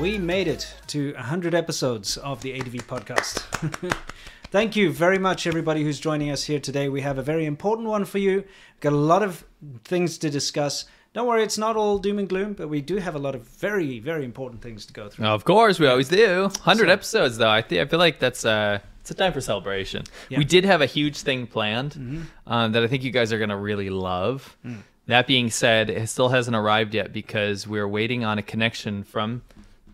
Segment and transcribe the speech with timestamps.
[0.00, 3.42] we made it to 100 episodes of the ADV podcast.
[4.50, 6.88] Thank you very much, everybody who's joining us here today.
[6.88, 8.36] We have a very important one for you.
[8.38, 9.44] We've got a lot of
[9.84, 10.86] things to discuss.
[11.12, 13.42] Don't worry, it's not all doom and gloom, but we do have a lot of
[13.42, 15.26] very, very important things to go through.
[15.26, 16.50] Of course, we always do.
[16.62, 17.50] Hundred So- episodes, though.
[17.50, 20.04] I think I feel like that's uh, it's a time for celebration.
[20.30, 20.38] Yeah.
[20.38, 23.56] We did have a huge thing planned um, that I think you guys are gonna
[23.58, 24.56] really love.
[25.06, 29.42] That being said, it still hasn't arrived yet because we're waiting on a connection from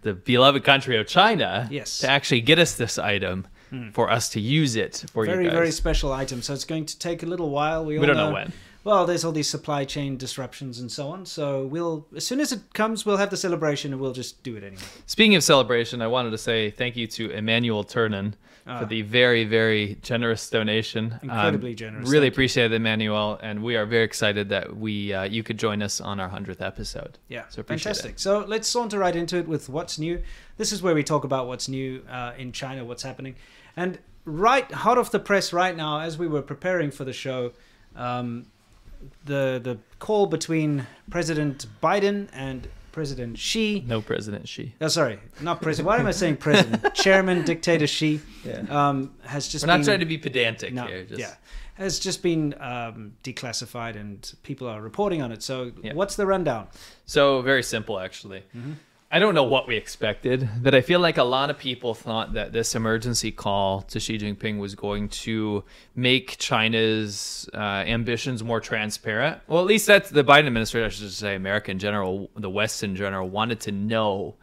[0.07, 1.99] the beloved country of China Yes.
[1.99, 3.91] to actually get us this item hmm.
[3.91, 5.57] for us to use it for very, you guys.
[5.57, 6.41] very special item.
[6.43, 7.85] So it's going to take a little while.
[7.85, 8.53] We, all don't know when.
[8.85, 11.27] Well, there's all these supply chain disruptions and so on.
[11.27, 14.55] So we'll, as soon as it comes, we'll have the celebration and we'll just do
[14.55, 14.83] it anyway.
[15.07, 18.35] Speaking of celebration, I wanted to say thank you to Emmanuel Turnen
[18.69, 18.81] Ah.
[18.81, 21.13] for the very, very generous donation.
[21.13, 22.09] Um, Incredibly generous.
[22.09, 25.83] Really appreciate it, Emmanuel, and we are very excited that we uh, you could join
[25.83, 27.19] us on our hundredth episode.
[27.29, 28.19] Yeah, So appreciate fantastic.
[28.19, 30.21] So let's saunter right into it with what's new.
[30.57, 33.37] This is where we talk about what's new uh, in China, what's happening,
[33.77, 37.53] and right hot off the press right now, as we were preparing for the show,
[37.95, 38.47] um,
[39.25, 43.85] the the call between President Biden and President Xi.
[43.87, 44.75] No President Xi.
[44.81, 45.87] Oh, sorry, not president.
[45.87, 46.95] Why am I saying president?
[46.95, 48.63] Chairman, dictator Xi Yeah.
[48.71, 51.05] um, has just We're not been, trying to be pedantic no, here.
[51.05, 51.35] Just, yeah,
[51.75, 55.43] has just been um, declassified, and people are reporting on it.
[55.43, 55.93] So, Yeah.
[55.93, 56.69] what's the rundown?
[57.05, 58.45] So very simple, actually.
[58.57, 58.73] Mm-hmm.
[59.11, 62.33] I don't know what we expected, but I feel like a lot of people thought
[62.33, 65.63] that this emergency call to Xi Jinping was going to
[65.95, 69.41] make China's uh, ambitions more transparent.
[69.47, 72.83] Well, at least that's the Biden administration, I should say, America in general, the West
[72.83, 74.35] in general, wanted to know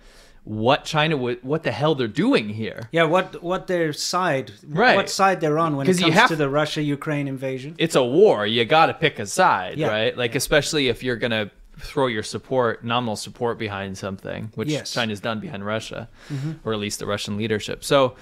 [0.45, 2.87] what China would, what the hell they're doing here.
[2.91, 4.95] Yeah, what what their side, Right.
[4.95, 7.75] what side they're on when it comes have- to the Russia Ukraine invasion.
[7.77, 8.45] it's a war.
[8.47, 9.87] You got to pick a side, Yeah.
[9.87, 10.17] right?
[10.17, 11.49] Like, especially if you're going to
[11.83, 14.89] throw your support, nominal support behind something, which Yes.
[14.91, 14.99] Mm-hmm.
[14.99, 16.09] China's done behind Russia,
[16.63, 17.83] or at least the Russian leadership.
[17.83, 18.15] So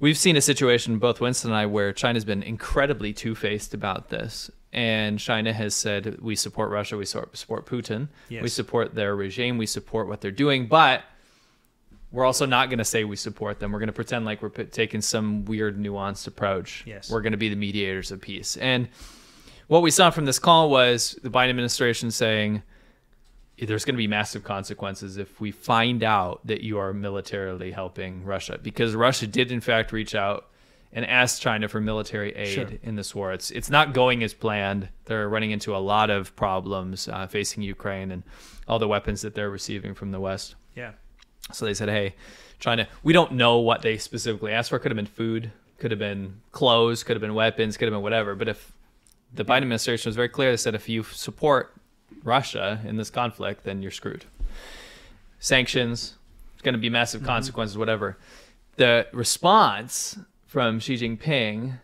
[0.00, 4.08] we've seen a situation, both Winston and I, where China's been incredibly two faced about
[4.08, 4.50] this.
[4.72, 8.42] And China has said, we support Russia, we support support Putin, Yes.
[8.42, 11.02] we support their regime, we support what they're doing, but
[12.10, 13.70] we're also not going to say we support them.
[13.72, 16.82] We're going to pretend like we're p- taking some weird nuanced approach.
[16.86, 17.10] Yes.
[17.10, 18.56] We're going to be the mediators of peace.
[18.56, 18.88] And
[19.68, 22.62] what we saw from this call was the Biden administration saying
[23.60, 28.24] there's going to be massive consequences if we find out that you are militarily helping
[28.24, 30.46] Russia because Russia did in fact reach out
[30.92, 32.68] and ask China for military aid Sure.
[32.82, 33.32] in this war.
[33.32, 34.88] It's it's not going as planned.
[35.04, 38.22] They're running into a lot of problems uh, facing Ukraine and
[38.66, 40.54] all the weapons that they're receiving from the West.
[40.74, 40.92] Yeah,
[41.52, 42.14] So they said, "Hey,
[42.58, 44.78] China, we don't know what they specifically asked for.
[44.78, 48.02] Could have been food, could have been clothes, could have been weapons, could have been
[48.02, 48.34] whatever.
[48.34, 48.72] But if
[49.34, 51.74] the Biden administration was very clear, they said if you support
[52.22, 54.24] Russia in this conflict, then you're screwed.
[55.38, 56.14] Sanctions,
[56.54, 57.28] it's going to be massive mm-hmm.
[57.28, 58.18] consequences, whatever.
[58.76, 61.78] The response from Xi Jinping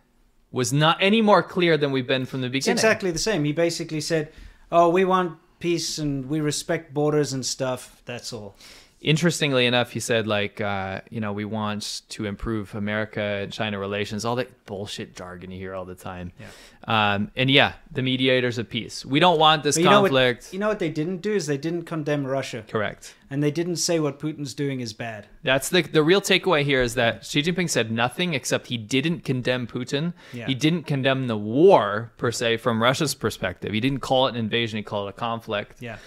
[0.50, 2.78] was not any more clear than we've been from the it's beginning.
[2.78, 3.44] exactly the same.
[3.44, 4.32] He basically said,
[4.70, 8.02] "Oh, we want peace and we respect borders and stuff.
[8.04, 8.56] That's all."
[9.04, 13.78] Interestingly enough, he said like, uh, you know, we want to improve America and China
[13.78, 16.32] relations, all that bullshit jargon you hear all the time.
[16.40, 17.14] Yeah.
[17.14, 19.04] Um, and yeah, the mediators of peace.
[19.04, 20.44] We don't want this you know, conflict.
[20.44, 23.14] what, you know what they didn't do is they didn't condemn Russia, Correct.
[23.30, 25.26] and they didn't say what Putin's doing is bad.
[25.42, 29.20] That's the the real takeaway here is that Xi Jinping said nothing except he didn't
[29.20, 30.14] condemn Putin.
[30.32, 30.46] Yeah.
[30.46, 33.72] He didn't condemn the war per se from Russia's perspective.
[33.72, 34.78] He didn't call it an invasion.
[34.78, 35.80] He called it a conflict.
[35.80, 35.98] Yeah.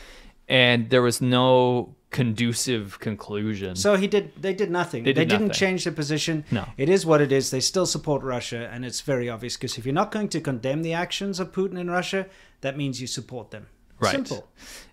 [0.48, 3.76] And there was no conducive conclusion.
[3.76, 4.32] So he did.
[4.42, 5.04] They did nothing.
[5.04, 5.60] They did didn't nothing.
[5.60, 6.46] change their position.
[6.52, 6.66] No.
[6.78, 7.52] it is what it is.
[7.52, 10.84] They still support Russia, and it's very obvious because if you're not going to condemn
[10.84, 12.28] the actions of Putin in Russia,
[12.62, 13.68] that means you support them.
[14.00, 14.12] Right.
[14.12, 14.48] Simple.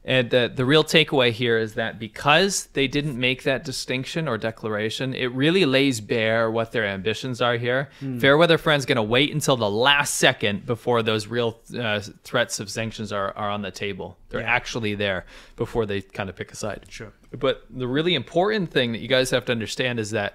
[0.07, 4.37] And the the real takeaway here is that because they didn't make that distinction or
[4.37, 7.89] declaration, it really lays bare what their ambitions are here.
[8.01, 8.19] Hmm.
[8.19, 12.69] Fairweather Friends going to wait until the last second before those real uh, threats of
[12.71, 14.19] sanctions are, are on the table.
[14.29, 14.53] They're Yeah.
[14.55, 15.25] actually there
[15.57, 16.85] before they kind of pick a side.
[16.91, 17.13] Sure.
[17.39, 20.35] But the really important thing that you guys have to understand is that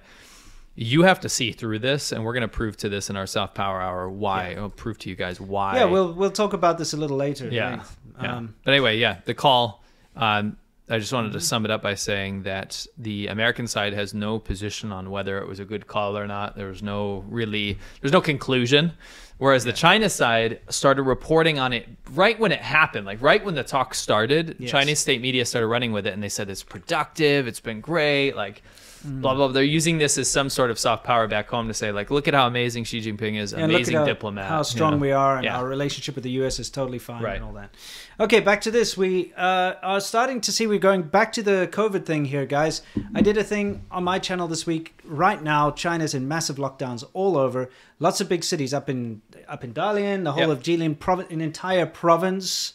[0.76, 3.26] you have to see through this, and we're going to prove to this in our
[3.26, 4.54] Soft Power Hour why.
[4.56, 5.76] I'll prove to you guys why.
[5.76, 7.48] Yeah, we'll we'll talk about this a little later.
[7.48, 7.70] Yeah.
[7.70, 7.96] length.
[8.22, 8.36] Yeah.
[8.36, 9.82] Um, but anyway, yeah, the call.
[10.16, 10.56] Um,
[10.88, 14.40] I just wanted to sum it up by saying that the American side has no
[14.40, 16.56] position on whether it was a good call or not.
[16.56, 18.92] There was no really, there's no conclusion.
[19.38, 23.54] Whereas the China side started reporting on it right when it happened, like right when
[23.54, 24.56] the talk started.
[24.58, 24.70] Yes.
[24.70, 28.32] Chinese state media started running with it, and they said it's productive, it's been great,
[28.32, 28.62] like
[29.06, 29.20] Mm.
[29.22, 29.48] blah blah.
[29.48, 32.28] They're using this as some sort of soft power back home to say like, look
[32.28, 34.92] at how amazing Xi Jinping is, And look amazing at how, diplomat, how you strong
[34.92, 34.98] know?
[34.98, 35.58] we are, and Yeah.
[35.58, 37.36] our relationship with the US is totally fine Right.
[37.36, 37.70] and all that.
[38.18, 38.96] Okay, back to this.
[38.96, 42.82] We uh, are starting to see we're going back to the COVID thing here, guys.
[43.14, 44.94] I did a thing on my channel this week.
[45.04, 47.70] Right now, China's in massive lockdowns all over.
[47.98, 50.58] Lots of big cities up in up in Dalian, the whole Yep.
[50.58, 52.74] of Jilin, province, an entire province,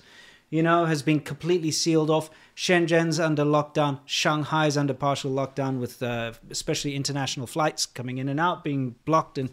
[0.55, 2.29] you know, has been completely sealed off.
[2.55, 3.99] Shenzhen's under lockdown.
[4.05, 9.37] Shanghai's under partial lockdown, with uh, especially international flights coming in and out being blocked
[9.37, 9.49] and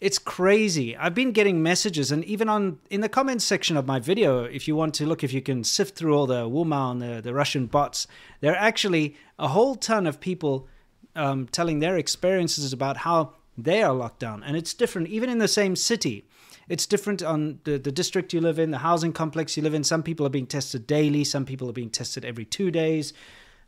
[0.00, 0.96] it's crazy.
[0.96, 4.66] I've been getting messages, and even on in the comments section of my video, if
[4.66, 7.34] you want to look, if you can sift through all the Wumao and the, the
[7.34, 8.06] Russian bots,
[8.40, 10.66] there are actually a whole ton of people
[11.14, 15.36] um, telling their experiences about how they are locked down, and it's different even in
[15.36, 16.24] the same city.
[16.70, 19.82] It's different on the, the district you live in, the housing complex you live in.
[19.82, 23.12] Some people are being tested daily, some people are being tested every two days,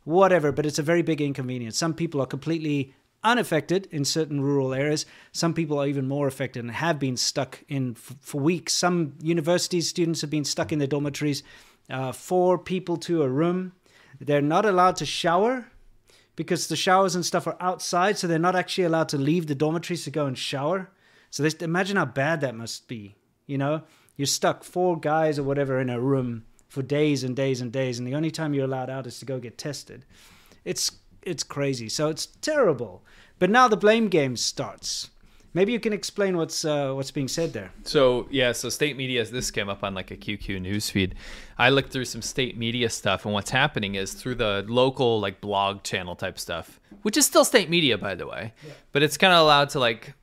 [0.05, 1.77] whatever, but it's a very big inconvenience.
[1.77, 5.05] Some people are completely unaffected in certain rural areas.
[5.33, 8.71] Some people are even more affected and have been stuck in for weeks.
[8.71, 11.43] Some university students have been stuck in their dormitories,
[11.89, 13.73] uh, four people to a room.
[14.21, 15.67] They're not allowed to shower
[16.37, 19.55] because the showers and stuff are outside, so they're not actually allowed to leave the
[19.55, 20.89] dormitories to go and shower.
[21.33, 23.15] So this, imagine how bad that must be.
[23.47, 23.81] You know,
[24.15, 27.97] you're stuck four guys or whatever in a room for days and days and days,
[27.97, 30.05] and the only time you're allowed out is to go get tested.
[30.63, 30.91] It's
[31.23, 31.89] it's crazy.
[31.89, 33.03] So it's terrible.
[33.39, 35.09] But now the blame game starts.
[35.55, 37.71] Maybe you can explain what's uh, what's being said there.
[37.83, 39.25] So yeah, so state media.
[39.25, 41.15] This came up on like a QQ news feed.
[41.57, 45.41] I looked through some state media stuff, and what's happening is through the local like
[45.41, 48.53] blog channel type stuff, which is still state media by the way,
[48.91, 50.13] but it's kind of allowed to like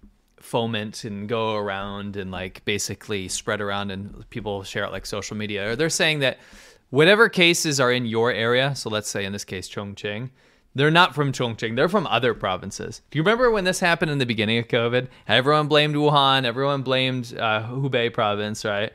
[0.51, 5.37] foment and go around and like basically spread around, and people share it like social
[5.37, 5.71] media.
[5.71, 6.39] Or they're saying that
[6.91, 10.31] whatever cases are in your area, so let's say in this case Chongqing,
[10.75, 11.77] they're not from Chongqing.
[11.77, 13.03] They're from other provinces.
[13.11, 15.09] Do you remember when this happened in the beginning of COVID?
[15.27, 16.45] Everyone blamed Wuhan.
[16.45, 18.93] Everyone blamed uh, Hubei province, right?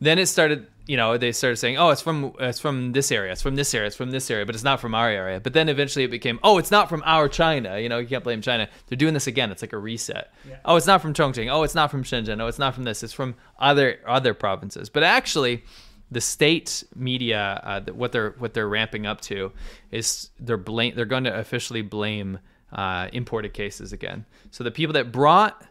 [0.00, 0.66] Then it started.
[0.88, 3.30] You know, they started saying, "Oh, it's from it's from this area.
[3.30, 3.86] It's from this area.
[3.86, 6.40] It's from this area, but it's not from our area." But then eventually it became,
[6.42, 8.68] "Oh, it's not from our China." You know, you can't blame China.
[8.86, 9.52] They're doing this again.
[9.52, 10.32] It's like a reset.
[10.64, 11.52] Oh, it's not from Chongqing.
[11.52, 12.40] Oh, it's not from Shenzhen.
[12.40, 13.02] Oh, it's not from this.
[13.02, 14.88] It's from other other provinces.
[14.88, 15.62] But actually,
[16.10, 19.52] the state media, uh, what they're what they're ramping up to,
[19.90, 22.38] is they're blame they're going to officially blame
[22.72, 24.24] uh, imported cases again.
[24.50, 25.64] So the people that brought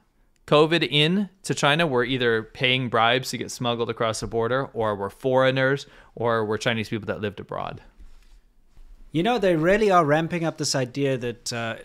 [0.48, 4.96] COVID in to China were either paying bribes to get smuggled across the border, or
[4.96, 5.86] were foreigners,
[6.16, 7.82] or were Chinese people that lived abroad.
[9.12, 11.76] You know, they really are ramping up this idea that uh,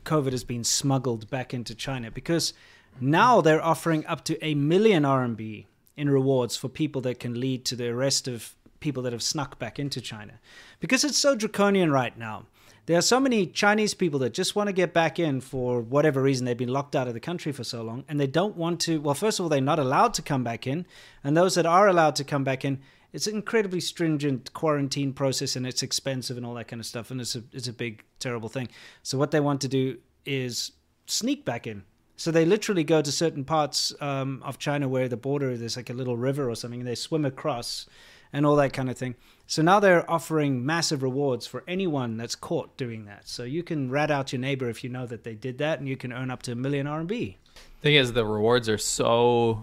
[0.00, 2.54] COVID has been smuggled back into China because
[3.00, 5.66] now they're offering up to a million RMB
[5.96, 9.58] in rewards for people that can lead to the arrest of people that have snuck
[9.58, 10.34] back into China.
[10.78, 12.46] Because it's so draconian right now.
[12.86, 16.20] There are so many Chinese people that just want to get back in for whatever
[16.20, 18.80] reason they've been locked out of the country for so long and they don't want
[18.80, 20.84] to well first of all they're not allowed to come back in
[21.22, 22.80] and those that are allowed to come back in
[23.12, 27.10] it's an incredibly stringent quarantine process and it's expensive and all that kind of stuff
[27.10, 28.68] and it's a it's a big terrible thing.
[29.02, 30.72] So what they want to do is
[31.06, 31.84] sneak back in.
[32.16, 35.90] So they literally go to certain parts um, of China where the border there's like
[35.90, 37.86] a little river or something and they swim across
[38.32, 39.14] and all that kind of thing.
[39.52, 43.28] So now they're offering massive rewards for anyone that's caught doing that.
[43.28, 45.86] So you can rat out your neighbor if you know that they did that and
[45.86, 47.08] you can earn up to a million RMB.
[47.08, 47.34] The
[47.82, 49.62] thing is, the rewards are so.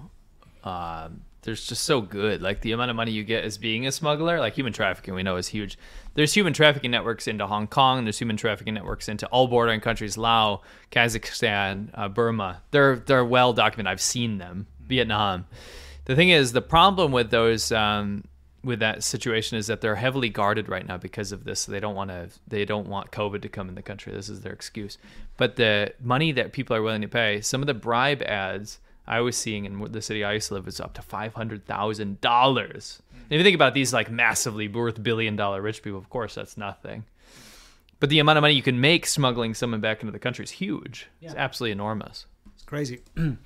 [0.64, 2.40] They're just so good.
[2.40, 5.24] Like the amount of money you get as being a smuggler, like human trafficking, we
[5.24, 5.76] know is huge.
[6.14, 8.06] There's human trafficking networks into Hong Kong.
[8.06, 10.60] There's human trafficking networks into all bordering countries: Laos,
[10.92, 12.62] Kazakhstan, uh, Burma.
[12.70, 13.92] They're they're well documented.
[13.92, 14.68] I've seen them.
[14.88, 15.48] Vietnam.
[16.06, 18.24] The thing is, the problem with those um,
[18.64, 21.66] with that situation is that they're heavily guarded right now because of this.
[21.66, 22.30] They don't want to.
[22.48, 24.14] They don't want COVID to come in the country.
[24.14, 24.98] This is their excuse.
[25.38, 29.22] But the money that people are willing to pay, some of the bribe ads I
[29.22, 32.22] was seeing in the city I used to live was up to five hundred thousand
[32.22, 33.02] dollars.
[33.30, 36.58] If you think about these like massively worth billion dollar rich people, of course that's
[36.58, 37.06] nothing.
[38.00, 40.52] But the amount of money you can make smuggling someone back into the country is
[40.52, 41.08] huge.
[41.22, 42.26] It's absolutely enormous.
[42.54, 43.00] It's crazy.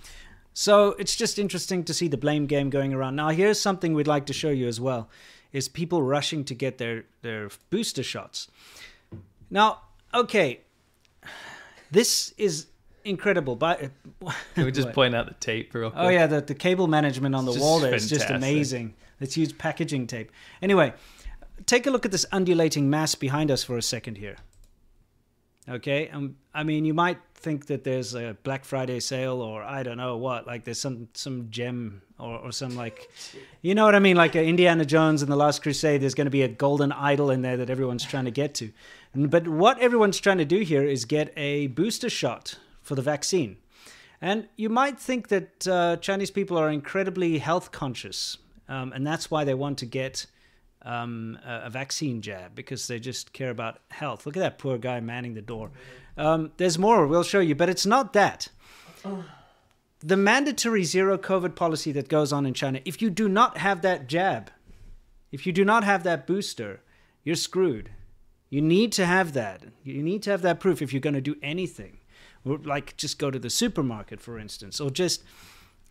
[0.54, 3.16] so it's just interesting to see the blame game going around.
[3.16, 5.10] Now here's something we'd like to show you as well
[5.52, 8.48] is people rushing to get their their booster shots.
[9.50, 9.82] Now,
[10.14, 10.62] okay.
[11.92, 12.66] This is
[13.06, 13.80] incredible, but
[14.56, 16.04] Can we just point out the tape real oh, quick?
[16.04, 18.96] Oh yeah, the, the cable management on the It's wall just there is just amazing.
[19.22, 20.32] Let's use packaging tape.
[20.62, 20.94] Anyway,
[21.66, 24.38] take a look at this undulating mass behind us for a second here.
[25.70, 29.82] Okay, um, I mean, you might think that there's a Black Friday sale, or I
[29.82, 33.10] don't know what, like there's some some gem or, or some like,
[33.62, 36.02] you know what I mean, like Indiana Jones and the Last Crusade.
[36.02, 38.74] There's going to be a golden idol in there that everyone's trying to get to,
[39.16, 43.56] but what everyone's trying to do here is get a booster shot for the vaccine.
[44.20, 49.32] And you might think that uh, Chinese people are incredibly health conscious, um, and that's
[49.32, 50.26] why they want to get
[50.84, 54.26] um, a, vaccine jab because they just care about health.
[54.26, 55.72] Look at that poor guy manning the door.
[56.18, 58.50] Um, there's more, we'll show you, but it's not that.
[60.00, 63.82] The mandatory zero COVID policy that goes on in China, if you do not have
[63.82, 64.52] that jab,
[65.32, 66.82] if you do not have that booster,
[67.24, 67.90] you're screwed.
[68.50, 69.64] You need to have that.
[69.84, 71.98] You need to have that proof if you're going to do anything.
[72.46, 75.24] Like just go to the supermarket, for instance, or just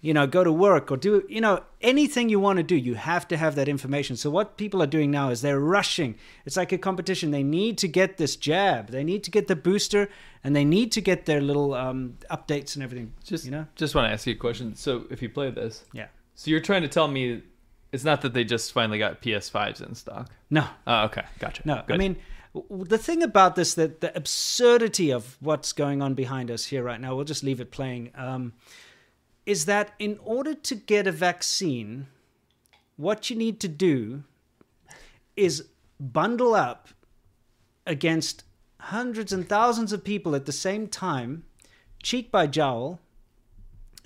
[0.02, 2.94] you know go to work or do you know anything you want to do you
[2.94, 4.16] have to have that information.
[4.16, 6.16] So what people are doing now is they're rushing.
[6.44, 7.30] It's like a competition.
[7.30, 8.88] They need to get this jab.
[8.88, 10.11] They need to get the booster
[10.44, 13.66] and they need to get their little um, updates and everything Just you know?
[13.76, 14.75] just want to ask you a question.
[14.75, 16.09] So if you play this, yeah.
[16.35, 17.42] so you're trying to tell me
[17.92, 20.30] it's not that they just finally got PS5s in stock.
[20.50, 20.66] no.
[20.87, 21.62] Oh, okay, gotcha.
[21.64, 22.16] No, I mean,
[22.71, 27.00] the thing about this, that the absurdity of what's going on behind us here right
[27.00, 28.54] now, we'll just leave it playing, um,
[29.46, 32.06] is that in order to get a vaccine,
[32.96, 34.25] what you need to do
[35.37, 35.68] is
[35.99, 36.88] bundle up
[37.87, 38.44] against
[38.80, 41.44] hundreds and thousands of people at the same time,
[42.02, 43.00] cheek by jowl.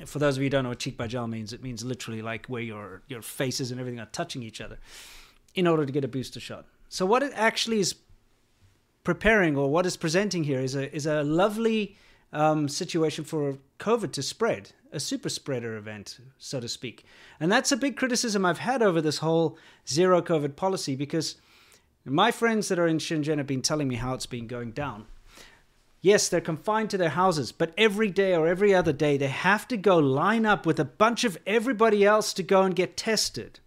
[0.05, 2.21] For those of you who don't know what cheek by jowl means, it means literally
[2.21, 4.78] like where your your faces and everything are touching each other
[5.55, 6.66] in order to get a booster shot.
[6.88, 7.95] So what it actually is
[9.05, 11.97] preparing or what is presenting here is a is a lovely
[12.37, 17.05] um, situation for COVID to spread, a super spreader event, so to speak.
[17.40, 19.57] And that's a big criticism I've had over this whole
[19.88, 21.37] zero COVID policy because
[22.05, 25.07] my friends that are in Shenzhen have been telling me how it's been going down.
[26.02, 29.66] Yes, they're confined to their houses, but every day or every other day they have
[29.69, 33.61] to go line up with a bunch of everybody else to go and get tested.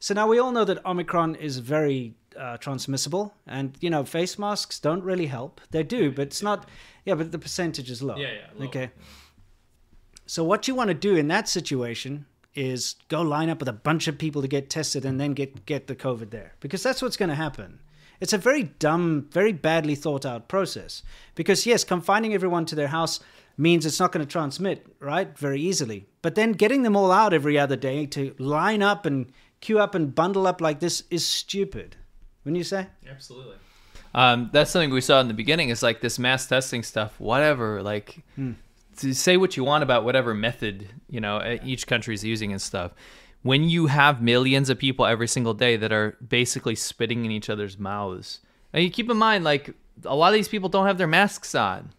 [0.00, 4.38] So now we all know that Omicron is very uh, transmissible, and you know face
[4.38, 5.60] masks don't really help.
[5.70, 6.68] They do, but it's not.
[7.06, 8.16] Yeah, but the percentage is low.
[8.16, 8.66] Yeah, yeah, low.
[8.66, 8.90] Okay.
[10.26, 13.72] So what you want to do in that situation is go line up with a
[13.72, 17.00] bunch of people to get tested and then get get the COVID there, because that's
[17.00, 17.80] what's going to happen.
[18.18, 21.02] It's a very dumb, very badly thought out process.
[21.34, 23.20] Because yes, confining everyone to their house
[23.58, 25.36] means it's not going to transmit, right?
[25.38, 26.06] Very easily.
[26.22, 29.94] But then getting them all out every other day to line up and queue up
[29.94, 31.96] and bundle up like this is stupid.
[32.44, 32.86] Wouldn't you say?
[33.08, 33.56] Absolutely.
[34.16, 35.68] Um, that's something we saw in the beginning.
[35.68, 37.20] Is like this mass testing stuff.
[37.20, 37.82] Whatever.
[37.82, 38.24] Like,
[38.96, 42.50] to say what you want about whatever method you know uh, each country is using
[42.50, 42.92] and stuff.
[43.42, 47.48] When you have millions of people every single day that are basically spitting in each
[47.48, 48.40] other's mouths,
[48.72, 51.54] and you keep in mind, like a lot of these people don't have their masks
[51.54, 51.90] on.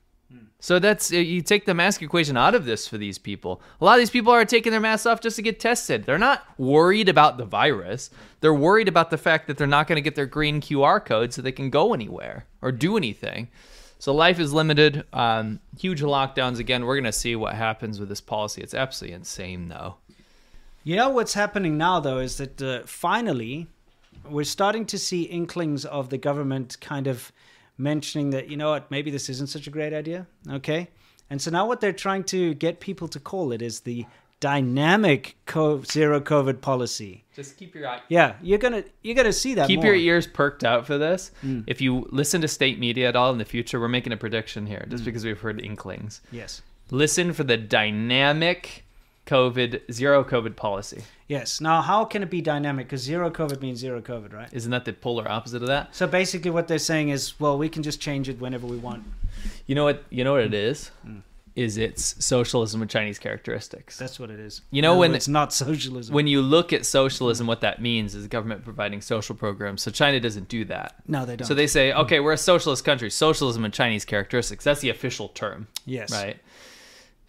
[0.59, 3.61] So that's uh, you take the mask equation out of this for these people.
[3.79, 6.05] A lot of these people are taking their masks off just to get tested.
[6.05, 8.09] They're not worried about the virus.
[8.41, 11.31] They're worried about the fact that they're not going to get their green QR code
[11.31, 13.49] so they can go anywhere or do anything.
[13.99, 15.05] So life is limited.
[15.13, 16.85] Um, huge lockdowns again.
[16.85, 18.61] We're going to see what happens with this policy.
[18.61, 19.95] It's absolutely insane, though.
[20.83, 23.67] You know what's happening now, though, is that uh, finally
[24.29, 27.31] we're starting to see inklings of the government kind of
[27.77, 30.27] mentioning that, you know what, maybe this isn't such a great idea.
[30.49, 30.89] Okay.
[31.29, 34.05] And so now what they're trying to get people to call it is the
[34.39, 37.25] dynamic co- zero COVID policy.
[37.33, 38.01] Just keep your eye.
[38.07, 39.67] Yeah, you're gonna you're gonna see that.
[39.67, 39.87] Keep more.
[39.87, 41.31] your ears perked out for this.
[41.43, 41.63] Mm.
[41.67, 44.65] If you listen to state media at all in the future, we're making a prediction
[44.65, 45.05] here, just mm.
[45.05, 46.21] because we've heard inklings.
[46.31, 48.85] Yes, Listen for the dynamic
[49.27, 51.03] COVID zero COVID policy.
[51.27, 51.61] yes.
[51.61, 52.87] Now, how can it be dynamic?
[52.87, 54.49] Because zero COVID means zero COVID, right?
[54.51, 55.93] Isn't that the polar opposite of that?
[55.93, 59.03] So basically, what they're saying is, well, we can just change it whenever we want.
[59.67, 60.03] You know what?
[60.09, 60.55] You know what it hmm.
[60.55, 60.89] is?
[61.03, 61.17] Hmm.
[61.55, 63.97] Is it's socialism with Chinese characteristics.
[63.97, 64.61] That's what it is.
[64.69, 66.13] You know when- it's not socialism.
[66.13, 69.81] when you look at socialism, what that means is government providing social programs.
[69.81, 70.93] So China doesn't do that.
[71.07, 71.47] no, they don't.
[71.47, 71.97] So they say, hmm.
[72.01, 73.09] okay, we're a socialist country.
[73.09, 74.63] Socialism and Chinese characteristics.
[74.63, 76.37] That's the official term, yes, right?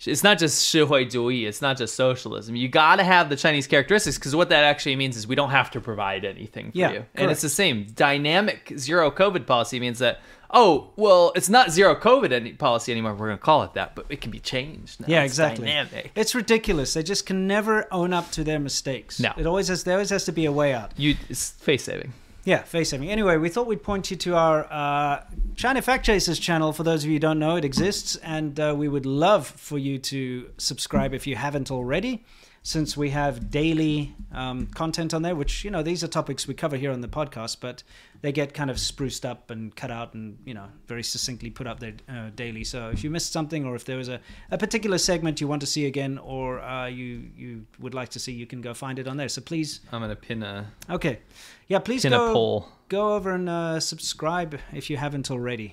[0.06, 2.54] it's not just Shihui Dui, it's not just socialism.
[2.54, 5.50] You got to have the Chinese characteristics because what that actually means is we don't
[5.50, 6.94] have to provide anything for yeah, you.
[6.96, 7.10] Correct.
[7.14, 7.86] And it's the same.
[7.94, 13.14] Dynamic zero COVID policy means that, oh, well, it's not zero COVID any- policy anymore.
[13.14, 15.00] We're going to call it that, but it can be changed.
[15.00, 15.06] Now.
[15.08, 15.66] Yeah, it's exactly.
[15.66, 16.12] Dynamic.
[16.14, 16.94] It's ridiculous.
[16.94, 19.18] They just can never own up to their mistakes.
[19.18, 19.32] No.
[19.36, 20.92] It always has, there always has to be a way out.
[20.96, 22.12] You, it's face saving.
[22.48, 23.10] Yeah, face saving.
[23.10, 25.22] Anyway, we thought we'd point you to our uh,
[25.54, 26.72] China Fact Chasers channel.
[26.72, 29.76] For those of you who don't know, it exists, and uh, we would love for
[29.76, 32.24] you to subscribe if you haven't already.
[32.68, 36.52] since we have daily um, content on there, which you know these are topics we
[36.52, 37.82] cover here on the podcast, but
[38.20, 41.66] they get kind of spruced up and cut out and you know very succinctly put
[41.66, 42.64] up there uh, daily.
[42.64, 45.60] So if you missed something, or if there was a, a particular segment you want
[45.62, 48.98] to see again, or uh, you you would like to see, you can go find
[48.98, 49.28] it on there.
[49.30, 51.20] So please, I'm gonna pin a okay,
[51.68, 52.68] yeah, please pin go a poll.
[52.88, 55.72] go over and uh, subscribe if you haven't already.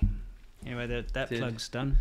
[0.64, 1.98] Anyway, that that Did- plug's done.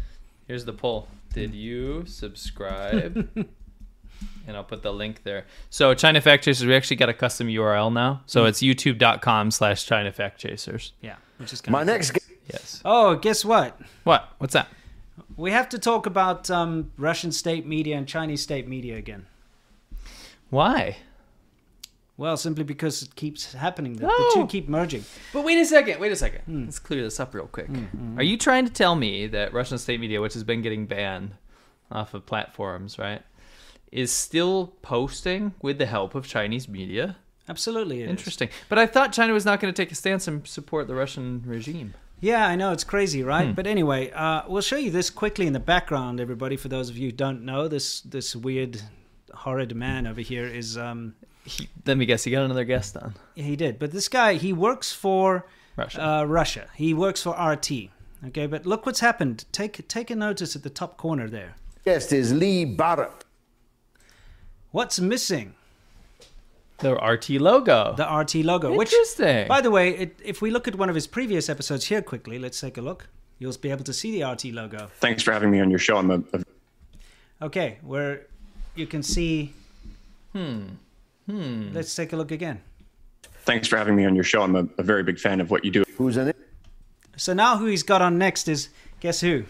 [0.47, 1.07] Here's the poll.
[1.33, 3.27] Did you subscribe?
[4.47, 5.45] and I'll put the link there.
[5.69, 8.21] So China Fact Chasers, we actually got a custom URL now.
[8.27, 10.93] So it's youtube.com slash China Fact Chasers.
[11.01, 12.81] Yeah, which is kind My of next guest Yes.
[12.85, 13.79] Oh, guess what?
[14.03, 14.29] What?
[14.37, 14.67] What's that?
[15.35, 19.25] We have to talk about um, Russian state media and Chinese state media again.
[20.49, 20.97] Why?
[22.17, 23.93] Well, simply because it keeps happening.
[23.98, 25.03] The, the two keep merging.
[25.34, 26.00] But wait a second.
[26.00, 26.65] Wait a second.
[26.65, 27.69] Let's clear this up real quick.
[28.17, 31.36] Are you trying to tell me that Russian state media, which has been getting banned
[31.91, 33.22] off of platforms, right,
[33.91, 37.17] is still posting with the help of Chinese media?
[37.48, 38.10] Absolutely, it is.
[38.12, 38.50] Interesting.
[38.69, 41.43] But I thought China was not going to take a stance and support the Russian
[41.45, 41.93] regime.
[42.19, 43.50] Yeah, I know it's crazy, right?
[43.50, 43.53] Hmm.
[43.53, 46.55] But anyway, uh, we'll show you this quickly in the background, everybody.
[46.55, 48.81] For those of you who don't know, this this weird,
[49.34, 53.13] horrid man over here is um, He, let me guess, he got another guest on
[53.35, 55.45] Yeah, he did, but this guy he works for
[55.77, 56.03] Russia.
[56.05, 56.67] uh, Russia.
[56.75, 57.71] He works for RT.
[58.27, 59.45] Okay, but look what's happened.
[59.51, 61.55] Take take a notice at the top corner there.
[61.83, 63.23] Guest is Lee Barrett.
[64.71, 65.53] What's missing?
[66.79, 67.93] the RT logo.
[67.95, 68.75] The RT logo.
[68.75, 69.47] Which, Interesting.
[69.47, 72.37] by the way, it, if we look at one of his previous episodes here quickly,
[72.37, 73.07] let's take a look.
[73.39, 74.89] You'll be able to see the RT logo.
[74.99, 75.97] Thanks for having me on your show.
[75.97, 76.43] I'm a, a
[77.41, 78.27] Okay, where
[78.75, 79.53] you can see.
[80.33, 80.63] Hmm.
[81.29, 81.70] Hmm.
[81.74, 82.62] Let's take a look again.
[83.44, 84.41] thanks for having me on your show.
[84.41, 85.84] I'm a, a very big fan of what you do.
[85.98, 86.38] Who's in it?
[87.17, 89.46] So now who he's got on next is guess who?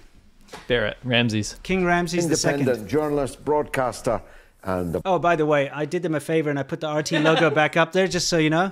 [0.67, 1.55] Barrett Ramses.
[1.63, 2.62] King Ramses the second.
[2.62, 4.22] Independent journalist, broadcaster,
[4.63, 6.91] and the Oh, by the way, I did them a favor and I put the
[6.91, 8.72] RT logo back up there just so you know.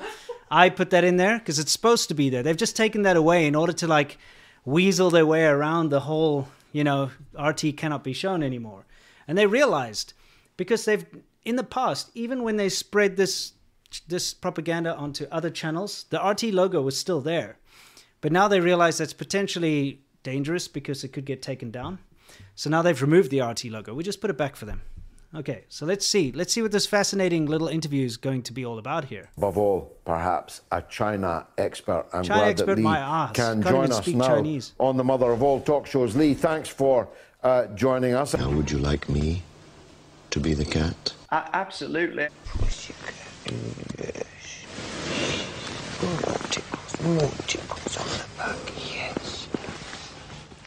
[0.51, 2.43] I put that in there because it's supposed to be there.
[2.43, 4.17] They've just taken that away in order to like
[4.65, 8.85] weasel their way around the whole, you know, RT cannot be shown anymore.
[9.27, 10.13] And they realized
[10.57, 11.05] because they've
[11.45, 13.53] in the past, even when they spread this
[14.07, 17.57] this propaganda onto other channels, the RT logo was still there.
[18.21, 21.99] But now they realize that's potentially dangerous because it could get taken down.
[22.55, 23.93] So now they've removed the RT logo.
[23.93, 24.81] We just put it back for them.
[25.35, 26.31] Okay, so let's see.
[26.31, 29.29] Let's see what this fascinating little interview is going to be all about here.
[29.35, 32.05] above all, perhaps a China expert.
[32.13, 34.73] I'm China glad expert, that Lee can Can't join us now Chinese.
[34.79, 36.15] on the mother of all talk shows.
[36.15, 37.07] Lee, thanks for
[37.43, 38.35] uh, joining us.
[38.35, 39.41] Now, would you like me
[40.29, 41.13] to be the cat?
[41.53, 42.27] Absolutely.
[47.03, 47.97] More tickles,
[48.77, 49.49] yes.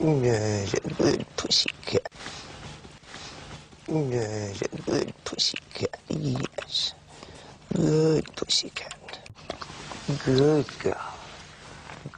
[0.01, 2.03] Yes, a good pussycat.
[3.89, 6.95] Yes, good pussycat, yes.
[7.75, 9.21] Good pussycat.
[10.25, 11.21] Good girl.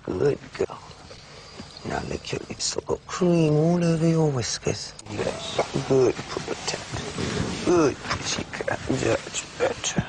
[0.05, 0.88] Good girl.
[1.89, 4.93] Now look at it's got cream all over your whiskers.
[5.11, 5.57] Yes,
[5.89, 7.65] good pussycat.
[7.65, 10.05] Good pussycat, that's better.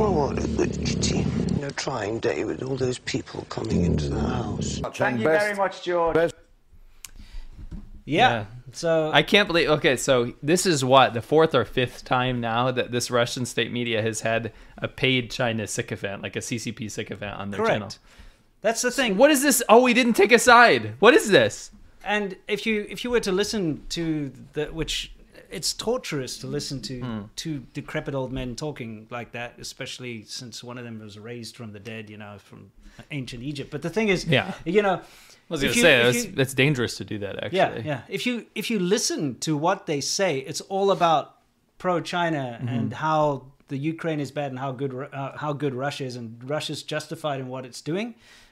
[0.00, 1.18] Oh, what a good kitty.
[1.54, 4.80] You know, trying day with all those people coming into the house.
[4.94, 6.14] Thank you very much, George.
[6.14, 6.34] best-
[8.04, 8.30] Yeah.
[8.30, 8.44] Yeah.
[8.72, 9.68] So I can't believe.
[9.70, 13.72] Okay, so this is what the fourth or fifth time now that this Russian state
[13.72, 17.88] media has had a paid China sycophant, like a CCP sycophant, on their channel.
[18.68, 19.10] That's the thing.
[19.16, 19.62] What is this?
[19.72, 20.82] Oh, we didn't take a side.
[21.04, 21.70] What is this?
[22.16, 23.62] And if you if you were to listen
[23.98, 24.04] to
[24.56, 24.94] the which
[25.58, 27.20] it's torturous to listen to Hmm.
[27.42, 31.68] two decrepit old men talking like that, especially since one of them was raised from
[31.76, 32.60] the dead, you know, from
[33.10, 33.68] ancient Egypt.
[33.74, 34.52] But the thing is, Yeah.
[34.76, 37.34] you know, I was if gonna say that's, you- that's dangerous to do that.
[37.42, 38.00] Actually, Yeah, yeah.
[38.16, 41.24] If you if you listen to what they say, it's all about
[41.82, 42.68] pro China Mm-hmm.
[42.76, 43.22] and how
[43.72, 47.38] the Ukraine is bad and how good uh, how good Russia is and Russia's justified
[47.42, 48.08] in what it's doing,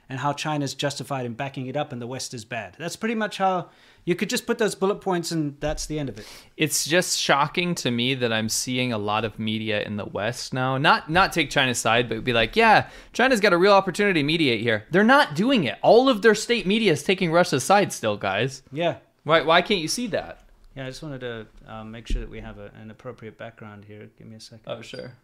[0.09, 2.77] and how China's justified in backing it up and the West is bad.
[2.79, 3.71] That's pretty much how
[4.05, 6.27] you could just put those bullet points and that's the end of it.
[6.57, 10.55] it's just shocking to me that I'm seeing a lot of media in the West
[10.55, 10.79] now.
[10.79, 14.25] Not not take China's side, but be like, yeah, China's got a real opportunity to
[14.25, 14.85] mediate here.
[14.93, 15.77] They're not doing it.
[15.83, 18.63] All of their state media is taking Russia's side still, guys.
[18.73, 18.99] Yeah.
[19.25, 20.41] Why why can't you see that?
[20.77, 23.87] Yeah, I just wanted to um, make sure that we have a, an appropriate background
[23.87, 24.09] here.
[24.19, 24.61] Give me a second.
[24.67, 25.15] Oh sure.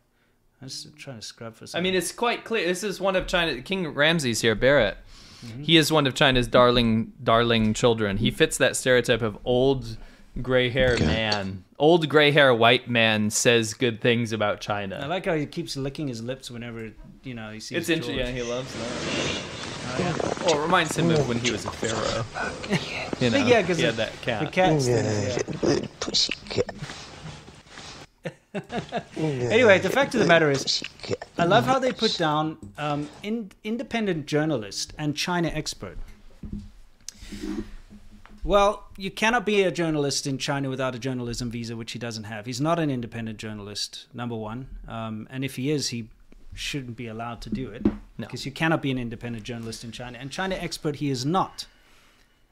[0.63, 1.83] I'm just trying to scrub for a I second.
[1.85, 2.67] mean, it's quite clear.
[2.67, 3.61] This is one of China.
[3.63, 4.97] King Ramses here, Barrett.
[5.45, 5.65] Mm-hmm.
[5.65, 8.17] He is one of China's darling, darling children.
[8.19, 9.97] He fits that stereotype of old,
[10.41, 11.05] gray hair Okay.
[11.05, 11.65] man.
[11.81, 15.01] Old gray hair white man says good things about China.
[15.03, 16.93] I like how he keeps licking his lips whenever
[17.25, 17.77] you know he sees.
[17.79, 18.19] it's interesting.
[18.19, 19.43] Yeah, he loves that.
[19.95, 22.25] Oh, well, oh, it reminds him of when he was a pharaoh.
[23.21, 24.41] You know, Yeah, 'cause he had the- that cat.
[24.45, 24.87] The cats.
[24.87, 25.39] thing, yeah.
[25.61, 26.75] Good pussycat.
[29.17, 30.83] Anyway, the fact of the matter is,
[31.39, 35.97] I love how they put down um, in, independent journalist and China expert.
[38.45, 42.25] Well, you cannot be a journalist in China without a journalism visa, which he doesn't
[42.25, 42.45] have.
[42.45, 44.69] He's not an independent journalist, number one.
[44.89, 46.09] Um, and if he is, he
[46.53, 47.93] shouldn't be allowed to do it No.
[48.19, 50.19] because you cannot be an independent journalist in China.
[50.19, 51.67] And China expert, he is not.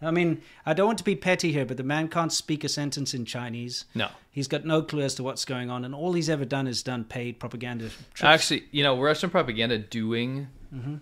[0.03, 2.69] I mean, I don't want to be petty here, but the man can't speak a
[2.69, 3.85] sentence in Chinese.
[3.95, 4.09] No.
[4.31, 6.83] He's got no clue as to what's going on, and all he's ever done is
[6.83, 7.91] done paid propaganda.
[8.15, 8.23] trips.
[8.23, 10.97] Actually, you know, Russian propaganda doing Mm-hmm.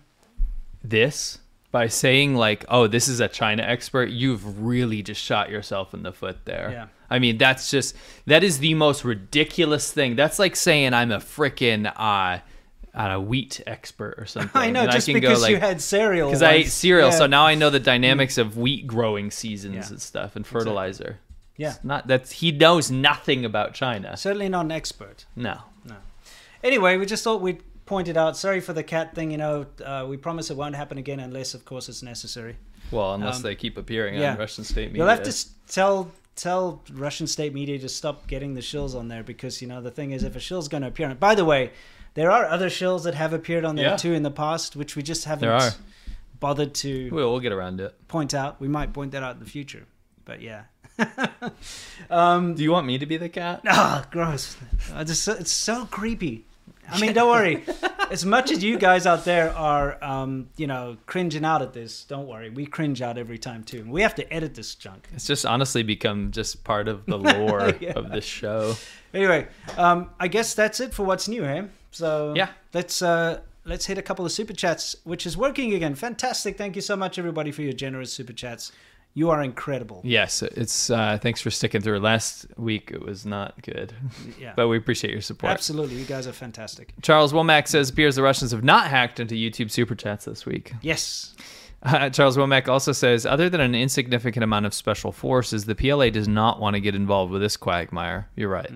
[0.83, 1.39] this
[1.71, 6.03] by saying like, "Oh, this is a China expert," you've really just shot yourself in
[6.03, 6.71] the foot there.
[6.73, 6.87] Yeah.
[7.11, 7.95] I mean, that's just
[8.27, 10.17] that is the most ridiculous thing.
[10.17, 12.41] That's like saying I'm a freaking uh,
[13.13, 14.51] a wheat expert or something.
[14.55, 16.29] I know, And just go, because you had cereal.
[16.29, 17.15] because I ate cereal, Yeah.
[17.17, 19.89] so now I know the dynamics of wheat growing seasons Yeah.
[19.89, 21.19] and stuff and fertilizer.
[21.57, 21.71] Yeah.
[21.75, 24.17] It's not that he knows nothing about China.
[24.17, 25.27] certainly not an expert.
[25.37, 25.59] No.
[25.85, 25.97] No.
[26.63, 28.37] Anyway, we just thought we'd point it out.
[28.37, 29.31] Sorry for the cat thing.
[29.31, 32.57] You know, uh, we promise it won't happen again unless, of course, it's necessary.
[32.91, 34.33] Well, unless Um, they keep appearing yeah.
[34.33, 34.99] on Russian state media.
[34.99, 35.35] You'll have to
[35.69, 39.81] tell tell Russian state media to stop getting the shills on there because you know
[39.83, 41.17] the thing is, if a shill's going to appear on.
[41.17, 41.73] By the way,
[42.19, 43.97] there are other shills that have appeared on there Yeah.
[43.97, 45.71] too in the past, which we just haven't There are.
[46.41, 47.93] bothered to We'll, we'll get around it.
[48.09, 48.61] point out.
[48.61, 49.85] We might point that out in the future,
[50.25, 50.63] but yeah.
[50.99, 53.61] Do you want me to be the cat?
[53.69, 54.57] Ah, gross.
[54.95, 56.45] I just it's so creepy.
[56.91, 57.65] I mean, don't worry.
[58.11, 62.05] as much as you guys out there are, um, you know, cringing out at this,
[62.05, 62.49] don't worry.
[62.49, 63.85] We cringe out every time too.
[63.87, 65.07] We have to edit this junk.
[65.13, 67.93] It's just honestly become just part of the lore Yeah.
[67.95, 68.75] of this show.
[69.13, 71.65] Anyway, um, I guess that's it for what's new, eh?
[71.91, 72.49] So Yeah.
[72.75, 75.95] let's uh, let's hit a couple of super chats, which is working again.
[75.95, 76.57] Fantastic!
[76.59, 78.73] Thank you so much, everybody, for your generous super chats.
[79.15, 80.01] You are incredible.
[80.05, 81.99] Yes, it's uh, thanks for sticking through.
[81.99, 83.93] Last week it was not good,
[84.41, 85.53] Yeah, but we appreciate your support.
[85.53, 85.97] absolutely.
[85.97, 86.93] You guys are fantastic.
[87.03, 90.73] Charles Womack says appears the Russians have not hacked into YouTube super chats this week.
[90.83, 91.35] Yes.
[91.83, 96.11] Uh, Charles Womack also says, other than an insignificant amount of special forces, the PLA
[96.11, 98.29] does not want to get involved with this quagmire.
[98.37, 98.71] You're right.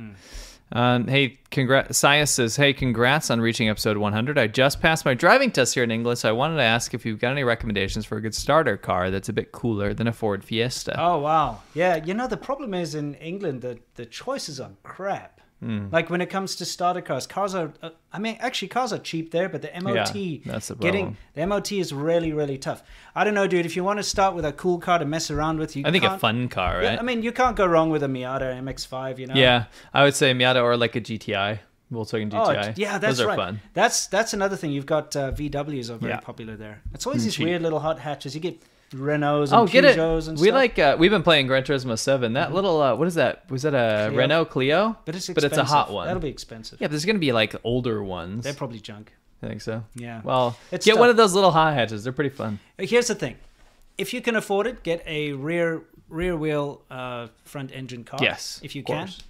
[0.72, 2.00] Um, hey, congrats.
[2.00, 4.38] Sias says, hey, congrats on reaching episode 100.
[4.38, 7.04] I just passed my driving test here in England, so I wanted to ask if
[7.04, 10.12] you've got any recommendations for a good starter car that's a bit cooler than a
[10.12, 10.98] Ford Fiesta.
[10.98, 11.96] Oh wow, yeah.
[12.02, 15.41] You know the problem is in England the the choices are crap.
[15.62, 15.86] Hmm.
[15.92, 17.72] Like when it comes to starter cars, cars are.
[17.80, 21.16] Uh, I mean, actually, cars are cheap there, but the MOT Yeah, that's the getting
[21.34, 22.82] the MOT is really really tough.
[23.14, 23.64] I don't know, dude.
[23.64, 25.88] If you want to start with a cool car to mess around with, you can.
[25.90, 26.98] I think a fun car, Yeah, right?
[26.98, 29.18] I mean, you can't go wrong with a Miata MX-5.
[29.20, 29.34] You know.
[29.34, 31.60] Yeah, I would say Miata or like a GTI,
[31.92, 32.76] Volkswagen Oh, GTI.
[32.76, 33.36] yeah, that's Those are right.
[33.36, 33.60] fun.
[33.74, 34.72] That's that's another thing.
[34.72, 36.20] You've got uh, VWs are very Yeah.
[36.20, 36.82] popular there.
[36.92, 37.44] It's always And these cheap.
[37.46, 38.34] weird little hot hatches.
[38.34, 38.60] You get
[38.92, 39.96] Renaults and Oh, get it!
[39.96, 40.54] Peugeots and we stuff.
[40.56, 42.34] like uh, we've been playing Gran Turismo Seven.
[42.34, 43.50] That little uh, what is that?
[43.50, 44.18] Was that a Clio.
[44.18, 44.96] Renault Clio?
[45.04, 45.34] but it's expensive.
[45.34, 46.06] but it's a hot one.
[46.06, 46.80] That'll be expensive.
[46.80, 48.44] Yeah, there's gonna be like older ones.
[48.44, 49.12] They're probably junk.
[49.42, 49.82] I think so.
[49.96, 50.20] Yeah.
[50.22, 51.00] Well, It's get tough.
[51.00, 52.04] one of those little high hatches.
[52.04, 52.58] They're pretty fun.
[52.78, 53.36] Here's the thing:
[53.98, 58.20] if you can afford it, get a rear rear wheel uh, front engine car.
[58.22, 58.98] Yes, if you can.
[59.06, 59.20] course.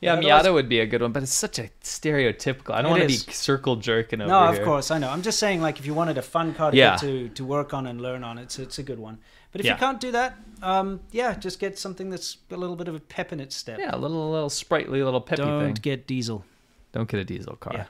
[0.00, 2.74] Yeah, Miata would be a good one, but it's such a stereotypical.
[2.74, 4.64] I don't want to be circle jerking over No, of here.
[4.64, 5.08] course I know.
[5.08, 6.96] I'm just saying, like, if you wanted a fun car to Yeah.
[6.96, 9.18] to to work on and learn on, it's it's a good one.
[9.52, 9.72] But if Yeah.
[9.72, 13.00] you can't do that, um, yeah, just get something that's a little bit of a
[13.00, 13.78] pep in its step.
[13.78, 15.48] Yeah, a little little sprightly little peppy thing.
[15.60, 16.44] Don't get diesel.
[16.92, 17.72] don't get a diesel car.
[17.74, 17.84] Yeah.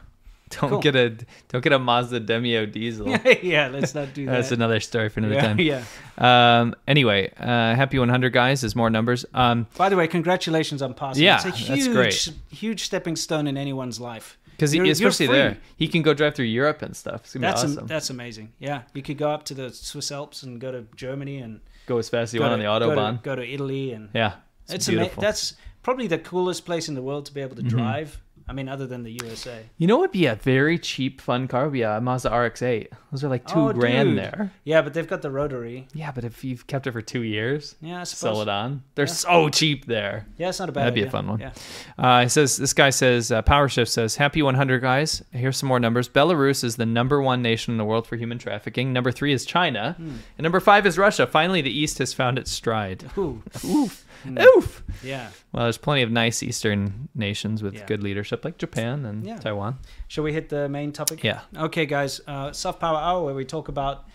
[0.50, 0.78] Don't Cool.
[0.80, 1.10] get a
[1.48, 3.08] don't get a Mazda Demio diesel.
[3.42, 4.32] yeah, let's not do that.
[4.32, 5.58] That's another story for another yeah, time.
[5.60, 6.60] yeah.
[6.60, 6.74] Um.
[6.86, 8.60] Anyway, uh, happy 100 guys.
[8.60, 9.24] There's more numbers.
[9.34, 9.66] Um.
[9.76, 11.24] By the way, congratulations on passing.
[11.24, 12.32] Yeah, it's a that's huge, great.
[12.48, 14.38] huge stepping stone in anyone's life.
[14.52, 17.22] Because especially there, he can go drive through Europe and stuff.
[17.24, 18.52] It's gonna That's be am- that's amazing.
[18.58, 21.98] Yeah, you could go up to the Swiss Alps and go to Germany and go
[21.98, 23.22] as fast as you want to, on the go to- autobahn.
[23.22, 24.34] Go to, Italy and Yeah,
[24.68, 27.62] it's, it's, ama- that's probably the coolest place in the world to be able to
[27.62, 27.76] Mm-hmm.
[27.76, 28.22] drive.
[28.48, 29.64] I mean, other than the USA.
[29.76, 31.64] you know, what would be a very cheap, fun car.
[31.64, 32.88] Would be a Mazda RX-8.
[33.10, 34.18] Those are like two Oh, grand dude.
[34.18, 34.52] there.
[34.64, 35.88] Yeah, but they've got the rotary.
[35.94, 38.82] Yeah, but if you've kept it for two years, Yeah, sell it on.
[38.94, 40.26] They're so cheap there.
[40.38, 40.82] Yeah, it's not a bad.
[40.82, 41.40] That'd be a fun one.
[41.40, 41.52] Yeah.
[41.98, 45.22] Uh, it says this guy says uh, Power Shift says happy 100 guys.
[45.32, 46.08] Here's some more numbers.
[46.08, 48.92] Belarus is the number one nation in the world for human trafficking.
[48.92, 50.08] Number three is China, Hmm.
[50.38, 51.26] and number five is Russia.
[51.26, 53.10] Finally, the East has found its stride.
[53.18, 54.38] Ooh, Oof, Hmm.
[54.58, 54.82] oof.
[55.02, 55.28] yeah.
[55.52, 57.86] Well, there's plenty of nice Eastern nations with Yeah.
[57.86, 59.38] good leadership, like Japan and Yeah.
[59.38, 59.78] Taiwan.
[60.08, 61.22] Shall we hit the main topic?
[61.24, 61.40] Yeah.
[61.56, 62.20] Okay, guys.
[62.26, 64.06] Uh, Soft Power Hour, where we talk about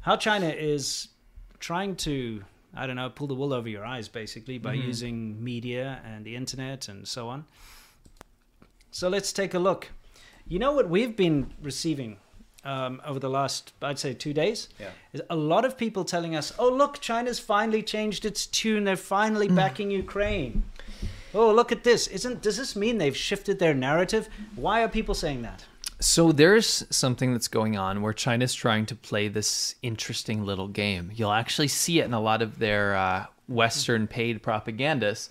[0.00, 1.08] how China is
[1.58, 2.42] trying to,
[2.74, 4.86] I don't know, pull the wool over your eyes, basically, by Mm-hmm.
[4.86, 7.44] using media and the internet and so on.
[8.90, 9.90] So let's take a look.
[10.48, 12.16] You know what we've been receiving
[12.64, 14.68] um, over the last, I'd say, two days.
[14.78, 14.90] Yeah.
[15.12, 18.84] Is a lot of people telling us, "Oh, look, China's finally changed its tune.
[18.84, 19.56] They're finally Mm.
[19.56, 20.64] backing Ukraine."
[21.32, 22.06] Oh, look at this!
[22.08, 24.28] Isn't does this mean they've shifted their narrative?
[24.56, 25.64] Why are people saying that?
[26.00, 31.10] So there's something that's going on where China's trying to play this interesting little game.
[31.14, 35.30] You'll actually see it in a lot of their uh, Western paid propagandists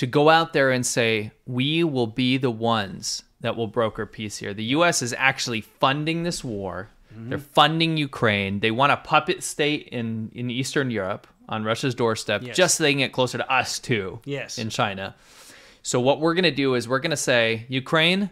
[0.00, 4.36] to go out there and say, "We will be the ones that will broker peace
[4.38, 5.02] here." The U.S.
[5.02, 6.88] is actually funding this war.
[7.12, 7.28] Mm-hmm.
[7.30, 8.60] They're funding Ukraine.
[8.60, 12.56] They want a puppet state in in Eastern Europe on Russia's doorstep, Yes.
[12.56, 14.20] just so they can get closer to us too.
[14.24, 14.58] Yes.
[14.58, 15.14] in China.
[15.82, 18.30] So what we're going to do is we're going to say, Ukraine,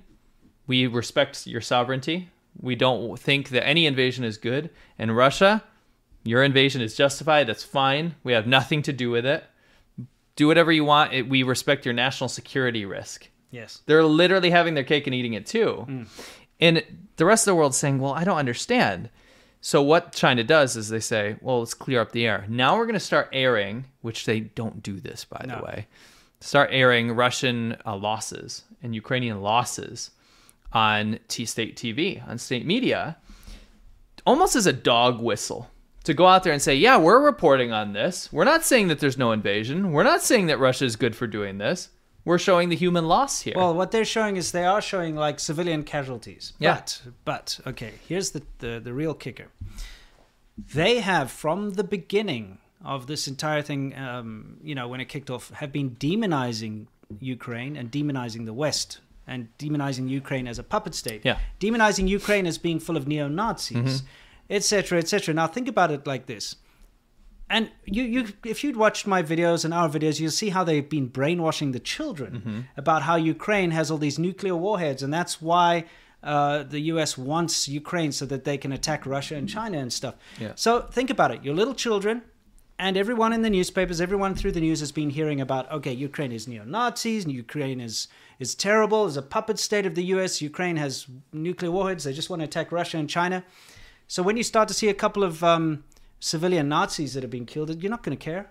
[0.69, 2.29] we respect your sovereignty.
[2.61, 4.71] We don't think that any invasion is good.
[4.99, 5.65] And Russia,
[6.25, 7.47] your invasion is justified.
[7.49, 8.15] That's fine.
[8.23, 9.45] We have nothing to do with it.
[10.39, 11.13] Do whatever you want.
[11.13, 13.29] It, we respect your national security risk.
[13.51, 13.83] Yes.
[13.87, 16.07] They're literally having their cake and eating it too.
[16.61, 16.85] And
[17.17, 19.11] the rest of the world's saying, well, I don't understand.
[19.61, 22.45] So what China does is they say, well, let's clear up the air.
[22.49, 25.57] Now we're going to start airing, which they don't do this, by No.
[25.57, 25.87] the way,
[26.41, 30.13] start airing Russian uh, losses and Ukrainian losses
[30.73, 33.17] on T State TV, on state media,
[34.25, 35.69] almost as a dog whistle
[36.09, 38.33] to go out there and say, yeah, we're reporting on this.
[38.33, 39.93] We're not saying that there's no invasion.
[39.93, 41.91] We're not saying that Russia is good for doing this.
[42.25, 43.53] We're showing the human loss here.
[43.55, 46.55] Well, what they're showing is they are showing like civilian casualties.
[46.59, 46.77] Yeah.
[46.77, 49.49] But, but okay, here's the, the, the real kicker.
[50.75, 55.29] They have, from the beginning of this entire thing, um, you know, when it kicked
[55.29, 56.87] off, have been demonizing
[57.21, 61.21] Ukraine and demonizing the West and demonizing Ukraine as a puppet state.
[61.23, 61.39] Yeah.
[61.61, 64.03] Demonizing Ukraine as being full of neo Nazis,
[64.51, 65.35] etc., etc.
[65.35, 66.57] Now, think about it like this.
[67.51, 70.89] And you, you, if you'd watched my videos and our videos, you'll see how they've
[70.89, 75.87] been brainwashing the children about how Ukraine has all these nuclear warheads, and that's why
[76.23, 77.17] uh, the U.S.
[77.17, 80.17] wants Ukraine so that they can attack Russia and China and stuff.
[80.39, 80.53] Yeah.
[80.57, 82.23] So think about it: your little children,
[82.79, 86.33] and everyone in the newspapers, everyone through the news has been hearing about, okay, Ukraine
[86.33, 88.09] is neo Nazis, Ukraine is
[88.39, 90.43] is terrible, is a puppet state of the U.S.
[90.43, 93.43] Ukraine has nuclear warheads; they just want to attack Russia and China.
[94.09, 95.85] So when you start to see a couple of um,
[96.19, 98.51] civilian Nazis that have been killed, you're not going to care.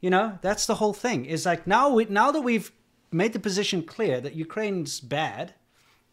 [0.00, 1.24] You know, that's the whole thing.
[1.26, 2.70] Is like now we now that we've
[3.10, 5.54] made the position clear that Ukraine's bad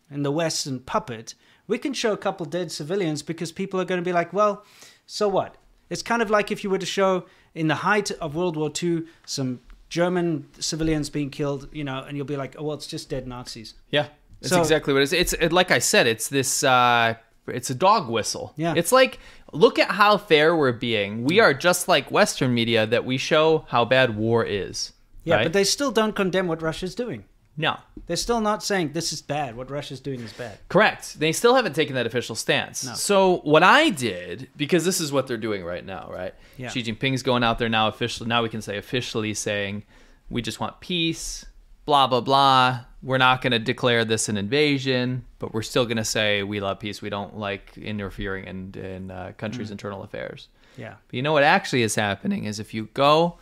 [0.10, 1.36] and the West and puppet,
[1.68, 4.66] we can show a couple dead civilians because people are going to be like, well,
[5.06, 5.56] so what?
[5.90, 8.72] It's kind of like if you were to show in the height of World War
[8.82, 12.88] II some German civilians being killed, you know, and you'll be like, oh well, it's
[12.88, 13.74] just dead Nazis.
[13.90, 14.08] Yeah,
[14.40, 15.14] that's So- exactly what it is.
[15.14, 16.64] It's it, like I said, it's this.
[16.64, 17.16] Uh,
[17.48, 18.54] it's a dog whistle.
[18.56, 18.74] Yeah.
[18.76, 19.20] It's like
[19.52, 21.24] look at how fair we're being.
[21.24, 24.94] We are just like Western media that we show how bad war is.
[25.24, 25.44] Yeah, right?
[25.44, 27.26] but they still don't condemn what Russia's doing.
[27.58, 27.78] no.
[28.08, 29.56] They're still not saying this is bad.
[29.56, 30.58] What Russia's doing is bad.
[30.68, 31.20] Correct.
[31.20, 32.84] They still haven't taken that official stance.
[32.84, 32.94] No.
[32.96, 36.34] So what I did, because this is what they're doing right now, right?
[36.58, 36.70] Yeah.
[36.70, 38.28] Xi Jinping's going out there now officially.
[38.28, 39.84] Now we can say officially saying,
[40.30, 41.46] we just want peace.
[41.86, 42.86] Blah blah blah.
[43.04, 46.60] We're not going to declare this an invasion, but we're still going to say we
[46.60, 47.02] love peace.
[47.02, 49.72] We don't like interfering in in uh, countries' Mm.
[49.72, 50.48] internal affairs.
[50.78, 50.96] Yeah.
[51.08, 53.38] But you know what actually is happening is if you go,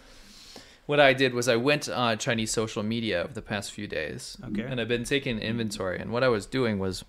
[0.86, 4.38] what I did was I went on Chinese social media over the past few days.
[4.44, 4.64] Okay.
[4.64, 6.00] And I've been taking inventory.
[6.00, 7.04] And what I was doing was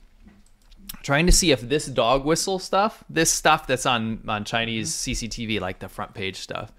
[1.02, 5.60] trying to see if this dog whistle stuff, this stuff that's on, on Chinese CCTV,
[5.60, 6.72] like the front page stuff,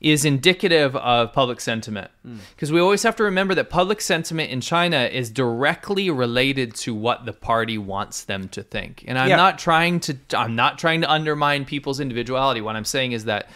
[0.00, 2.10] is indicative of public sentiment.
[2.22, 2.38] Hmm.
[2.54, 6.94] Because we always have to remember that public sentiment in China is directly related to
[6.94, 9.04] what the party wants them to think.
[9.06, 9.36] And I'm Yeah.
[9.36, 12.60] not trying to I'm not trying to undermine people's individuality.
[12.60, 13.48] What I'm saying is that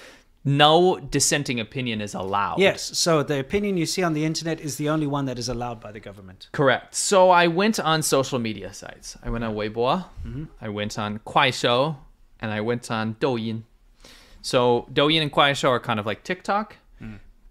[0.44, 2.58] no dissenting opinion is allowed.
[2.58, 2.96] Yes.
[2.98, 5.80] So the opinion you see on the internet is the only one that is allowed
[5.80, 6.48] by the government.
[6.52, 6.94] Correct.
[6.94, 9.16] So I went on social media sites.
[9.22, 10.04] I went on Weibo,
[10.60, 11.96] I went on Kuaishou,
[12.40, 13.62] and I went on Douyin.
[14.44, 16.76] So Douyin and Kuaishou are kind of like TikTok.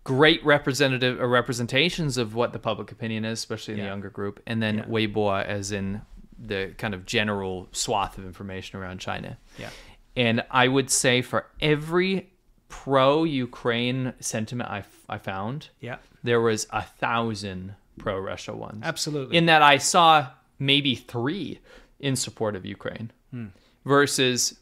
[0.06, 4.41] Great representative uh, representations of what the public opinion is, especially in the younger group,
[4.45, 4.84] and then Yeah.
[4.84, 6.01] Weibo as in
[6.38, 9.38] the kind of general swath of information around China.
[9.58, 9.69] Yeah.
[10.17, 12.29] And I would say for every
[12.67, 15.97] pro Ukraine sentiment I, f- I found, Yeah.
[16.21, 18.82] there was a thousand pro Russia ones.
[18.84, 19.38] Absolutely.
[19.38, 20.27] In that I saw
[20.60, 21.60] maybe three
[22.01, 23.12] in support of Ukraine
[23.86, 24.60] versus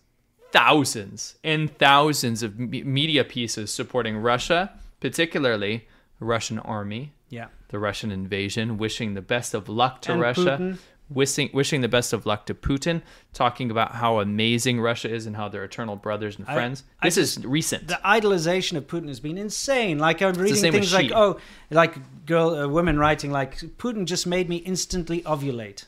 [0.52, 5.88] thousands and thousands of me- media pieces supporting Russia, particularly
[6.20, 7.48] the Russian army, Yeah.
[7.70, 10.58] the Russian invasion, wishing the best of luck to And Russia.
[10.60, 10.78] Putin.
[11.14, 13.02] Wishing, wishing the best of luck to Putin,
[13.34, 16.84] talking about how amazing Russia is and how they're eternal brothers and friends.
[17.02, 17.90] I this is recent.
[17.90, 20.00] The idolization of Putin has been insane.
[20.00, 21.38] Like I'm reading things like, oh,
[21.70, 25.84] like girl, uh, women writing like Putin just made me instantly ovulate.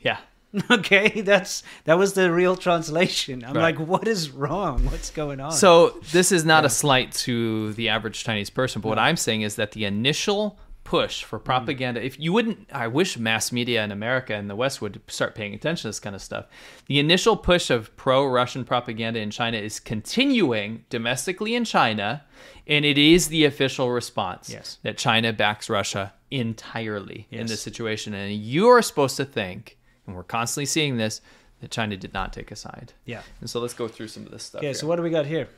[0.00, 0.16] yeah.
[0.70, 3.44] Okay, that's that was the real translation.
[3.44, 3.76] I'm Right.
[3.76, 4.84] like, what is wrong?
[4.86, 5.52] What's going on?
[5.52, 9.42] So this is not a slight to the average Chinese person, but what I'm saying
[9.42, 11.44] is that the initial push for hmm.
[11.44, 15.34] propaganda, if you wouldn't, I wish mass media in America and the West would start
[15.34, 16.46] paying attention to this kind of stuff.
[16.86, 22.24] The initial push of pro-Russian propaganda in China is continuing domestically in China,
[22.66, 24.78] and it is the official response Yes.
[24.82, 30.16] that China backs Russia entirely in this situation, and you are supposed to think, and
[30.16, 31.20] we're constantly seeing this,
[31.60, 32.92] that China did not take a side.
[33.04, 33.22] yeah.
[33.40, 34.58] And so let's go through some of this stuff.
[34.60, 34.74] Okay, here.
[34.74, 35.48] so what do we got here?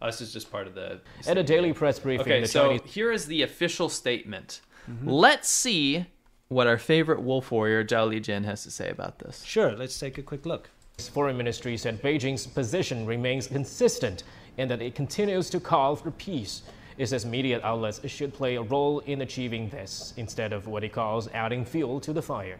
[0.00, 1.00] Oh, this is just part of the.
[1.26, 4.60] At a daily press briefing, Okay, the so Chinese here is the official statement.
[4.90, 5.08] Mm-hmm.
[5.08, 6.06] Let's see
[6.48, 9.42] what our favorite wolf warrior Zhao Lijian has to say about this.
[9.44, 10.70] Sure, let's take a quick look.
[11.12, 14.24] foreign ministry said Beijing's position remains consistent
[14.58, 16.62] and that it continues to call for peace.
[16.96, 20.92] It says media outlets should play a role in achieving this instead of what it
[20.92, 22.58] calls adding fuel to the fire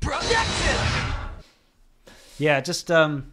[0.00, 1.14] production.
[2.38, 3.32] Yeah, just um,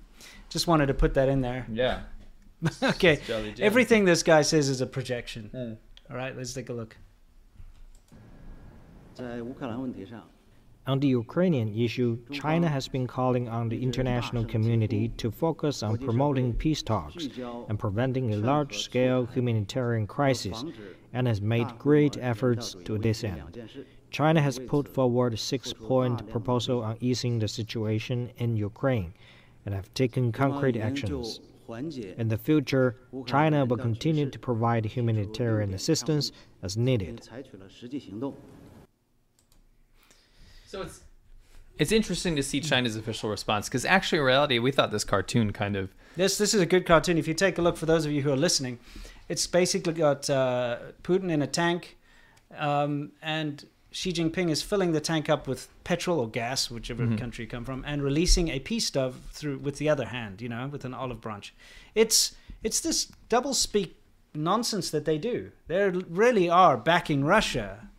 [0.49, 1.65] just wanted to put that in there.
[1.71, 2.01] Yeah.
[2.84, 3.19] okay.
[3.60, 5.49] Everything this guy says is a projection.
[5.53, 6.12] Yeah.
[6.12, 6.97] All right, let's take a look.
[10.88, 15.97] On the Ukrainian issue, China has been calling on the international community to focus on
[15.97, 17.27] promoting peace talks
[17.67, 20.63] and preventing a large scale humanitarian crisis,
[21.12, 23.60] and has made great efforts to this end.
[24.12, 29.13] China has put forward a six point proposal on easing the situation in Ukraine
[29.65, 31.39] and have taken concrete actions.
[31.70, 36.32] In the future, China will continue to provide humanitarian assistance
[36.63, 37.28] as needed.
[40.65, 41.02] So it's
[41.80, 45.54] it's interesting to see China's official response because actually, in reality, we thought this cartoon
[45.54, 47.17] kind of this this is a good cartoon.
[47.17, 48.80] If you take a look, for those of you who are listening,
[49.30, 51.98] it's basically got uh, Putin in a tank,
[52.58, 57.15] um, and Xi Jinping is filling the tank up with petrol or gas, whichever mm-hmm.
[57.15, 60.50] country you come from, and releasing a peace dove through with the other hand, you
[60.50, 61.54] know, with an olive branch.
[61.95, 63.97] It's it's this double speak
[64.34, 65.52] nonsense that they do.
[65.67, 67.89] They really are backing Russia.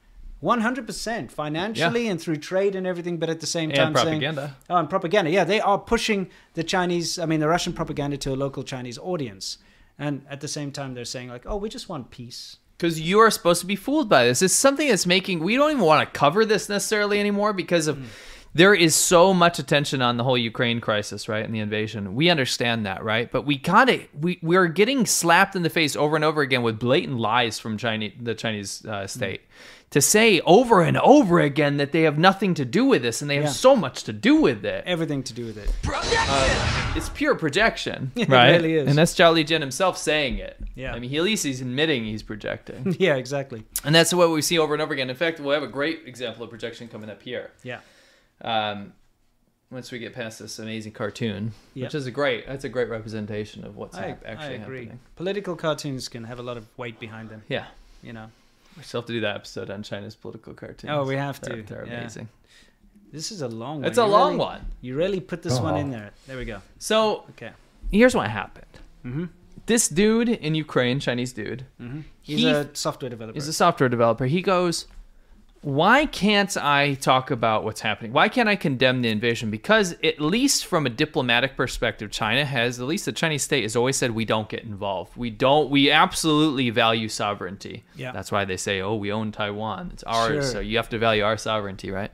[0.43, 4.57] 100% financially and through trade and everything, but at the same time and saying, propaganda.
[4.71, 5.31] Oh, and propaganda.
[5.33, 8.99] Yeah, they are pushing the Chinese, I mean, the Russian propaganda to a local Chinese
[8.99, 9.59] audience.
[9.99, 12.59] And at the same time, they're saying, like, oh, we just want peace.
[12.79, 14.41] Because you are supposed to be fooled by this.
[14.41, 17.99] It's something that's making we don't even want to cover this necessarily anymore because of
[18.55, 22.15] there is so much attention on the whole Ukraine crisis, right, and the invasion.
[22.15, 23.31] We understand that, right?
[23.31, 26.41] But we kind of We we are getting slapped in the face over and over
[26.41, 29.43] again with blatant lies from Chinese the Chinese uh, state
[29.91, 33.31] to say over and over again that they have nothing to do with this and
[33.31, 33.51] they have Yeah.
[33.51, 34.85] so much to do with it.
[34.87, 35.71] Everything to do with it.
[36.97, 38.51] It's pure projection, It right?
[38.51, 38.89] really is.
[38.89, 40.59] And that's Zhao Lijian himself saying it.
[40.75, 40.93] Yeah.
[40.95, 42.97] I mean, he, at least he's admitting he's projecting.
[42.99, 43.65] yeah, exactly.
[43.85, 45.09] And that's what we see over and over again.
[45.11, 47.51] In fact, we'll have a great example of projection coming up here.
[47.63, 47.81] Yeah.
[48.43, 48.93] Um,
[49.71, 51.87] once we get past this amazing cartoon, Yep.
[51.89, 54.79] which is a great, that's a great representation of what's I, hap- actually I agree.
[54.81, 55.01] happening.
[55.17, 57.67] Political cartoons can have a lot of weight behind them, Yeah,
[58.03, 58.31] you know.
[58.79, 60.91] We still have to do that episode on China's political cartoons.
[60.95, 61.63] Oh, we have They're, to.
[61.63, 61.99] they're Yeah.
[62.01, 62.29] amazing.
[63.13, 63.85] This is a long one.
[63.87, 64.61] It's a You long really- one.
[64.81, 66.11] You really put this one in there.
[66.27, 66.61] There we go.
[66.79, 67.51] So Okay.
[67.91, 68.67] here's what happened.
[69.05, 69.25] Mm-hmm.
[69.67, 71.65] This dude in Ukraine, Chinese dude,
[72.23, 73.35] He's he a software developer.
[73.35, 74.27] He's a software developer.
[74.27, 74.87] He goes,
[75.61, 78.13] Why can't I talk about what's happening?
[78.13, 79.51] Why can't I condemn the invasion?
[79.51, 83.75] Because, at least from a diplomatic perspective, China has, at least the Chinese state has
[83.75, 85.17] always said, we don't get involved.
[85.17, 87.85] We don't, we absolutely value sovereignty.
[87.97, 88.13] Yeah.
[88.13, 89.91] That's why they say, oh, we own Taiwan.
[89.93, 90.45] It's ours.
[90.45, 90.53] Sure.
[90.53, 92.13] So you have to value our sovereignty, right?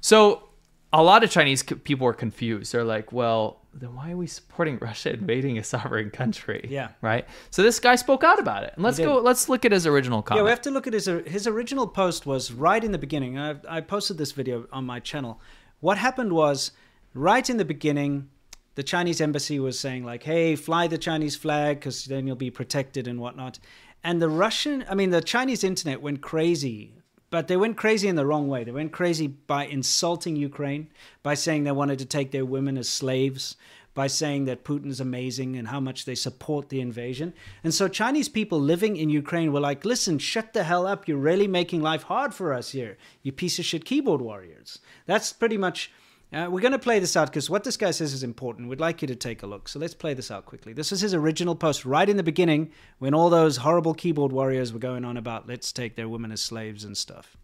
[0.00, 0.48] So,
[0.92, 2.72] a lot of Chinese people are confused.
[2.72, 6.66] They're like, well, then why are we supporting Russia invading a sovereign country?
[6.68, 6.88] Yeah.
[7.00, 7.26] Right?
[7.50, 8.72] So this guy spoke out about it.
[8.74, 10.40] And let's go, let's look at his original comment.
[10.40, 13.38] Yeah, we have to look at his his original post was right in the beginning.
[13.38, 15.40] I, I posted this video on my channel.
[15.80, 16.72] What happened was
[17.14, 18.28] right in the beginning,
[18.74, 22.50] the Chinese embassy was saying like, "Hey, fly the Chinese flag because then you'll be
[22.50, 23.58] protected and whatnot."
[24.02, 26.94] And the Russian, I mean, the Chinese internet went crazy.
[27.30, 28.64] But they went crazy in the wrong way.
[28.64, 30.88] They went crazy by insulting Ukraine,
[31.22, 33.56] by saying they wanted to take their women as slaves,
[33.94, 37.32] by saying that Putin's amazing and how much they support the invasion.
[37.62, 41.06] And so Chinese people living in Ukraine were like, listen, shut the hell up.
[41.06, 44.78] You're really making life hard for us here, you piece of shit keyboard warriors.
[45.06, 45.92] That's pretty much.
[46.33, 48.67] Uh, we're going to play this out because what this guy says is important.
[48.67, 49.69] We'd like you to take a look.
[49.69, 50.73] So let's play this out quickly.
[50.73, 54.73] This is his original post right in the beginning when all those horrible keyboard warriors
[54.73, 57.37] were going on about let's take their women as slaves and stuff.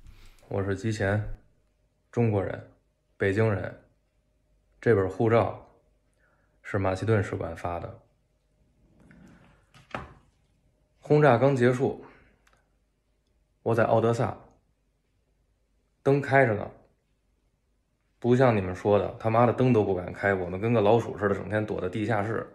[0.50, 1.24] 我是吉贤，
[2.12, 2.70] 中国人，
[3.18, 3.82] 北京人。
[4.82, 5.70] 这本护照
[6.64, 8.00] 是马其顿使馆发的。
[11.00, 12.04] 轰炸刚结束，
[13.64, 14.38] 我在奥德萨，
[16.04, 16.70] 灯开着呢，
[18.19, 22.47] 不像你们说的，他妈的灯都不敢开，我们跟个老鼠似的，整天躲在地下室。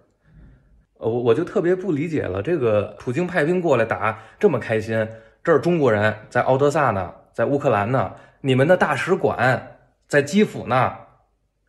[0.98, 5.08] 呃，我我就特别不理解了，这个普京派兵过来打这么开心，
[5.44, 10.94] 这儿中国人在敖德萨呢，在乌克兰呢，你们的大使馆在基辅呢，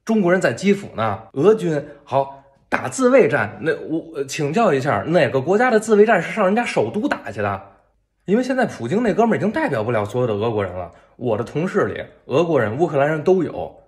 [0.05, 7.63] 中国人在基辅呢，俄军好打自卫战，那我请教一下，哪个国家的自卫战是上人家首都打去的？
[8.25, 13.82] 因为现在普京那哥们儿已经代表不了所有的俄国人了，我的同事里，俄国人、乌克兰人都有。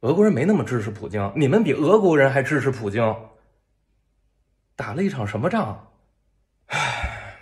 [0.00, 3.14] 俄国人没那么支持普京，你们比俄国人还支持普京，
[4.74, 5.92] 打了一场什么仗？
[6.68, 7.36] 唉，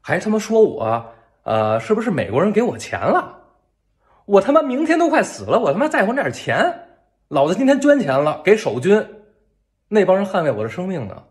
[0.00, 3.40] 还他妈说我，呃，是不是美国人给我钱了？
[4.26, 6.88] 我他妈明天都快死了，我他妈在乎那点钱？
[7.28, 9.04] 老子今天捐钱了，给守军，
[9.88, 11.24] 那帮人捍卫我的生命呢。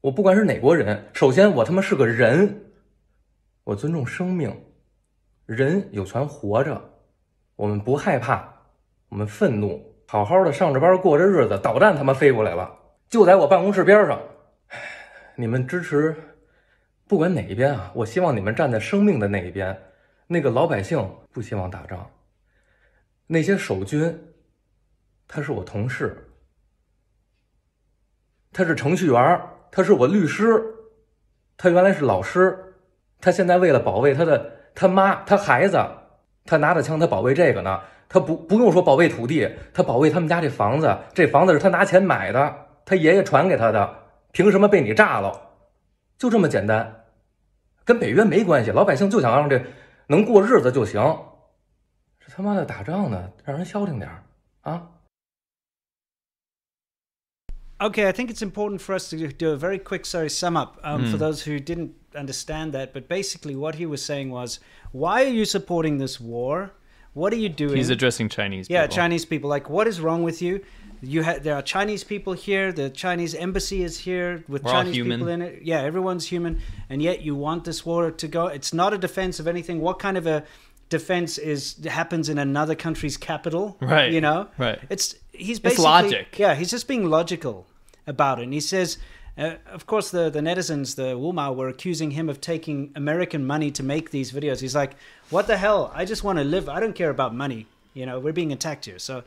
[0.00, 2.72] 我不管是哪国人，首先我他妈是个人，
[3.64, 4.64] 我尊重生命，
[5.44, 6.95] 人有权活着。
[7.56, 8.46] 我们不害怕，
[9.08, 12.70] 我们愤怒，好好的上着班过着日子，导弹他妈飞过来了，
[13.08, 14.20] 就在我办公室边上。
[15.36, 16.14] 你们支持，
[17.08, 19.74] 不管哪一边啊，我希望你们站在生命的那一边。
[20.26, 20.98] 那个老百姓
[21.32, 22.10] 不希望打仗，
[23.26, 24.34] 那些守军，
[25.26, 26.30] 他是我同事，
[28.52, 29.40] 他是程序员，
[29.70, 30.62] 他是我律师，
[31.56, 32.74] 他原来是老师，
[33.18, 35.78] 他现在为了保卫他的他妈他孩子。
[36.46, 37.80] 他拿着枪，他保卫这个呢。
[38.08, 40.96] 他不不用说保卫土地，他保卫他们家这房子。
[41.12, 43.94] 这房子是他拿钱买的，他爷爷传给他的。
[44.30, 45.40] 凭什么被你炸了？
[46.16, 47.04] 就这么简单，
[47.84, 48.70] 跟北约没关系。
[48.70, 49.60] 老百姓就想让这
[50.06, 51.02] 能过日子就行。
[52.20, 54.08] 这他妈的打仗呢，让人消停点
[54.62, 54.82] 啊
[57.80, 61.04] ！Okay, I think it's important for us to do a very quick, sorry, sum up um,
[61.04, 61.10] Hmm.
[61.10, 62.92] for those who didn't understand that.
[62.94, 64.60] But basically, what he was saying was,
[64.92, 66.72] why are you supporting this war?
[67.12, 67.76] What are you doing?
[67.76, 68.68] He's addressing Chinese.
[68.70, 68.96] yeah, people.
[68.96, 69.50] Chinese people.
[69.50, 70.60] Like, what is wrong with you?
[71.02, 72.72] You ha- there are Chinese people here.
[72.72, 75.62] The Chinese embassy is here with We're Chinese people in it.
[75.62, 78.46] Yeah, everyone's human, and yet you want this war to go.
[78.46, 79.80] It's not a defense of anything.
[79.82, 80.44] What kind of a
[80.88, 83.76] defense is happens in another country's capital?
[83.80, 84.48] Right, You know.
[84.58, 84.78] right.
[84.90, 86.38] It's he's It's basically logic.
[86.38, 87.66] Yeah, he's just being logical
[88.06, 88.44] about it.
[88.44, 88.98] And he says.
[89.38, 93.70] Uh, of course, the, the netizens, the Wumao, were accusing him of taking American money
[93.72, 94.60] to make these videos.
[94.60, 94.96] He's like,
[95.28, 95.92] "What the hell?
[95.94, 96.70] I just want to live.
[96.70, 97.66] I don't care about money.
[97.92, 99.24] You know, we're being attacked here." So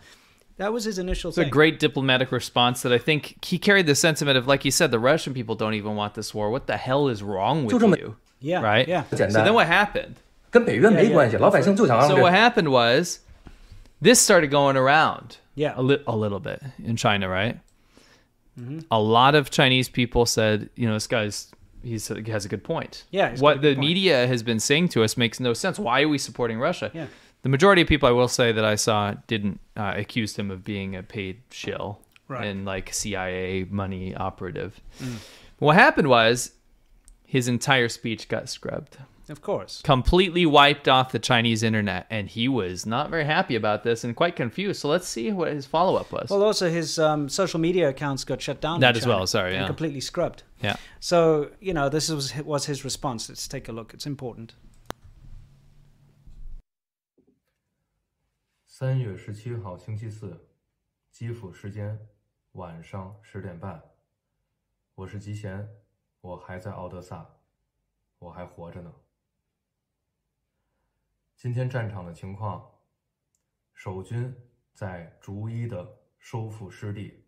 [0.57, 3.93] that was his initial It's a great diplomatic response that I think he carried the
[3.93, 6.49] sentiment of, like you said, the Russian people don't even want this war.
[6.49, 8.16] What the hell is wrong with you?
[8.41, 8.88] Yeah, Right?
[8.88, 9.03] yeah.
[9.12, 10.16] So then what happened?
[10.51, 13.18] 跟北约没关系，老百姓就想让 So 这 what happened was
[14.03, 15.74] this started going around Yeah.
[15.76, 17.59] a, li- a little bit in China, right?
[18.59, 18.85] Mhm.
[18.91, 21.51] A lot of Chinese people said, you know, this guy's
[21.82, 23.05] he's, he has a good point.
[23.11, 23.89] Yeah, he's got a What good the point.
[23.89, 25.78] media has been saying to us makes no sense.
[25.78, 26.91] Why are we supporting Russia?
[26.95, 27.07] Yeah.
[27.43, 30.64] The majority of people I will say that I saw didn't uh, accused him of
[30.64, 32.47] being a paid shill Right.
[32.47, 34.80] and like CIA money operative.
[35.03, 35.16] Mm.
[35.59, 36.53] What happened was
[37.26, 38.97] his entire speech got scrubbed
[39.28, 39.80] Of course.
[39.82, 44.14] completely wiped off the Chinese internet, and he was not very happy about this and
[44.14, 44.80] quite confused.
[44.80, 46.28] So let's see what his follow up was.
[46.28, 48.74] Well, also his um, social media accounts got shut down.
[48.74, 49.66] in That as China well, sorry, and yeah.
[49.66, 50.43] completely scrubbed.
[50.62, 50.76] Yeah.
[51.01, 53.30] So you know, this was was his response.
[53.30, 53.95] Let's take a look.
[53.95, 54.55] It's important.
[58.66, 60.49] 三月十七号星期四，
[61.11, 61.99] 基辅时间
[62.53, 63.82] 晚上十点半。
[64.97, 65.66] 我是吉贤，
[66.20, 67.26] 我还在奥德萨，
[68.18, 68.93] 我还活着呢。
[71.40, 72.70] 今天战场的情况，
[73.74, 74.36] 守军
[74.74, 77.24] 在逐一的收复失地，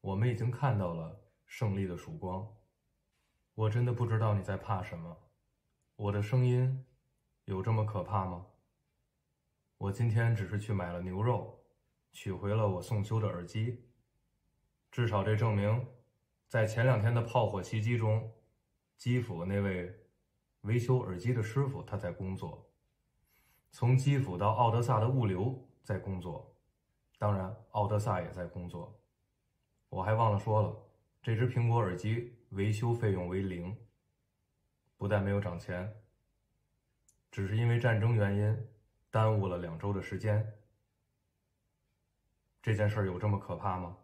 [0.00, 2.50] 我们已经看到了胜利的曙光。
[3.52, 5.14] 我真的不知道你在怕什么，
[5.96, 6.86] 我的声音
[7.44, 8.46] 有这么可怕吗？
[9.76, 11.62] 我今天只是去买了牛肉，
[12.12, 13.86] 取回了我送修的耳机。
[14.90, 15.86] 至少这证明，
[16.48, 18.32] 在前两天的炮火袭击中，
[18.96, 19.94] 基辅那位
[20.62, 22.66] 维修耳机的师傅他在工作。
[23.70, 26.54] 从基辅到奥德萨的物流在工作，
[27.18, 28.98] 当然奥德萨也在工作。
[29.88, 30.76] 我还忘了说了，
[31.22, 33.76] 这只苹果耳机维修费用为零，
[34.96, 35.92] 不但没有涨钱，
[37.30, 38.66] 只是因为战争原因。
[39.12, 40.56] 耽误了两周的时间，
[42.62, 43.96] 这件事有这么可怕吗？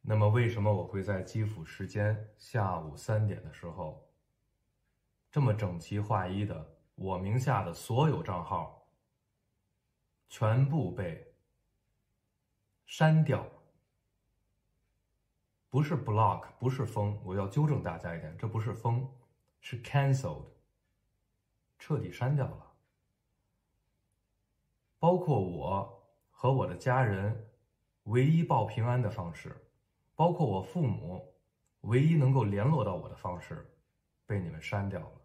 [0.00, 4.07] 那么，为什么我会在基辅时间下午三点的时候，
[5.30, 8.88] 这么整齐划一的，我名下的所有账号
[10.28, 11.34] 全部被
[12.86, 13.46] 删掉？
[15.70, 19.08] 不是 block，不是封，我要纠正大家一点，这不是封，
[19.60, 20.46] 是 cancelled。
[21.80, 22.72] 彻底删掉了，
[24.98, 27.48] 包括我和我的家人
[28.04, 29.56] 唯一报平安的方式，
[30.16, 31.32] 包括我父母
[31.82, 33.72] 唯一能够联络到我的方式，
[34.26, 35.17] 被你们删掉了。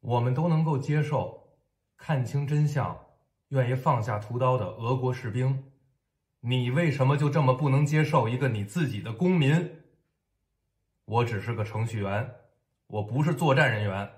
[0.00, 1.58] 我们都能够接受，
[1.96, 3.06] 看清真相，
[3.48, 5.72] 愿意放下屠刀的俄国士兵，
[6.40, 9.82] 你为什么就这么不能接受一个你自己的公民？
[11.04, 12.34] 我只是个程序员，
[12.86, 14.10] 我不是作战人员，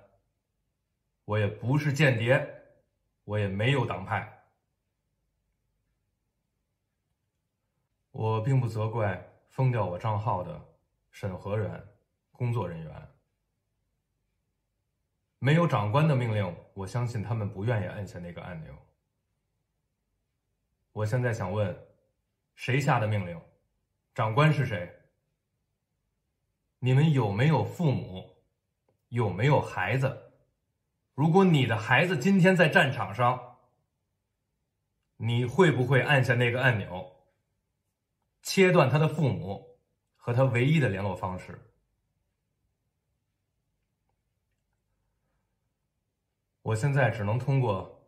[1.24, 2.62] 我也不是间谍，
[3.24, 4.36] 我也没有党派。
[8.10, 10.60] 我并不责怪封掉我账号的
[11.10, 11.82] 审核员、
[12.32, 13.08] 工作人员。
[15.42, 18.74] 没有长官的命令，我相信他们不愿意按下那个按钮。
[20.92, 21.74] 我现在想问，
[22.54, 23.40] 谁下的命令？
[24.14, 24.94] 长官是谁？
[26.78, 28.36] 你们有没有父母？
[29.08, 30.30] 有没有孩子？
[31.14, 33.56] 如果你的孩子今天在战场上，
[35.16, 37.16] 你会不会按下那个按钮，
[38.42, 39.78] 切断他的父母
[40.16, 41.69] 和他唯一的联络方式？
[46.62, 48.06] 我现在只能通过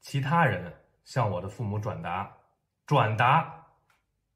[0.00, 0.72] 其他人
[1.04, 2.36] 向我的父母转达，
[2.86, 3.66] 转达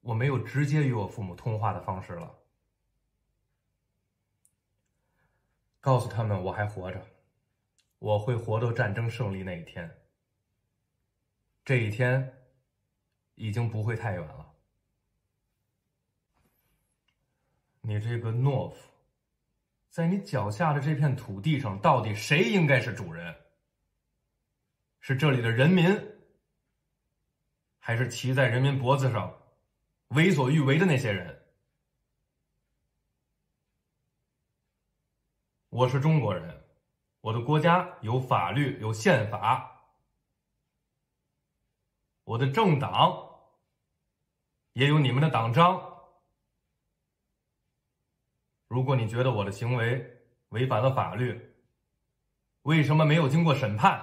[0.01, 2.39] 我没有直接与我父母通话的方式了，
[5.81, 7.07] 告诉他们我还活着，
[7.99, 9.99] 我会活到战争胜利那一天。
[11.65, 12.45] 这一天
[13.37, 14.53] 已经不会太远了。
[17.81, 18.92] 你这个懦夫！
[19.93, 23.37] 在你脚下的这片土地上，到底谁应该是主人？
[25.01, 25.85] 是这里的人民，
[27.79, 29.39] 还是骑在人民脖子上、
[30.09, 31.43] 为所欲为的那些人？
[35.69, 36.65] 我是中国人，
[37.21, 39.83] 我的国家有法律、有宪法，
[42.25, 43.43] 我的政党
[44.73, 45.92] 也有你们的党章。
[48.73, 51.55] 如果你觉得我的行为违反了法律，
[52.63, 54.01] 为什么没有经过审判？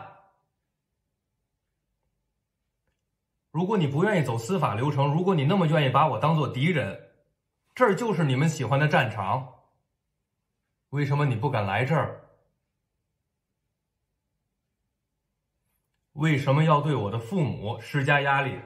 [3.49, 7.09] 如果你不愿意走司法流程，如果你那么愿意把我当做敌人，
[7.73, 9.55] 这儿就是你们喜欢的战场。
[10.89, 12.29] 为什么你不敢来这儿？
[16.13, 18.59] 为什么要对我的父母施加压力？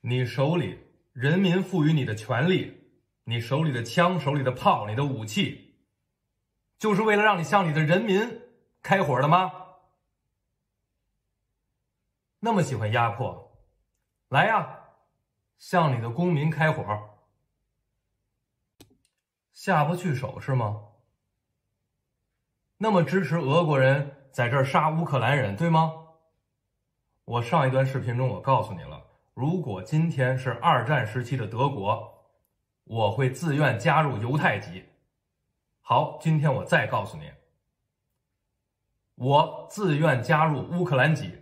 [0.00, 0.89] 你手里？
[1.20, 2.82] 人民赋予你的权利，
[3.24, 5.74] 你手里的枪、手里的炮、你的武器，
[6.78, 8.40] 就是为了让你向你的人民
[8.80, 9.52] 开火的吗？
[12.38, 13.54] 那么喜欢压迫，
[14.30, 14.78] 来呀，
[15.58, 16.82] 向你的公民开火，
[19.52, 20.84] 下不去手是吗？
[22.78, 25.92] 那么支持俄国人在这儿杀乌克兰人，对吗？
[27.26, 29.09] 我上一段视频中我告诉你了。
[29.34, 32.28] 如果今天是二战时期的德国，
[32.84, 34.84] 我会自愿加入犹太籍。
[35.80, 37.30] 好，今天我再告诉你，
[39.14, 41.38] 我自愿加入乌克兰籍。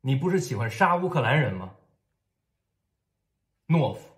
[0.00, 1.74] 你不是喜欢杀乌克兰人吗？
[3.68, 4.10] 懦夫！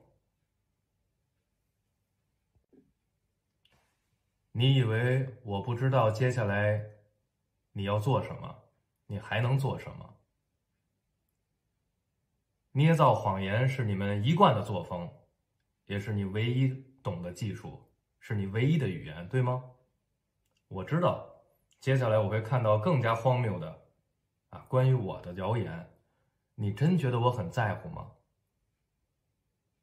[4.52, 6.84] 你以为我不知道接下来
[7.72, 8.56] 你要做什么？
[9.06, 10.15] 你还能做什么？
[12.76, 15.10] 捏造谎言是你们一贯的作风，
[15.86, 16.68] 也是你唯一
[17.02, 17.82] 懂的技术，
[18.20, 19.64] 是你唯一的语言，对吗？
[20.68, 21.26] 我知道，
[21.80, 23.80] 接下来我会看到更加荒谬的，
[24.50, 25.88] 啊，关于我的谣言。
[26.54, 28.08] 你真觉得我很在乎吗？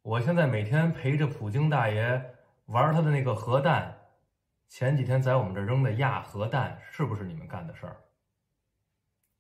[0.04, 2.36] 我现在每天陪着普京大爷
[2.68, 4.02] 玩他的那个核弹，
[4.70, 8.04] 前几天在我们这扔的亚核弹，是不是你们干的事儿？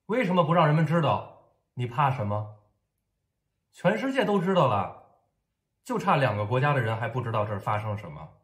[0.07, 1.51] 为什么不让人们知道？
[1.75, 2.62] 你怕什么？
[3.73, 5.17] 全世界都知道了，
[5.83, 8.37] 就差两个国家的人还不知道这儿发生什么。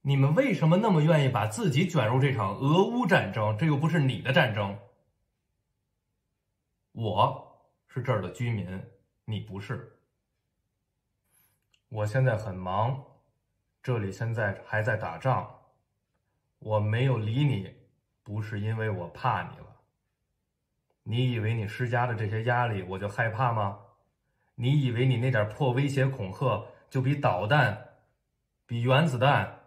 [0.00, 3.56] 你们为什么那么愿意把自己卷入这场俄乌战争？
[3.58, 4.78] 这又不是你的战争。
[6.92, 8.82] 我是这儿的居民，
[9.26, 10.00] 你不是。
[11.88, 13.04] 我现在很忙，
[13.82, 15.60] 这里现在还在打仗，
[16.58, 17.74] 我没有理你，
[18.22, 19.65] 不是因为我怕你。
[21.08, 23.78] 你以为你施加的这些压力我就害怕吗？
[24.56, 27.98] 你以为你那点破威胁恐吓就比导弹、
[28.66, 29.60] 比原子弹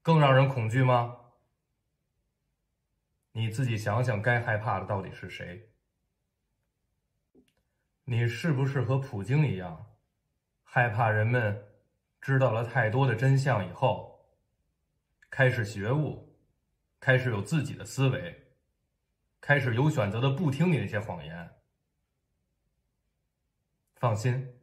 [0.00, 1.16] 更让人恐惧吗？
[3.32, 5.68] 你自己想想，该害怕的到底是谁？
[8.04, 9.94] 你是不是和普京一样，
[10.64, 11.66] 害怕人们
[12.18, 14.26] 知道了太多的真相以后，
[15.28, 16.34] 开始觉悟，
[16.98, 18.49] 开始有自己的思维，
[19.40, 21.50] 开始有选择的不听你那些谎言。
[23.96, 24.60] 放心，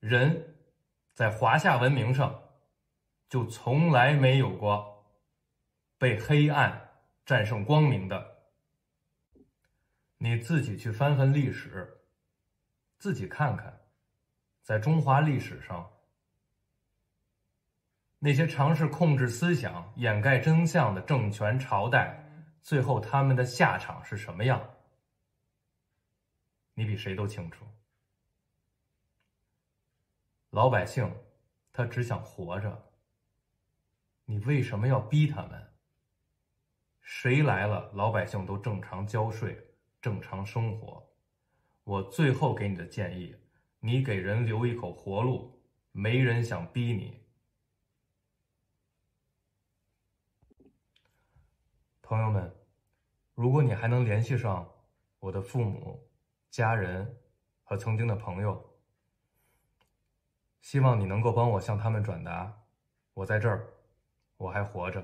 [0.00, 0.56] 人
[1.12, 2.42] 在华夏文明上
[3.28, 5.06] 就从来没有过
[5.98, 6.90] 被黑暗
[7.26, 8.32] 战胜光明的。
[10.18, 12.00] 你自己去翻翻历史，
[12.96, 13.80] 自己看看，
[14.62, 15.90] 在中华历史上，
[18.18, 22.23] 那些尝试控制思想、掩盖真相的政权朝代，
[22.64, 24.74] 最后他们的下场是什么样？
[26.72, 27.66] 你比谁都清楚。
[30.48, 31.14] 老百姓，
[31.74, 32.90] 他只想活着。
[34.24, 35.74] 你为什么要逼他们？
[37.02, 39.62] 谁来了，老百姓都正常交税。
[40.00, 41.06] 正常生活，
[41.84, 43.36] 我最后给你的建议，
[43.80, 45.62] 你给人留一口活路，
[45.92, 47.23] 没人想逼你。
[52.06, 52.54] 朋友们，
[53.34, 54.70] 如果你还能联系上
[55.20, 56.06] 我的父母、
[56.50, 57.18] 家人
[57.62, 58.76] 和曾经的朋友，
[60.60, 62.60] 希望你能够帮我向他们转达，
[63.14, 63.72] 我在这儿，
[64.36, 65.02] 我还活着。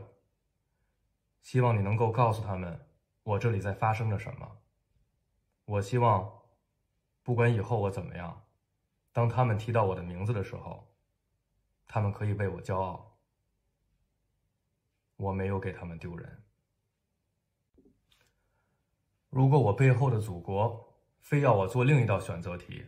[1.40, 2.86] 希望你能够告诉他们，
[3.22, 4.58] 我这里在发生着什么。
[5.64, 6.30] 我希望，
[7.22, 8.44] 不管以后我怎么样，
[9.10, 10.92] 当他们提到我的名字的时候，
[11.86, 13.16] 他们可以为我骄傲。
[15.16, 16.44] 我没有给他们丢人。
[19.30, 22.84] 如果我背后的祖国非要我做另一道选择题，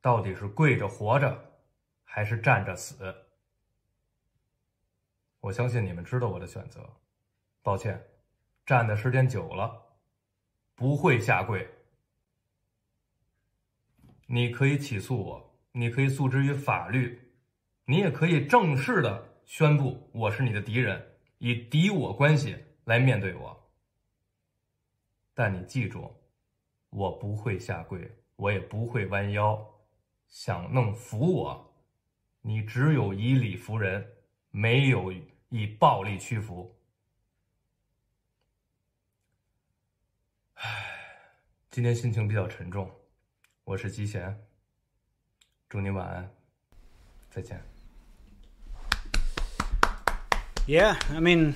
[0.00, 1.52] 到底是跪着活着，
[2.04, 3.14] 还是站着死？
[5.40, 6.86] 我相信你们知道我的选择。
[7.62, 8.02] 抱歉，
[8.66, 9.96] 站的时间久了，
[10.74, 11.66] 不会下跪。
[14.26, 17.32] 你可以起诉我，你可以诉之于法律，
[17.86, 23.57] 你也可以正式的宣布我是你的敌人，以敌我关系来面对我。
[25.38, 26.12] 但你记住，
[26.90, 29.64] 我不会下跪，我也不会弯腰。
[30.26, 31.74] 想弄服我，
[32.40, 34.04] 你只有以理服人，
[34.50, 35.12] 没有
[35.50, 36.76] 以暴力屈服。
[40.54, 40.84] 唉，
[41.70, 42.90] 今天心情比较沉重。
[43.62, 44.44] 我是吉贤，
[45.68, 46.28] 祝你晚安，
[47.30, 47.62] 再见。
[50.66, 51.54] Yeah, I mean,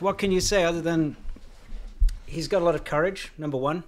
[0.00, 1.14] what can you say other than
[2.32, 3.84] he's got a lot of courage, number one.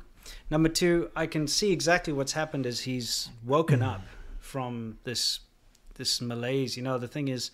[0.50, 4.02] Number two, I can see exactly what's happened as he's woken up
[4.38, 5.40] from this
[5.94, 6.76] this malaise.
[6.76, 7.50] You know, the thing is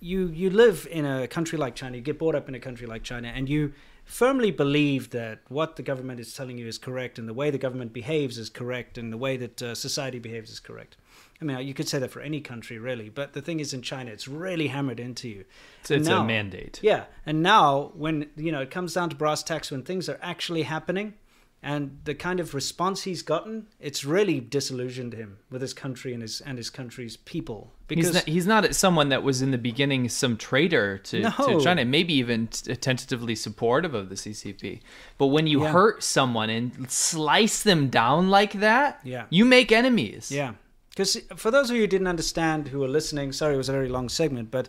[0.00, 2.86] you you live in a country like China, you get brought up in a country
[2.86, 3.72] like China, and you
[4.04, 7.58] firmly believe that what the government is telling you is correct, and the way the
[7.58, 10.96] government behaves is correct, and the way that uh, society behaves is correct.
[11.40, 13.08] I mean, you could say that for any country, really.
[13.08, 15.44] But the thing is, in China, it's really hammered into you.
[15.80, 16.78] It's, it's Now- a mandate.
[16.82, 20.18] Yeah, and now when you know it comes down to brass tacks, when things are
[20.22, 21.14] actually happening,
[21.62, 26.22] and the kind of response he's gotten, it's really disillusioned him with his country and
[26.22, 27.72] his and his country's people.
[27.86, 31.30] Because He's not, he's not someone that was in the beginning some traitor to, No.
[31.30, 34.80] to China, maybe even tentatively supportive of the CCP.
[35.18, 35.72] But when you Yeah.
[35.72, 39.26] hurt someone and slice them down like that, Yeah.
[39.30, 40.30] you make enemies.
[40.30, 40.54] Yeah.
[40.94, 43.72] Because for those of you who didn't understand who are listening, sorry it was a
[43.72, 44.68] very long segment, but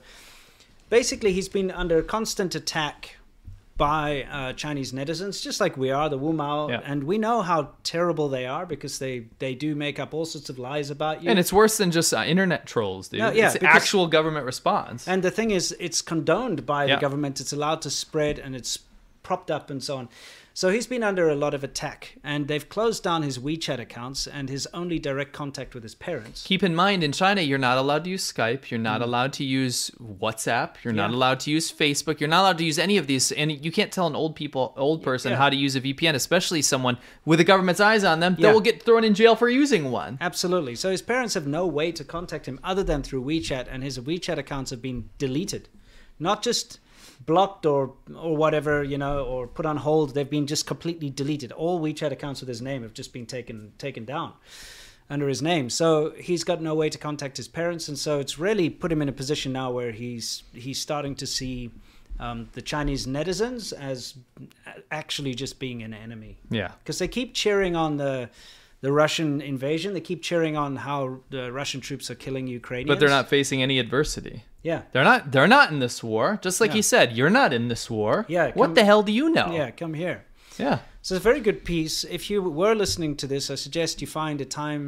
[0.89, 3.17] basically he's been under constant attack
[3.78, 6.80] by uh, Chinese netizens, just like we are, the Wu Mao, Yeah.
[6.86, 10.49] and we know how terrible they are because they, they do make up all sorts
[10.49, 11.30] of lies about you.
[11.30, 13.19] And it's worse than just uh, internet trolls, dude.
[13.19, 15.07] No, yeah, it's because- actual government response.
[15.07, 16.95] And the thing is, it's condoned by Yeah.
[16.95, 17.41] the government.
[17.41, 18.80] It's allowed to spread and it's
[19.23, 20.09] propped up and so on.
[20.57, 24.25] So he's been under a lot of attack, and they've closed down his WeChat accounts
[24.25, 26.43] and his only direct contact with his parents.
[26.47, 28.71] Keep in mind, in China, you're not allowed to use Skype.
[28.71, 30.75] You're not allowed to use WhatsApp.
[30.81, 31.15] You're not Mm.
[31.15, 32.21] Allowed to use Facebook.
[32.21, 33.33] You're not allowed to use any of these.
[33.33, 35.37] And you can't tell an old people, old person, Yeah.
[35.39, 38.47] how to use a VPN, especially someone with the government's eyes on them Yeah.
[38.47, 40.17] that will get thrown in jail for using one.
[40.21, 40.75] Absolutely.
[40.75, 43.99] So his parents have no way to contact him other than through WeChat, and his
[43.99, 45.67] WeChat accounts have been deleted,
[46.17, 46.79] not just
[47.26, 50.13] blocked or or whatever you know, or put on hold.
[50.13, 51.51] They've been just completely deleted.
[51.51, 54.34] All WeChat accounts with his name have just been taken taken down
[55.09, 55.69] under his name.
[55.69, 59.01] So he's got no way to contact his parents, and so it's really put him
[59.01, 61.71] in a position now where he's he's starting to see.
[62.17, 64.13] Um, the Chinese netizens as
[64.89, 66.71] actually just being an enemy Yeah.
[66.80, 68.30] because they keep cheering on the
[68.80, 69.93] the Russian invasion.
[69.93, 72.88] They keep cheering on how the Russian troops are killing Ukrainians.
[72.88, 74.43] But they're not facing any adversity.
[74.70, 74.82] Yeah.
[74.91, 76.39] They're not they're not in this war.
[76.41, 76.78] Just like Yeah.
[76.78, 78.26] you said, you're not in this war.
[78.28, 79.49] Yeah, What the hell do you know?
[79.59, 80.18] Yeah, come here.
[80.57, 80.80] Yeah.
[81.01, 82.03] So it's a very good piece.
[82.18, 84.84] If you were listening to this, I suggest you find a time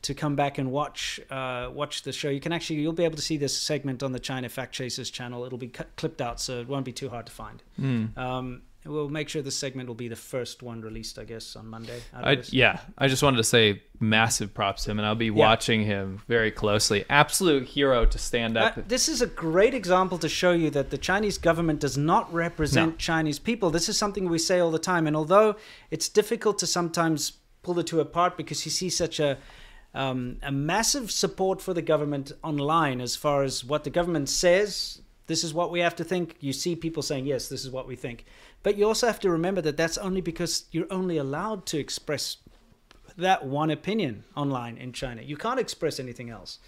[0.00, 3.16] to come back and watch uh, watch the show, you can actually you'll be able
[3.16, 5.44] to see this segment on the China Fact Chasers channel.
[5.44, 7.62] It'll be cu- clipped out, so it won't be too hard to find.
[7.80, 8.16] Mm.
[8.16, 11.66] Um, we'll make sure this segment will be the first one released, I guess, on
[11.66, 12.00] Monday.
[12.12, 15.84] I, yeah, I just wanted to say massive props to him, and I'll be watching
[15.84, 17.04] him very closely.
[17.10, 18.78] Absolute hero to stand up.
[18.78, 22.32] Uh, this is a great example to show you that the Chinese government does not
[22.32, 22.96] represent No.
[22.96, 23.70] Chinese people.
[23.70, 25.56] This is something we say all the time, and although
[25.90, 27.32] it's difficult to sometimes
[27.62, 29.38] pull the two apart because you see such a
[29.94, 35.00] um, a massive support for the government online as far as what the government says.
[35.28, 36.36] This is what we have to think.
[36.40, 38.24] You see people saying, yes, this is what we think.
[38.62, 42.38] But you also have to remember that that's only because you're only allowed to express
[43.16, 45.22] that one opinion online in China.
[45.22, 46.58] You can't express anything else.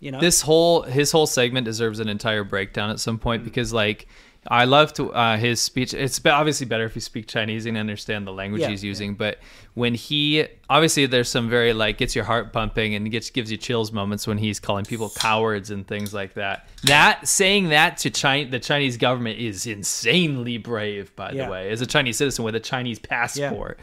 [0.00, 0.18] You know?
[0.18, 3.44] this whole his whole segment deserves an entire breakdown at some point mm.
[3.44, 4.08] because like
[4.48, 5.94] I love to uh, his speech.
[5.94, 9.14] It's obviously better if you speak Chinese and understand the language Yeah, he's using.
[9.14, 9.38] But
[9.74, 13.56] when he obviously there's some very like gets your heart pumping and gets gives you
[13.56, 16.68] chills moments when he's calling people cowards and things like that.
[16.84, 21.14] That saying that to China, the Chinese government is insanely brave.
[21.14, 21.44] By Yeah.
[21.46, 23.78] the way, as a Chinese citizen with a Chinese passport.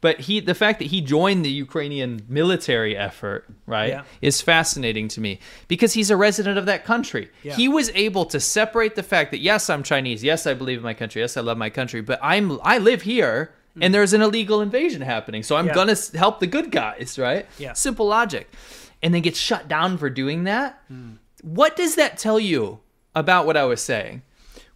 [0.00, 4.02] But he, the fact that he joined the Ukrainian military effort, right, Yeah.
[4.20, 7.30] is fascinating to me because he's a resident of that country.
[7.42, 7.56] Yeah.
[7.56, 10.84] He was able to separate the fact that yes, I'm Chinese, yes, I believe in
[10.84, 14.22] my country, yes, I love my country, but I'm I live here and there's an
[14.22, 15.66] illegal invasion happening, so I'm.
[15.68, 15.74] Yeah.
[15.74, 17.46] gonna help the good guys, right?
[17.58, 17.74] Yeah.
[17.74, 18.50] Simple logic,
[19.02, 20.80] and then gets shut down for doing that.
[20.88, 21.12] Hmm.
[21.42, 22.80] What does that tell you
[23.14, 24.22] about what I was saying?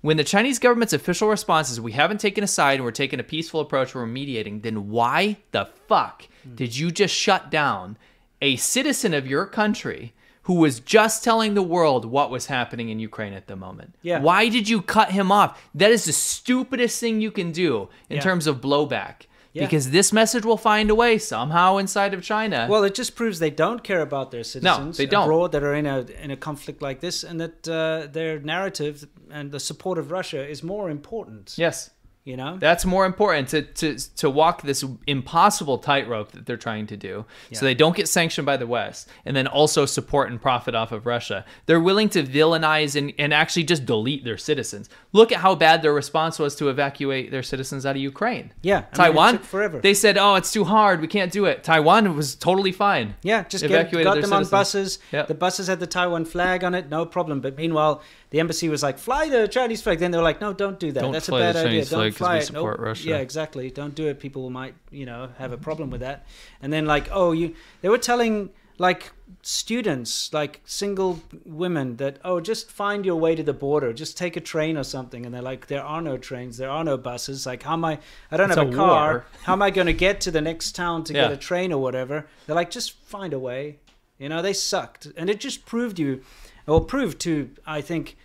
[0.02, 3.20] When the Chinese government's official response is we haven't taken a side and we're taking
[3.20, 6.56] a peaceful approach, we're mediating, then why the fuck Hmm.
[6.56, 7.96] did you just shut down
[8.40, 12.98] a citizen of your country who was just telling the world what was happening in
[12.98, 13.94] Ukraine at the moment?
[14.02, 14.18] Yeah.
[14.20, 15.62] Why did you cut him off?
[15.72, 18.22] That is the stupidest thing you can do in Yeah.
[18.22, 19.26] terms of blowback.
[19.52, 19.64] Yeah.
[19.66, 22.66] Because this message will find a way somehow inside of China.
[22.70, 25.24] Well, it just proves they don't care about their citizens no, they don't.
[25.24, 29.06] abroad that are in a in a conflict like this, and that uh, their narrative
[29.30, 31.54] and the support of Russia is more important.
[31.56, 31.90] yes.
[32.24, 36.86] You know, That's more important to, to to walk this impossible tightrope that they're trying
[36.86, 40.40] to do, so they don't get sanctioned by the West, and then also support and
[40.40, 41.44] profit off of Russia.
[41.66, 44.88] They're willing to villainize and, and actually just delete their citizens.
[45.10, 48.52] Look at how bad their response was to evacuate their citizens out of Ukraine.
[48.62, 49.80] Yeah, I mean, it Taiwan took forever.
[49.80, 51.00] They said, "Oh, it's too hard.
[51.00, 53.16] We can't do it." Taiwan was totally fine.
[53.24, 55.00] Yeah, just get, got their them on buses.
[55.10, 55.26] Yep.
[55.26, 57.40] The buses had the Taiwan flag on it, no problem.
[57.40, 58.00] But meanwhile,
[58.32, 60.90] the embassy was like, "Fly the Chinese flag." Then they were like, "No, don't do
[60.90, 61.00] that.
[61.00, 61.84] Don't That's a bad idea.
[61.84, 62.86] Don't fly we it." support Nope.
[62.86, 63.70] Russia." Yeah, exactly.
[63.70, 64.18] Don't do it.
[64.18, 66.26] People might, you know, have a problem with that.
[66.60, 67.54] And then like, oh, you.
[67.82, 69.12] They were telling like
[69.42, 73.92] students, like single women, that oh, just find your way to the border.
[73.92, 75.26] Just take a train or something.
[75.26, 76.56] And they're like, there are no trains.
[76.56, 77.44] There are no buses.
[77.46, 77.98] Like, how am I?
[78.30, 79.12] I don't It's have a a car.
[79.12, 79.26] war.
[79.42, 81.82] How am I going to get to the next town to get a train or
[81.82, 82.26] whatever?
[82.46, 83.78] They're like, just find a way.
[84.18, 86.22] You know, they sucked, and it just proved you,
[86.68, 88.16] or proved to, I think,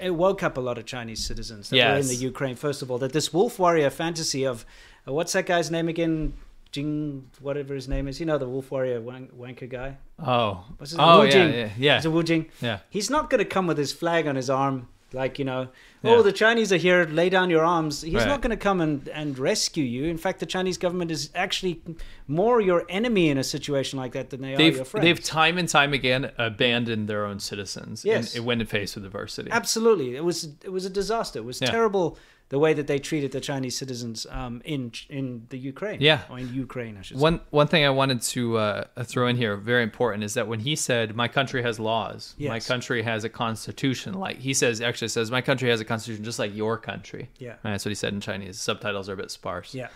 [0.00, 2.56] it woke up a lot of Chinese citizens that were in the Ukraine.
[2.56, 4.64] First of all, that this wolf warrior fantasy of,
[5.06, 6.34] uh, what's that guy's name again?
[6.70, 8.20] Jing, whatever his name is.
[8.20, 9.96] You know, the wolf warrior wank, wanker guy.
[10.18, 11.52] Oh, What's his oh Wu yeah, Jing.
[11.54, 11.96] yeah, yeah.
[11.96, 12.46] It's a Wu Jing.
[12.60, 12.80] Yeah.
[12.90, 15.68] He's not going to come with his flag on his arm, like, you know,
[16.04, 16.16] Oh, yeah.
[16.18, 18.02] oh, the Chinese are here, lay down your arms.
[18.02, 18.28] He's Right.
[18.28, 20.04] not going to come and, and rescue you.
[20.04, 21.80] In fact, the Chinese government is actually
[22.28, 25.04] more your enemy in a situation like that than they are your They've friend.
[25.06, 28.04] they've time and time again abandoned their own citizens.
[28.04, 28.36] Yes.
[28.36, 29.50] in, when faced with adversity.
[29.50, 31.40] Absolutely, it was it was a disaster.
[31.40, 31.70] It was Yeah.
[31.70, 32.16] terrible
[32.50, 36.00] the way that they treated the Chinese citizens um, in in the Ukraine.
[36.00, 36.22] Yeah.
[36.30, 37.22] or in Ukraine, I should say.
[37.22, 40.60] One one thing I wanted to uh, throw in here, very important, is that when
[40.60, 45.08] he said, "My country has laws, my country has a constitution," like he says, actually
[45.08, 47.56] says, "My country has a constitution just like your country." Yeah.
[47.62, 48.58] And that's what he said in Chinese.
[48.58, 49.74] Subtitles are a bit sparse.
[49.74, 49.88] Yeah,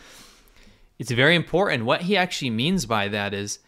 [0.98, 1.84] it's very important.
[1.84, 3.60] What he actually means by that is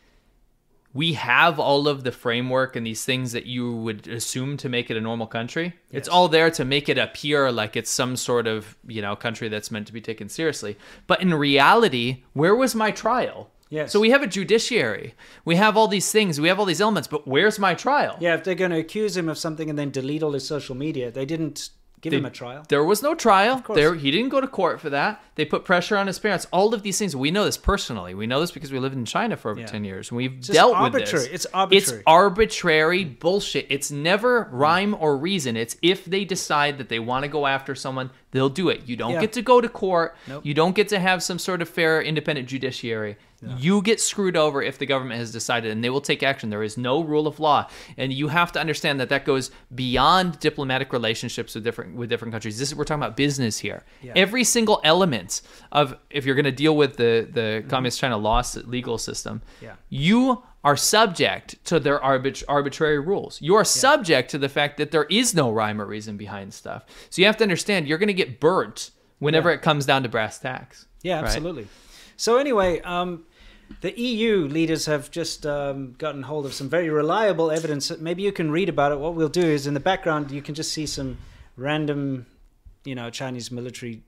[0.95, 4.91] we have all of the framework and these things that you would assume to make
[4.91, 5.75] it a normal country.
[5.91, 9.49] It's all there to make it appear like it's some sort of, you know, country
[9.49, 10.79] that's meant to be taken seriously.
[11.09, 13.51] But in reality, where was my trial?
[13.71, 13.91] Yes.
[13.91, 15.15] So we have a judiciary.
[15.45, 16.41] We have all these things.
[16.41, 18.17] We have all these elements, but where's my trial?
[18.21, 18.35] yeah.
[18.35, 21.11] If they're going to accuse him of something and then delete all his social media,
[21.11, 21.71] they didn't
[22.05, 22.63] give They- him a trial.
[22.69, 23.65] There was no trial.
[23.75, 25.21] There, he didn't go to court for that.
[25.37, 26.47] They put pressure on his parents.
[26.53, 27.17] All of these things.
[27.17, 28.15] We know this personally.
[28.15, 29.67] We know this because we lived in China for over Yeah.
[29.67, 30.11] ten years.
[30.11, 31.13] and We've just dealt with this.
[31.25, 31.77] It's arbitrary.
[31.77, 33.67] It's arbitrary bullshit.
[33.71, 35.57] It's never rhyme or reason.
[35.57, 38.83] It's if they decide that they want to go after someone, they'll do it.
[38.87, 39.21] You don't Yeah.
[39.23, 40.15] get to go to court.
[40.29, 40.45] Nope.
[40.45, 43.17] You don't get to have some sort of fair, independent judiciary.
[43.59, 46.49] You get screwed over if the government has decided, and they will take action.
[46.49, 47.69] There is no rule of law,
[47.99, 52.33] and you have to understand that that goes beyond diplomatic relationships with different with different
[52.33, 52.59] countries.
[52.59, 53.85] This is we're talking about business here.
[54.03, 54.13] Yeah.
[54.17, 57.69] Every single element of if you're going to deal with the the Mm-hmm.
[57.69, 59.75] communist China law legal system, Yeah.
[59.91, 63.41] you are subject to their arbit- arbitrary rules.
[63.43, 66.85] You are subject to the fact that there is no rhyme or reason behind stuff.
[67.11, 69.57] So you have to understand you're going to get burnt whenever Yeah.
[69.57, 70.87] it comes down to brass tacks.
[71.03, 71.25] Yeah, right?
[71.27, 71.69] absolutely.
[72.17, 73.25] So anyway, um,
[73.83, 77.91] the EU leaders have just um, gotten hold of some very reliable evidence.
[77.99, 78.99] Maybe you can read about it.
[78.99, 81.19] What we'll do is in the background you can just see some
[81.57, 82.25] random,
[82.85, 84.03] you know, Chinese military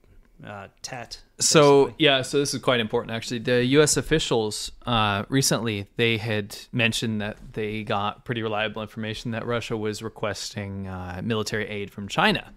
[0.44, 1.20] uh, tat.
[1.38, 3.40] So yeah, so this is quite important actually.
[3.40, 3.96] The U.S.
[3.96, 10.02] officials uh, recently they had mentioned that they got pretty reliable information that Russia was
[10.02, 12.52] requesting uh, military aid from China,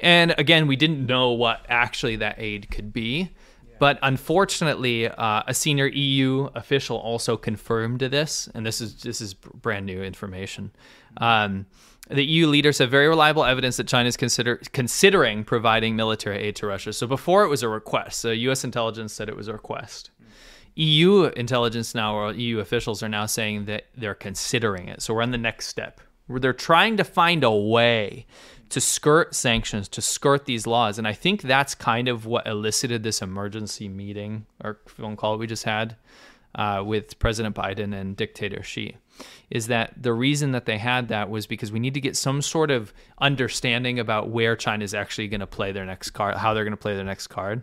[0.00, 3.30] and again, we didn't know what actually that aid could be.
[3.78, 9.34] But unfortunately, uh, a senior EU official also confirmed this, and this is this is
[9.34, 10.70] brand new information.
[11.16, 11.66] Um,
[12.10, 16.56] the EU leaders have very reliable evidence that China is consider, considering providing military aid
[16.56, 16.92] to Russia.
[16.92, 18.64] So before it was a request, so U.S.
[18.64, 20.10] intelligence said it was a request.
[20.74, 25.02] EU intelligence now, or EU officials are now saying that they're considering it.
[25.02, 28.26] So we're on the next step, they're trying to find a way
[28.70, 30.96] to skirt sanctions, to skirt these laws.
[30.96, 35.46] And I think that's kind of what elicited this emergency meeting or phone call we
[35.46, 35.96] just had
[36.54, 38.96] uh, with President Biden and dictator Xi.
[39.50, 42.42] Is that the reason that they had that was because we need to get some
[42.42, 46.54] sort of understanding about where China is actually going to play their next card, how
[46.54, 47.62] they're going to play their next card.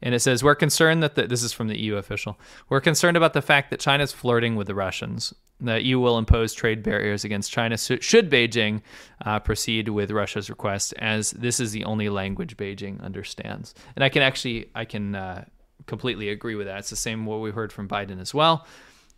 [0.00, 2.38] And it says, We're concerned that the, this is from the EU official.
[2.68, 5.34] We're concerned about the fact that China's flirting with the Russians.
[5.60, 8.82] The EU will impose trade barriers against China should Beijing
[9.24, 13.74] uh, proceed with Russia's request, as this is the only language Beijing understands.
[13.96, 15.46] And I can actually, I can uh,
[15.86, 16.78] completely agree with that.
[16.78, 18.66] It's the same what we heard from Biden as well.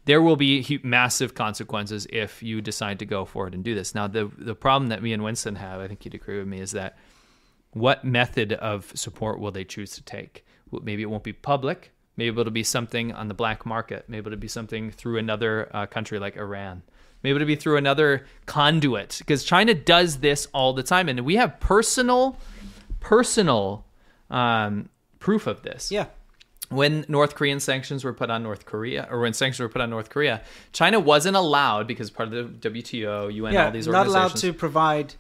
[0.07, 3.95] There will be massive consequences if you decide to go forward and do this.
[3.95, 6.61] Now, the the problem that me and Winston have, I think you'd agree with me,
[6.61, 6.97] is that
[7.73, 10.45] what method of support will they choose to take?
[10.73, 11.93] Maybe it won't be public.
[12.17, 14.05] Maybe it'll be something on the black market.
[14.09, 16.83] Maybe it'll be something through another uh, country like Iran.
[17.23, 21.37] Maybe it'll be through another conduit because China does this all the time, and we
[21.37, 22.39] have personal,
[22.99, 23.85] personal
[24.31, 24.89] um,
[25.19, 25.93] proof of this.
[25.93, 26.07] Yeah.
[26.71, 29.91] When North Korean sanctions were put on North Korea, or when sanctions were put on
[29.91, 30.41] North Korea,
[30.73, 33.93] China wasn't allowed because part of the WTO, UN, yeah, all these organizations.
[33.93, 35.15] not allowed to provide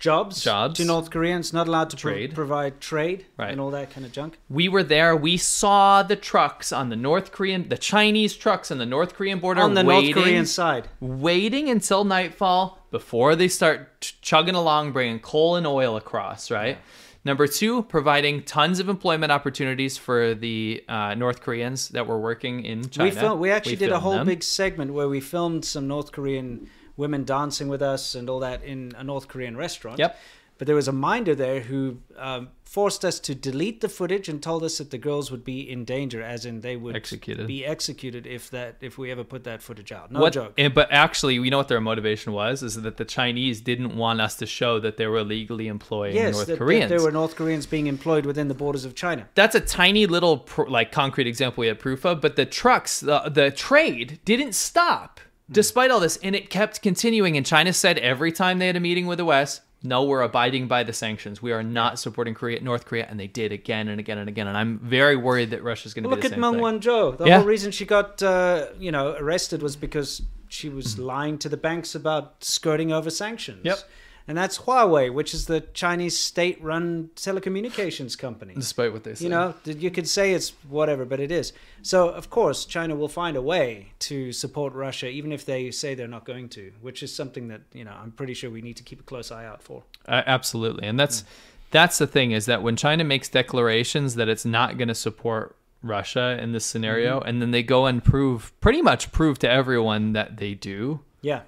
[0.00, 0.74] jobs, Jobs.
[0.78, 2.34] to North Koreans, not allowed to pro- Trade.
[2.34, 3.52] provide trade Right.
[3.52, 4.36] and all that kind of junk.
[4.50, 5.14] We were there.
[5.14, 9.38] We saw the trucks on the North Korean, the Chinese trucks on the North Korean
[9.38, 10.88] border On the waiting, North Korean side.
[10.98, 16.50] waiting until nightfall before they start ch- chugging along, bringing coal and oil across.
[16.50, 16.78] Right.
[17.24, 22.64] Number two, providing tons of employment opportunities for the uh, North Koreans that were working
[22.64, 23.10] in China.
[23.10, 23.40] We filmed.
[23.40, 24.26] We actually did a whole them.
[24.26, 28.62] big segment where we filmed some North Korean women dancing with us and all that
[28.64, 30.00] in a North Korean restaurant.
[30.00, 30.18] Yep.
[30.62, 34.40] But there was a minder there who um, forced us to delete the footage and
[34.40, 37.48] told us that the girls would be in danger, as in they would Executed.
[37.48, 40.12] be executed if that if we ever put that footage out.
[40.12, 40.54] No what, joke.
[40.56, 42.62] and- but actually, you know what their motivation was?
[42.62, 46.34] Is that the Chinese didn't want us to show that they were illegally employing yes,
[46.34, 46.88] North that, that Koreans.
[46.90, 49.26] there were North Koreans being employed within the borders of China.
[49.34, 53.00] that's a tiny little pr- like concrete example we had proof of but the trucks
[53.00, 55.18] the, the trade didn't stop
[55.50, 58.80] despite all this and it kept continuing and china said every time they had a
[58.80, 62.60] meeting with the west no we're abiding by the sanctions we are not supporting korea
[62.60, 65.62] north korea and they did again and again and again and i'm very worried that
[65.62, 66.54] russia's going to Look at Meng.
[66.54, 67.16] Wanzhou.
[67.18, 67.38] The Yeah.
[67.38, 71.56] whole reason she got uh, you know arrested was because she was lying to the
[71.56, 73.64] banks about skirting over sanctions.
[73.64, 73.78] Yep.
[74.28, 78.54] And that's Huawei, which is the Chinese state-run telecommunications company.
[78.54, 81.52] despite what they say You know, you could say it's whatever, but it is.
[81.82, 85.94] So, of course, China will find a way to support Russia, even if they say
[85.94, 88.76] they're not going to, which is something that, you know, I'm pretty sure we need
[88.76, 89.82] to keep a close eye out for.
[90.06, 91.24] Uh, absolutely, and that's
[91.70, 95.56] that's the thing is that when China makes declarations that it's not going to support
[95.82, 97.26] Russia in this scenario, Mhm.
[97.28, 101.00] and then they go and prove pretty much prove to everyone that they do.
[101.22, 101.42] Yeah.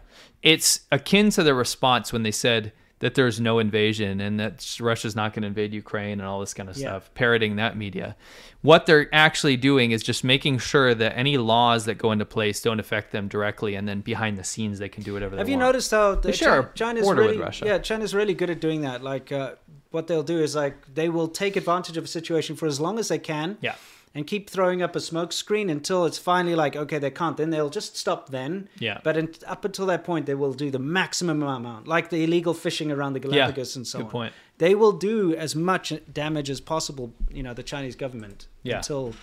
[0.44, 5.16] It's akin to the response when they said that there's no invasion and that Russia's
[5.16, 6.90] not going to invade Ukraine and all this kind of Yeah.
[6.90, 8.14] stuff, parroting that media.
[8.62, 12.62] What they're actually doing is just making sure that any laws that go into place
[12.62, 15.52] don't affect them directly, and then behind the scenes they can do whatever Have they
[15.52, 15.60] want.
[15.62, 17.64] Have you noticed how the share China's border with really, Russia.
[17.66, 19.02] Yeah, China's really good at doing that.
[19.02, 19.52] Like, uh,
[19.90, 22.98] what they'll do is like they will take advantage of a situation for as long
[22.98, 23.58] as they can.
[23.60, 23.74] Yeah.
[24.16, 27.36] And keep throwing up a smoke screen until it's finally like, okay, they can't.
[27.36, 28.68] Then they'll just stop then.
[28.78, 29.00] Yeah.
[29.02, 32.54] But in, up until that point, they will do the maximum amount, like the illegal
[32.54, 34.10] fishing around the Galapagos and so good on.
[34.10, 34.32] point.
[34.58, 38.76] They will do as much damage as possible, you know, the Chinese government Yeah.
[38.76, 39.14] until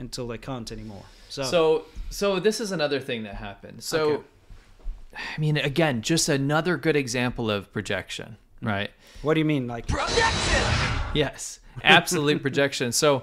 [0.00, 1.04] until they can't anymore.
[1.28, 3.84] So, So so this is another thing that happened.
[3.84, 4.22] So Okay.
[5.36, 8.90] I mean again, just another good example of projection, right?
[9.22, 9.86] what do you mean, like?
[9.86, 11.00] Projection?
[11.14, 12.90] Yes, absolute projection.
[12.92, 13.22] So,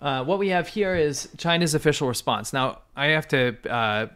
[0.00, 2.52] uh, what we have here is China's official response.
[2.52, 4.06] Now, I have to uh,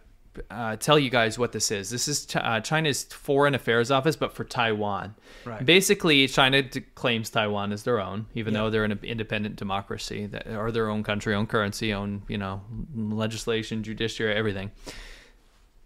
[0.51, 1.91] uh, tell you guys what this is.
[1.91, 5.15] This is Ch- uh, China's Foreign Affairs Office, but for Taiwan.
[5.45, 5.65] Right.
[5.65, 8.61] Basically, China d- claims Taiwan as their own, even Yeah.
[8.61, 12.61] though they're an independent democracy that are their own country, own currency, own you know
[12.95, 14.71] legislation, judiciary, everything.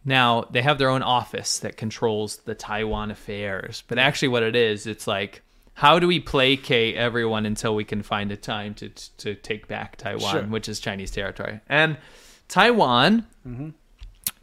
[0.05, 3.83] Now they have their own office that controls the Taiwan affairs.
[3.89, 5.43] But actually, what it is, it's like
[5.75, 9.97] how do we placate everyone until we can find a time to to take back
[9.97, 10.43] Taiwan, Sure.
[10.45, 11.97] which is Chinese territory, and
[12.49, 13.73] Taiwan Mhm.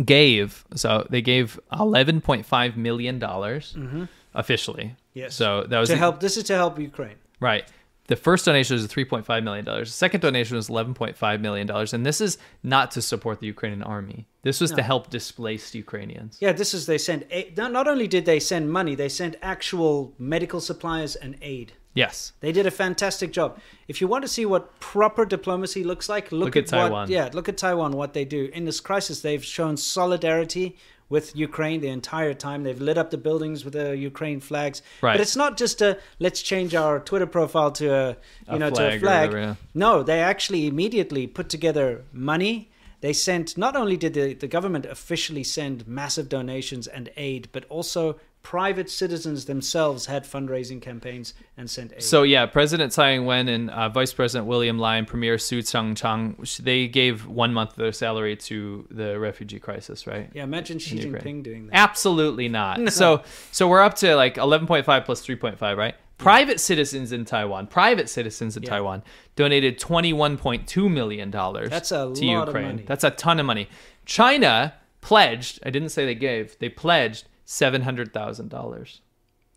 [0.04, 4.08] gave so they gave 11.5 million dollars Mhm.
[4.34, 4.96] officially.
[5.14, 5.36] Yes.
[5.36, 6.20] So that was to help.
[6.20, 7.16] This is to help Ukraine.
[7.40, 7.66] Right.
[8.08, 9.64] The first donation was $3.5 million.
[9.64, 11.70] The second donation was $11.5 million.
[11.70, 14.28] And this is not to support the Ukrainian army.
[14.42, 16.38] This was to help displaced Ukrainians.
[16.42, 17.56] Yeah, this is they sent aid.
[17.56, 21.74] Not, only did they send money, they sent actual medical supplies and aid.
[21.94, 22.34] Yes.
[22.40, 23.60] They did a fantastic job.
[23.88, 27.12] If you want to see what proper diplomacy looks like, look, Look at what, Taiwan.
[27.12, 27.92] Yeah, look at Taiwan.
[27.94, 30.78] What they do in this crisis, they've shown solidarity
[31.12, 32.64] with Ukraine the entire time.
[32.64, 34.82] They've lit up the buildings with the Ukraine flags.
[35.02, 35.14] Right.
[35.14, 38.16] But it's not just a let's change our Twitter profile to a you
[38.56, 39.30] A know to a flag.
[39.30, 39.56] whatever, yeah.
[39.76, 42.72] No, they actually immediately put together money.
[43.02, 47.66] They sent not only did the, the government officially send massive donations and aid, but
[47.66, 52.02] also private citizens themselves had fundraising campaigns and sent aid.
[52.04, 56.36] So yeah, President Tsai Ing-wen and uh, Vice President William Lai and Premier Su Tseng-chang,
[56.62, 60.30] they gave one month of their salary to the refugee crisis, right?
[60.34, 61.22] Yeah, imagine Xi In Ukraine.
[61.42, 61.76] Jinping doing that.
[61.76, 62.80] Absolutely not.
[62.80, 62.90] No.
[62.90, 65.96] So so we're up to like 11.5 plus 3.5, right?
[66.18, 68.70] Private citizens in Taiwan, private citizens in Yeah.
[68.70, 69.04] Taiwan
[69.36, 72.66] donated 21.2 million dollars That's a to lot of Ukraine.
[72.68, 72.84] money.
[72.88, 73.70] That's a ton of money.
[74.06, 79.00] China pledged, I didn't say they gave, they pledged $700,000.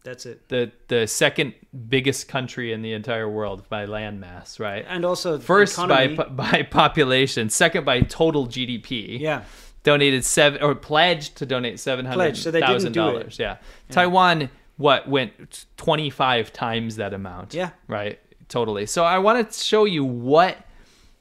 [0.04, 0.46] That's it.
[0.50, 1.54] The the second
[1.88, 4.84] biggest country in the entire world by land mass, right?
[4.86, 6.16] And also first by economy.
[6.16, 9.18] po- by population, second by total GDP.
[9.18, 9.44] Yeah.
[9.82, 13.38] Donated seven or pledged to donate seven hundred Pledged, so thousand dollars.
[13.38, 13.56] Yeah.
[13.90, 17.54] Taiwan what went twenty five times that amount.
[17.54, 17.70] Yeah.
[17.88, 18.20] Right.
[18.48, 18.84] Totally.
[18.84, 20.58] So I want to show you what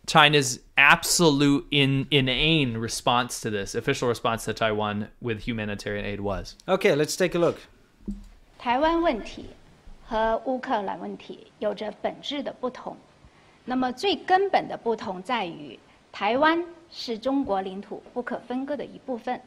[0.07, 6.56] China's absolute in, inane response to this official response to Taiwan with humanitarian aid was.
[6.66, 7.56] Okay, let's take a look.
[8.58, 9.46] 台湾问题
[10.06, 12.96] 和乌克兰问题有着本质的不同。
[13.64, 15.78] 那么最根本的不同在于，
[16.10, 19.40] 台湾是中国领土不可分割的一部分。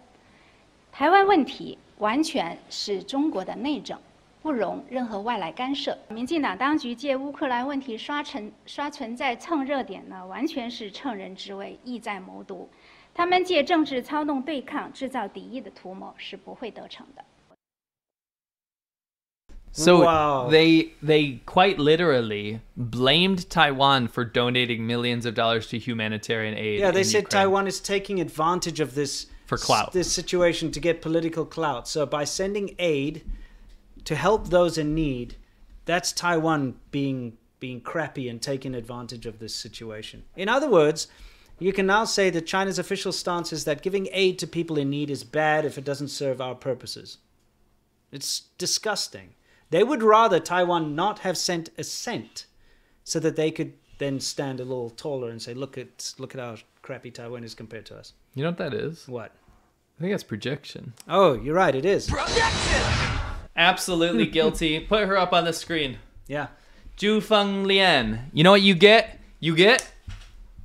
[0.91, 3.97] 台湾问题完全是中国的内政，
[4.46, 5.98] 不容任何外来干涉。
[6.08, 12.70] 民进党当局借乌克兰问题刷存刷存在蹭热点呢，完全是乘人之危，意在谋独。
[13.12, 17.24] 他们借政治操弄对抗、制造敌意的图谋是不会得逞的。
[19.72, 20.48] So Wow.
[20.48, 26.78] they they quite literally blamed Taiwan for donating millions of dollars to humanitarian aid.
[26.78, 27.48] Yeah, they in said Ukraine.
[27.48, 29.90] Taiwan is taking advantage of this For clout.
[29.90, 31.88] this situation to get political clout.
[31.88, 33.22] So by sending aid
[34.06, 35.36] to help those in need,
[35.84, 40.24] that's Taiwan being being crappy and taking advantage of this situation.
[40.36, 41.08] In other words,
[41.58, 44.90] you can now say that China's official stance is that giving aid to people in
[44.90, 47.18] need is bad if it doesn't serve our purposes.
[48.12, 49.34] It's disgusting.
[49.70, 52.44] They would rather Taiwan not have sent a cent
[53.04, 56.40] so that they could then stand a little taller and say, "Look at look at
[56.40, 59.08] how crappy Taiwan is compared to us." You know what that is?
[59.08, 59.32] What?
[59.98, 60.92] I think that's projection.
[61.08, 61.74] Oh, you're right.
[61.74, 62.10] It is.
[63.56, 64.80] Absolutely guilty.
[64.80, 65.98] Put her up on the screen.
[66.26, 66.48] Yeah.
[66.96, 68.30] Zhu Feng Lian.
[68.32, 69.18] You know what you get?
[69.40, 69.90] You get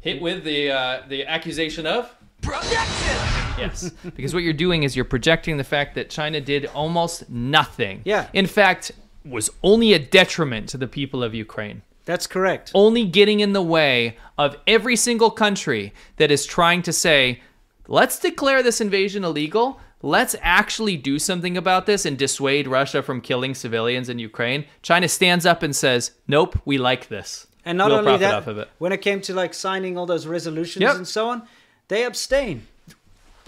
[0.01, 3.17] hit with the uh, the accusation of projection.
[3.57, 8.01] Yes, because what you're doing is you're projecting the fact that China did almost nothing.
[8.03, 8.27] Yeah.
[8.33, 8.91] In fact,
[9.23, 11.83] was only a detriment to the people of Ukraine.
[12.05, 12.71] That's correct.
[12.73, 17.41] Only getting in the way of every single country that is trying to say,
[17.87, 23.20] let's declare this invasion illegal Let's actually do something about this and dissuade Russia from
[23.20, 24.66] killing civilians in Ukraine.
[24.82, 27.46] China stands up and says, nope, we like this.
[27.64, 28.68] And not we'll only profit that, off of it.
[28.78, 30.96] when it came to like signing all those resolutions Yep.
[30.96, 31.42] and so on,
[31.88, 32.66] they abstain.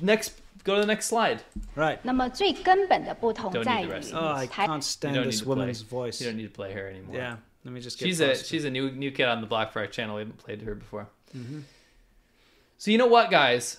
[0.01, 0.32] Next,
[0.64, 1.42] go to the next slide.
[1.76, 1.99] Right.
[2.03, 5.36] 那么最根本的不同 Don't 在 need 于 the rest ，Oh, I 台 can't You stand don't this
[5.36, 5.55] need to play.
[5.57, 6.20] woman's voice.
[6.20, 7.14] You don't need to play her anymore.
[7.16, 7.36] Yeah.
[7.64, 9.46] Let me just get She's a close to- she's a new new kid on the
[9.46, 10.16] block for our channel.
[10.16, 11.07] We haven't played her before.
[11.36, 11.62] Mhm.
[12.78, 13.78] So you know what, guys?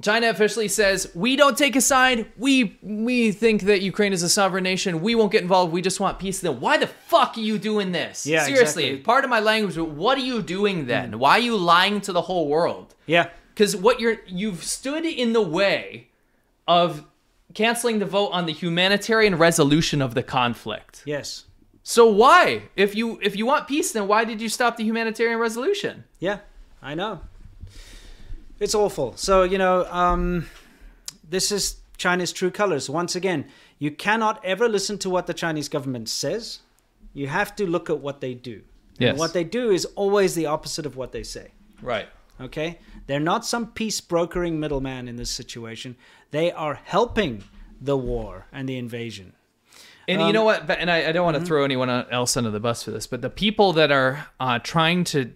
[0.00, 2.30] China officially says we don't take a side.
[2.36, 5.00] We we think that Ukraine is a sovereign nation.
[5.02, 5.72] We won't get involved.
[5.72, 6.40] We just want peace.
[6.40, 8.24] Then why the fuck are you doing this?
[8.26, 8.84] Yeah, seriously.
[8.84, 9.02] exactly.
[9.04, 9.74] Part of my language.
[9.74, 11.18] but What are you doing then?
[11.18, 12.94] Why are you lying to the whole world?
[13.06, 13.30] Yeah.
[13.54, 16.08] Because what you're you've stood in the way
[16.68, 17.04] of
[17.54, 21.02] canceling the vote on the humanitarian resolution of the conflict.
[21.06, 21.46] Yes.
[21.82, 25.40] So why, if you if you want peace, then why did you stop the humanitarian
[25.40, 26.04] resolution?
[26.20, 26.38] Yeah,
[26.82, 27.22] I know.
[28.60, 29.16] It's awful.
[29.16, 30.46] So you know, um,
[31.28, 32.88] this is China's true colors.
[32.88, 33.46] Once again,
[33.78, 36.60] you cannot ever listen to what the Chinese government says.
[37.12, 38.62] You have to look at what they do.
[38.98, 39.10] Yes.
[39.10, 41.52] And what they do is always the opposite of what they say.
[41.82, 42.08] Right.
[42.40, 42.78] Okay?
[43.06, 45.96] They're not some peace brokering middleman in this situation.
[46.30, 47.44] They are helping
[47.80, 49.32] the war and the invasion.
[50.06, 50.70] And you know what?
[50.70, 53.20] And I, I don't want to throw anyone else under the bus for this, but
[53.20, 55.30] the people that are uh, trying to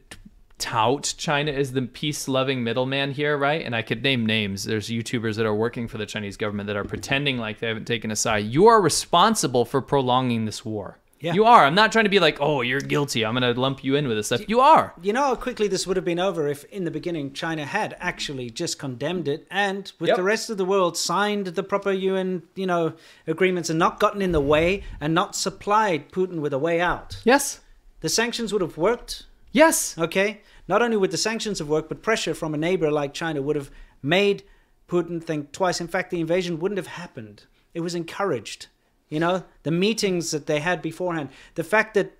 [0.58, 3.64] tout China as the peace-loving middleman here, right?
[3.64, 4.64] And I could name names.
[4.64, 7.86] There's YouTubers that are working for the Chinese government that are pretending like they haven't
[7.86, 8.44] taken a side.
[8.46, 10.98] You are responsible for prolonging this war.
[11.18, 11.34] Yeah.
[11.34, 11.64] You are.
[11.64, 13.24] I'm not trying to be like, oh, you're guilty.
[13.24, 14.48] I'm going to lump you in with this stuff.
[14.48, 14.92] You are.
[15.00, 17.96] You know how quickly this would have been over if, in the beginning, China had
[18.00, 20.16] actually just condemned it and, with Yep.
[20.16, 22.94] the rest of the world, signed the proper UN, you know,
[23.28, 27.18] agreements and not gotten in the way and not supplied Putin with a way out.
[27.22, 27.60] Yes.
[28.00, 29.26] The sanctions would have worked.
[29.52, 29.96] Yes.
[29.98, 30.40] Okay.
[30.66, 33.56] Not only would the sanctions have worked, but pressure from a neighbor like China would
[33.56, 33.70] have
[34.02, 34.42] made
[34.88, 35.80] Putin think twice.
[35.80, 37.44] In fact, the invasion wouldn't have happened.
[37.74, 38.66] It was encouraged.
[39.08, 42.16] You know, the meetings that they had beforehand, the fact that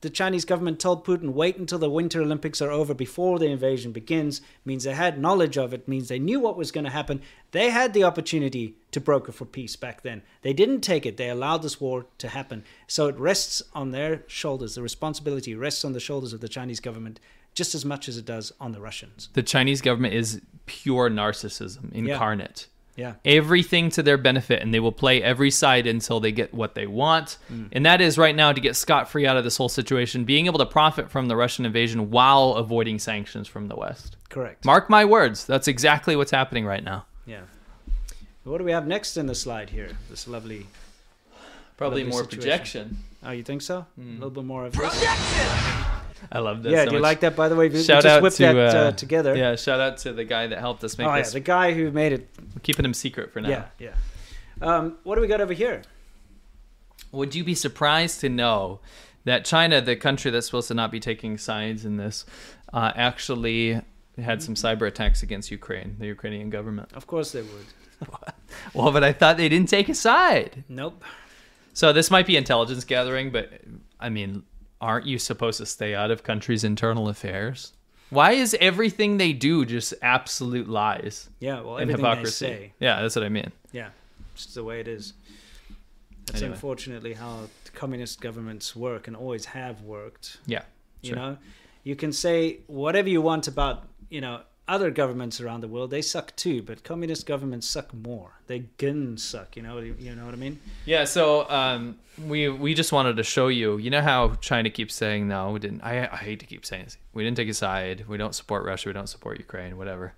[0.00, 3.90] the Chinese government told Putin, wait until the Winter Olympics are over before the invasion
[3.90, 7.20] begins, means they had knowledge of it, means they knew what was going to happen.
[7.50, 10.22] They had the opportunity to broker for peace back then.
[10.42, 12.64] They didn't take it, they allowed this war to happen.
[12.86, 14.76] So it rests on their shoulders.
[14.76, 17.18] The responsibility rests on the shoulders of the Chinese government
[17.54, 19.30] just as much as it does on the Russians.
[19.32, 22.68] The Chinese government is pure narcissism incarnate.
[22.68, 22.77] Yeah.
[23.24, 26.86] Everything to their benefit, and they will play every side until they get what they
[26.86, 27.38] want.
[27.50, 27.68] Mm.
[27.72, 30.46] And that is right now to get scot free out of this whole situation, being
[30.46, 34.16] able to profit from the Russian invasion while avoiding sanctions from the West.
[34.28, 34.64] Correct.
[34.64, 37.06] Mark my words, that's exactly what's happening right now.
[37.24, 37.42] Yeah.
[38.42, 39.90] What do we have next in the slide here?
[40.10, 40.66] This lovely.
[41.76, 42.40] Probably lovely more situation.
[42.40, 42.98] projection.
[43.22, 43.86] Oh, you think so?
[43.94, 44.10] Hmm.
[44.10, 45.94] A little bit more of
[46.32, 46.72] I love this.
[46.72, 47.08] Yeah, so do you much.
[47.08, 47.68] like that, by the way?
[47.68, 49.36] We- we shout just out whipped to, that, uh, uh, together.
[49.36, 51.32] Yeah, shout out to the guy that helped us make oh, yeah, this.
[51.32, 52.28] the guy who made it.
[52.54, 53.48] We're keeping him secret for now.
[53.48, 53.94] Yeah, yeah.
[54.60, 55.82] Um, what do we got over here?
[57.12, 58.80] Would you be surprised to know
[59.24, 62.24] that China, the country that's supposed to not be taking sides in this,
[62.72, 63.80] uh, actually
[64.18, 66.90] had some cyber attacks against Ukraine, the Ukrainian government?
[66.94, 67.66] Of course they would.
[68.74, 70.64] Well, but I thought they didn't take a side.
[70.68, 71.02] Nope.
[71.74, 73.60] So this might be intelligence gathering, but
[74.00, 74.42] I mean,
[74.80, 77.72] aren't you supposed to stay out of countries' internal affairs?
[78.10, 81.28] Why is everything they do just absolute lies?
[81.40, 82.44] Yeah, well, and everything they hypocrisy.
[82.46, 82.72] say.
[82.80, 83.52] Yeah, that's what I mean.
[83.72, 83.90] Yeah,
[84.34, 85.12] it's the way it is.
[86.26, 86.54] That's Anyway.
[86.54, 90.38] unfortunately how communist governments work and always have worked.
[90.46, 90.62] Yeah,
[91.02, 91.36] You know,
[91.84, 95.90] you can say whatever you want about, you know, other governments around the world.
[95.90, 98.32] They suck too, but communist governments suck more.
[98.46, 99.56] They gun suck.
[99.56, 100.60] You know, you know what I mean?
[100.84, 103.78] Yeah, so um, we we just wanted to show you.
[103.78, 105.80] You know how China keeps saying no, we didn't.
[105.82, 106.96] I, I hate to keep saying this.
[107.14, 108.04] We didn't take a side.
[108.06, 108.88] We don't support Russia.
[108.90, 109.76] We don't support Ukraine.
[109.76, 110.14] Whatever.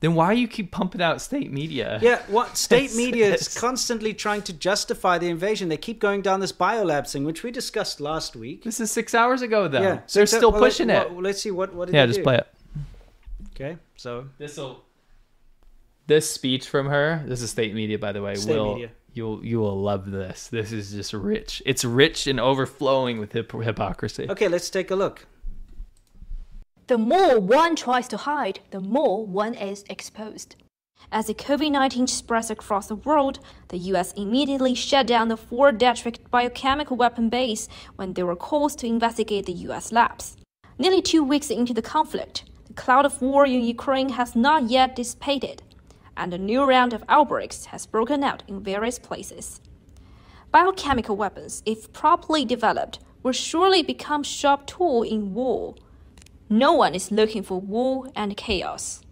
[0.00, 1.98] Then why you keep pumping out state media?
[2.00, 5.68] Yeah, what state It's- media is constantly trying to justify the invasion.
[5.68, 8.64] They keep going down this biolabs thing, which we discussed last week.
[8.64, 9.82] This is six hours ago, though.
[9.82, 11.22] Yeah, they're so- still well, let- pushing well, it.
[11.22, 12.22] let's see what what yeah, they just do?
[12.22, 12.46] play it.
[13.60, 14.84] Okay, so This will.
[16.06, 17.22] This speech from her.
[17.26, 18.34] This is state media, by the way.
[18.34, 18.90] State will media.
[19.12, 20.48] you'll you will love this.
[20.48, 21.62] This is just rich.
[21.66, 24.28] It's rich and overflowing with hip- hypocrisy.
[24.30, 25.26] okay, let's take a look.
[26.86, 30.56] The more one tries to hide, the more one is exposed.
[31.12, 35.78] As the COVID 19 spreads across the world, the US immediately shut down the Fort
[35.78, 40.36] Detrick biochemical weapon base when there were calls to investigate the US labs.
[40.78, 42.49] Nearly two weeks into the conflict, the
[42.80, 45.62] cloud of war in Ukraine has not yet dissipated,
[46.16, 49.60] and a new round of outbreaks has broken out in various places.
[50.50, 55.74] Biochemical weapons, if properly developed, will surely become sharp tool in war.
[56.48, 59.02] No one is looking for war and chaos.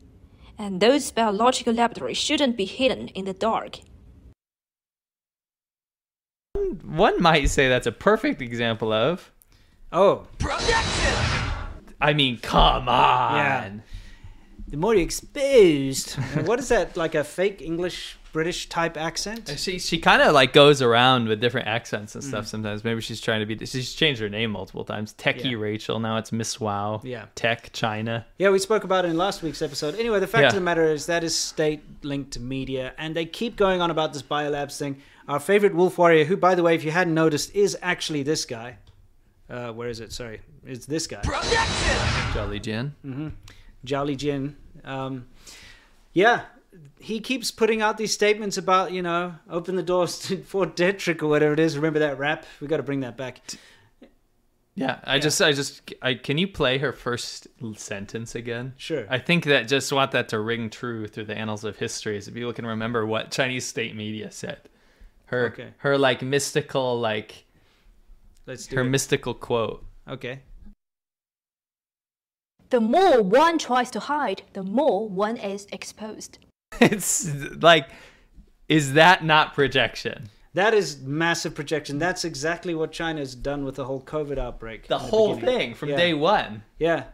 [0.56, 3.80] And those biological laboratories shouldn't be hidden in the dark.
[6.82, 9.30] One might say that's a perfect example of.
[9.92, 10.26] Oh,
[12.00, 13.34] I mean, come on.
[13.36, 13.70] Yeah.
[14.68, 16.12] the more you're exposed.
[16.46, 16.96] What is that?
[16.96, 19.52] Like a fake English British type accent?
[19.56, 22.48] She she kind of like goes around with different accents and stuff Mm.
[22.48, 22.84] sometimes.
[22.84, 23.64] Maybe she's trying to be.
[23.66, 25.14] She's changed her name multiple times.
[25.14, 25.56] Techie Yeah.
[25.56, 25.98] Rachel.
[25.98, 27.00] Now it's Miss Wow.
[27.02, 27.24] Yeah.
[27.34, 28.26] Tech China.
[28.38, 29.94] Yeah, we spoke about it in last week's episode.
[29.96, 30.48] Anyway, the fact Yeah.
[30.48, 33.90] of the matter is that is state linked to media, and they keep going on
[33.90, 35.00] about this biolabs thing.
[35.26, 38.44] Our favorite wolf warrior, who, by the way, if you hadn't noticed, is actually this
[38.44, 38.76] guy.
[39.50, 40.12] Uh, where is it?
[40.12, 41.22] Sorry, it's this guy.
[42.34, 42.94] Jolly Jin.
[43.02, 43.28] hmm
[43.84, 44.56] Jolly Jin.
[44.84, 45.26] Um,
[46.12, 46.42] yeah,
[47.00, 51.22] he keeps putting out these statements about, you know, open the doors to Fort Detrick
[51.22, 51.76] or whatever it is.
[51.76, 52.44] Remember that rap?
[52.60, 53.40] We got to bring that back.
[54.74, 58.74] Yeah, I just, I just, I can you play her first sentence again?
[58.76, 59.06] Sure.
[59.10, 62.30] I think that just want that to ring true through the annals of history, so
[62.30, 64.58] people can remember what Chinese state media said.
[65.26, 65.68] Her, Okay.
[65.78, 67.44] her like mystical, like
[68.48, 68.86] Let's do her it.
[68.88, 69.84] mystical quote.
[70.08, 70.40] Okay.
[72.70, 76.38] The more one tries to hide, the more one is exposed.
[76.80, 77.26] It's
[77.62, 77.88] like,
[78.68, 80.28] is that not projection?
[80.54, 81.98] That is massive projection.
[81.98, 84.86] That's exactly what China's done with the whole COVID outbreak.
[84.86, 85.58] The in whole beginning.
[85.58, 85.96] thing from Yeah.
[85.96, 86.62] day one.
[86.78, 87.04] Yeah.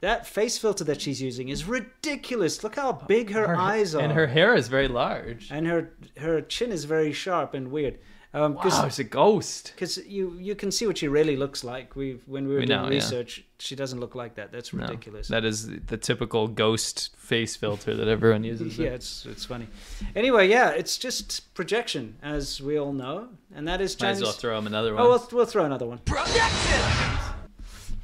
[0.00, 2.62] That face filter that she's using is ridiculous.
[2.62, 4.00] Look how big her, eyes are.
[4.02, 5.48] and her hair is very large.
[5.50, 7.98] and her her chin is very sharp and weird.
[8.34, 9.72] Um, Wow, it's a ghost.
[9.74, 11.96] Because you you can see what she really looks like.
[11.96, 12.94] We when we were We doing know, yeah.
[12.96, 14.52] research, she doesn't look like that.
[14.52, 15.28] That's No, ridiculous.
[15.28, 18.78] that is the typical ghost face filter that everyone uses.
[18.78, 19.66] yeah, it's it's funny.
[20.14, 24.22] Anyway, yeah, it's just projection, as we all know, and that is Might as Chinese.
[24.24, 25.02] well throw him another one.
[25.02, 25.98] Oh, we'll, we'll throw another one.
[25.98, 27.18] Projection.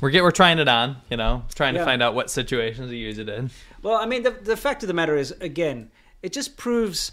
[0.01, 1.81] We're get, we're trying it on, you know, trying Yeah.
[1.81, 3.51] to find out what situations to use it in.
[3.83, 5.91] Well, I mean, the the fact of the matter is, again,
[6.23, 7.13] it just proves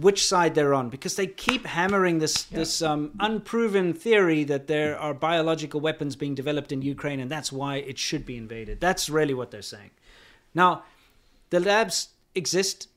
[0.00, 4.98] which side they're on because they keep hammering this this um, unproven theory that there
[4.98, 8.80] are biological weapons being developed in Ukraine, and that's why it should be invaded.
[8.80, 9.90] That's really what they're saying.
[10.54, 10.82] Now,
[11.50, 12.88] the labs exist;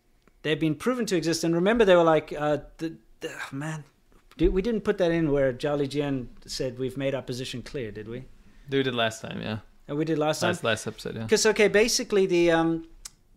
[0.41, 3.83] they've been proven to exist, and remember, they were like, uh, the, the man.
[4.37, 7.91] Did, we didn't put that in where Zhao Lijian said we've made our position clear,
[7.91, 8.25] did we?
[8.69, 9.59] We did last time, yeah.
[9.87, 10.49] And we did last time.
[10.49, 11.23] Last last episode, yeah.
[11.23, 12.87] Because okay, basically the um,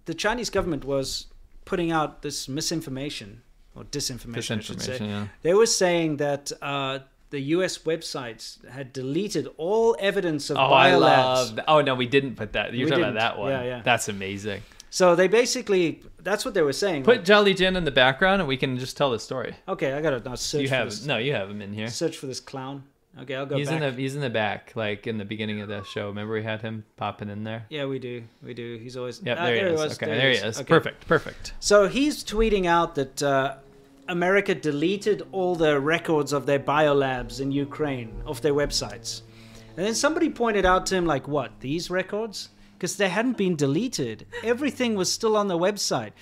[0.07, 1.27] the Chinese government was
[1.65, 3.43] putting out this misinformation
[3.75, 4.59] or disinformation.
[4.59, 4.99] I should say.
[4.99, 5.27] Disinformation, yeah.
[5.43, 7.79] They were saying that uh, the U.S.
[7.79, 11.65] websites had deleted all evidence of Oh, I biolabs.
[11.69, 12.75] Oh no, we didn't put that.
[12.75, 13.17] You're We talking didn't.
[13.17, 13.51] about that one.
[13.53, 13.83] Yeah, yeah.
[13.85, 14.63] That's amazing.
[14.93, 17.05] So they basically that's what they were saying.
[17.05, 19.55] Put Jolly Jin in the background, and we can just tell the story.
[19.69, 20.63] okay, I gotta now search.
[20.63, 21.87] You for have this, no, you have him in here.
[21.89, 22.83] search for this clown.
[23.23, 23.83] Okay, I'll go He's back.
[23.83, 26.09] in the he's in the back, like in the beginning of the show.
[26.09, 27.67] Remember we had him popping in there.
[27.69, 28.23] Yeah, we do.
[28.43, 28.79] We do.
[28.79, 29.21] He's always.
[29.23, 29.81] Yep, Ah, there, he is.
[29.81, 30.61] was, Okay, there there, he he is.
[30.61, 30.67] Okay.
[30.69, 31.53] Perfect, perfect.
[31.61, 33.57] So he's tweeting out that uh,
[34.09, 39.23] America deleted all the records of their biolabs in Ukraine off their websites.
[39.77, 42.49] And then somebody pointed out to him, like, what, these records?
[42.77, 44.27] Because they hadn't been deleted.
[44.43, 46.13] Everything was still on the website.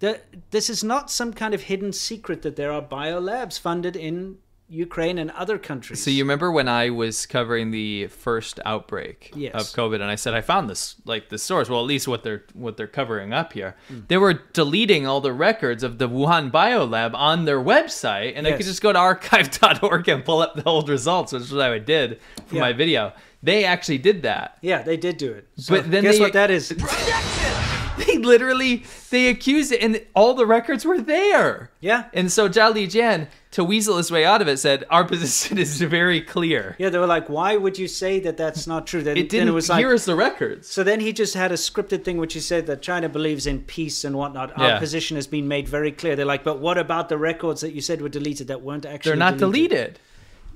[0.00, 0.20] The,
[0.50, 4.38] this is not some kind of hidden secret that there are biolabs funded in
[4.70, 6.02] Ukraine and other countries.
[6.02, 9.52] So you remember when I was covering the first outbreak Yes.
[9.54, 11.68] of COVID, and I said I found this like the source.
[11.68, 13.74] Well, at least what they're what they're covering up here.
[13.88, 14.00] Hmm.
[14.08, 18.52] They were deleting all the records of the Wuhan Biolab on their website, and I
[18.52, 21.78] could just go to archive.org and pull up the old results, which is what I
[21.78, 22.60] did for Yeah.
[22.60, 23.12] my video.
[23.42, 24.58] They actually did that.
[24.60, 25.48] Yeah, they did do it.
[25.56, 26.70] So But then guess they- what that is?
[28.06, 31.70] They literally they accused it, and all the records were there.
[31.80, 32.04] Yeah.
[32.14, 35.80] And so Zhao Lijian, to weasel his way out of it, said our position is
[35.80, 36.76] very clear.
[36.78, 39.48] Yeah, they were like, "Why would you say that that's not true?" Then It didn't.
[39.48, 40.68] it was like, here is the records.
[40.68, 43.60] So then he just had a scripted thing which he said that China believes in
[43.76, 44.56] peace and whatnot.
[44.58, 44.78] Our Yeah.
[44.78, 46.16] position has been made very clear.
[46.16, 49.10] They're like, but what about the records that you said were deleted that weren't actually
[49.10, 49.98] They're not deleted.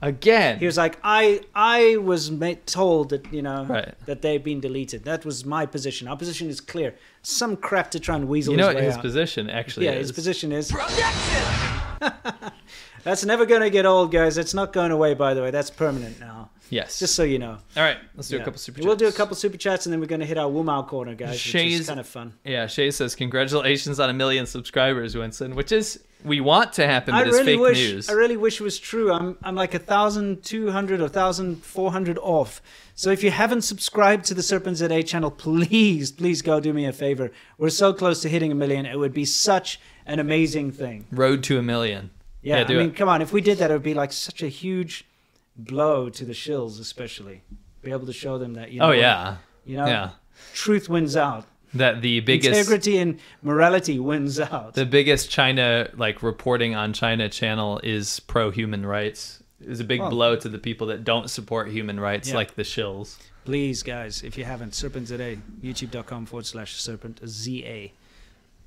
[0.02, 0.58] Again.
[0.58, 3.94] He was like, I I was ma- told that you know Right.
[4.06, 5.04] that they've been deleted.
[5.04, 6.08] That was my position.
[6.08, 6.94] Our position is clear.
[7.26, 8.52] Some crap to try and weasel.
[8.52, 9.02] You know his what way his out.
[9.02, 9.92] position actually is.
[9.92, 10.08] yeah, is?
[10.08, 10.70] his position is.
[13.02, 14.38] That's never going to get old, guys.
[14.38, 15.50] It's not going away, by the way.
[15.50, 16.50] That's permanent now.
[16.70, 16.98] Yes.
[16.98, 17.58] Just so you know.
[17.76, 18.86] All right, let's do a couple super chats.
[18.86, 21.14] We'll do a couple super chats, and then we're going to hit our Wumao corner,
[21.14, 22.34] guys, which Shay's is kind of fun.
[22.44, 27.12] Yeah, Shay says congratulations on a million subscribers, Winston, which is we want to happen,
[27.12, 28.08] but I it's really fake wish news.
[28.08, 29.12] I really wish it was true.
[29.12, 32.62] I'm I'm like a thousand two hundred or thousand four hundred off.
[32.94, 36.86] So if you haven't subscribed to the Serpent ZA channel, please, please go do me
[36.86, 37.30] a favor.
[37.58, 38.86] We're so close to hitting a million.
[38.86, 41.06] It would be such an amazing thing.
[41.10, 42.10] Road to a million.
[42.40, 42.96] Yeah, do I mean, it.
[42.96, 43.20] come on.
[43.20, 45.06] If we did that, it would be like such a huge
[45.56, 47.42] blow to the shills, especially.
[47.82, 48.92] Be able to show them that you oh, know.
[48.92, 49.36] Oh, yeah.
[49.64, 49.86] You know.
[49.86, 50.10] Yeah.
[50.52, 51.46] Truth wins out.
[51.74, 54.74] That the biggest Integrity and morality wins out.
[54.74, 59.42] the biggest China like reporting on China channel is pro human rights.
[59.60, 62.34] Is a big Well- blow to the people that don't support human rights, Yeah.
[62.36, 63.16] like the shills.
[63.44, 67.90] Please, guys, if you haven't, Serpent ZA, youtube.com forward slash serpent ZA.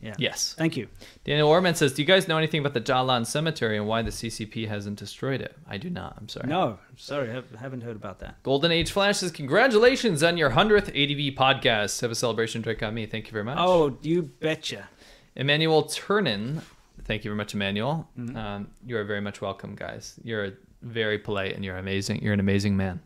[0.02, 0.14] Yeah.
[0.18, 0.53] Yes.
[0.57, 0.88] Thank you.
[1.24, 4.11] Daniel Orman says, "Do you guys know anything about the Zhalan Cemetery and why the
[4.11, 6.15] CCP hasn't destroyed it?" I do not.
[6.18, 6.48] I'm sorry.
[6.48, 8.41] No, sorry, I haven't heard about that.
[8.44, 11.99] Golden Age Flash says, "Congratulations on your hundredth ADV podcast.
[12.02, 13.06] Have a celebration drink on me.
[13.07, 14.88] Thank you very much." Oh, you betcha.
[15.36, 16.61] Emmanuel Turnin,
[17.03, 18.07] thank you very much, Emmanuel.
[18.18, 18.36] Mm-hmm.
[18.36, 20.19] Um, you are very much welcome, guys.
[20.24, 22.22] You're very polite and you're amazing.
[22.22, 23.02] You're an amazing man.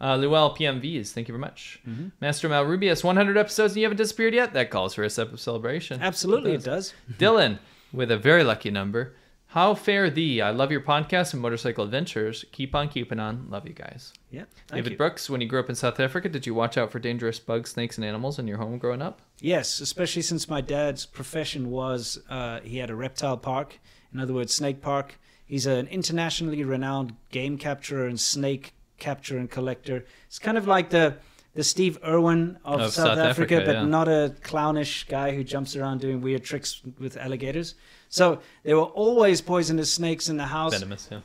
[0.00, 1.80] Uh, Luel PMVs, thank you very much.
[1.88, 2.08] Mm-hmm.
[2.20, 4.52] Master Mal Rubius, 100 episodes and you haven't disappeared yet?
[4.52, 6.02] That calls for a sep- celebration.
[6.02, 6.92] Absolutely, it does.
[7.18, 7.58] Dylan,
[7.92, 9.14] with a very lucky number,
[9.48, 10.42] How fare thee?
[10.42, 12.44] I love your podcast and motorcycle adventures.
[12.52, 13.46] Keep on keeping on.
[13.48, 14.12] Love you guys.
[14.30, 14.44] Yeah.
[14.66, 14.98] David you.
[14.98, 17.70] Brooks, when you grew up in South Africa, did you watch out for dangerous bugs,
[17.70, 19.20] snakes, and animals in your home growing up?
[19.40, 23.78] Yes, especially since my dad's profession was uh, he had a reptile park,
[24.12, 25.18] in other words, snake park.
[25.46, 30.04] He's an internationally renowned game capturer and snake capture and collector.
[30.26, 31.16] It's kind of like the
[31.54, 33.84] the Steve Irwin of, Of South, South Africa, Africa, but yeah.
[33.86, 37.74] not a clownish guy who jumps around doing weird tricks with alligators.
[38.10, 40.74] So there were always poisonous snakes in the house.
[40.74, 41.20] Venomous, yeah.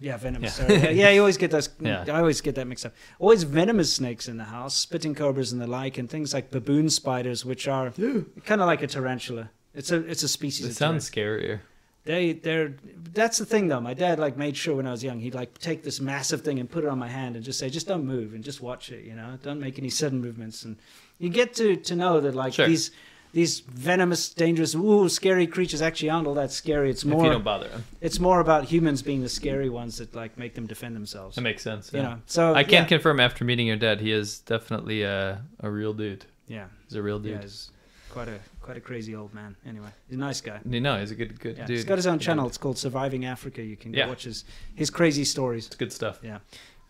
[0.00, 0.58] Yeah, venomous.
[0.58, 0.66] Yeah.
[0.66, 0.80] Sorry.
[0.80, 1.70] Yeah, yeah, you always get those.
[1.80, 2.04] Yeah.
[2.08, 2.92] I always get that mixed up.
[3.18, 6.90] Always venomous snakes in the house, spitting cobras and the like, and things like baboon
[6.90, 9.50] spiders, which are kind of like a tarantula.
[9.74, 10.66] It's a it's a species.
[10.66, 11.60] It of sounds scarier.
[12.04, 12.74] They they're
[13.12, 13.80] that's the thing though.
[13.80, 16.58] My dad like made sure when I was young he'd like take this massive thing
[16.58, 18.90] and put it on my hand and just say just don't move and just watch
[18.90, 19.04] it.
[19.04, 20.64] You know, don't make any sudden movements.
[20.64, 20.76] And
[21.18, 22.66] you get to to know that like Sure.
[22.68, 22.90] these
[23.32, 26.88] these venomous, dangerous, ooh, scary creatures actually aren't all that scary.
[26.88, 27.84] It's more If you don't bother them.
[28.00, 31.34] It's more about humans being the scary ones that like make them defend themselves.
[31.34, 31.92] That makes sense.
[31.92, 32.04] You yeah.
[32.04, 32.84] know, so I can yeah.
[32.84, 36.26] confirm after meeting your dad, he is definitely a, a real dude.
[36.46, 37.32] Yeah, he's a real dude.
[37.32, 37.70] Yeah, he's
[38.10, 39.54] quite a quite a crazy old man.
[39.66, 40.58] Anyway, he's a nice guy.
[40.68, 41.76] You know, he's a good good Yeah, dude.
[41.76, 42.46] He's got his own channel.
[42.46, 43.62] It's called Surviving Africa.
[43.62, 44.08] You can Yeah.
[44.08, 45.66] watch his his crazy stories.
[45.66, 46.20] It's good stuff.
[46.22, 46.38] Yeah.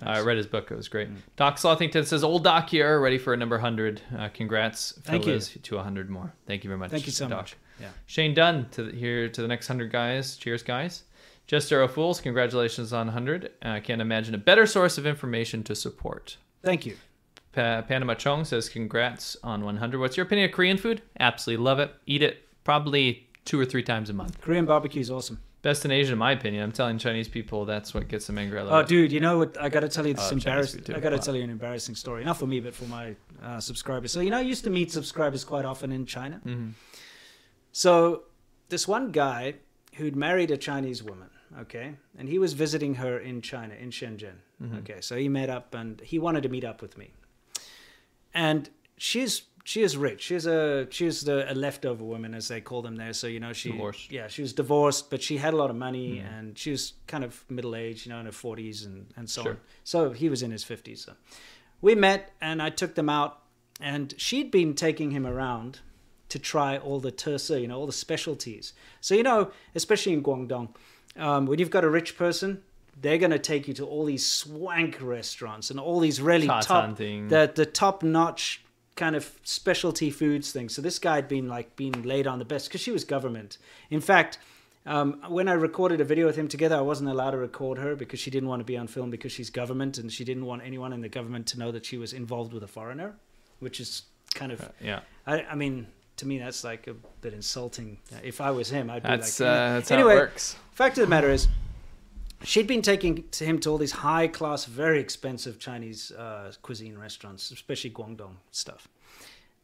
[0.01, 0.71] I read his book.
[0.71, 0.93] It was Mm.
[0.93, 1.09] great.
[1.37, 4.03] Doc Slothington says, "Old Doc here, ready for a number hundred.
[4.17, 5.39] Uh, congrats, Thank you.
[5.41, 6.33] to a hundred more.
[6.47, 6.91] Thank you very much.
[6.91, 7.39] Thank you so Doc.
[7.39, 7.57] much.
[7.81, 7.89] Yeah.
[8.07, 10.37] Shane Dunn to the, here to the next hundred guys.
[10.37, 11.05] Cheers, guys.
[11.47, 13.51] Just Arrow Fools, congratulations on hundred.
[13.63, 16.37] I can't imagine a better source of information to support.
[16.63, 16.97] Thank you.
[17.55, 19.99] Pa- Panama Chong says, congrats on 100.
[20.01, 21.03] What's your opinion of Korean food?
[21.21, 21.95] Absolutely love it.
[22.07, 24.41] Eat it probably two or three times a month.
[24.41, 25.41] Korean barbecue is awesome.
[25.63, 26.63] Best in Asia, in my opinion.
[26.63, 28.59] I'm telling Chinese people that's what gets them angry.
[28.61, 28.87] Oh, it.
[28.87, 29.59] dude, you know what?
[29.59, 30.83] I got to tell you this Chinese embarrassing.
[30.95, 31.23] I got to Wow.
[31.23, 32.23] tell you an embarrassing story.
[32.25, 34.13] Not for me, but for my uh, subscribers.
[34.13, 36.41] So you know, I used to meet subscribers quite often in China.
[36.45, 36.73] Mhm.
[37.73, 38.25] So
[38.69, 39.55] this one guy
[39.95, 44.35] who'd married a Chinese woman, okay, and he was visiting her in China, in Shenzhen.
[44.63, 44.81] Mhm.
[44.81, 47.11] Okay, so he met up and he wanted to meet up with me.
[48.35, 50.21] And she's she is rich.
[50.23, 53.13] She's a she's the a leftover woman as they call them there.
[53.15, 54.11] So you know she Divorced.
[54.11, 56.39] Yeah, she was divorced, but she had a lot of money Mhm.
[56.39, 59.43] and she was kind of middle aged, you know, in her forties and and so
[59.43, 59.53] Sure.
[59.53, 59.59] on.
[59.85, 61.05] So he was in his fifties.
[61.05, 61.13] So
[61.81, 63.43] we met and I took them out
[63.81, 65.81] and she'd been taking him around
[66.29, 68.73] to try all the tese, you know, all the specialties.
[69.01, 70.75] So you know, especially in Guangdong,
[71.17, 72.63] um, when you've got a rich person,
[73.05, 76.97] they're going to take you to all these swank restaurants and all these really top,
[76.97, 78.65] the the top notch
[78.97, 80.75] kind of specialty foods things.
[80.75, 83.59] So this guy had been like being laid on the best because she was government.
[83.91, 84.39] In fact.
[84.87, 87.97] Um, when I recorded a video with him together, I wasn't allowed to record her
[87.97, 90.61] because she didn't want to be on film because she's government and she didn't want
[90.63, 93.15] anyone in the government to know that she was involved with a foreigner,
[93.61, 94.03] which is
[94.35, 95.01] kind of yeah.
[95.27, 95.87] I, I mean,
[96.19, 97.97] to me, that's like a bit insulting.
[98.23, 100.57] If I was him, I'd be That's, like, uh, "Yeah." that's how it anyway, works.
[100.73, 101.49] Fact of the matter is,
[102.45, 106.97] she'd been taking to him to all these high class, very expensive Chinese uh, cuisine
[106.99, 108.89] restaurants, especially Guangdong stuff.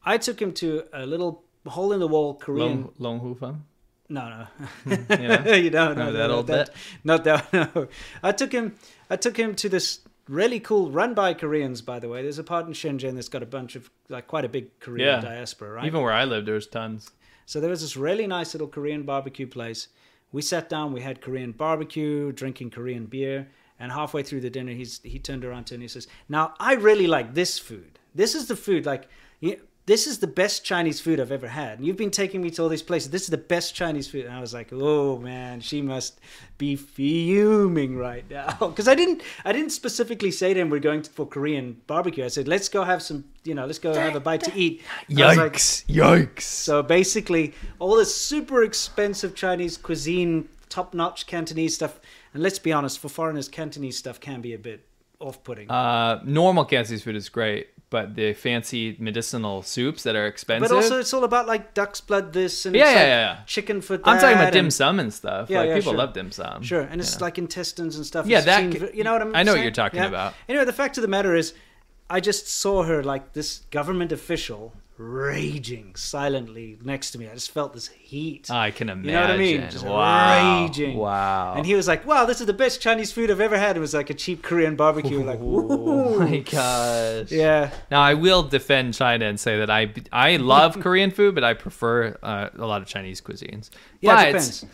[0.05, 2.83] I took him to a little hole in the wall Korean.
[2.83, 3.65] Long, Long Hu Fang?
[4.09, 4.47] No, no,
[4.85, 5.53] Hmm, you know?
[5.53, 6.77] you don't know Remember that no, old that, bit?
[7.05, 7.53] Not that.
[7.75, 7.89] No,
[8.23, 8.75] I took him.
[9.09, 12.23] I took him to this really cool, run by Koreans, by the way.
[12.23, 15.07] There's a part in Shenzhen that's got a bunch of like quite a big Korean
[15.07, 15.21] Yeah.
[15.21, 15.85] diaspora, right?
[15.87, 17.11] Even where I lived, there's tons.
[17.47, 19.89] So there was this really nice little Korean barbecue place.
[20.33, 23.49] We sat down, we had Korean barbecue, drinking Korean beer,
[23.79, 26.55] and halfway through the dinner, he's he turned around to me and he says, "Now
[26.61, 27.99] I really like this food.
[28.15, 29.09] This is the food like."
[29.43, 29.59] y-
[29.91, 31.79] This is the best Chinese food I've ever had.
[31.79, 33.11] And you've been taking me to all these places.
[33.11, 34.25] This is the best Chinese food.
[34.25, 36.21] And I was like, oh man, she must
[36.59, 38.57] be fuming right now.
[38.61, 42.25] Because I didn't, I didn't specifically say to him we're going for Korean barbecue.
[42.25, 44.81] I said, let's go have some, you know, let's go have a bite to eat.
[45.09, 45.87] Was like- Yikes.
[45.87, 46.43] Yikes.
[46.43, 51.99] so basically, all this super expensive Chinese cuisine, top notch Cantonese stuff.
[52.33, 54.87] And let's be honest, for foreigners, Cantonese stuff can be a bit
[55.21, 55.71] off putting.
[55.71, 60.69] Uh, normal Cantonese food is great, but the fancy medicinal soups that are expensive.
[60.69, 63.07] but also, it's all about like duck's blood this and Yeah, yeah, like yeah,
[63.37, 63.39] yeah.
[63.47, 64.01] chicken foot.
[64.05, 65.51] I'm talking that about dim sum and stuff.
[65.51, 66.63] Yeah, like people love dim sum.
[66.63, 67.27] Sure, and it's know.
[67.27, 68.27] like intestines and stuff.
[68.27, 70.07] Yeah, It's that seen- you know what I'm I know what you're talking Yeah.
[70.09, 70.35] about.
[70.49, 71.53] Anyway, the fact of the matter is,
[72.09, 77.27] I just saw her like this government official raging silently next to me.
[77.27, 78.51] I just felt this heat.
[78.51, 79.09] I can imagine.
[79.09, 79.61] You know what I mean?
[79.71, 80.63] Just wow.
[80.63, 80.97] raging.
[80.97, 81.55] Wow.
[81.57, 83.81] And he was like, "Wow, this is the best Chinese food I've ever had." It
[83.81, 85.25] was like a cheap Korean barbecue.
[85.25, 86.19] like, Oh ooh.
[86.19, 87.33] my gosh.
[87.33, 87.71] Yeah.
[87.91, 91.55] Now I will defend China and say that I I love Korean food, but I
[91.55, 93.71] prefer uh, a lot of Chinese cuisines.
[94.01, 94.67] Yeah, it but depends.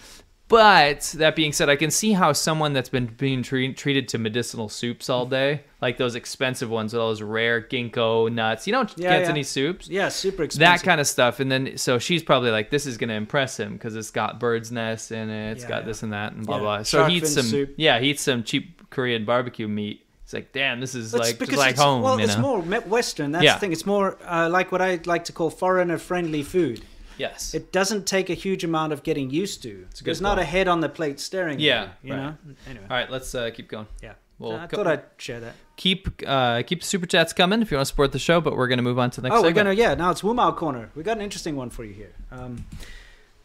[0.49, 4.19] But that being said, I can see how someone that's been being tre- treated to
[4.19, 8.73] medicinal soups all day, like those expensive ones with all those rare ginkgo nuts, you
[8.73, 9.29] don't Yeah, get yeah.
[9.31, 9.89] any soups.
[9.89, 11.41] Yeah, super expensive, That kind of stuff.
[11.41, 14.39] And then, so she's probably like, this is going to impress him because it's got
[14.39, 15.87] bird's nest in it, it's Yeah, got yeah.
[15.87, 16.85] this and that, and blah, blah.
[16.85, 17.75] So Shark he eats some, soup.
[17.77, 20.07] yeah, he eats some cheap Korean barbecue meat.
[20.23, 23.33] It's like, damn, this is That's like like it's, home, well, you it's more Western.
[23.33, 23.73] That's the thing.
[23.73, 26.83] It's more uh, like what I like to call foreigner-friendly food.
[27.19, 27.55] Yes.
[27.55, 29.71] It doesn't take a huge amount of getting used to.
[29.71, 31.55] good There's not a head on the plate staring.
[31.55, 32.23] at Yeah, you, you right.
[32.23, 32.37] know.
[32.69, 32.87] Anyway.
[32.91, 33.87] All right, let's uh, keep going.
[34.03, 34.15] Yeah.
[34.39, 35.55] Well, I thought I'd share that.
[35.77, 38.41] keep uh, keep super chats coming if you want to support the show.
[38.41, 39.41] But we're gonna move on to the next.
[39.41, 39.95] Oh, we're gonna yeah.
[39.95, 40.91] Now it's Wumao corner.
[40.95, 42.13] We got an interesting one for you here.
[42.31, 42.67] Um,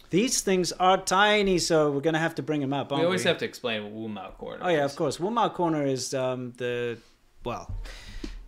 [0.10, 2.92] these things are tiny, so we're gonna have to bring them up.
[2.92, 3.30] We always we?
[3.30, 4.60] have to explain what Wumao corner.
[4.62, 4.92] Oh yeah, is.
[4.92, 5.18] of course.
[5.18, 6.98] Wumao corner is um, the
[7.46, 7.74] well.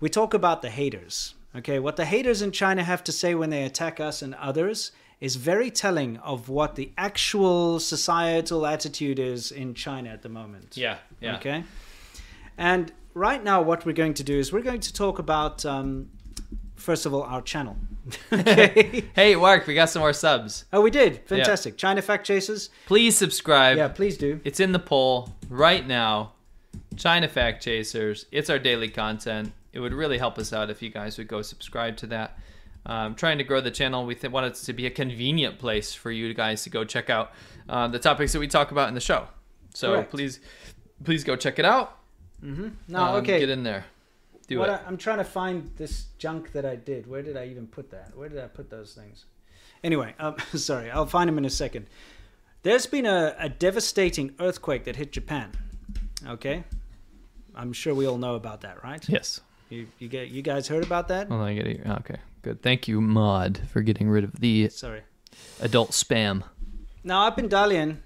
[0.01, 1.35] We talk about the haters.
[1.55, 4.91] Okay, what the haters in China have to say when they attack us and others
[5.23, 10.75] is very telling of what the actual societal attitude is in China at the moment.
[10.75, 11.37] Yeah, yeah.
[11.37, 11.63] Okay.
[12.57, 16.09] And right now, what we're going to do is we're going to talk about, um,
[16.75, 17.77] first of all, our channel.
[18.33, 19.05] okay.
[19.15, 20.65] Hey, Mark, we got some more subs.
[20.73, 21.21] Oh, we did.
[21.25, 21.77] Fantastic.
[21.77, 22.69] China Fact Chasers.
[22.85, 23.77] Please subscribe.
[23.77, 24.41] Yeah, please do.
[24.43, 26.33] It's in the poll right now.
[26.97, 28.25] China Fact Chasers.
[28.29, 29.53] It's our daily content.
[29.71, 32.37] It would really help us out if you guys would go subscribe to that.
[32.85, 34.05] Um, trying to grow the channel.
[34.05, 37.09] We th- want it to be a convenient place for you guys to go check
[37.09, 37.31] out
[37.69, 39.27] uh, the topics that we talk about in the show.
[39.73, 40.11] So Correct.
[40.11, 40.39] please,
[41.03, 41.97] please go check it out.
[42.43, 42.67] Mm-hmm.
[42.89, 43.39] Now, Um, okay.
[43.39, 43.85] get in there.
[44.47, 44.73] Do what it.
[44.73, 47.07] I, I'm trying to find this junk that I did.
[47.07, 48.11] Where did I even put that?
[48.17, 49.25] Where did I put those things?
[49.81, 51.87] Anyway, um, sorry, I'll find them in a second.
[52.63, 55.51] There's been a, a devastating earthquake that hit Japan.
[56.27, 56.63] Okay,
[57.55, 59.03] I'm sure we all know about that, right?
[59.07, 59.39] Yes.
[59.69, 61.31] You you get you guys heard about that?
[61.31, 61.81] On, I get it.
[61.87, 62.61] Okay, good.
[62.61, 65.01] Thank you, Mod, for getting rid of the Sorry.
[65.59, 66.43] adult spam.
[67.03, 67.97] Now up in Dalian,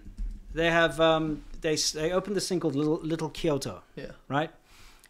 [0.53, 3.83] they have um, they they opened this thing called Little Little Kyoto.
[3.95, 4.11] Yeah.
[4.29, 4.51] Right,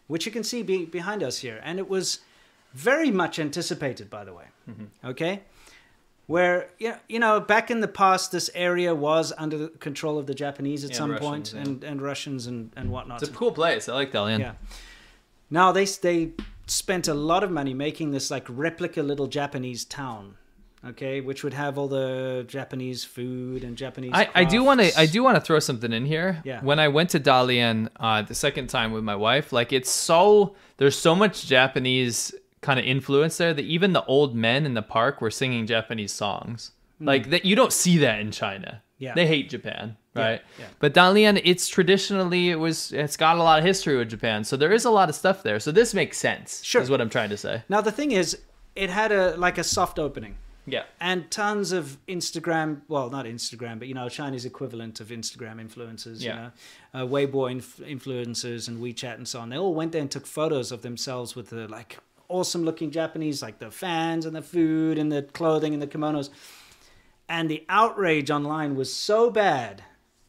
[0.08, 2.20] which you can see be, behind us here, and it was
[2.74, 4.44] very much anticipated, by the way.
[5.04, 5.42] Okay,
[6.26, 10.18] where you know, you know back in the past, this area was under the control
[10.18, 11.62] of the Japanese at Yeah, some point, yeah.
[11.62, 13.22] and and Russians and and whatnot.
[13.22, 13.88] It's a cool place.
[13.88, 14.40] I like Dalian.
[14.40, 14.52] Yeah.
[15.50, 16.32] Now they they
[16.70, 20.36] spent a lot of money making this like replica little Japanese town,
[20.84, 24.12] okay, which would have all the Japanese food and Japanese.
[24.14, 26.42] I, I do want to I do want to throw something in here.
[26.44, 26.60] Yeah.
[26.62, 30.54] When I went to Dalian uh, the second time with my wife, like it's so
[30.76, 34.82] there's so much Japanese kind of influence there that even the old men in the
[34.82, 36.72] park were singing Japanese songs.
[37.00, 38.82] Like that you don't see that in China.
[38.98, 39.14] Yeah.
[39.14, 40.42] They hate Japan, Yeah, right?
[40.58, 40.64] yeah.
[40.80, 44.56] But Dalian, it's traditionally it was it's got a lot of history with Japan, so
[44.56, 45.60] there is a lot of stuff there.
[45.60, 46.64] So this makes sense.
[46.64, 46.82] Sure.
[46.82, 47.62] is what I'm trying to say.
[47.68, 48.38] Now the thing is,
[48.74, 50.36] it had a like a soft opening.
[50.66, 50.82] Yeah.
[51.00, 56.20] And tons of Instagram, well, not Instagram, but you know, Chinese equivalent of Instagram influencers,
[56.22, 56.34] Yeah.
[56.34, 56.50] you know,
[57.04, 59.48] uh, Weibo inf- influencers and WeChat and so on.
[59.48, 61.98] They all went there and took photos of themselves with the like
[62.28, 66.28] awesome looking Japanese, like the fans and the food and the clothing and the kimonos.
[67.28, 69.84] And the outrage online was so bad.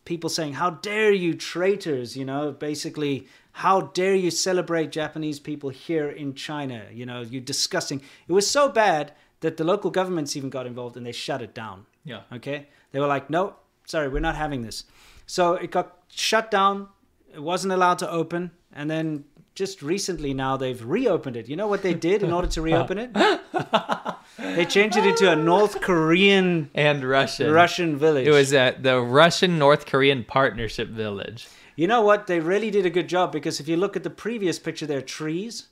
[0.05, 2.17] People saying, How dare you, traitors?
[2.17, 6.85] You know, basically, how dare you celebrate Japanese people here in China?
[6.91, 8.01] You know, you disgusting.
[8.27, 11.53] It was so bad that the local governments even got involved and they shut it
[11.53, 11.85] down.
[12.03, 12.21] Yeah.
[12.33, 12.67] Okay.
[12.91, 13.55] They were like, No,
[13.85, 14.83] sorry, we're not having this.
[15.25, 16.89] So it got shut down.
[17.33, 18.51] It wasn't allowed to open.
[18.73, 19.25] And then
[19.59, 21.49] just recently now they've reopened it.
[21.49, 23.13] You know what they did in order to reopen it?
[24.37, 28.25] they changed it into a North Korean and Russian Russian village.
[28.25, 31.49] It was at the Russian North Korean Partnership Village.
[31.75, 32.27] You know what?
[32.27, 34.99] They really did a good job because if you look at the previous picture, there
[34.99, 35.67] are trees.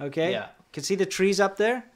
[0.00, 0.30] Okay.
[0.30, 0.46] Yeah.
[0.72, 1.86] Can see the trees up there.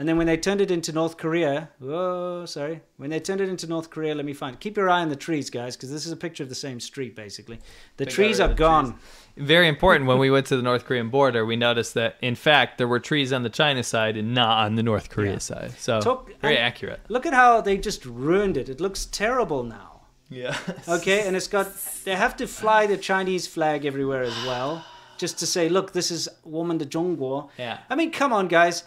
[0.00, 2.80] And then when they turned it into North Korea, oh, sorry.
[2.96, 4.58] When they turned it into North Korea, let me find.
[4.58, 6.80] Keep your eye on the trees, guys, because this is a picture of the same
[6.80, 7.58] street, basically.
[7.98, 8.92] The They trees are the gone.
[8.92, 9.46] trees.
[9.46, 12.78] Very important when we went to the North Korean border, we noticed that in fact
[12.78, 15.72] there were trees on the China side and not on the North Korea side.
[15.78, 17.00] So Talk- very accurate.
[17.10, 18.70] Look at how they just ruined it.
[18.70, 20.00] It looks terrible now.
[20.30, 20.56] Yeah.
[20.88, 21.68] Okay, and it's got.
[22.04, 24.82] They have to fly the Chinese flag everywhere as well,
[25.18, 27.50] just to say, look, this is women de Zhongguo.
[27.58, 27.80] Yeah.
[27.90, 28.84] I mean, come on, guys.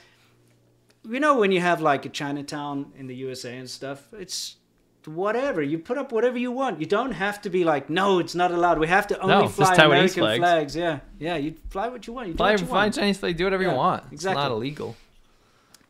[1.09, 4.55] You know when you have like a Chinatown in the USA and stuff, it's
[5.05, 5.61] whatever.
[5.61, 6.79] You put up whatever you want.
[6.79, 8.79] You don't have to be like, no, it's not allowed.
[8.79, 10.39] We have to only No, fly Taiwanese American flags.
[10.39, 10.75] flags.
[10.77, 11.35] Yeah, yeah.
[11.35, 12.27] You fly what you want.
[12.27, 12.95] You do Fly, what you fly want.
[12.95, 14.03] Chinese flag, do whatever Yeah, you want.
[14.13, 14.41] exactly.
[14.41, 14.95] It's not illegal.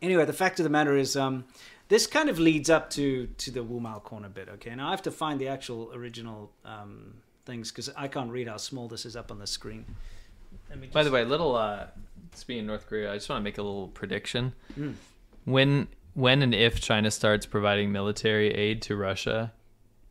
[0.02, 1.46] Anyway, the fact of the matter is, um,
[1.90, 4.50] this kind of leads up to to the Wumao corner bit.
[4.50, 7.14] Okay, now I have to find the actual original um,
[7.46, 9.86] things because I can't read how small this is up on the screen.
[10.70, 11.86] Let me By the just- way, little uh
[12.34, 14.54] speaking of North Korea, I just want to make a little prediction.
[14.80, 14.96] Mm.
[15.46, 19.52] When when and if China starts providing military aid to Russia,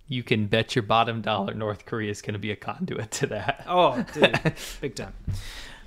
[0.09, 3.27] you can bet your bottom dollar North Korea is going to be a conduit to
[3.29, 3.65] that.
[3.67, 5.15] Oh, dude, big time.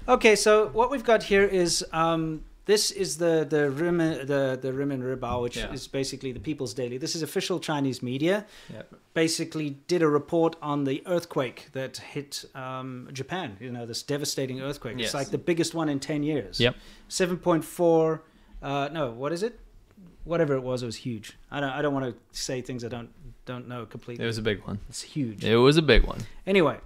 [0.07, 4.71] Okay, so what we've got here is um, this is the the Rim the the
[4.71, 5.71] Renmin Ribao, which Yeah.
[5.73, 6.97] is basically the People's Daily.
[6.97, 8.45] This is official Chinese media.
[8.73, 8.95] Yep.
[9.13, 13.57] Basically, did a report on the earthquake that hit um, Japan.
[13.59, 14.95] You know, this devastating earthquake.
[14.97, 15.07] Yes.
[15.07, 16.59] It's like the biggest one in ten years.
[16.59, 16.75] Yep.
[17.07, 18.23] Seven point four.
[18.61, 19.59] Uh, no, what is it?
[20.23, 21.37] Whatever it was, it was huge.
[21.51, 21.69] I don't.
[21.69, 23.09] I don't want to say things I don't
[23.45, 24.23] don't know completely.
[24.23, 24.79] It was a big one.
[24.89, 25.45] It's huge.
[25.45, 26.21] It was a big one.
[26.47, 26.77] Anyway,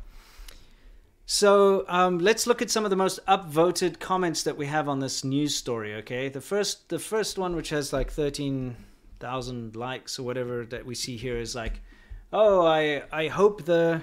[1.31, 4.99] so um, let's look at some of the most upvoted comments that we have on
[4.99, 5.93] this news story.
[5.93, 8.75] Okay, the first the first one, which has like thirteen
[9.19, 11.81] thousand likes or whatever that we see here, is like,
[12.33, 14.01] oh, I I hope the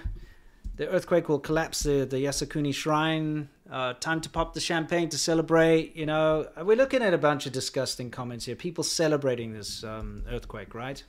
[0.76, 3.48] the earthquake will collapse the the Yasukuni shrine.
[3.68, 5.96] Uh, time to pop the champagne to celebrate.
[5.96, 8.54] You know, we're looking at a bunch of disgusting comments here.
[8.54, 11.02] People celebrating this um, earthquake, right?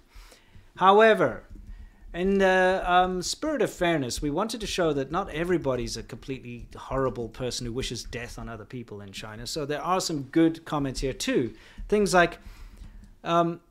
[0.77, 1.44] However,
[2.18, 6.65] in the um, spirit of fairness, we wanted to show that not everybody's a completely
[6.76, 9.45] horrible person who wishes death on other people in China.
[9.45, 11.53] So there are some good comments here too.
[11.88, 12.39] Things like,
[13.23, 13.61] um,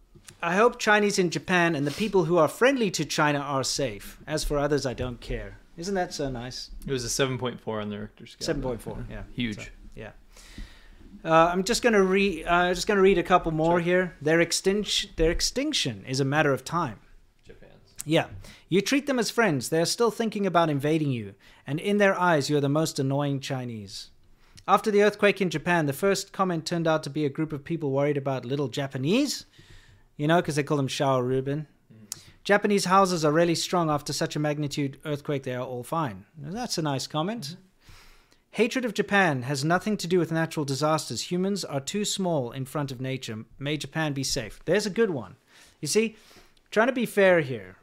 [0.40, 4.18] I hope Chinese in Japan and the people who are friendly to China are safe.
[4.26, 5.58] As for others, I don't care.
[5.76, 6.70] Isn't that so nice?
[6.86, 8.54] It was a 7.4 on the Richter scale.
[8.54, 9.22] 7.4, yeah.
[9.34, 9.56] Huge.
[9.56, 10.10] So, yeah.
[11.24, 12.44] Uh, I'm just gonna read.
[12.46, 14.14] Uh, just gonna read a couple more here.
[14.22, 17.00] Their extinction, their extinction is a matter of time.
[18.06, 18.28] Yeah.
[18.68, 19.68] You treat them as friends.
[19.68, 21.34] They're still thinking about invading you,
[21.66, 24.10] and in their eyes, you're the most annoying Chinese.
[24.68, 27.64] After the earthquake in Japan, the first comment turned out to be a group of
[27.64, 29.44] people worried about little Japanese.
[30.16, 31.66] You know, because they call them Xiao Riben.
[32.42, 36.24] Japanese houses are really strong after such a magnitude earthquake, they are all fine.
[36.38, 37.56] That's a nice comment.
[38.52, 41.30] Hatred of Japan has nothing to do with natural disasters.
[41.30, 43.44] Humans are too small in front of nature.
[43.58, 44.60] May Japan be safe.
[44.64, 45.36] There's a good one.
[45.80, 46.16] You see,
[46.70, 47.76] trying to be fair here.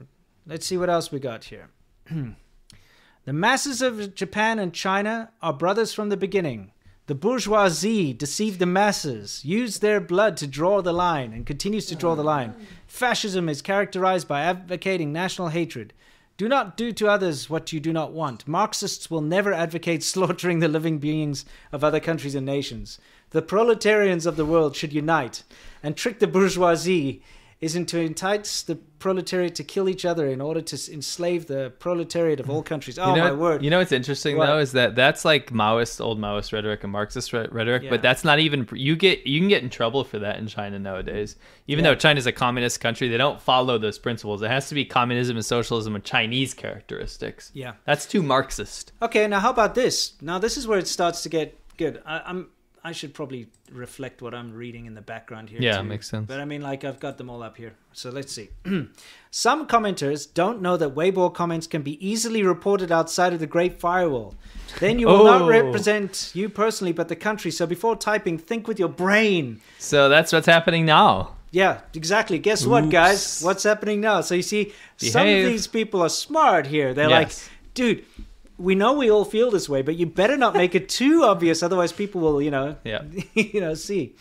[0.46, 1.70] Let's see what else we got here.
[2.10, 6.72] the masses of Japan and China are brothers from the beginning.
[7.08, 11.96] The bourgeoisie deceived the masses, used their blood to draw the line, and continues to
[11.96, 12.56] draw the line.
[12.88, 15.94] Fascism is characterized by advocating national hatred.
[16.36, 18.48] Do not do to others what you do not want.
[18.48, 23.00] Marxists will never advocate slaughtering the living beings of other countries and nations.
[23.30, 25.44] The proletarians of the world should unite
[25.82, 27.22] and trick the bourgeoisie
[27.64, 32.40] isn't to entice the proletariat to kill each other in order to enslave the proletariat
[32.40, 32.98] of all countries.
[33.00, 33.64] Oh you know, my word!
[33.64, 34.46] You know what's interesting What?
[34.48, 37.90] though is that that's like Maoist, old Maoist rhetoric and Marxist rhetoric, Yeah.
[37.90, 40.78] but that's not even you get you can get in trouble for that in China
[40.80, 41.36] nowadays.
[41.68, 41.92] Even Yeah.
[41.92, 44.42] though China's a communist country, they don't follow those principles.
[44.42, 47.52] It has to be communism and socialism with Chinese characteristics.
[47.54, 47.74] Yeah.
[47.86, 48.92] that's too Marxist.
[49.02, 50.14] Okay, now how about this?
[50.22, 52.02] Now this is where it starts to get good.
[52.06, 52.48] I, I'm
[52.86, 55.62] I should probably reflect what I'm reading in the background here.
[55.62, 55.84] Yeah, too.
[55.84, 56.28] makes sense.
[56.28, 57.76] But I mean, like I've got them all up here.
[57.94, 58.50] So let's see.
[59.32, 63.80] Some commenters don't know that Weibo comments can be easily reported outside of the Great
[63.80, 64.36] Firewall.
[64.80, 65.48] Then you will not Oh.
[65.48, 67.52] represent you personally, but the country.
[67.52, 69.62] So before typing, think with your brain.
[69.80, 71.36] So that's what's happening now.
[71.52, 72.40] Yeah, exactly.
[72.40, 73.42] Guess what, guys?
[73.44, 74.22] What's happening now?
[74.22, 76.94] So you see, some of these people are smart here.
[76.94, 77.48] They're Yes.
[77.48, 78.06] like, dude,
[78.64, 81.62] we know we all feel this way, but you better not make it too obvious,
[81.62, 83.04] otherwise people will, you know, Yeah.
[83.34, 84.16] you know, see.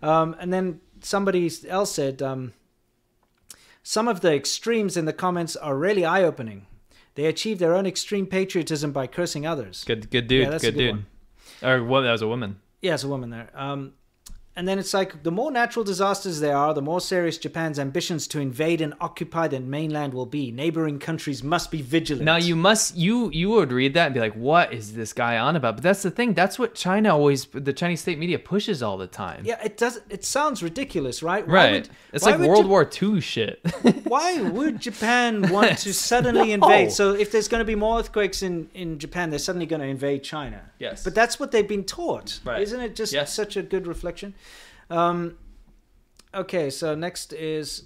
[0.00, 2.52] Um, and then somebody else said, um,
[3.82, 6.66] some of the extremes in the comments are really eye-opening.
[7.16, 9.82] They achieve their own extreme patriotism by cursing others.
[9.84, 10.44] Good, good dude.
[10.44, 10.90] Yeah, good, good dude.
[10.92, 11.06] one.
[11.62, 12.60] Or well, that was a woman.
[12.80, 13.50] Yeah, it's a woman there.
[13.54, 13.94] Um,
[14.60, 18.26] and then it's like the more natural disasters there are, the more serious Japan's ambitions
[18.28, 20.52] to invade and occupy the mainland will be.
[20.52, 22.26] Neighboring countries must be vigilant.
[22.26, 25.38] Now you must you you would read that and be like, what is this guy
[25.38, 25.76] on about?
[25.76, 26.34] But that's the thing.
[26.34, 29.40] That's what China always the Chinese state media pushes all the time.
[29.46, 30.00] yeah, it does.
[30.10, 31.46] It sounds ridiculous, right?
[31.48, 31.72] Why Right.
[31.72, 33.60] would- it's like World Ja- War II shit.
[34.04, 36.54] Why would Japan want to suddenly No.
[36.68, 36.92] invade?
[36.92, 39.86] So if there's going to be more earthquakes in in Japan, they're suddenly going to
[39.88, 40.60] invade China.
[40.78, 41.02] Yes.
[41.04, 42.40] But that's what they've been taught.
[42.44, 42.60] Right.
[42.60, 43.32] Isn't it just Yes.
[43.32, 44.34] such a good reflection?
[44.89, 45.37] Um,
[46.33, 47.85] okay, so next is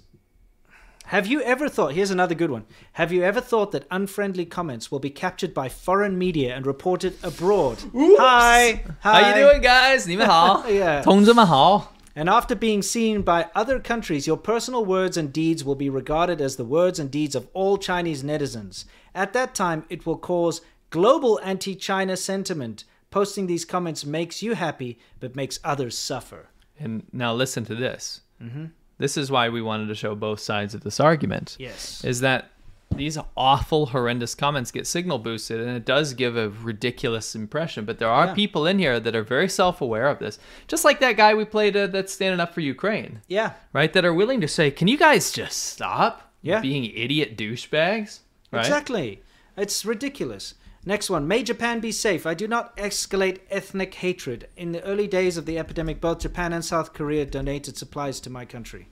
[1.06, 2.66] Have you ever thought, here's another good one.
[2.92, 7.14] Have you ever thought that unfriendly comments will be captured by foreign media and reported
[7.24, 7.78] abroad?
[7.92, 8.84] Hi.
[9.00, 9.22] Hi.
[9.22, 10.06] How you doing, guys?
[10.06, 10.64] 你们好。
[10.68, 11.02] yeah.
[11.02, 11.92] 同志们好。
[12.14, 16.40] And after being seen by other countries, your personal words and deeds will be regarded
[16.40, 18.84] as the words and deeds of all Chinese netizens.
[19.12, 20.60] At that time, it will cause
[20.90, 22.84] global anti China sentiment.
[23.10, 26.50] Posting these comments makes you happy, but makes others suffer.
[26.79, 28.21] And now listen to this.
[28.41, 28.71] Mhm.
[28.97, 31.55] This is why we wanted to show both sides of this argument.
[31.59, 32.03] Yes.
[32.03, 32.51] Is that
[32.95, 37.83] these awful, horrendous comments get signal boosted, and it does give a ridiculous impression.
[37.83, 38.33] But there are Yeah.
[38.33, 41.75] people in here that are very self-aware of this, just like that guy we played
[41.75, 43.53] uh, that's standing up for Ukraine, Yeah.
[43.73, 43.91] right?
[43.91, 46.61] That are willing to say, "Can you guys just stop?" Yeah.
[46.61, 48.19] being idiot douchebags.
[48.51, 48.59] Right?
[48.61, 49.23] Exactly.
[49.57, 50.53] It's ridiculous.
[50.87, 51.27] Next one.
[51.27, 52.27] May Japan be safe.
[52.27, 54.47] I do not escalate ethnic hatred.
[54.55, 58.29] In the early days of the epidemic, both Japan and South Korea donated supplies to
[58.29, 58.87] my country.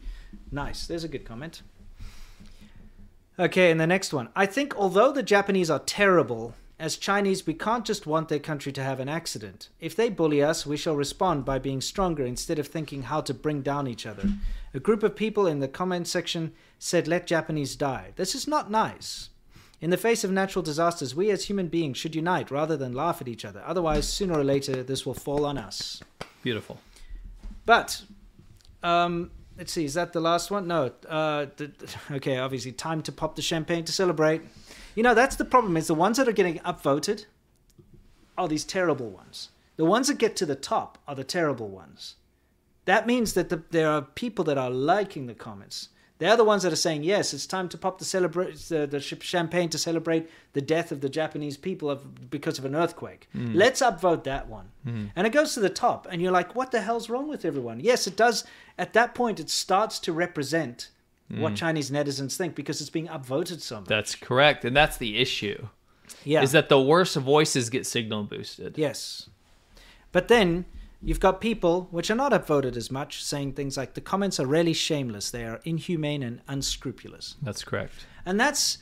[0.52, 0.88] Nice.
[0.88, 1.62] There's a good comment.
[3.38, 4.30] Okay, and the next one.
[4.36, 8.72] I think although the Japanese are terrible, as Chinese, we can't just want their country
[8.72, 9.70] to have an accident.
[9.80, 13.34] If they bully us, we shall respond by being stronger instead of thinking how to
[13.34, 14.28] bring down each other.
[14.74, 18.14] A group of people in the comment section said, Let Japanese die.
[18.16, 19.30] This is not nice.
[19.84, 23.20] In the face of natural disasters, we as human beings should unite rather than laugh
[23.20, 23.62] at each other.
[23.66, 26.02] Otherwise, sooner or later, this will fall on us.
[26.42, 26.80] Beautiful.
[27.66, 28.02] But,
[28.82, 30.68] um, let's see, is that the last one?
[30.70, 30.94] No.
[31.06, 31.74] Uh, the,
[32.12, 34.42] okay, obviously, time to pop the champagne to celebrate.
[34.96, 37.26] You know, that's the problem is the ones that are getting upvoted
[38.38, 39.50] are these terrible ones.
[39.76, 42.16] The ones that get to the top are the terrible ones.
[42.86, 45.90] That means that the, there are people that are liking the comments.
[46.24, 49.02] They're the ones that are saying, yes, it's time to pop the, celebrate, the, the
[49.02, 53.28] champagne to celebrate the death of the Japanese people of, because of an earthquake.
[53.36, 53.54] Mm.
[53.56, 54.70] Let's upvote that one.
[54.88, 55.10] Mm.
[55.18, 57.82] And it goes to the top, and you're like, what the hell's wrong with everyone?
[57.82, 58.46] Yes, it does.
[58.78, 60.92] At that point, it starts to represent
[61.28, 61.58] what Mm.
[61.58, 63.90] Chinese netizens think because it's being upvoted so much.
[63.90, 65.68] That's correct, and that's the issue.
[66.24, 66.42] Yeah.
[66.42, 68.78] is that the worst voices get signal boosted?
[68.78, 69.30] Yes.
[70.14, 70.64] But then
[71.04, 74.46] you've got people, which are not upvoted as much, saying things like the comments are
[74.46, 77.36] really shameless, they are inhumane and unscrupulous.
[77.42, 77.94] That's correct.
[78.26, 78.78] And that's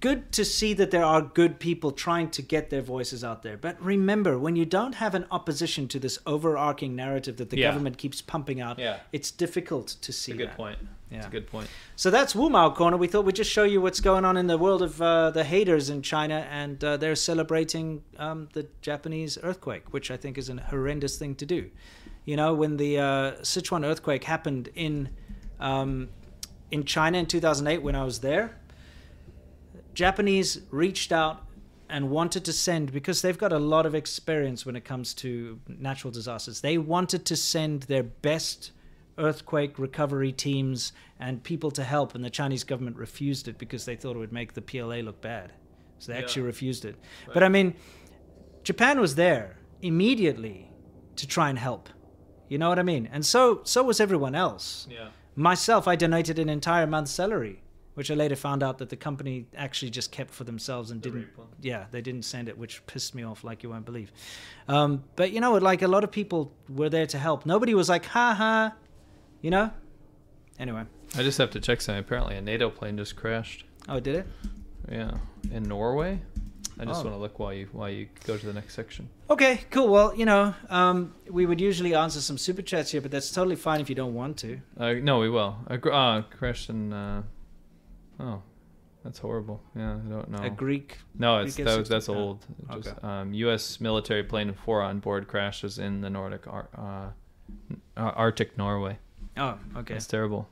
[0.00, 3.56] good to see that there are good people trying to get their voices out there.
[3.56, 7.70] But remember, when you don't have an opposition to this overarching narrative that the Yeah.
[7.70, 8.98] government keeps pumping out, Yeah.
[9.12, 10.32] it's difficult to see.
[10.32, 10.56] a good that.
[10.56, 10.78] point.
[11.12, 11.18] Yeah.
[11.18, 11.68] It's a good point.
[11.94, 12.96] So that's Wu Mao Corner.
[12.96, 15.44] We thought we'd just show you what's going on in the world of uh, the
[15.44, 20.48] haters in China, and uh, they're celebrating um, the Japanese earthquake, which I think is
[20.48, 21.70] a horrendous thing to do.
[22.24, 25.10] You know, when the uh, Sichuan earthquake happened in
[25.60, 26.08] um,
[26.70, 28.56] in China in 2008, when I was there,
[29.92, 31.44] Japanese reached out
[31.90, 35.60] and wanted to send because they've got a lot of experience when it comes to
[35.68, 36.62] natural disasters.
[36.62, 38.72] They wanted to send their best
[39.18, 43.96] earthquake recovery teams and people to help, and the Chinese government refused it because they
[43.96, 45.52] thought it would make the PLA look bad.
[45.98, 46.24] So they Yeah.
[46.24, 46.96] actually refused it.
[47.32, 47.74] But I mean,
[48.64, 50.70] Japan was there immediately
[51.16, 51.88] to try and help.
[52.48, 53.08] You know what I mean?
[53.12, 54.86] And so so was everyone else.
[54.90, 55.08] Yeah.
[55.34, 57.62] Myself, I donated an entire month's salary,
[57.94, 61.28] which I later found out that the company actually just kept for themselves and didn't.
[61.60, 64.12] Yeah, they didn't send it, which pissed me off like you won't believe.
[64.68, 67.46] Um, but you know, like a lot of people were there to help.
[67.46, 68.74] Nobody was like, ha ha,
[69.42, 69.70] you know.
[70.58, 70.84] Anyway,
[71.16, 72.00] I just have to check something.
[72.00, 73.64] Apparently, a NATO plane just crashed.
[73.88, 74.26] oh, did it?
[74.90, 75.12] Yeah,
[75.50, 76.20] in Norway.
[76.78, 77.04] I just Oh.
[77.04, 79.08] want to look while you while you go to the next section.
[79.28, 79.88] Okay, cool.
[79.88, 83.56] Well, you know, um, we would usually answer some super chats here, but that's totally
[83.56, 84.60] fine if you don't want to.
[84.78, 85.56] Uh, no, we will.
[85.66, 86.92] A gr- uh, crashed in.
[86.92, 87.22] Uh,
[88.20, 88.42] oh,
[89.04, 89.62] that's horrible.
[89.76, 90.42] Yeah, I don't know.
[90.42, 92.44] A Greek- No, Greek it's that, that's old.
[92.72, 93.06] Just, okay.
[93.06, 93.80] um, U.S.
[93.80, 97.10] military plane with four on board crashes in the Nordic Ar- uh,
[97.96, 98.98] Arctic Norway.
[99.36, 99.94] Oh, okay.
[99.94, 100.48] That's terrible.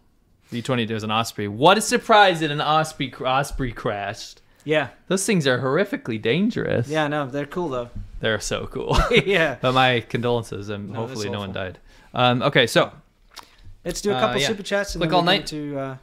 [0.48, 1.46] V twenty there's an Osprey.
[1.48, 4.42] What a surprise that an Osprey Osprey crashed.
[4.64, 4.88] Yeah.
[5.08, 6.88] Those things are horrifically dangerous.
[6.88, 7.90] Yeah, no, they're cool though.
[8.20, 8.96] They're so cool.
[9.24, 9.56] Yeah.
[9.62, 11.78] But my condolences, and No, hopefully no one died.
[12.14, 12.92] Um, okay, so
[13.84, 14.46] Let's do a Uh, couple yeah.
[14.48, 15.46] super chats and Click then all night.
[15.46, 15.78] to.
[15.78, 15.96] Uh,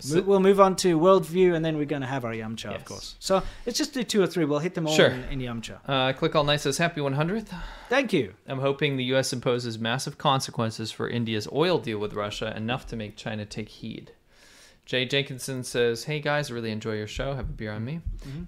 [0.00, 2.70] So- we'll move on to worldview and then we're going to have our Yum Cha,
[2.74, 3.16] of course.
[3.18, 4.44] So let's just do two or three.
[4.44, 5.08] We'll hit them all Sure.
[5.10, 5.74] in, in Yum Cha.
[5.86, 7.48] Uh, Click All Night says, Happy 100th.
[7.88, 8.34] Thank you.
[8.46, 9.32] I'm hoping the U.S.
[9.32, 14.12] imposes massive consequences for India's oil deal with Russia, enough to make China take heed.
[14.86, 17.34] Jay Jenkinson says, Hey guys, really enjoy your show.
[17.34, 18.00] Have a beer on me.
[18.26, 18.46] Mhm.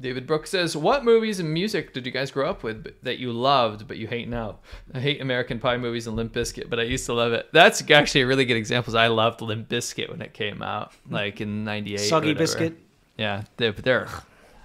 [0.00, 3.32] David Brooks says, What movies and music did you guys grow up with that you
[3.32, 4.58] loved but you hate now?
[4.94, 7.48] I hate American Pie movies and Limp Bizkit, but I used to love it.
[7.52, 8.96] That's actually a really good example.
[8.96, 11.98] I loved Limp Bizkit when it came out, like in 98.
[11.98, 12.34] Soggy.
[12.34, 12.78] Biscuit.
[13.18, 14.08] Yeah, they're, they're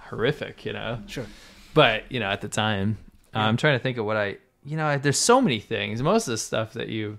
[0.08, 1.02] horrific, you know?
[1.06, 1.26] Sure.
[1.74, 2.96] But, you know, at the time,
[3.34, 6.02] uh, I'm trying to think of what I, you know, there's so many things.
[6.02, 7.18] Most of the stuff that you,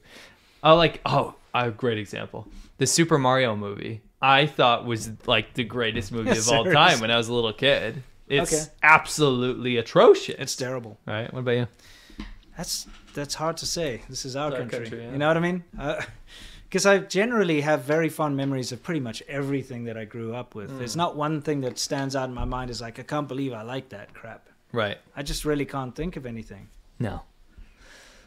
[0.63, 2.47] oh, like, oh, a great example.
[2.77, 7.11] The Super Mario movie, I thought was like the greatest movie of all time when
[7.11, 8.03] I was a little kid.
[8.27, 8.71] It's Okay.
[8.83, 10.35] absolutely atrocious.
[10.37, 10.97] It's terrible.
[11.05, 11.31] Right?
[11.33, 11.67] What about you?
[12.57, 14.01] That's that's hard to say.
[14.09, 14.79] This is our country.
[14.79, 15.11] country, yeah.
[15.11, 15.63] You know what I mean?
[16.69, 20.53] Because I generally have very fond memories of pretty much everything that I grew up
[20.53, 20.77] with.
[20.77, 20.97] There's Mm.
[20.97, 23.63] not one thing that stands out in my mind as like, I can't believe I
[23.63, 24.47] like that crap.
[24.71, 24.99] Right.
[25.15, 26.67] I just really can't think of anything.
[26.99, 27.23] No.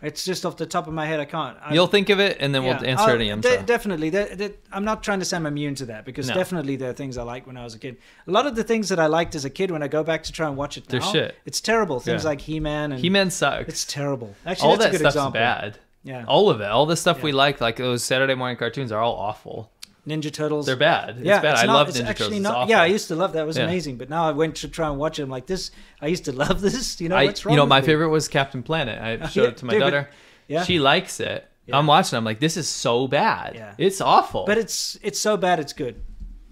[0.03, 1.21] It's just off the top of my head.
[1.21, 1.57] I can't.
[1.63, 4.11] I, You'll think of it, and then we'll answer I'll- it oh, in de- definitely.
[4.11, 6.35] De- de- I'm not trying to say I'm immune to that because No.
[6.35, 7.99] definitely there are things I liked when I was a kid.
[8.27, 10.25] A lot of the things that I liked as a kid, when I go back
[10.25, 11.37] to try and watch it now, They're shit.
[11.47, 12.01] it's terrible.
[12.01, 12.29] Things Yeah.
[12.31, 13.69] like He-Man and He-Man sucks.
[13.69, 14.35] It's terrible.
[14.45, 15.33] Actually, all that's that a good stuff's example.
[15.41, 15.79] bad.
[16.05, 16.25] Yeah.
[16.27, 16.67] All of it.
[16.69, 19.71] All the stuff we like, like those Saturday morning cartoons, are all awful.
[20.07, 20.67] Ninja Turtles.
[20.67, 21.11] They're bad.
[21.19, 21.53] It's yeah, bad.
[21.53, 22.37] it's I not- love it's Ninja actually Turtles.
[22.39, 23.43] It's Not, yeah, I used to love that.
[23.43, 23.65] It was Yeah.
[23.65, 23.99] amazing.
[23.99, 25.23] But now I went to try and watch it.
[25.23, 25.71] I'm like, this.
[26.01, 27.01] I used to love this.
[27.01, 27.53] You know I, what's wrong?
[27.53, 27.87] you know, my me?
[27.87, 29.01] favorite was Captain Planet.
[29.01, 30.11] I showed Yeah, it to my dude, but- daughter.
[30.49, 30.65] yeah.
[30.65, 31.49] She likes it.
[31.67, 31.79] Yeah.
[31.79, 32.17] I'm watching.
[32.17, 33.55] I'm like, this is so bad.
[33.55, 33.75] Yeah.
[33.79, 34.45] It's awful.
[34.47, 35.61] But it's it's so bad.
[35.61, 36.03] It's good.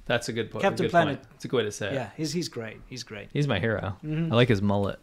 [0.07, 0.63] That's a good point.
[0.63, 1.19] Captain good Planet.
[1.21, 1.29] Point.
[1.35, 1.95] It's a good way to say it.
[1.95, 2.79] Yeah, he's he's great.
[2.87, 3.29] He's great.
[3.33, 3.97] He's my hero.
[4.05, 4.31] Mhm.
[4.33, 4.99] I like his mullet.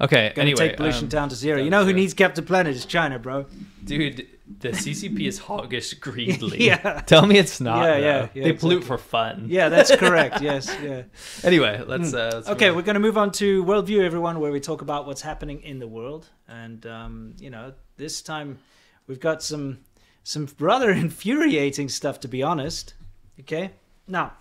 [0.00, 0.32] Okay.
[0.34, 1.56] Gonna anyway, take pollution um, down to zero.
[1.56, 1.96] down You know who zero.
[1.96, 3.46] needs Captain Planet is China, bro.
[3.84, 4.26] Dude,
[4.58, 6.58] the CCP is Hoggish Greedly.
[6.66, 7.00] Yeah.
[7.06, 7.84] Tell me it's not.
[7.84, 9.46] Yeah, yeah, yeah, They pollute for fun.
[9.48, 10.40] Yeah, that's correct.
[10.40, 11.02] Yes, yeah.
[11.42, 12.12] Anyway, let's.
[12.12, 12.14] Mm.
[12.14, 15.06] Uh, let's okay, we're going to move on to worldview, everyone, where we talk about
[15.06, 18.58] what's happening in the world, and um, you know, this time
[19.06, 19.78] we've got some
[20.22, 22.94] some rather infuriating stuff, to be honest.
[23.40, 23.72] Okay,
[24.06, 24.32] now.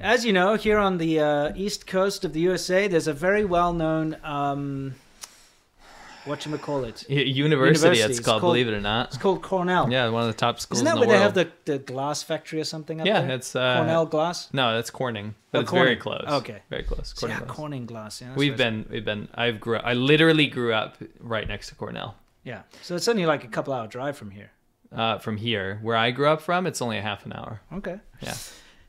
[0.00, 3.44] As you know, here on the uh, east coast of the USA, there's a very
[3.44, 4.96] well-known, um,
[6.24, 9.08] what you call it, Y- University, it's called, believe it or not.
[9.08, 9.90] It's called Cornell.
[9.90, 11.34] Yeah, one of the top schools Isn't that in the where world.
[11.34, 13.30] they have the, the glass factory or something up yeah, there?
[13.36, 14.48] it's uh, Cornell glass.
[14.52, 16.24] No, that's Corning, but Oh, it's very close.
[16.28, 16.62] Okay.
[16.70, 17.12] very close.
[17.16, 17.50] So, yeah, glass.
[17.50, 18.20] Corning glass.
[18.20, 19.28] Yeah, we've been, we've been.
[19.34, 19.78] I've grew.
[19.78, 22.16] I literally grew up right next to Cornell.
[22.44, 24.50] Yeah, so it's only like a couple hour drive from here.
[24.94, 27.62] Uh, from here, where I grew up from, it's only a half an hour.
[27.72, 27.98] Okay.
[28.20, 28.34] Yeah,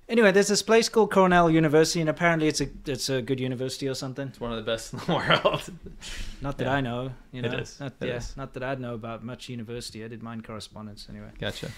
[0.09, 3.87] Anyway, there's this place called Cornell University, and apparently it's a it's a good university
[3.87, 4.27] or something.
[4.27, 5.61] it's one of the best in the world.
[6.41, 6.73] Not that Yeah.
[6.73, 7.11] I know.
[7.31, 7.79] You know, It is.
[7.79, 8.35] Not, It yeah, is.
[8.35, 10.03] not that I know about much university.
[10.03, 11.29] I did mine correspondence anyway.
[11.39, 11.69] Gotcha.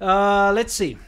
[0.00, 0.98] Uh, let's see.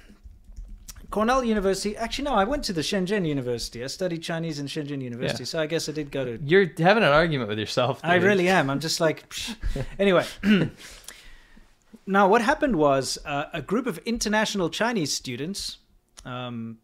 [1.11, 1.95] Cornell University.
[1.95, 3.85] Actually, no, I went to the Shenzhen University.
[3.85, 5.47] I studied Chinese in Shenzhen University, Yeah.
[5.47, 6.39] so I guess I did go to.
[6.43, 8.01] You're having an argument with yourself.
[8.03, 8.71] I really am.
[8.71, 9.31] I'm just like.
[9.99, 10.25] anyway.
[12.07, 15.79] now, what happened was uh, a group of international Chinese students.
[16.25, 16.79] Um,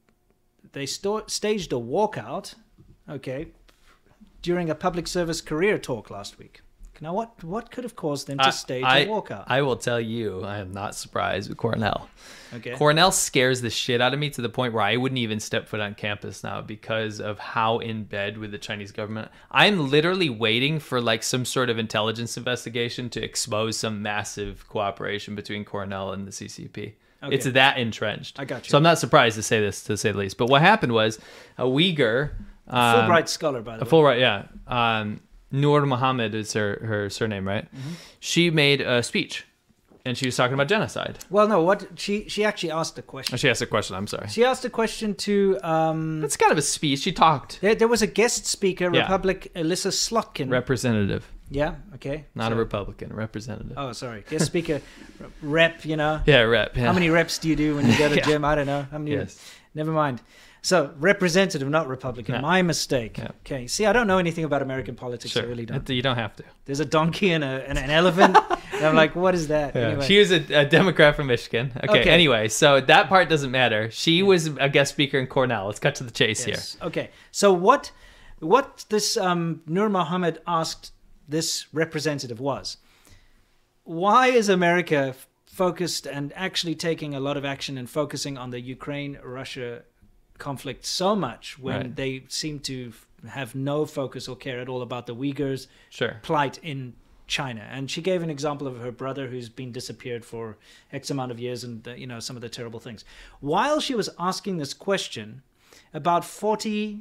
[0.72, 2.54] they sto- staged a walkout,
[3.08, 3.48] okay,
[4.42, 6.60] during a public service career talk last week.
[7.00, 9.44] Now, what what could have caused them to I- stage I, a walkout?
[9.46, 12.08] I will tell you, I am not surprised with Cornell.
[12.52, 12.74] Okay.
[12.74, 15.68] Cornell scares the shit out of me to the point where I wouldn't even step
[15.68, 19.30] foot on campus now because of how in bed with the Chinese government.
[19.50, 25.36] I'm literally waiting for like some sort of intelligence investigation to expose some massive cooperation
[25.36, 26.94] between Cornell and the CCP.
[27.22, 27.34] Okay.
[27.34, 28.38] It's that entrenched.
[28.38, 28.70] I got you.
[28.70, 30.36] So I'm not surprised to say this, to say the least.
[30.38, 31.18] But what happened was
[31.56, 32.30] a Uyghur,
[32.68, 33.90] um, Fulbright scholar, by the a way.
[33.90, 34.44] Fulbright, yeah.
[35.00, 35.20] Um,
[35.50, 37.64] Noor Mohammed is her, her surname, right?
[37.64, 37.90] Mm-hmm.
[38.20, 39.46] She made a speech,
[40.04, 41.18] and she was talking about genocide.
[41.30, 41.62] Well, no.
[41.62, 43.34] What she she actually asked a question.
[43.34, 43.96] Oh, she asked a question.
[43.96, 44.28] I'm sorry.
[44.28, 45.58] She asked a question to.
[45.64, 47.00] Um, It's kind of a speech.
[47.00, 47.60] She talked.
[47.62, 49.00] there, there was a guest speaker, Yeah.
[49.02, 50.50] Republic Elissa Slotkin.
[50.50, 51.76] Representative, yeah.
[51.94, 52.26] Okay.
[52.34, 53.12] not a So- Republican.
[53.12, 53.74] Representative.
[53.76, 54.24] Oh, sorry.
[54.28, 54.80] Guest speaker,
[55.42, 55.84] rep.
[55.84, 56.20] You know.
[56.26, 56.76] Yeah, rep.
[56.76, 56.86] Yeah.
[56.86, 58.22] How many reps do you do when you go to Yeah.
[58.22, 58.44] gym?
[58.44, 58.86] I don't know.
[58.90, 59.12] How many?
[59.12, 59.38] Yes.
[59.74, 60.20] Never mind.
[60.60, 62.34] So representative, not Republican.
[62.34, 62.40] No.
[62.40, 63.16] My mistake.
[63.16, 63.28] Yeah.
[63.46, 63.68] Okay.
[63.68, 65.32] See, I don't know anything about American politics.
[65.32, 65.44] Sure.
[65.44, 65.88] I really don't.
[65.88, 66.44] You don't have to.
[66.64, 68.36] There's a donkey and, a, and an elephant.
[68.72, 69.74] and I'm like, what is that?
[69.76, 69.82] Yeah.
[69.82, 70.04] Anyway.
[70.06, 71.72] She was a, a Democrat from Michigan.
[71.84, 72.10] Okay, Okay.
[72.10, 73.88] Anyway, so that part doesn't matter.
[73.92, 75.66] She was a guest speaker in Cornell.
[75.66, 76.76] Let's cut to the chase Yes.
[76.82, 77.10] Okay.
[77.30, 77.92] So what
[78.40, 80.92] what this um, Nur Mohammed asked
[81.28, 82.78] this representative was,
[83.84, 85.14] why is America
[85.46, 89.82] focused and actually taking a lot of action and focusing on the Ukraine Russia
[90.38, 91.96] conflict so much when Right.
[91.96, 92.92] they seem to
[93.28, 96.20] have no focus or care at all about the Uyghurs Sure.
[96.22, 96.94] plight in
[97.26, 97.66] China.
[97.70, 100.56] And she gave an example of her brother who's been disappeared for
[100.92, 103.04] X amount of years and, you know, some of the terrible things.
[103.40, 105.42] While she was asking this question,
[105.92, 107.00] about 40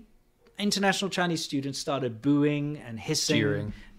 [0.57, 3.37] international Chinese students started booing and hissing.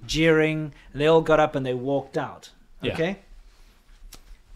[0.07, 0.73] Jeering.
[0.93, 2.51] And they all got up and they walked out.
[2.83, 2.93] Yeah.
[2.95, 3.19] Okay?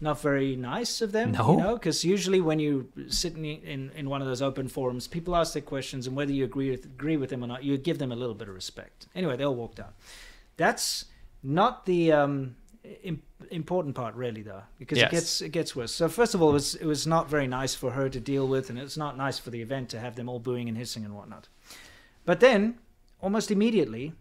[0.01, 1.51] Not very nice of them, No.
[1.51, 5.07] you know, because usually when you sit in, in in one of those open forums,
[5.07, 7.77] people ask their questions, and whether you agree with agree with them or not, you
[7.77, 9.07] give them a little bit of respect.
[9.15, 9.93] Anyway, they all walked out.
[10.57, 11.05] That's
[11.41, 12.55] not the um,
[13.03, 15.07] im- important part, really, though, because Yes.
[15.07, 15.93] it gets it gets worse.
[15.93, 18.45] So first of all, it was it was not very nice for her to deal
[18.45, 21.05] with, and it's not nice for the event to have them all booing and hissing
[21.05, 21.47] and whatnot.
[22.25, 22.77] But then,
[23.21, 24.11] almost immediately,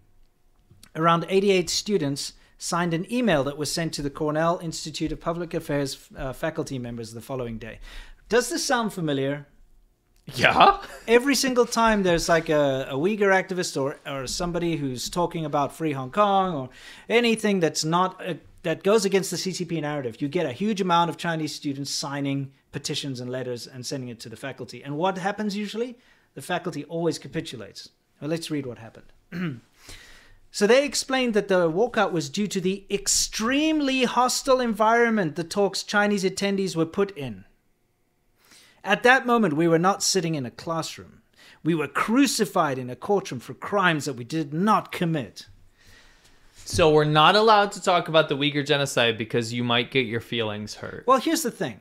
[0.95, 5.53] around 88 students signed an email that was sent to the Cornell Institute of Public
[5.53, 7.81] Affairs uh, faculty members the following day.
[8.29, 9.47] Does this sound familiar?
[10.35, 10.81] Yeah.
[11.09, 15.75] Every single time there's like a, a Uyghur activist or, or somebody who's talking about
[15.75, 16.69] free Hong Kong or
[17.09, 21.11] anything that's not a, that goes against the CCP narrative, you get a huge amount
[21.11, 24.83] of Chinese students signing petitions and letters and sending it to the faculty.
[24.85, 25.99] And what happens usually?
[26.35, 27.89] The faculty always capitulates.
[28.21, 29.13] Well, let's read what happened.
[30.55, 35.83] So they explained that the walkout was due to the extremely hostile environment the talk's
[35.83, 37.47] Chinese attendees were put in.
[38.85, 41.23] At that moment, we were not sitting in a classroom.
[41.65, 45.47] We were crucified in a courtroom for crimes that we did not commit.
[46.67, 50.21] So we're not allowed to talk about the Uyghur genocide because you might get your
[50.21, 51.05] feelings hurt.
[51.07, 51.81] Well, here's the thing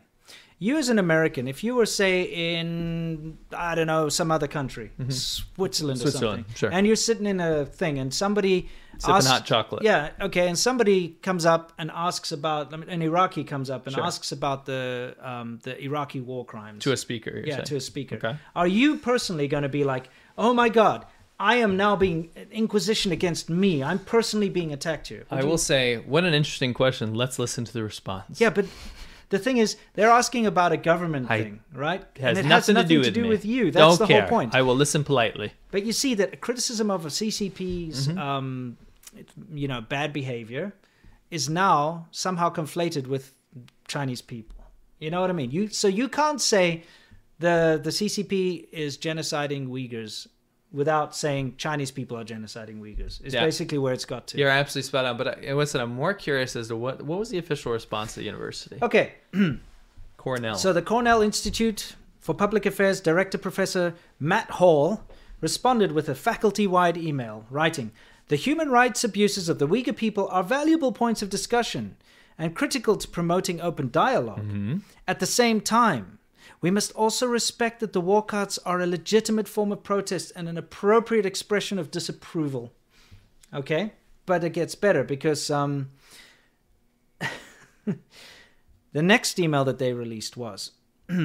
[0.63, 4.91] you as an American, if you were say in I don't know some other country,
[5.09, 6.09] Switzerland or Mm-hmm.
[6.09, 6.71] Switzerland, something, sure.
[6.71, 8.69] and you're sitting in a thing, and somebody
[8.99, 9.83] Sipping asks, hot chocolate.
[9.83, 14.03] yeah, okay, and somebody comes up and asks about an Iraqi comes up and Sure.
[14.05, 17.65] asks about the um, the Iraqi war crimes To a speaker, you're yeah, saying.
[17.65, 18.15] to a speaker.
[18.17, 18.35] Okay.
[18.55, 21.05] Are you personally going to be like, oh my god?
[21.39, 23.81] I am now being inquisition against me.
[23.81, 25.23] I'm personally being attacked here.
[25.31, 27.15] Would I you- will say, what an interesting question.
[27.15, 28.39] Let's listen to the response.
[28.39, 28.65] Yeah, but
[29.31, 32.01] the thing is, they're asking about a government I- thing, right?
[32.15, 33.29] It has and it nothing, has nothing to do with me.
[33.29, 33.71] with you.
[33.71, 34.21] That's Don't the care.
[34.21, 34.53] whole point.
[34.55, 35.53] I will listen politely.
[35.71, 38.17] But you see that criticism of a CCP's, Mhm.
[38.19, 38.77] um,
[39.53, 40.73] you know, bad behavior
[41.31, 43.33] is now somehow conflated with
[43.87, 44.55] Chinese people.
[44.99, 45.51] You know what I mean?
[45.51, 46.83] You so you can't say
[47.39, 50.27] the the CCP is genociding Uyghurs
[50.73, 53.19] without saying Chinese people are genociding Uyghurs.
[53.23, 53.43] It's Yeah.
[53.43, 54.37] basically where it's got to.
[54.37, 55.17] You're absolutely spot on.
[55.17, 58.19] But I, listen, I'm more curious as to what what was the official response to
[58.21, 58.77] the university?
[58.81, 59.13] Okay.
[60.17, 60.55] Cornell.
[60.55, 65.03] So the Cornell Institute for Public Affairs Director Professor Matt Hall
[65.41, 67.91] responded with a faculty-wide email writing,
[68.27, 71.97] "The human rights abuses of the Uyghur people are valuable points of discussion
[72.37, 74.77] and critical to promoting open dialog mm-hmm.
[75.07, 76.19] At the same time,
[76.61, 80.57] we must also respect that the walkouts are a legitimate form of protest and an
[80.57, 82.71] appropriate expression of disapproval."
[83.53, 83.93] Okay?
[84.25, 85.89] But it gets better because um
[87.85, 90.71] the next email that they released was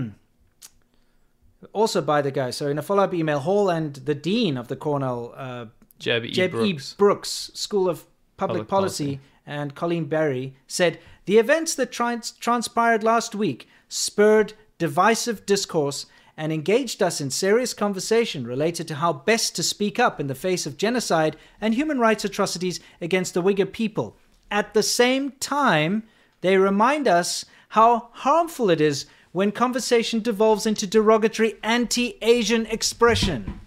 [1.72, 2.50] also by the guy.
[2.50, 5.66] So in a follow-up email, Hall and the dean of the Cornell uh,
[5.98, 6.30] Jeb E.
[6.30, 6.94] Jeb Brooks.
[6.94, 8.06] Brooks School of
[8.36, 9.20] Public, Public Policy, Policy.
[9.46, 16.53] and Colleen Barry said the events that trans- transpired last week spurred divisive discourse and
[16.53, 20.66] engaged us in serious conversation related to how best to speak up in the face
[20.66, 24.16] of genocide and human rights atrocities against the Uyghur people.
[24.51, 26.03] At the same time,
[26.43, 33.61] they remind us how harmful it is when conversation devolves into derogatory anti Asian expression.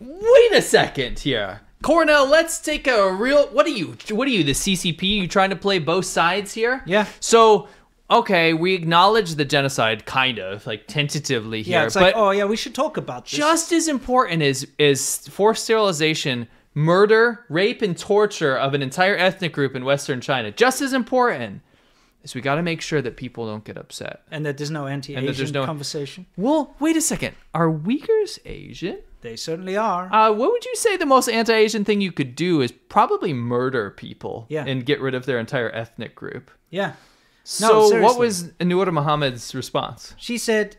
[0.00, 1.60] Wait a second here.
[1.82, 5.02] Cornell, let's take a real what are you what are you, the CCP?
[5.02, 6.82] You trying to play both sides here?
[6.86, 7.06] Yeah.
[7.20, 7.68] So
[8.10, 11.80] okay, we acknowledge the genocide kind of, like tentatively here.
[11.80, 13.32] Yeah, it's but like, oh yeah, we should talk about this.
[13.32, 19.52] just as important is is forced sterilization, murder, rape, and torture of an entire ethnic
[19.52, 20.50] group in Western China.
[20.50, 21.62] Just as important
[22.22, 24.22] is we got to make sure that people don't get upset.
[24.30, 26.24] and that there's no anti-Asian no- conversation.
[26.36, 27.34] Well, wait a second.
[27.52, 29.00] Are Uyghurs Asian?
[29.20, 30.12] They certainly are.
[30.12, 33.90] Uh, what would you say the most anti-Asian thing you could do is probably murder
[33.90, 34.64] people Yeah.
[34.66, 36.50] and get rid of their entire ethnic group?
[36.70, 36.92] Yeah.
[37.44, 40.14] So what was Anwar Muhammad's response?
[40.16, 40.76] She said,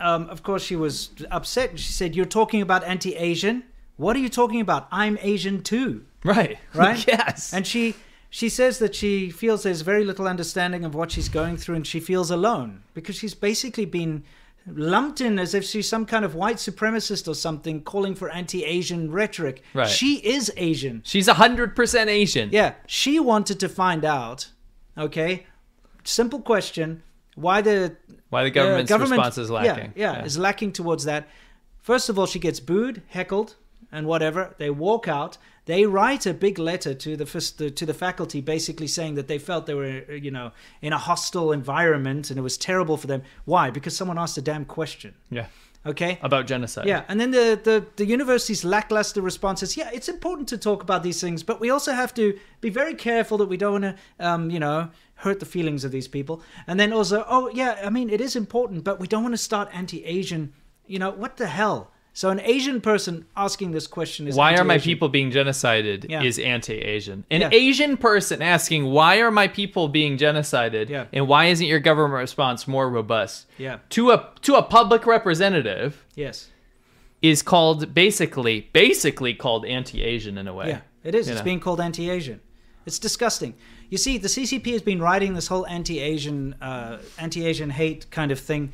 [0.00, 1.78] um, of course, she was upset.
[1.78, 3.64] She said, "You're talking about anti-Asian.
[3.96, 4.88] What are you talking about?
[4.90, 6.58] I'm Asian too." Right.
[6.74, 7.06] Right.
[7.06, 7.52] yes.
[7.52, 7.94] And she
[8.30, 11.86] she says that she feels there's very little understanding of what she's going through, and
[11.86, 14.24] she feels alone because she's basically been
[14.66, 19.10] lumped in as if she's some kind of white supremacist or something, calling for anti-Asian
[19.10, 19.62] rhetoric.
[19.74, 19.88] Right.
[19.88, 21.02] She is Asian.
[21.04, 22.50] She's hundred percent Asian.
[22.52, 24.50] Yeah, she wanted to find out.
[24.96, 25.46] Okay,
[26.08, 27.02] simple question:
[27.34, 27.96] Why the
[28.30, 29.92] Why the government's response is lacking.
[29.96, 30.24] Yeah, Yeah.
[30.24, 31.28] is lacking towards that.
[31.80, 33.56] First of all, she gets booed, heckled,
[33.90, 34.54] and whatever.
[34.58, 35.38] They walk out.
[35.64, 37.26] They write a big letter to the
[37.70, 40.98] to the faculty, basically saying that they felt they were, uh, you know, in a
[40.98, 43.22] hostile environment and it was terrible for them.
[43.44, 43.70] Why?
[43.70, 45.14] Because someone asked a damn question.
[45.30, 45.46] Yeah.
[45.86, 46.18] Okay.
[46.22, 46.86] About genocide.
[46.86, 50.82] Yeah, and then the, the, the university's lackluster response is, yeah, it's important to talk
[50.82, 53.84] about these things, but we also have to be very careful that we don't want
[53.84, 56.42] to, um, you know, hurt the feelings of these people.
[56.66, 59.38] And then also, oh, yeah, I mean, it is important, but we don't want to
[59.38, 60.52] start anti-Asian.
[60.86, 61.90] You know, what the hell?
[62.14, 66.22] So an Asian person asking this question is Why are my people being genocided Yeah.
[66.22, 67.24] is anti-Asian.
[67.30, 67.50] An Yeah.
[67.52, 71.04] Asian person asking why are my people being genocided Yeah.
[71.12, 73.46] and why isn't your government response more robust?
[73.56, 73.78] Yeah.
[73.90, 76.48] To a to a public representative Yes.
[77.22, 80.68] is called basically basically called anti-Asian in a way.
[80.68, 81.26] Yeah, it is.
[81.28, 81.44] You It's know?
[81.44, 82.40] being called anti-Asian.
[82.84, 83.54] It's disgusting.
[83.90, 88.38] You see, the CCP has been riding this whole anti-Asian, uh, anti-Asian hate kind of
[88.38, 88.72] thing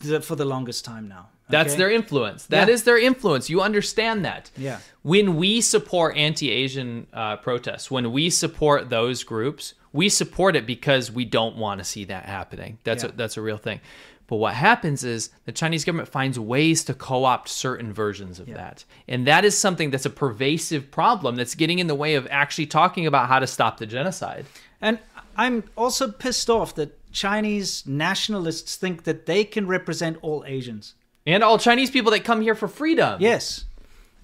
[0.00, 1.28] the, for the longest time now.
[1.48, 2.46] That's their influence.
[2.46, 2.84] That is Yeah.
[2.86, 3.50] their influence.
[3.50, 4.50] You understand that.
[4.56, 4.78] Yeah.
[5.02, 11.12] When we support anti-Asian uh, protests, when we support those groups, we support it because
[11.12, 12.78] we don't want to see that happening.
[12.84, 13.10] That's Yeah.
[13.10, 13.80] a, that's a real thing.
[14.26, 18.84] But what happens is the Chinese government finds ways to co-opt certain versions of that.
[19.06, 22.66] And that is something that's a pervasive problem that's getting in the way of actually
[22.66, 24.46] talking about how to stop the genocide.
[24.80, 24.98] And
[25.36, 30.94] I'm also pissed off that Chinese nationalists think that they can represent all Asians.
[31.26, 33.20] And all Chinese people that come here for freedom.
[33.20, 33.64] Yes.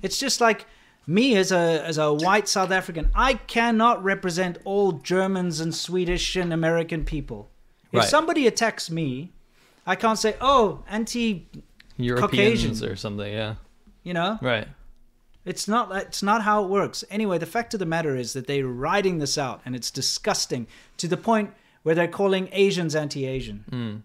[0.02, 0.66] It's just like
[1.06, 6.36] me as a as a white South African, I cannot represent all Germans and Swedish
[6.36, 7.50] and American people.
[7.92, 8.08] If Right.
[8.08, 9.32] somebody attacks me,
[9.90, 11.48] I can't say, oh, anti
[11.96, 13.30] Europeans or something.
[13.32, 13.54] Yeah.
[14.04, 14.68] You know, Right.
[15.44, 15.94] it's not.
[16.06, 17.04] It's not how it works.
[17.10, 20.66] Anyway, the fact of the matter is that they're writing this out, and it's disgusting
[20.96, 21.50] to the point
[21.82, 23.64] where they're calling Asians anti-Asian.
[23.70, 24.02] Mm.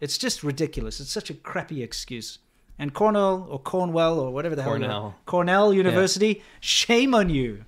[0.00, 1.00] It's just ridiculous.
[1.00, 2.38] It's such a crappy excuse.
[2.78, 4.72] And Cornell or Cornwell or whatever the hell.
[4.72, 5.14] Cornell.
[5.26, 6.42] Cornell University.
[6.60, 7.64] Shame on you.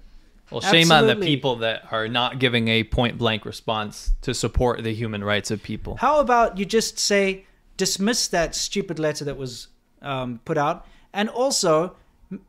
[0.53, 4.83] Well, shame on the people that are not giving a point blank response to support
[4.83, 5.97] the human rights of people.
[5.97, 7.47] How about you just say
[7.77, 9.69] dismiss that stupid letter that was
[10.03, 11.97] um, put out, and also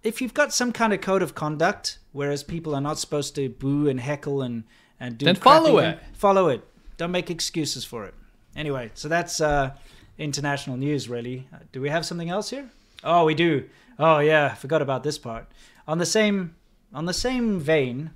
[0.02, 3.50] if you've got some kind of code of conduct, whereas people are not supposed to
[3.50, 4.64] boo and heckle and
[5.00, 6.00] and do that Then follow it.
[6.14, 6.64] Follow it.
[6.98, 8.14] Don't make excuses for it.
[8.56, 9.72] Anyway, so that's uh,
[10.18, 11.10] international news.
[11.10, 12.70] Really, Uh, do we have something else here?
[13.04, 13.66] Oh, we do.
[14.00, 15.48] Oh yeah, forgot about this part.
[15.88, 16.56] On the same
[16.93, 18.11] on the same vein,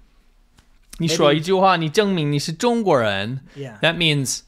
[0.99, 3.41] 你说 Maybe- 一句话，你证明你是中国人。
[3.57, 3.79] Yeah.
[3.81, 4.43] That means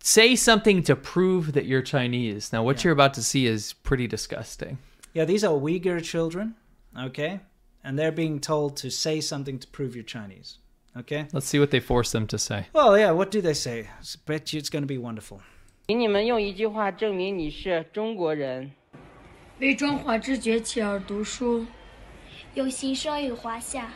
[0.00, 2.52] say something to prove that you're Chinese.
[2.52, 4.78] Now, what you're about to see is pretty disgusting.
[5.14, 6.54] Yeah, these are Uyghur children,
[6.96, 7.40] okay?
[7.82, 10.58] And they're being told to say something to prove you're Chinese,
[10.96, 11.26] okay?
[11.32, 12.66] Let's see what they force them to say.
[12.74, 13.88] Well, yeah, what do they say?
[13.88, 15.40] I bet you it's going to be wonderful.
[15.88, 18.72] 请你们用一句话证明你是中国人。
[19.60, 21.64] 为中华之崛起而读书，
[22.53, 23.89] 有新生于华夏。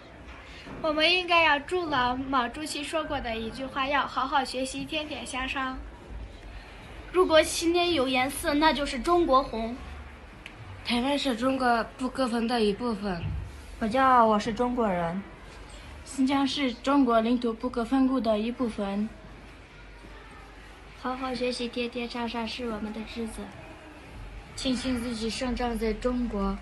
[0.82, 5.78] 我们应该要筑牢毛主席说过的一句话：要好好学习，天天向上。
[7.12, 9.76] 如果心里有颜色，那就是中国红。
[10.86, 13.22] 台湾是中国不可分的一部分。
[13.80, 15.22] 我骄傲，我是中国人。
[16.06, 19.10] 新疆是中国领土不可分割的一部分。
[21.02, 23.44] 好好学习，天天向上是我们的职责。
[24.56, 26.58] 庆幸自己生长在中国。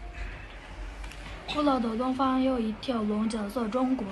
[1.52, 4.06] 古老的东方有一条龙，叫做中国。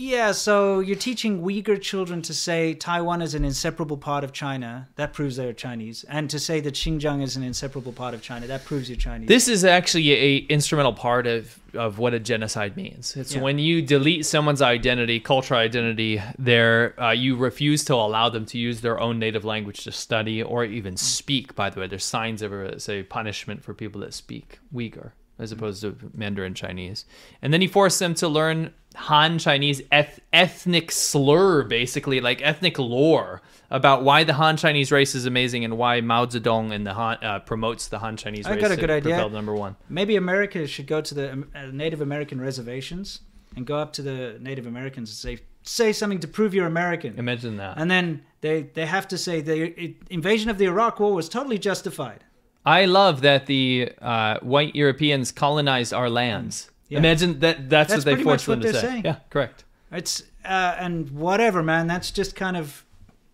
[0.00, 4.88] Yeah, so you're teaching Uyghur children to say Taiwan is an inseparable part of China.
[4.94, 6.04] That proves they're Chinese.
[6.08, 8.46] And to say that Xinjiang is an inseparable part of China.
[8.46, 9.26] That proves you're Chinese.
[9.26, 13.16] This is actually a instrumental part of, of what a genocide means.
[13.16, 13.40] It's Yeah.
[13.40, 18.58] when you delete someone's identity, cultural identity, there uh, you refuse to allow them to
[18.58, 21.56] use their own native language to study or even speak.
[21.56, 25.52] By the way, there's signs of a say punishment for people that speak Uyghur as
[25.52, 27.04] opposed to Mandarin Chinese.
[27.42, 32.78] And then he forced them to learn Han Chinese eth- ethnic slur, basically like ethnic
[32.78, 36.94] lore about why the Han Chinese race is amazing and why Mao Zedong and the
[36.94, 38.62] Han uh, promotes the Han Chinese I race.
[38.62, 39.28] got a good idea.
[39.28, 39.76] number one.
[39.88, 43.20] Maybe America should go to the um, uh, Native American reservations
[43.56, 47.18] and go up to the Native Americans and say, say something to prove you're American.
[47.18, 47.78] Imagine that.
[47.78, 51.58] And then they, they have to say the invasion of the Iraq War was totally
[51.58, 52.24] justified.
[52.68, 56.70] I love that the uh, white Europeans colonized our lands.
[56.88, 56.98] Yeah.
[56.98, 58.80] Imagine that that's, That's what they forced them to say.
[58.80, 59.04] saying.
[59.04, 59.64] Yeah, correct.
[59.90, 61.86] It's uh, and whatever, man.
[61.86, 62.84] That's just kind of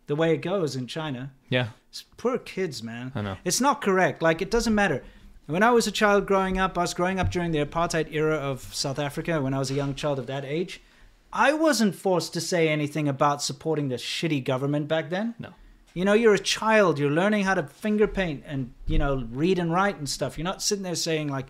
[0.06, 1.32] the way it goes in China.
[1.48, 1.68] Yeah.
[1.88, 3.10] It's poor kids, man.
[3.14, 3.36] I know.
[3.44, 4.22] It's not correct.
[4.22, 5.02] Like it doesn't matter.
[5.46, 8.36] When I was a child growing up, I was growing up during the apartheid era
[8.36, 9.40] of South Africa.
[9.40, 10.80] When I was a young child of that age,
[11.32, 15.34] I wasn't forced to say anything about supporting the shitty government back then.
[15.38, 15.50] No.
[15.94, 16.98] You know, you're a child.
[16.98, 20.36] You're learning how to finger paint and you know read and write and stuff.
[20.36, 21.46] You're not sitting there saying like,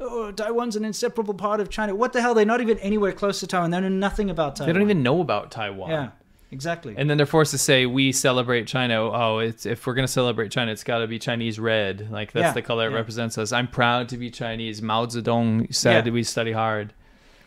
[0.00, 2.34] "Oh, Taiwan's an inseparable part of China." What the hell?
[2.34, 3.70] They're not even anywhere close to Taiwan.
[3.70, 4.66] They know nothing about Taiwan.
[4.68, 5.90] They don't even know about Taiwan.
[5.90, 6.08] Yeah,
[6.50, 6.94] exactly.
[6.98, 9.00] And then they're forced to say we celebrate China.
[9.00, 12.10] Oh, it's if we're gonna celebrate China, it's got to be Chinese red.
[12.10, 12.96] Like that's Yeah, the color it yeah.
[12.96, 13.52] represents us.
[13.52, 14.82] I'm proud to be Chinese.
[14.82, 16.12] Mao Zedong said Yeah.
[16.12, 16.92] we study hard.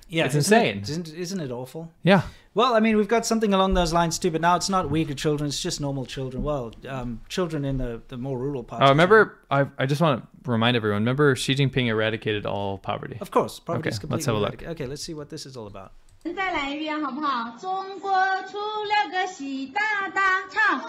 [0.09, 0.79] Yeah, it's isn't insane.
[0.83, 1.91] isn't, isn't it awful?
[2.03, 2.21] Yeah.
[2.56, 5.16] Well, I mean, we've got something along those lines too, but now it's not Uyghur
[5.16, 6.42] children; it's just normal children.
[6.42, 8.82] Well, um, children in the, the more rural parts.
[8.82, 9.38] Oh, of remember?
[9.50, 11.00] I I just want to remind everyone.
[11.02, 13.14] Remember, Xi Jinping eradicated all poverty.
[13.14, 13.22] China.
[13.22, 14.48] Of course, poverty Okay, is completely let's have a look.
[14.50, 14.72] eradicated.
[14.80, 15.92] Okay, let's see what this is all about.
[16.24, 17.56] 再来一遍好不好？
[17.58, 18.12] 中国
[18.50, 20.82] 出了个习大大，唱。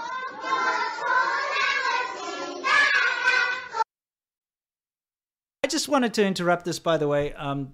[5.63, 7.73] I just wanted to interrupt this, by the way, um,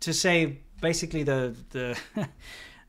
[0.00, 1.98] to say basically the the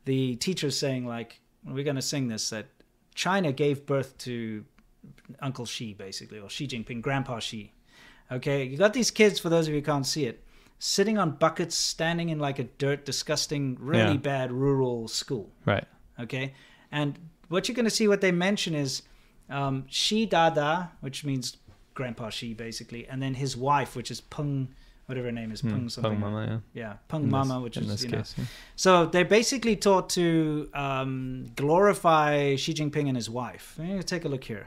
[0.09, 2.67] the teacher's saying like we're going to sing this that
[3.15, 4.65] China gave birth to
[5.41, 7.73] Uncle Xi, basically, or Xi Jinping, Grandpa Xi.
[8.33, 9.39] Okay, you got these kids.
[9.39, 10.43] For those of you who can't see it,
[10.79, 14.33] sitting on buckets, standing in like a dirt, disgusting, really Yeah.
[14.35, 15.51] bad rural school.
[15.67, 15.87] Right.
[16.19, 16.55] Okay,
[16.91, 17.19] and
[17.49, 19.03] what you're going to see, what they mention is
[19.51, 21.57] um, Xi Dada, which means
[21.95, 24.69] Grandpa Xi, basically, and then his wife, which is Peng,
[25.09, 26.21] whatever her name is, Peng Peng something.
[26.21, 26.83] Mama, yeah.
[26.83, 28.19] Yeah, Peng In this- Mama, which in is this you know.
[28.19, 28.45] case, yeah.
[28.77, 33.79] So they're basically taught to um, glorify Xi Jinping and his wife.
[34.07, 34.67] Take a look here.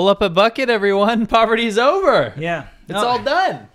[0.00, 1.26] Pull up a bucket, everyone.
[1.36, 2.32] Poverty's over.
[2.38, 3.06] Yeah, It's No.
[3.06, 3.68] all done.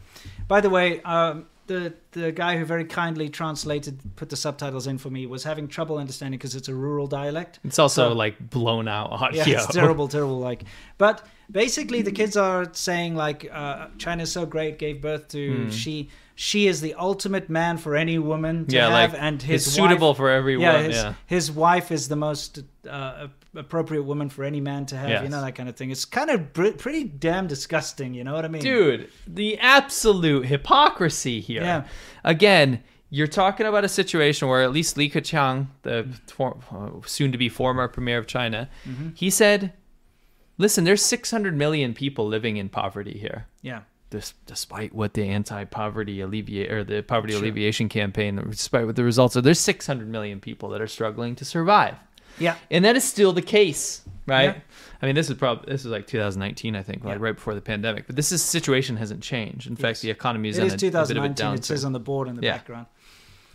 [0.47, 4.97] By the way, um, the the guy who very kindly translated, put the subtitles in
[4.97, 7.59] for me, was having trouble understanding because it's a rural dialect.
[7.63, 9.43] It's also So- like blown out audio.
[9.45, 10.39] Yeah, it's terrible, terrible.
[10.39, 10.63] Like,
[10.97, 15.69] but basically, the kids are saying like, uh, China's so great, gave birth to Hmm.
[15.69, 16.09] Xi.
[16.37, 19.73] Xi is the ultimate man for any woman to Yeah, have, like, and his is
[19.73, 21.13] suitable wife- for every yeah, woman, His, yeah.
[21.25, 22.59] his wife is the most
[22.89, 25.23] uh, appropriate woman for any man to have.
[25.23, 25.91] You know that kind of thing.
[25.91, 28.13] It's kind of br- pretty damn disgusting.
[28.13, 31.61] You know what I mean, Dude, the absolute hypocrisy here.
[31.61, 31.83] Yeah.
[32.25, 37.31] Again, you're talking about a situation where at least Li Keqiang, the for, uh, soon
[37.31, 39.15] to be former premier of China, Mhm.
[39.15, 39.71] he said,
[40.57, 43.47] listen, there's 600 million people living in poverty here.
[43.61, 43.81] Yeah.
[44.15, 47.41] This, despite what the anti-poverty alleviate or the poverty Sure.
[47.43, 51.43] alleviation campaign, despite what the results are, there's 600 million people that are struggling to
[51.43, 51.95] survive.
[52.39, 52.55] Yeah.
[52.71, 54.55] And that is still the case, right?
[54.55, 54.61] Yeah.
[55.01, 57.23] I mean, this is probably this is like 2019, I think, like Yeah.
[57.25, 58.07] right before the pandemic.
[58.07, 59.67] But this is, situation hasn't changed.
[59.67, 61.55] In fact, the economy is It in is a, a bit of a 2019.
[61.55, 62.53] It says on the board in the Yeah.
[62.53, 62.85] background.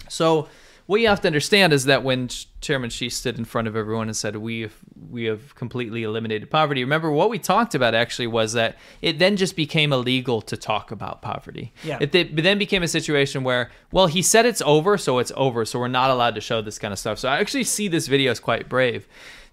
[0.08, 0.48] So
[0.90, 2.28] what you have to understand is that when
[2.60, 4.74] Chairman Xi stood in front of everyone and said, "We have
[5.08, 9.36] we have completely eliminated poverty," remember what we talked about actually was that it then
[9.36, 11.72] just became illegal to talk about poverty.
[11.84, 11.98] Yeah.
[12.00, 15.64] It, th- then became a situation where, well, he said it's over, so it's over,
[15.64, 17.20] so we're not allowed to show this kind of stuff.
[17.20, 19.06] So I actually see this video as quite brave.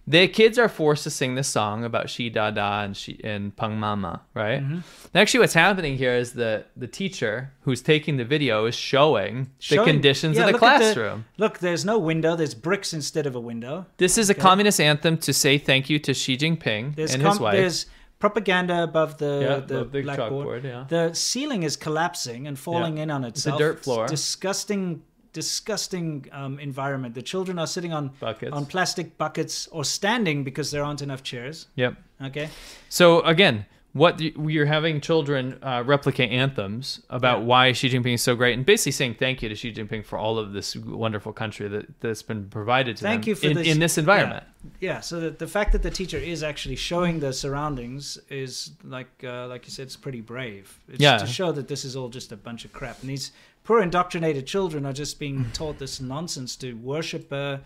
[0.10, 3.78] The kids are forced to sing this song about Xi Dada and Xi and Peng
[3.78, 4.62] Mama, right?
[4.64, 4.72] Mhm.
[5.14, 9.50] And actually, what's happening here is the the teacher who's taking the video is showing,
[9.70, 11.26] the conditions yeah, of the look classroom.
[11.38, 12.36] look, there's no window.
[12.38, 13.86] There's bricks instead of a window.
[13.98, 14.42] This is a Okay.
[14.42, 17.56] communist anthem to say thank you to Xi Jinping There's and com- his wife.
[17.58, 17.86] there's
[18.20, 20.64] propaganda above the Yeah, the, above the blackboard.
[20.64, 20.86] chalkboard, yeah.
[20.88, 23.56] The ceiling is collapsing and falling in on itself.
[23.60, 24.08] It's a dirt floor.
[24.08, 25.02] disgusting,
[25.34, 27.16] disgusting um, environment.
[27.16, 28.52] The children are sitting on Buckets.
[28.52, 31.68] on plastic buckets or standing because there aren't enough chairs.
[31.76, 31.96] Yep.
[32.22, 32.50] Okay.
[32.90, 33.66] So again,
[33.98, 38.66] what you're having children uh, replicate anthems about why Xi Jinping is so great, and
[38.66, 42.22] basically saying thank you to Xi Jinping for all of this wonderful country that that's
[42.22, 44.44] been provided to Thank them you for in, this in this environment.
[44.80, 48.72] Yeah, yeah so the, the fact that the teacher is actually showing the surroundings is
[48.84, 50.78] like uh, like you said, it's pretty brave.
[50.88, 51.18] It's Yeah.
[51.18, 53.32] to show that this is all just a bunch of crap, and these
[53.68, 55.54] poor indoctrinated children are just being mm.
[55.54, 57.60] taught this nonsense to worship a,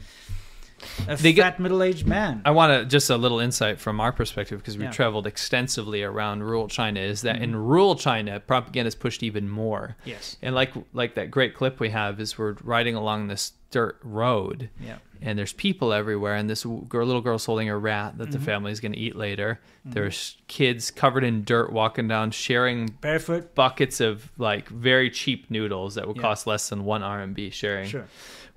[1.08, 2.42] a They fat middle-aged man.
[2.44, 4.92] I want to just a little insight from our perspective because we've Yeah.
[4.92, 7.00] traveled extensively around rural China.
[7.00, 7.60] Is that in mm-hmm.
[7.60, 9.96] rural China, propaganda is pushed even more.
[10.04, 10.38] Yes.
[10.42, 14.72] And like like that great clip we have is we're riding along this dirt road.
[14.84, 14.98] Yeah.
[15.24, 18.44] And there's people everywhere, and this girl, little girl's holding a rat that the Mhm.
[18.44, 19.60] family's going to eat later.
[19.88, 19.94] Mhm.
[19.94, 25.94] There's kids covered in dirt walking down, sharing barefoot buckets of like very cheap noodles
[25.96, 26.24] that would Yeah.
[26.24, 27.52] cost less than one RMB.
[27.52, 28.08] Sharing, Sure.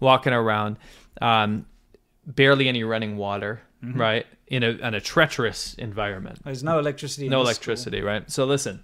[0.00, 0.78] walking around.
[1.20, 1.66] Um,
[2.26, 3.98] barely any running water, Mhm.
[3.98, 4.26] right?
[4.46, 6.38] In a in a treacherous environment.
[6.44, 8.30] There's no electricity No electricity, right?
[8.30, 8.82] So listen,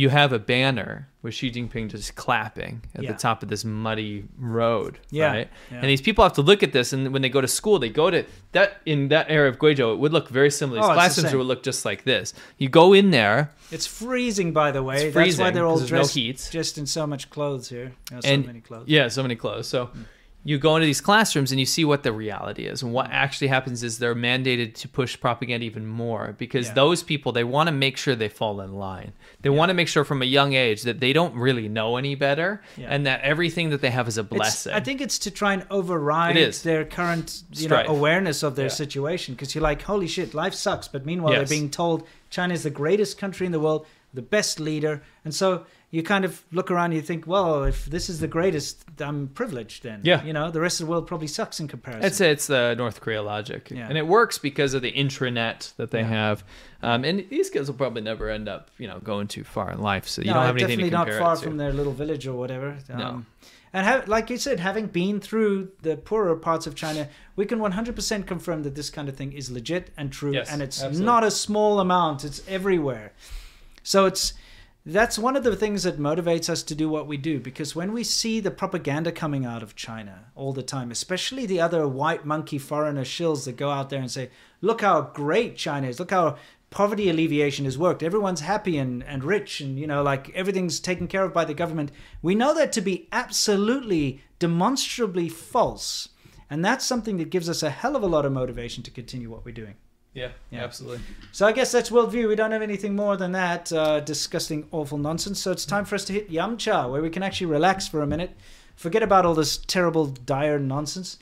[0.00, 3.10] you have a banner with Xi Jinping just clapping at Yeah.
[3.12, 5.48] the top of this muddy road, Yeah, right?
[5.72, 5.78] yeah.
[5.80, 7.88] And these people have to look at this, and when they go to school, they
[7.88, 9.94] go to that in that area of Guizhou.
[9.94, 10.78] It would look very similar.
[10.78, 12.32] Oh, these Oh, it's the classrooms would look just like this.
[12.58, 14.94] You go in there, It's freezing, by the way.
[14.96, 16.48] It's That's why freezing, they're all there's no dressed heat.
[16.52, 17.92] just in so much clothes here.
[18.10, 18.84] You know, so and many clothes.
[18.86, 19.66] yeah, so many clothes.
[19.66, 20.02] So hmm.
[20.44, 23.48] You go into these classrooms and you see what the reality is, and what actually
[23.48, 26.74] happens is they're mandated to push propaganda even more because Yeah.
[26.74, 29.12] those people they want to make sure they fall in line.
[29.42, 32.14] They want to make sure from a young age that they don't really know any
[32.14, 32.86] better, Yeah.
[32.88, 34.72] and that everything that they have is a It's- blessing.
[34.72, 38.72] I think it's to try and override their current you know, awareness of their Yeah.
[38.72, 40.88] situation because you're like, holy shit, life sucks.
[40.88, 41.48] But meanwhile, Yes.
[41.48, 45.02] they're being told China is the greatest country in the world, the best leader.
[45.24, 48.28] And so you kind of look around and you think, well, if this is the
[48.28, 50.00] greatest, I'm privileged then.
[50.04, 50.22] Yeah.
[50.22, 52.04] You know, the rest of the world probably sucks in comparison.
[52.04, 53.88] It's it's the North Korea logic, Yeah.
[53.88, 56.08] and it works because of the intranet that they Yeah.
[56.08, 56.44] have.
[56.82, 59.80] Um, and these kids will probably never end up, you know, going too far in
[59.80, 61.42] life, so you no, don't have anything definitely to not compare far it to.
[61.44, 62.76] from their little village or whatever.
[62.90, 63.24] Um, No.
[63.72, 67.58] And have, like you said, having been through the poorer parts of China, we can
[67.60, 71.04] 100% confirm that this kind of thing is legit and true, Yes, and it's absolutely.
[71.06, 73.12] not a small amount; it's everywhere.
[73.82, 74.32] So it's
[74.94, 77.92] that's one of the things that motivates us to do what we do because when
[77.92, 82.24] we see the propaganda coming out of China all the time, especially the other white
[82.24, 84.30] monkey foreigner shills that go out there and say,
[84.62, 86.00] "Look how great China is!
[86.00, 86.38] Look how
[86.70, 88.02] poverty alleviation has worked.
[88.02, 91.52] Everyone's happy and, and rich, and you know, like everything's taken care of by the
[91.52, 91.92] government."
[92.22, 96.08] We know that to be absolutely demonstrably false,
[96.48, 99.28] and that's something that gives us a hell of a lot of motivation to continue
[99.28, 99.74] what we're doing.
[100.18, 100.64] Yeah, Yeah.
[100.64, 101.00] absolutely.
[101.32, 102.28] So I guess that's worldview.
[102.28, 103.72] We don't have anything more than that.
[103.72, 105.40] Uh, disgusting, awful nonsense.
[105.40, 108.02] So it's time for us to hit Yum Cha, where we can actually relax for
[108.02, 108.30] a minute,
[108.74, 111.18] forget about all this terrible, dire nonsense.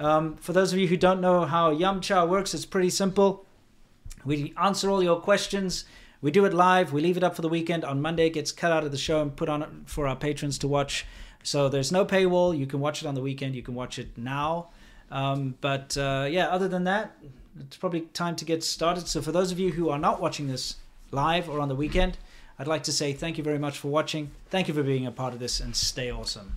[0.00, 3.44] Um, for those of you who don't know how Yum Cha works, it's pretty simple.
[4.24, 5.84] We answer all your questions.
[6.20, 6.92] We do it live.
[6.92, 7.84] We leave it up for the weekend.
[7.84, 10.58] On Monday, it gets cut out of the show and put on for our patrons
[10.58, 11.06] to watch.
[11.42, 12.56] So there's no paywall.
[12.58, 13.54] You can watch it on the weekend.
[13.54, 14.70] You can watch it now.
[15.10, 17.16] Um, but uh, yeah, other than that,
[17.60, 19.08] it's probably time to get started.
[19.08, 20.76] So for those of you who are not watching this
[21.10, 22.18] live or on the weekend,
[22.58, 24.30] I'd like to say thank you very much for watching.
[24.50, 26.54] Thank you for being a part of this and stay awesome.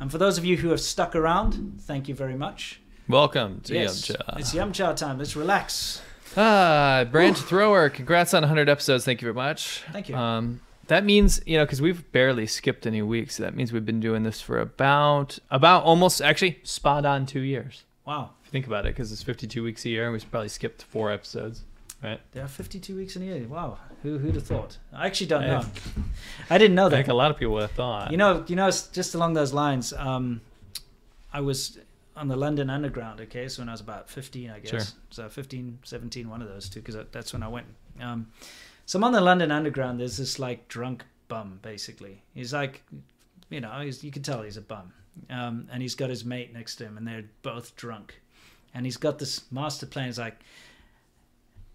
[0.00, 2.80] And for those of you who have stuck around, thank you very much.
[3.08, 5.18] Welcome to Yes, Yum It's Yum Chow time.
[5.18, 6.00] Let's relax.
[6.36, 7.90] Ah, branch thrower.
[7.90, 9.04] Congrats on 100 episodes.
[9.04, 9.82] Thank you very much.
[9.92, 10.16] Thank you.
[10.16, 13.36] Um, that means you know because we've barely skipped any weeks.
[13.36, 17.84] That means we've been doing this for about about almost actually spot on two years.
[18.06, 18.30] Wow.
[18.52, 21.62] Think about it, because it's 52 weeks a year, and we've probably skipped four episodes,
[22.02, 22.20] right?
[22.32, 23.46] There are 52 weeks in a year.
[23.48, 23.78] Wow.
[24.02, 24.76] Who, who'd have thought?
[24.92, 25.64] I actually don't know.
[26.50, 26.96] I didn't know that.
[26.96, 28.10] I think a lot of people would have thought.
[28.10, 30.42] You know, you know, just along those lines, um,
[31.32, 31.78] I was
[32.14, 34.70] on the London Underground, okay, so when I was about 15, I guess.
[34.70, 34.80] Sure.
[35.10, 37.66] So 15, 17, one of those two, because that's when I went.
[38.00, 38.28] Um,
[38.84, 42.22] so I'm on the London Underground, there's this like drunk bum, basically.
[42.34, 42.82] He's like,
[43.48, 44.92] you know, he's, you can tell he's a bum.
[45.30, 48.20] Um, and he's got his mate next to him, and they're both drunk.
[48.74, 50.06] And he's got this master plan.
[50.06, 50.38] He's like,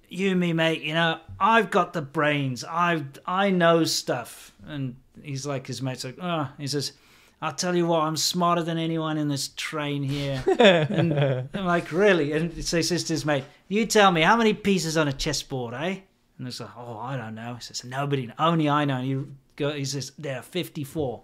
[0.09, 2.63] you me, mate, you know, I've got the brains.
[2.63, 4.53] I I know stuff.
[4.65, 6.93] And he's like, his mate's like, oh, he says,
[7.41, 10.43] I'll tell you what, I'm smarter than anyone in this train here.
[10.59, 11.13] and
[11.53, 12.31] I'm like, really?
[12.31, 15.13] And so he says to his mate, you tell me, how many pieces on a
[15.13, 15.99] chessboard, eh?
[16.39, 17.55] And it's like, oh, I don't know.
[17.55, 18.97] He says, nobody, only I know.
[18.97, 19.23] And he,
[19.55, 21.21] go, he says, there are 54.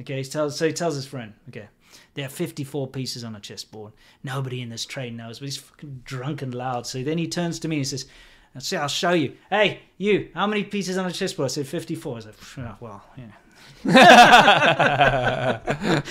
[0.00, 1.68] Okay, he tells, so he tells his friend, okay,
[2.16, 3.92] there are 54 pieces on a chessboard.
[4.24, 6.86] Nobody in this train knows, but he's fucking drunk and loud.
[6.86, 8.06] So then he turns to me and says,
[8.58, 9.36] see, I'll show you.
[9.50, 11.46] Hey, you, how many pieces on a chessboard?
[11.46, 12.16] I said, 54.
[12.16, 13.26] I said, "Oh, well, yeah.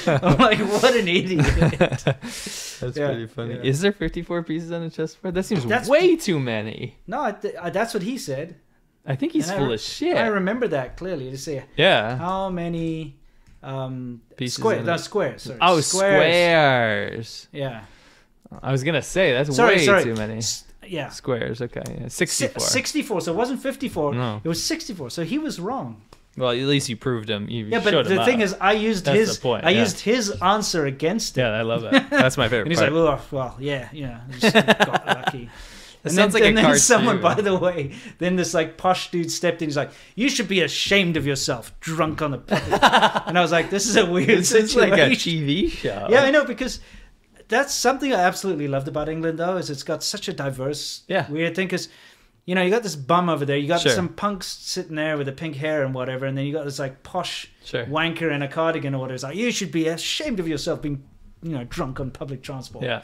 [0.07, 1.43] I'm like, what an idiot.
[2.05, 3.55] That's Yeah, pretty funny.
[3.55, 3.61] yeah.
[3.63, 5.33] Is there 54 pieces on a chessboard?
[5.35, 6.97] That seems That's- way too many.
[7.07, 8.55] No, I th- I, that's what he said.
[9.05, 10.17] I think he's And full re- of shit.
[10.17, 11.29] I remember that clearly.
[11.31, 12.17] To say, Yeah.
[12.17, 13.17] how many
[13.65, 15.43] um, square, no, squares.
[15.43, 15.57] Sorry.
[15.61, 15.87] Oh, squares.
[16.21, 17.47] squares.
[17.51, 17.83] Yeah.
[18.61, 20.03] I was gonna say that's Sorry, way sorry.
[20.03, 20.37] too many.
[20.37, 21.09] S- yeah.
[21.09, 21.61] Squares.
[21.61, 21.81] Okay.
[21.87, 22.07] Yeah.
[22.09, 22.59] Si- 64.
[22.67, 23.21] 64.
[23.21, 24.13] So it wasn't 54.
[24.13, 24.41] No.
[24.43, 25.09] It was 64.
[25.09, 26.01] So he was wrong.
[26.37, 27.49] Well, at least you proved him.
[27.49, 29.37] You Yeah, but the thing is, I used That's his.
[29.37, 29.79] point, I yeah.
[29.81, 31.41] used his answer against it.
[31.41, 32.09] Yeah, I love that.
[32.09, 32.91] That's my favorite and he's part.
[32.91, 35.49] like, well, well, yeah, yeah, I just got lucky.
[36.05, 39.09] That and sounds then, like a then someone, by the way, then this like posh
[39.09, 39.69] dude stepped in.
[39.69, 42.79] He's like, "You should be ashamed of yourself, drunk on the public."
[43.27, 45.09] and I was like, "This is a weird This is like a.
[45.15, 46.07] TV show.
[46.09, 46.79] Yeah, I know because
[47.47, 51.29] that's something I absolutely loved about England, though, is it's got such a diverse, Yeah.
[51.29, 51.65] weird thing.
[51.67, 51.89] Because
[52.47, 53.91] you know, you got this bum over there, you got Sure.
[53.91, 56.77] some punks sitting there with the pink hair and whatever, and then you got this
[56.77, 57.85] like posh Sure.
[57.87, 59.15] wanker in a cardigan or whatever.
[59.15, 61.03] It's like you should be ashamed of yourself being,
[61.41, 62.85] you know, drunk on public transport.
[62.85, 63.01] Yeah.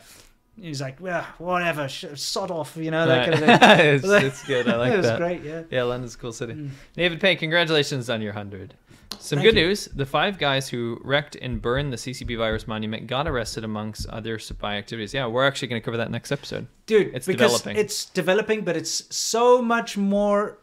[0.60, 3.40] He's like, well, whatever, sh- sod off, you know, that Right.
[3.40, 3.96] kind of thing.
[3.96, 4.68] it's, it's good.
[4.68, 5.18] I like it was that.
[5.18, 5.64] great, yeah.
[5.72, 6.54] Yeah, London's a cool city.
[6.54, 6.70] Mm.
[6.96, 8.74] David Payne, congratulations on your 100.
[9.20, 9.68] Some Thank good you.
[9.68, 9.86] news.
[9.86, 14.40] The five guys who wrecked and burned the CCP virus monument got arrested amongst other
[14.40, 15.14] spy activities.
[15.14, 16.68] Yeah, we're actually going to cover that next episode.
[16.86, 17.78] dude it's because developing.
[17.78, 20.58] it's developing but it's so much more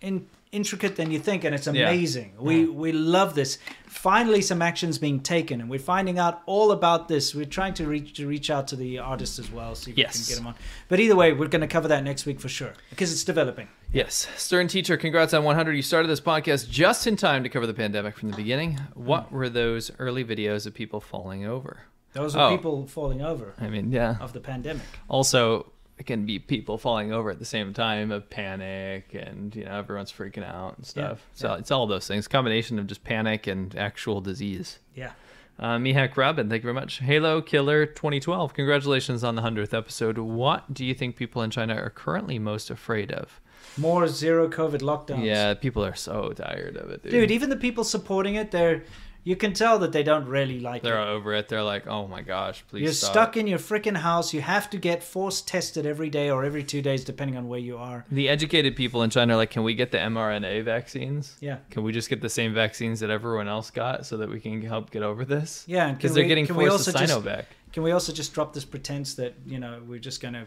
[0.00, 1.88] in, intricate than you think and it's Yeah.
[1.88, 6.72] amazing we we love this finally some actions being taken and we're finding out all
[6.72, 9.90] about this we're trying to reach to reach out to the artists as well so
[9.90, 10.14] if Yes.
[10.14, 10.54] we can get them on
[10.88, 13.68] but either way we're going to cover that next week for sure because it's developing
[13.94, 14.26] Yes.
[14.38, 15.72] Stern Teacher, congrats on 100.
[15.72, 18.80] You started this podcast just in time to cover the pandemic from the beginning.
[18.94, 19.36] What hmm.
[19.36, 21.82] were those early videos of people falling over?
[22.14, 24.16] those are Oh, people falling over I mean, yeah.
[24.20, 25.71] of the pandemic Also,
[26.02, 29.78] it can be people falling over at the same time of panic and, you know,
[29.78, 31.24] everyone's freaking out and stuff.
[31.32, 31.58] so yeah.
[31.58, 32.26] it's all those things.
[32.26, 34.80] Combination of just panic and actual disease.
[34.96, 35.12] yeah
[35.60, 36.98] Uh, Mihak Rabin, thank you very much.
[36.98, 40.18] Halo Killer 2012, congratulations on the 100th episode.
[40.18, 43.40] What do you think people in China are currently most afraid of?
[43.78, 47.12] more zero covid lockdowns Yeah, people are so tired of it, dude.
[47.12, 48.82] dude even the people supporting it they're
[49.24, 50.84] you can tell that they don't really like it.
[50.84, 51.48] They're it over it.
[51.48, 53.12] They're like, oh my gosh, please You're stop.
[53.12, 54.34] stuck in your freaking house.
[54.34, 57.60] You have to get force tested every day or every two days, depending on where
[57.60, 58.04] you are.
[58.10, 61.36] The educated people in China are like, can we get the mRNA vaccines?
[61.40, 61.58] Yeah.
[61.70, 64.60] Can we just get the same vaccines that everyone else got so that we can
[64.62, 65.64] help get over this?
[65.68, 68.52] Yeah, because can they're we- getting forced to also just- Can we also just drop
[68.52, 70.46] this pretense that you know we're just gonna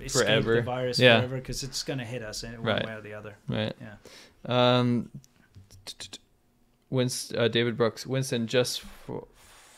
[0.00, 0.54] escape Forever.
[0.56, 1.18] the virus Yeah.
[1.20, 2.86] forever because it's gonna hit us in one Right.
[2.86, 3.34] way or the other.
[3.48, 3.74] Right.
[3.80, 3.96] Yeah.
[4.78, 5.10] Um,
[5.84, 6.18] t- t-
[6.94, 9.26] t- Winst, uh, David Brooks, Winston, just for,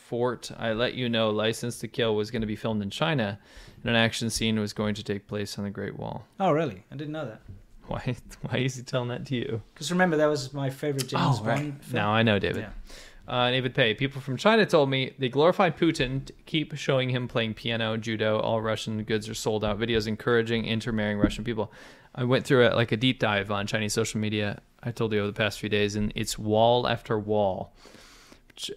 [0.07, 3.41] Fort, I let you know, License to Kill was going to be filmed in China,
[3.83, 6.25] and an action scene was going to take place on the Great Wall.
[6.39, 6.85] Oh, really?
[6.93, 7.41] I didn't know that.
[7.89, 8.15] Why?
[8.43, 9.63] Why is he telling that to you?
[9.75, 11.59] Because remember, that was my favorite James Oh, Bond right.
[11.85, 11.95] film.
[11.95, 12.63] Now I know, David.
[12.63, 12.71] Yeah.
[13.29, 13.95] Uh, David Pay.
[13.95, 16.31] People from China told me they glorify Putin.
[16.47, 18.39] Keep showing him playing piano, judo.
[18.39, 19.81] All Russian goods are sold out.
[19.81, 21.73] Videos encouraging intermarrying Russian people.
[22.15, 24.61] I went through a, like a deep dive on Chinese social media.
[24.87, 27.75] I told you over the past few days, and it's wall after wall.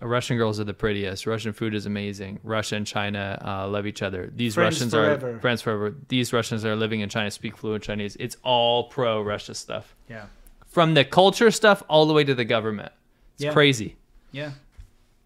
[0.02, 1.26] Russian girls are the prettiest.
[1.26, 2.40] Russian food is amazing.
[2.44, 4.30] Russia and China uh, love each other.
[4.36, 5.36] These Friends Russians forever.
[5.36, 5.96] are friends forever.
[6.10, 8.18] These Russians are living in China, speak fluent Chinese.
[8.20, 9.96] It's all pro Russia stuff.
[10.10, 10.26] Yeah.
[10.68, 12.92] From the culture stuff all the way to the government.
[13.36, 13.54] It's Yeah.
[13.54, 13.96] crazy.
[14.34, 14.52] Yeah.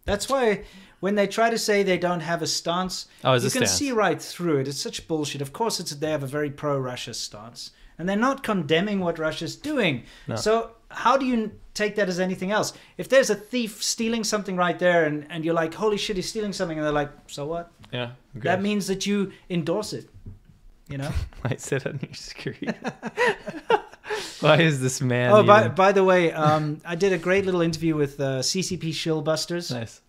[0.05, 0.65] That's why
[0.99, 3.71] when they try to say they don't have a stance, Oh, you a can stance.
[3.71, 4.67] see right through it.
[4.67, 5.41] It's such bullshit.
[5.41, 9.55] Of course, it's they have a very pro-Russia stance, and they're not condemning what Russia's
[9.55, 10.03] doing.
[10.27, 10.35] No.
[10.35, 12.73] So how do you take that as anything else?
[12.97, 16.29] If there's a thief stealing something right there, and, and you're like, "Holy shit, he's
[16.29, 18.11] stealing something," and they're like, "So what?" Yeah.
[18.35, 20.09] That means that you endorse it.
[20.89, 21.11] You know.
[21.43, 22.73] I sit on your screen.
[24.39, 25.31] Why is this man?
[25.31, 28.89] oh, by, by the way, um, I did a great little interview with uh, CCP
[28.89, 29.71] Shillbusters.
[29.71, 30.01] Nice.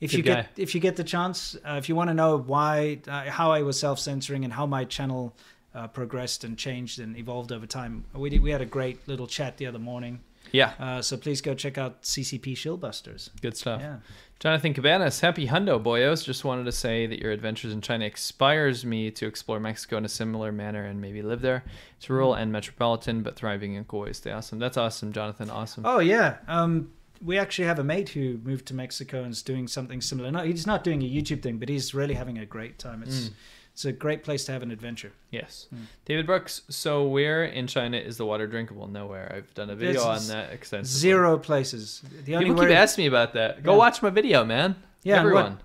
[0.00, 0.34] If Good you guy.
[0.34, 3.52] get if you get the chance, uh, if you want to know why uh, how
[3.52, 5.34] I was self censoring and how my channel
[5.76, 9.26] uh, progressed and changed and evolved over time, we did, we had a great little
[9.26, 10.20] chat the other morning.
[10.52, 10.72] Yeah.
[10.78, 13.30] Uh, so please go check out CCP Shillbusters.
[13.42, 13.80] Good stuff.
[13.80, 13.96] Yeah.
[14.38, 16.24] Jonathan Cabanas, happy hundo boyos.
[16.24, 20.04] Just wanted to say that your adventures in China inspires me to explore Mexico in
[20.04, 21.64] a similar manner and maybe live there.
[21.96, 24.18] It's rural and metropolitan, but thriving in cool ways.
[24.18, 24.58] Stay awesome.
[24.58, 25.50] That's awesome, Jonathan.
[25.50, 25.84] Awesome.
[25.86, 26.36] Oh yeah.
[26.48, 26.92] Um,
[27.22, 30.30] we actually have a mate who moved to Mexico and is doing something similar.
[30.30, 33.02] No, he's not doing a YouTube thing, but he's really having a great time.
[33.02, 33.32] It's Mm.
[33.76, 35.12] It's a great place to have an adventure.
[35.30, 35.66] Yes.
[35.68, 35.82] Hmm.
[36.06, 38.86] David Brooks, so where in China is the water drinkable?
[38.88, 39.30] Nowhere.
[39.36, 40.98] I've done a video There's on that extensively.
[40.98, 42.00] Zero places.
[42.24, 43.62] The only People keep asking me about that.
[43.62, 43.76] Go Yeah.
[43.76, 44.76] watch my video, man.
[45.02, 45.58] Yeah, Everyone.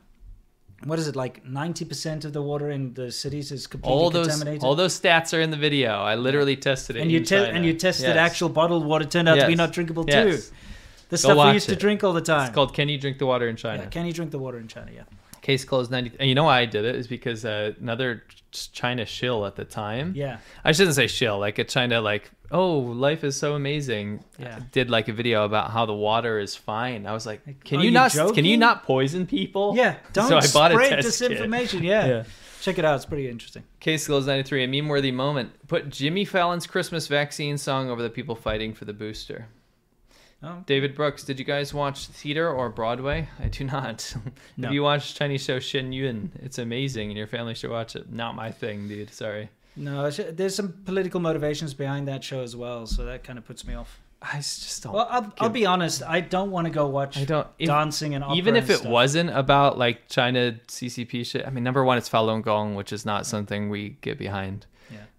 [0.84, 1.46] What is it like?
[1.46, 4.64] Ninety percent of the water in the cities is completely All those contaminated.
[4.66, 5.92] all those stats are in the video.
[5.94, 7.04] I literally tested it.
[7.04, 8.18] and you te- and you tested Yes.
[8.18, 10.26] actual bottled water turned out to be not drinkable Yes.
[10.50, 10.56] too.
[11.08, 12.48] The Go stuff we used to drink all the time.
[12.48, 14.58] It's called "Can You Drink the Water in China?" Yeah, can you drink the water
[14.60, 14.92] in China?
[14.94, 15.04] Yeah.
[15.42, 16.18] Case closed 90.
[16.20, 16.96] And you know why I did it?
[16.96, 20.14] Is because uh, another China shill at the time.
[20.16, 20.38] Yeah.
[20.64, 21.40] I shouldn't say shill.
[21.40, 24.24] Like a China, like, oh, life is so amazing.
[24.38, 24.60] Yeah.
[24.72, 27.08] Did like a video about how the water is fine.
[27.08, 28.12] I was like, can are you, you not?
[28.12, 29.76] Can you not poison people?
[29.76, 31.32] Yeah, don't so I bought a spread test kit.
[31.32, 31.82] disinformation.
[31.82, 32.06] Yeah.
[32.06, 32.24] Yeah.
[32.62, 32.96] check it out.
[32.96, 33.64] It's pretty interesting.
[33.80, 34.64] Case closed 93.
[34.64, 35.68] A meme worthy moment.
[35.68, 39.48] Put Jimmy Fallon's Christmas vaccine song over the people fighting for the booster.
[40.44, 40.64] Oh.
[40.66, 43.30] David Brooks, did you guys watch theater or Broadway?
[43.40, 44.14] I do not.
[44.58, 44.68] No.
[44.68, 46.32] Have you watched Chinese show Shen Yun?
[46.42, 48.12] It's amazing, and your family should watch it.
[48.12, 49.12] Not my thing, dude.
[49.14, 49.50] Sorry.
[49.76, 53.66] No, there's some political motivations behind that show as well, so that kind of puts
[53.66, 54.00] me off.
[54.22, 54.94] I just don't.
[54.94, 56.04] Well, I'll, I'll be honest.
[56.04, 58.72] I don't want to go watch I don't if- dancing and opera even if and
[58.72, 58.92] it stuff.
[58.92, 61.48] wasn't about like China CCP shit.
[61.48, 64.66] I mean, number one, it's Falun Gong, which is not something we get behind.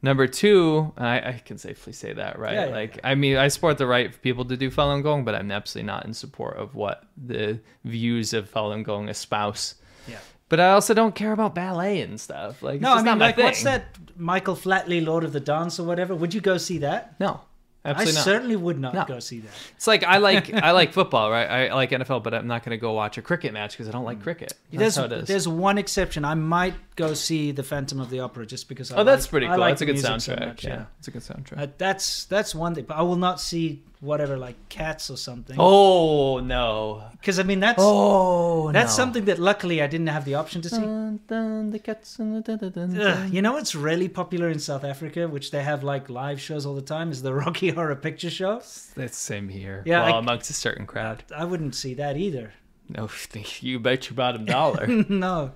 [0.02, 0.08] Yeah.
[0.08, 2.54] Number two, I, I can safely say that, right?
[2.54, 5.24] Yeah, yeah, like, I mean, I support the right for people to do Falun Gong,
[5.24, 9.76] but I'm absolutely not in support of what the views of Falun Gong espouse.
[10.08, 10.18] Yeah.
[10.48, 12.62] But I also don't care about ballet and stuff.
[12.62, 15.84] Like, it's No, I mean, like, what's that Michael Flatley Lord of the Dance or
[15.84, 16.14] whatever?
[16.14, 17.18] Would you go see that?
[17.18, 17.40] No,
[17.84, 18.08] I not.
[18.08, 19.04] certainly would not No.
[19.04, 19.50] go see that.
[19.76, 21.46] It's like I like I like football, right?
[21.70, 23.90] I like NFL, but I'm not going to go watch a cricket match because I
[23.90, 24.54] don't like cricket.
[24.72, 25.28] That's There's, it is.
[25.28, 26.24] there's one exception.
[26.24, 28.92] I might go see the Phantom of the Opera just because.
[28.92, 29.58] I Oh, that's pretty cool.
[29.58, 30.46] like That's a good music so soundtrack.
[30.46, 30.84] much, yeah.
[31.00, 31.58] it's a good soundtrack.
[31.60, 35.56] Uh, that's that's one thing, but I will not see whatever like Cats or something.
[35.58, 37.04] oh no!
[37.12, 39.02] because I mean that's Oh, that's no.
[39.04, 40.76] something that luckily I didn't have the option to see.
[40.82, 43.32] Dun, dun, the cats and the dun, dun, dun, Ugh, dun.
[43.32, 46.74] you know what's really popular in South Africa, which they have like live shows all
[46.74, 48.60] the time, is the Rocky Horror Picture Show.
[48.96, 49.82] That's same here.
[49.86, 51.22] Yeah, well, I- amongst a certain crowd.
[51.34, 52.52] I wouldn't see that either.
[52.88, 53.08] No,
[53.60, 54.86] you bet your bottom dollar.
[55.08, 55.52] no,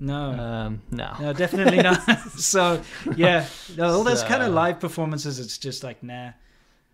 [0.00, 2.02] no, um, no, no, definitely not.
[2.32, 2.82] so
[3.16, 3.46] yeah,
[3.76, 6.32] no, all those kind of live performances, it's just like nah.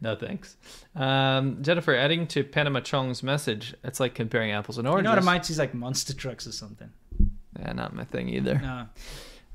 [0.05, 0.56] No thanks.
[0.94, 5.01] Um, Jennifer, adding to Panama Chong's message, it's like comparing apples and oranges.
[5.01, 6.90] You know what I might see like monster trucks or something.
[7.59, 8.59] Yeah, not my thing either.
[8.59, 8.86] No,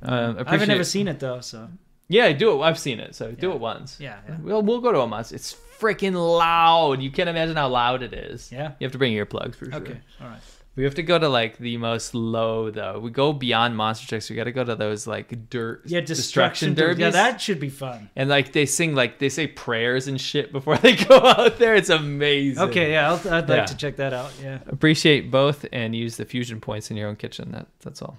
[0.01, 1.69] Um, I've never seen it though, so
[2.07, 2.63] Yeah, do it.
[2.63, 3.97] I've seen it, so do it once.
[3.99, 4.38] Yeah, yeah.
[4.41, 5.31] We'll we'll go to a once.
[5.31, 7.01] It's freaking loud.
[7.01, 8.51] You can't imagine how loud it is.
[8.51, 8.71] Yeah?
[8.80, 9.76] You have to bring earplugs for sure.
[9.76, 10.41] okay, all right.
[10.76, 13.00] We have to go to like the most low though.
[13.00, 14.30] We go beyond monster trucks.
[14.30, 16.91] We got to go to those like dirt Yeah, destruction, derbies.
[16.91, 17.02] derby.
[17.04, 18.10] Yeah, that should be fun.
[18.16, 21.76] and like they sing like they say prayers and shit before they go out there.
[21.76, 22.64] It's amazing.
[22.70, 23.66] Okay, yeah, I'll, I'd like Yeah.
[23.66, 24.32] to check that out.
[24.41, 24.60] Yeah.
[24.68, 27.52] Appreciate both and use the fusion points in your own kitchen.
[27.52, 28.18] That that's all.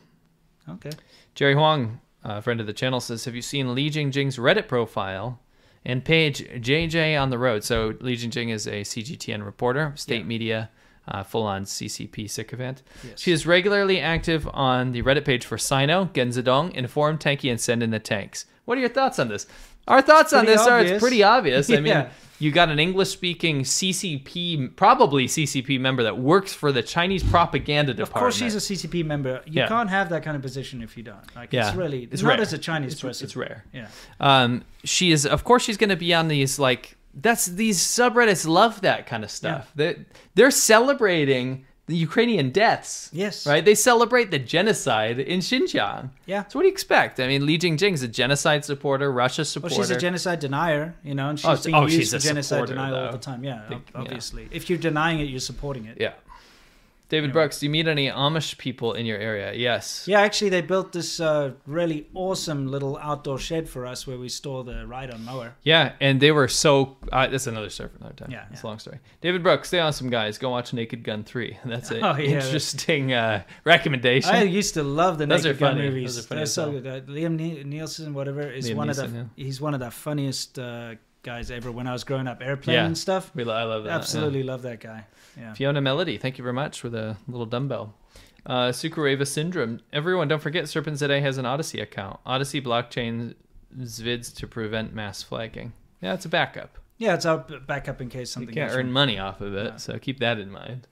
[0.68, 0.90] Okay.
[1.34, 5.40] Jerry Huang, a friend of the channel, says, "Have you seen Li Jingjing's Reddit profile
[5.84, 10.68] and page JJ on the road?" So Li Jingjing is a CGTN reporter, state media,
[11.10, 12.82] uh, full-on CCP sycophant.
[13.04, 13.20] Yes.
[13.20, 17.82] She is regularly active on the Reddit page for Sino, GenZedong, Inform Tanky, and Send
[17.82, 18.46] in the Tanks.
[18.64, 19.46] What are your thoughts on this?
[19.88, 21.68] Our thoughts on this are it's pretty obvious.
[21.70, 22.06] I mean,
[22.38, 27.92] you got an English speaking CCP, probably CCP member that works for the Chinese propaganda
[27.92, 28.16] department.
[28.16, 29.42] Of course, she's a CCP member.
[29.46, 29.68] You Yeah.
[29.68, 31.34] can't have that kind of position if you don't.
[31.34, 32.40] Like, yeah, it's really it's not rare.
[32.40, 33.24] as a Chinese it's, person.
[33.24, 33.64] It's rare.
[33.72, 33.88] Yeah.
[34.20, 38.46] Um, she is, of course, she's going to be on these like that's these subreddits
[38.46, 39.70] love that kind of stuff.
[39.74, 40.04] They
[40.34, 43.10] they're celebrating the Ukrainian deaths.
[43.12, 43.46] Yes.
[43.48, 43.64] Right.
[43.64, 46.10] They celebrate the genocide in Xinjiang.
[46.24, 46.44] Yeah.
[46.46, 47.18] So what do you expect?
[47.18, 49.74] I mean, Li Jingjing is a genocide supporter, Russia supporter.
[49.74, 52.14] Well, she's a genocide denier, you know, and oh, she's Oh, being oh, used she's
[52.14, 53.42] a genocide denial all the time.
[53.42, 54.00] Yeah, Think- ob- yeah.
[54.02, 54.48] obviously.
[54.52, 55.96] If you're denying it, you're supporting it.
[56.00, 56.12] Yeah.
[57.10, 59.52] David Brooks, do you meet any Amish people in your area?
[59.52, 60.04] Yes.
[60.06, 64.28] Yeah, actually, they built this uh, really awesome little outdoor shed for us where we
[64.28, 65.56] store the ride-on mower.
[65.64, 66.96] Yeah, and they were so.
[67.10, 68.30] Uh, that's another story for another time.
[68.30, 69.00] Yeah, it's a long story.
[69.20, 70.38] David Brooks, stay awesome, guys.
[70.38, 71.58] Go watch Naked Gun three.
[71.64, 72.36] That's an Oh, yeah.
[72.44, 74.30] interesting uh, recommendation.
[74.34, 76.14] I used to love the Those Naked Gun movies.
[76.14, 76.86] Those are funny They're so good.
[76.86, 79.24] Uh, Liam Nielsen, whatever, is Liam one of the yeah.
[79.34, 81.70] he's one of the funniest uh, guys ever.
[81.70, 82.86] When I was growing up, airplane Yeah.
[82.86, 83.30] and stuff.
[83.34, 83.96] We lo- I love that, yeah.
[83.96, 85.06] Absolutely love that guy.
[85.38, 85.54] Yeah.
[85.54, 87.94] Fiona Melody, thank you very much with a little dumbbell.
[88.46, 89.80] Uh, Sukureva Syndrome.
[89.92, 92.20] Everyone, don't forget SerpentZA has an Odysee account.
[92.26, 93.34] Odysee blockchain
[93.78, 95.72] vids to prevent mass flagging.
[96.00, 96.78] Yeah, it's a backup.
[96.98, 98.48] Yeah, it's our b- backup in case something.
[98.54, 100.86] You can't earn money off of it, so keep that in mind.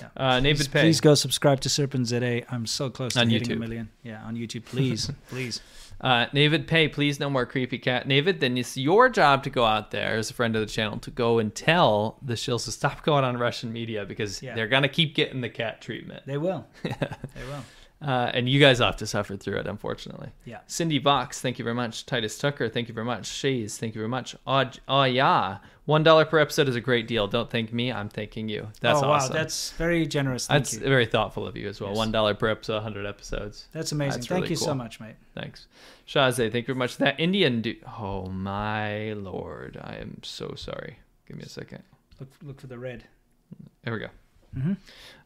[0.00, 0.08] Yeah.
[0.16, 0.80] Uh, please, David Pay.
[0.82, 2.44] please go subscribe to SerpentZA.
[2.50, 3.88] I'm so close to On hitting a million.
[4.04, 5.60] Yeah, on YouTube, please, please.
[6.00, 8.06] Uh, David Pay, please no more creepy cat.
[8.06, 10.98] David, then it's your job to go out there as a friend of the channel
[10.98, 14.54] to go and tell the shills to stop going on Russian media because Yeah.
[14.54, 16.22] they're gonna keep getting the cat treatment.
[16.26, 16.66] They will.
[16.84, 16.94] they
[17.48, 17.64] will.
[18.00, 20.28] Uh, and you guys have to suffer through it, unfortunately.
[20.44, 20.60] Yeah.
[20.68, 22.06] Cindy Vox, thank you very much.
[22.06, 23.26] Titus Tucker, thank you very much.
[23.26, 24.36] Shays, thank you very much.
[24.46, 25.58] Oh, oh yeah,
[25.88, 27.26] one dollar per episode is a great deal.
[27.26, 28.68] Don't thank me, I'm thanking you.
[28.82, 29.32] That's oh awesome.
[29.32, 30.46] wow, that's very generous.
[30.46, 30.80] Thank That's you.
[30.80, 31.88] very thoughtful of you as well.
[31.90, 31.96] Yes.
[31.96, 33.68] One dollar per episode, hundred episodes.
[33.72, 34.20] That's amazing.
[34.20, 35.14] Thank really you so much, mate.
[35.34, 35.66] Thanks,
[36.06, 36.36] Shaze.
[36.36, 36.98] Thank you very much.
[36.98, 37.78] That Indian dude.
[37.98, 40.98] Oh my lord, I am so sorry.
[41.26, 41.82] Give me a second.
[42.20, 43.04] Look, look for the red.
[43.82, 44.08] There we go.
[44.56, 44.76] Mhm.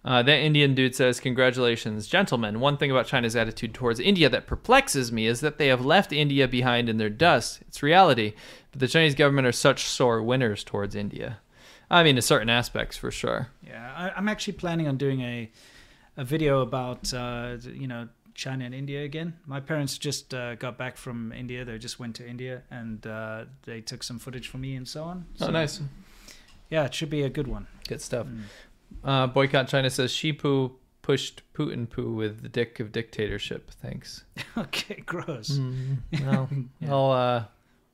[0.04, 2.58] Uh, that Indian dude says, Congratulations, gentlemen.
[2.58, 6.12] One thing about China's attitude towards India that perplexes me is that they have left
[6.12, 7.60] India behind in their dust.
[7.68, 8.34] It's reality.
[8.72, 11.38] But the Chinese government are such sore winners towards India.
[11.90, 13.48] I mean, in certain aspects, for sure.
[13.66, 15.50] Yeah, I, I'm actually planning on doing a
[16.16, 19.34] a video about uh, you know China and India again.
[19.46, 21.64] My parents just uh, got back from India.
[21.64, 25.04] They just went to India and uh, they took some footage for me and so
[25.04, 25.26] on.
[25.40, 25.80] Oh, nice.
[26.70, 27.66] Yeah, it should be a good one.
[27.88, 28.26] Good stuff.
[29.04, 30.72] Uh, Boycott China says, Shipu
[31.02, 33.70] pushed Putin poo with the dick of dictatorship.
[33.70, 34.24] Thanks.
[34.56, 35.50] okay, gross.
[35.50, 36.48] Mm, well,
[36.80, 36.90] Yeah.
[36.90, 37.44] I'll uh,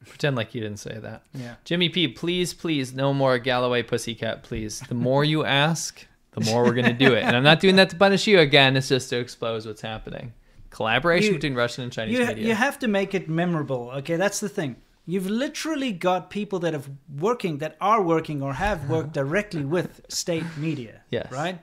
[0.09, 1.23] pretend like you didn't say that.
[1.35, 1.55] Yeah.
[1.65, 4.81] Jimmy P, please, please, no more Galloway Pussycat, please.
[4.89, 7.23] The more you ask, the more we're going to do it.
[7.25, 8.77] And I'm not doing that to punish you again.
[8.77, 10.33] It's just to expose what's happening.
[10.71, 12.47] Collaboration You- between Russian and Chinese you, media.
[12.49, 13.91] you have to make it memorable.
[13.97, 14.77] Okay, that's the thing.
[15.07, 20.03] You've literally got people that have working that are working or have worked directly with
[20.09, 21.01] state media.
[21.11, 21.33] Yes.
[21.33, 21.59] Right.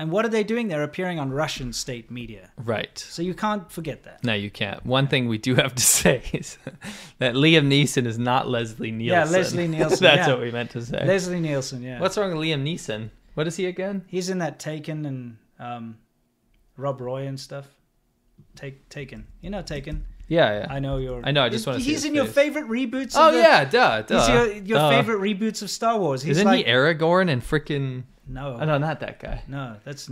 [0.00, 0.68] And what are they doing?
[0.68, 2.50] They're appearing on Russian state media.
[2.56, 2.98] right.
[2.98, 4.24] So you can't forget that.
[4.24, 4.84] No, you can't.
[4.86, 6.56] One thing we do have to say is
[7.18, 9.32] that Liam Neeson is not Leslie Nielsen.
[9.32, 9.98] Yeah, Leslie Nielsen.
[10.02, 10.32] That's yeah.
[10.32, 11.04] what we meant to say.
[11.06, 11.82] Leslie Nielsen.
[11.82, 12.00] Yeah.
[12.00, 13.10] What's wrong with Liam Neeson?
[13.34, 14.04] What is he again?
[14.06, 15.98] He's in that Taken and um,
[16.78, 17.66] Rob Roy and stuff.
[18.56, 19.26] Take Taken.
[19.42, 20.06] You know Taken.
[20.28, 20.66] Yeah, yeah.
[20.70, 21.20] I know your.
[21.24, 23.14] I know, I just wanna see He's in your favorite reboots.
[23.16, 24.90] Oh, the- yeah, duh, He's your, your duh.
[24.90, 26.22] favorite reboots of Star Wars.
[26.22, 28.58] He's Isn't like he Aragorn and frickin' No.
[28.60, 29.42] Oh no, not that guy.
[29.48, 30.08] No, that's.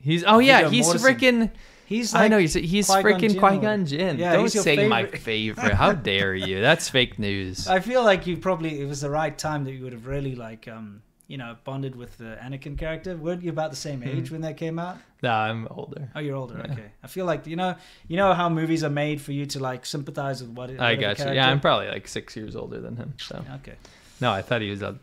[0.00, 1.50] He's oh yeah, he's freaking.
[1.86, 3.86] He's I know he's he's Qui-Gon freaking Jinn Qui Gon.
[3.86, 4.18] Jinn.
[4.18, 5.20] Yeah, Don't say my favorite.
[5.22, 5.72] favorite.
[5.74, 6.60] How dare you?
[6.60, 7.68] That's fake news.
[7.68, 10.34] I feel like you probably it was the right time that you would have really
[10.34, 13.16] like um you know bonded with the Anakin character.
[13.16, 14.08] Weren't you about the same Hmm.
[14.08, 14.96] age when that came out?
[15.22, 16.10] No, I'm older.
[16.14, 16.56] Oh, you're older.
[16.64, 16.72] Yeah.
[16.72, 16.90] Okay.
[17.02, 17.76] I feel like you know
[18.08, 20.78] you know how movies are made for you to like sympathize with what.
[20.80, 21.32] I got you.
[21.32, 23.14] Yeah, I'm probably like six years older than him.
[23.18, 23.74] So Okay.
[24.20, 24.98] No, I thought he was a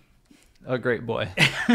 [0.66, 1.30] a great boy.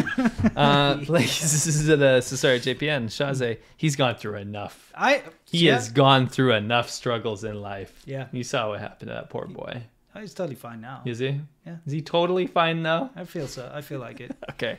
[0.57, 3.59] uh, like this is a sorry JPN Shaze.
[3.77, 4.93] He's gone through enough.
[4.95, 5.75] I He yeah.
[5.75, 8.03] has gone through enough struggles in life.
[8.05, 8.27] Yeah.
[8.33, 9.83] You saw what happened to that poor boy.
[10.15, 11.03] Oh, he's totally fine now.
[11.05, 11.41] Is he?
[11.65, 11.77] Yeah.
[11.87, 13.11] Is he totally fine now?
[13.15, 13.71] I feel so.
[13.73, 14.35] I feel like it.
[14.59, 14.79] Okay.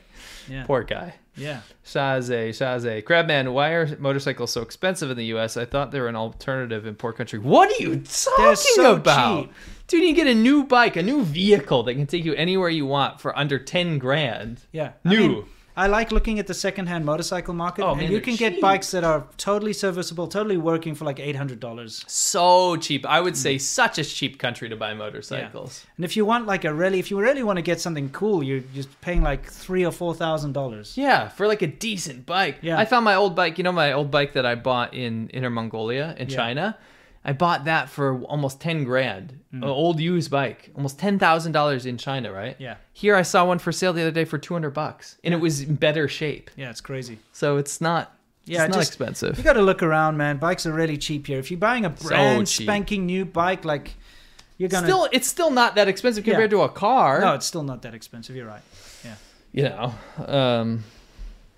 [0.50, 0.66] Yeah.
[0.66, 1.14] Poor guy.
[1.38, 1.62] Yeah.
[1.86, 3.02] Shaze, Shaze.
[3.06, 5.56] Crabman, why are motorcycles so expensive in the US?
[5.56, 7.40] I thought they were an alternative in poor country.
[7.40, 9.44] What are you talking so about?
[9.46, 9.54] cheap.
[9.90, 12.70] Dude, you can get a new bike, a new vehicle that can take you anywhere
[12.70, 14.62] you want for under 10 grand.
[14.72, 14.92] Yeah.
[15.04, 15.20] I New.
[15.30, 15.46] mean,
[15.78, 18.92] I like looking at the secondhand motorcycle market, Oh, and man, you can get bikes
[18.92, 22.04] that are totally serviceable, totally working for like eight hundred dollars.
[22.06, 23.06] so cheap.
[23.06, 25.86] I would say such a cheap country to buy motorcycles.
[25.96, 28.44] And if you want like a really, if you really want to get something cool,
[28.44, 30.98] you're just paying like three or four thousand dollars.
[30.98, 32.58] Yeah, for like a decent bike.
[32.62, 32.78] Yeah.
[32.78, 35.50] I found my old bike, you know, my old bike that I bought in Inner
[35.50, 36.36] Mongolia in Yeah.
[36.36, 36.78] China.
[37.26, 39.40] I bought that for almost ten grand.
[39.54, 39.58] Mm.
[39.58, 42.56] An old used bike, almost ten thousand dollars in China, right?
[42.60, 42.76] Yeah.
[42.94, 45.38] Here I saw one for sale the other day for two hundred bucks, and it
[45.38, 46.50] was in better shape.
[46.56, 47.20] Yeah, it's crazy.
[47.34, 48.16] So it's not.
[48.46, 49.38] Yeah, it's not just- expensive.
[49.38, 50.38] You got to look around, man.
[50.38, 51.38] Bikes are really cheap here.
[51.40, 52.66] If you're buying a brand cheap.
[52.66, 53.96] spanking new bike, like
[54.58, 56.34] you're gonna Still, it's still not that expensive Yeah.
[56.34, 57.22] compared to a car.
[57.22, 58.36] No, it's still not that expensive.
[58.36, 58.62] You're right.
[59.06, 59.16] Yeah.
[59.52, 59.94] you know
[60.26, 60.84] um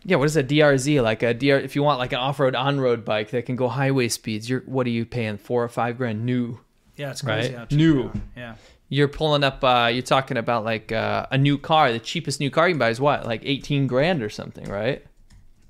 [0.03, 3.05] yeah what is a drz like a dr if you want like an off-road on-road
[3.05, 5.37] bike that can go highway speeds you're what are you paying?
[5.37, 6.25] Four or five grand?
[6.25, 6.59] New.
[6.97, 8.11] Yeah, it's crazy right how new.
[8.35, 8.55] Yeah.
[8.89, 12.49] you're pulling up uh you're talking about like uh, a new car the cheapest new
[12.49, 13.25] car you can buy is what?
[13.25, 15.05] Like 18 grand or something right?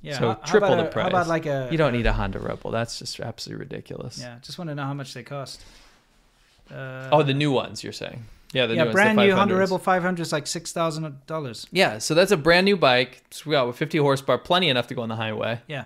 [0.01, 1.07] Yeah, so how- how triple about the a- how price.
[1.09, 2.71] about like a- you don't need a honda rebel.
[2.71, 4.17] That's just absolutely ridiculous.
[4.19, 4.37] Yeah.
[4.41, 5.61] Just want to know how much they cost.
[6.73, 9.35] Uh, oh the new ones you're saying yeah the yeah, new ones, brand the new
[9.35, 11.67] Honda Rebel 500 is like six thousand dollars.
[11.71, 14.95] yeah so that's a brand new bike it's got with 50 horsepower plenty enough to
[14.95, 15.85] go on the highway Yeah.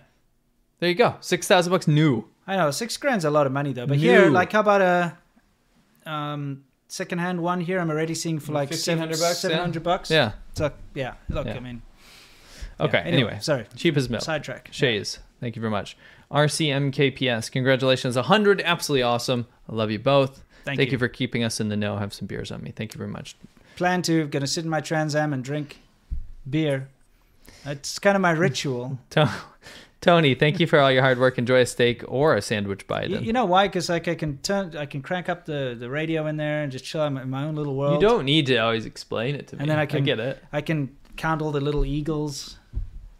[0.79, 3.87] there you go 6000 bucks new I know six grand's a lot of money though.
[3.87, 5.17] But here, like, how about a
[6.07, 7.79] um secondhand one here?
[7.79, 9.61] I'm already seeing for like 1500 bucks, seven yeah?
[9.61, 10.11] hundred bucks.
[10.11, 10.33] Yeah.
[10.53, 11.55] So yeah, look, Yeah.
[11.55, 11.81] I mean,
[12.79, 12.99] Okay.
[13.03, 13.65] Yeah, anyway, sorry.
[13.75, 14.21] Cheap as milk.
[14.21, 14.69] Sidetrack.
[14.71, 15.17] Shays.
[15.39, 15.97] Thank you very much.
[16.31, 17.51] RCMKPS.
[17.51, 18.15] Congratulations.
[18.15, 18.61] 100.
[18.61, 19.47] Absolutely awesome.
[19.67, 20.43] I love you both.
[20.65, 20.85] Thank you.
[20.93, 20.97] you.
[20.97, 21.97] for keeping us in the know.
[21.97, 22.71] Have some beers on me.
[22.71, 23.35] Thank you very much.
[23.75, 25.79] plan to gonna sit in my Trans Am and drink
[26.49, 26.89] beer.
[27.65, 28.99] It's kind of my ritual.
[30.01, 31.39] Tony, thank you for all your hard work.
[31.39, 33.09] Enjoy a steak or a sandwich Biden.
[33.09, 33.67] You, you know why?
[33.67, 36.71] Because like I can turn, I can crank up the, the radio in there and
[36.71, 37.99] just chill in my- in my own little world.
[38.01, 39.61] You don't need to always explain it to me.
[39.61, 40.43] And then I can get it.
[40.53, 42.57] I can count all the little eagles.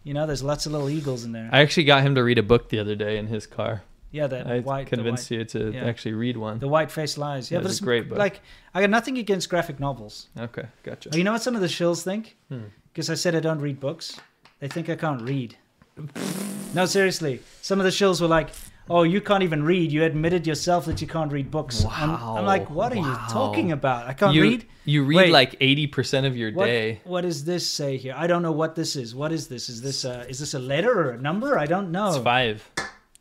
[0.04, 1.50] You know, there's lots of little eagles in there.
[1.52, 3.82] I actually got him to read a book the other day in his car.
[4.12, 4.88] Yeah, that I white.
[4.88, 5.86] convinced white- you to yeah.
[5.86, 6.60] actually read one.
[6.60, 7.52] The White Face Lies.
[7.52, 8.18] Yeah, Yeah, but it's it's a great book.
[8.18, 8.42] Like
[8.74, 10.30] I got nothing against graphic novels.
[10.40, 11.10] Okay, gotcha.
[11.14, 12.38] You know what some of the shills think?
[12.50, 12.66] Hmm.
[12.92, 14.20] Because I said I don't read books.
[14.60, 15.58] They think I can't read.
[16.74, 17.42] no, seriously.
[17.62, 18.50] Some of the shills were like,
[18.90, 19.92] "Oh, you can't even read.
[19.92, 23.72] You admitted yourself that you can't read books." I'm, I'm like, "What are you talking
[23.72, 24.08] about?
[24.08, 27.02] I can't you, read." You read Wait, like 80% of your what, day.
[27.06, 28.14] What does this say here?
[28.16, 29.16] I don't know what this is.
[29.16, 29.68] What is this?
[29.68, 31.58] Is this a, is this a letter or a number?
[31.58, 32.10] I don't know.
[32.10, 32.70] It's five.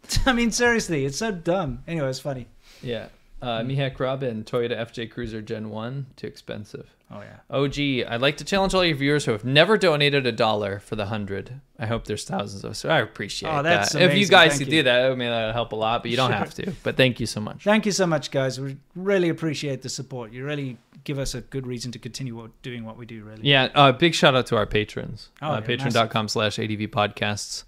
[0.27, 1.83] I mean, seriously, it's so dumb.
[1.87, 2.47] Anyway, it's funny.
[2.83, 3.07] Yeah.
[3.43, 6.89] Uh, Mihak Robin, Toyota FJ Cruiser Gen 1, too expensive.
[7.11, 7.41] Oh, yeah.
[7.55, 10.97] OG, I'd like to challenge all your viewers who have never donated a dollar for
[10.97, 11.61] the 100.
[11.79, 12.79] I hope there's thousands of us.
[12.79, 14.01] So I appreciate Oh, that's that.
[14.01, 16.17] If you guys could do that, I mean, that would help a lot, but you
[16.17, 16.39] don't Sure.
[16.39, 16.73] have to.
[16.83, 17.63] But thank you so much.
[17.65, 18.59] Thank you so much, guys.
[18.59, 20.33] We really appreciate the support.
[20.33, 23.23] You really give us a good reason to continue doing what we do.
[23.25, 23.43] Really.
[23.43, 25.29] Yeah, uh, big shout out to our patrons.
[25.43, 27.65] Oh, uh, yeah, Patreon.com slash ADV podcasts.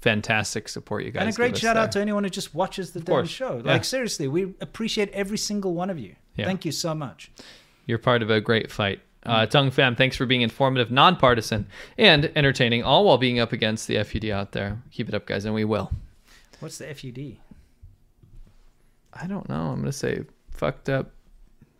[0.00, 1.82] Fantastic support you guys and a great shout there.
[1.84, 3.56] out to anyone who just watches the show.
[3.64, 3.72] Yeah.
[3.72, 6.16] Like seriously, we appreciate every single one of you.
[6.36, 6.46] Yeah.
[6.46, 7.30] Thank you so much.
[7.86, 9.00] You're part of a great fight.
[9.26, 9.50] Uh, Mm.
[9.50, 11.66] Tung Fam, thanks for being informative, nonpartisan,
[11.98, 14.80] and entertaining, all while being up against the FUD out there.
[14.92, 15.92] Keep it up, guys, and we will.
[16.60, 17.36] What's the FUD?
[19.12, 19.66] I don't know.
[19.72, 21.10] I'm going to say fucked up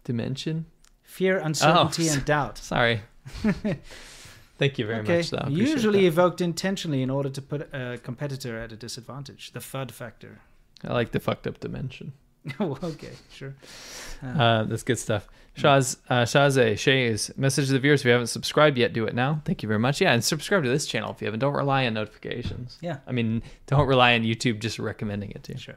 [0.05, 0.67] dimension.
[1.03, 2.59] Fear, uncertainty, Oh, and doubt.
[2.73, 3.01] Sorry.
[4.61, 5.17] Thank you very okay.
[5.17, 5.47] much, though.
[5.49, 6.09] Usually that.
[6.09, 9.53] evoked intentionally in order to put a competitor at a disadvantage.
[9.53, 10.41] The FUD factor.
[10.85, 12.13] I like the fucked up dimension.
[12.61, 13.55] oh, okay, sure.
[14.23, 15.31] Uh, that's good stuff.
[15.57, 19.15] Shaz, uh, Shaze, Shays, message to the viewers if you haven't subscribed yet, do it
[19.15, 19.41] now.
[19.47, 19.99] Thank you very much.
[19.99, 21.41] Yeah, and subscribe to this channel if you haven't.
[21.41, 22.77] Don't rely on notifications.
[22.83, 22.99] Yeah.
[23.07, 25.59] I mean, don't rely on YouTube just recommending it to you.
[25.59, 25.77] Sure.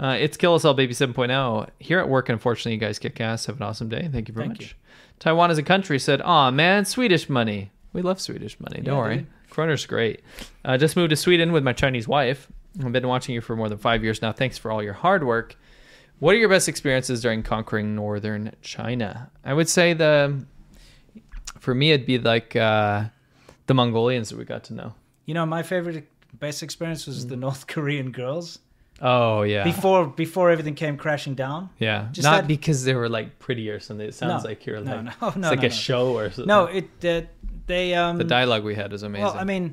[0.00, 1.68] Uh, it's Kill Us All Baby 7.0.
[1.78, 3.44] Here at work, unfortunately, you guys kick ass.
[3.44, 4.08] Have an awesome day.
[4.10, 4.70] Thank you very Thank much.
[4.70, 4.76] you.
[5.18, 7.70] Taiwan as a country said, Aw, man, Swedish money.
[7.92, 8.80] We love Swedish money.
[8.80, 9.16] Don't Yeah, worry.
[9.18, 9.26] dude.
[9.50, 10.20] Kroner's great.
[10.64, 12.48] Uh, just moved to Sweden with my Chinese wife.
[12.82, 14.32] I've been watching you for more than five years now.
[14.32, 15.56] Thanks for all your hard work.
[16.20, 19.30] What are your best experiences during conquering northern China?
[19.44, 20.44] I would say the,
[21.58, 23.04] for me, it'd be like uh,
[23.66, 24.94] the Mongolians that we got to know.
[25.26, 26.08] You know, my favorite,
[26.38, 27.28] best experience was Mm.
[27.28, 28.58] the North Korean girls.
[29.04, 29.64] Oh yeah.
[29.64, 31.70] Before before everything came crashing down.
[31.80, 34.06] Yeah, Just not that- because they were like pretty or something.
[34.06, 35.74] It sounds No, like you're no, like no, it's no, like no, a no.
[35.74, 36.46] show or something.
[36.46, 37.22] No, it uh,
[37.72, 39.24] they um the dialogue we had is amazing.
[39.26, 39.64] Well, I mean,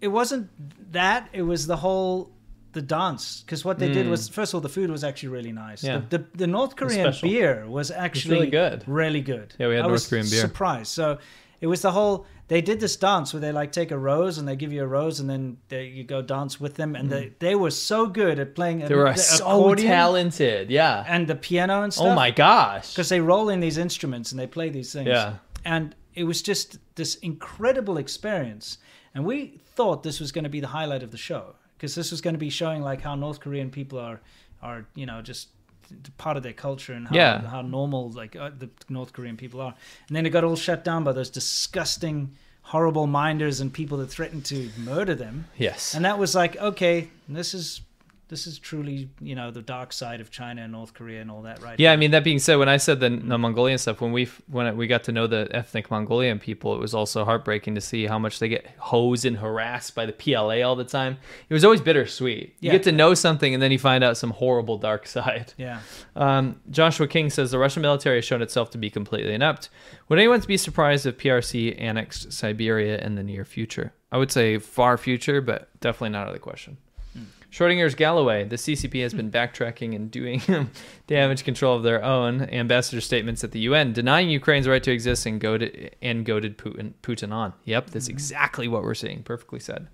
[0.00, 0.44] it wasn't
[0.92, 1.20] that.
[1.32, 2.16] It was the whole
[2.72, 4.10] the dance because what they did Mm.
[4.10, 5.82] was first of all the food was actually really nice.
[5.82, 6.02] Yeah.
[6.10, 8.78] The, the, the North It was Korean beer was actually really good.
[8.86, 9.54] Really good.
[9.58, 10.40] Yeah, we had I North was Korean beer.
[10.40, 10.90] Surprised.
[11.00, 11.18] So
[11.60, 12.26] it was the whole.
[12.48, 14.86] They did this dance where they like take a rose and they give you a
[14.86, 18.38] rose and then they, you go dance with them and they they were so good
[18.38, 18.80] at playing.
[18.80, 18.88] Mm.
[18.88, 20.68] they were the so talented.
[20.70, 21.04] Yeah.
[21.14, 22.06] and the piano and stuff.
[22.06, 22.92] Oh my gosh.
[22.92, 25.08] Because they roll in these instruments and they play these things.
[25.08, 25.34] Yeah.
[25.64, 28.78] And it was just this incredible experience.
[29.14, 32.10] And we thought this was going to be the highlight of the show because this
[32.10, 34.20] was going to be showing like how North Korean people are,
[34.62, 35.48] are you know, just
[36.18, 37.40] part of their culture and how, Yeah.
[37.46, 39.74] how normal like uh, the North Korean people are.
[40.08, 42.32] And then it got all shut down by those disgusting,
[42.62, 45.46] horrible minders and people that threatened to murder them.
[45.58, 45.94] Yes.
[45.94, 47.82] And that was like, okay, this is
[48.34, 51.42] this is truly you know the dark side of China and North Korea and all
[51.42, 51.78] that, right?
[51.78, 54.24] Yeah, I mean that being said, when I said the, the Mongolian stuff, when we
[54.48, 58.06] when we got to know the ethnic Mongolian people, it was also heartbreaking to see
[58.06, 61.18] how much they get hosed and harassed by the PLA all the time.
[61.48, 62.56] It was always bittersweet.
[62.60, 62.72] You Yeah.
[62.72, 65.52] get to know something, and then you find out some horrible dark side.
[65.56, 65.78] Yeah.
[66.16, 69.68] Um, Joshua King says the Russian military has shown itself to be completely inept.
[70.08, 73.92] Would anyone be surprised if PRC annexed Siberia in the near future?
[74.10, 76.76] I would say far future, but definitely not out of the question.
[77.54, 80.42] Schrodinger's Galloway, the CCP has been backtracking and doing
[81.06, 85.24] damage control of their own ambassador statements at the UN, denying Ukraine's right to exist
[85.24, 87.52] and goaded, and goaded Putin, Putin on.
[87.62, 89.22] Yep, that's exactly what we're seeing.
[89.22, 89.86] Perfectly said.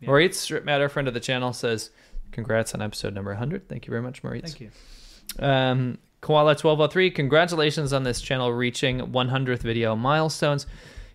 [0.00, 1.90] Moritz, Strip Matter, friend of the channel, says,
[2.30, 3.68] Congrats on episode number 100.
[3.68, 4.52] Thank you very much, Moritz.
[4.52, 5.44] Thank you.
[5.44, 10.68] Um, Koala1203, congratulations on this channel reaching 100th video milestones.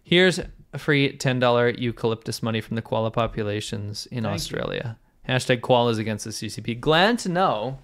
[0.03, 0.41] Here's
[0.73, 4.33] a free $10 eucalyptus money from the koala populations in Thank
[4.89, 4.95] you.
[5.27, 6.79] Hashtag koalas against the CCP.
[6.79, 7.79] Glad to know,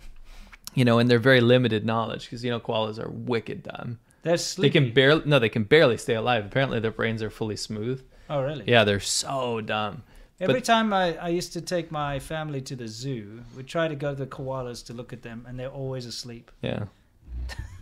[0.75, 3.99] you know, in their very limited knowledge, because, you know, koalas are wicked dumb.
[4.23, 6.45] They're They can barely, no, they can barely stay alive.
[6.45, 8.03] Apparently their brains are fully smooth.
[8.29, 8.65] Oh, really?
[8.67, 10.03] Yeah, they're so dumb.
[10.41, 13.87] Every But- time I, I used to take my family to the zoo, we'd try
[13.87, 16.51] to go to the koalas to look at them, and they're always asleep.
[16.61, 16.85] Yeah.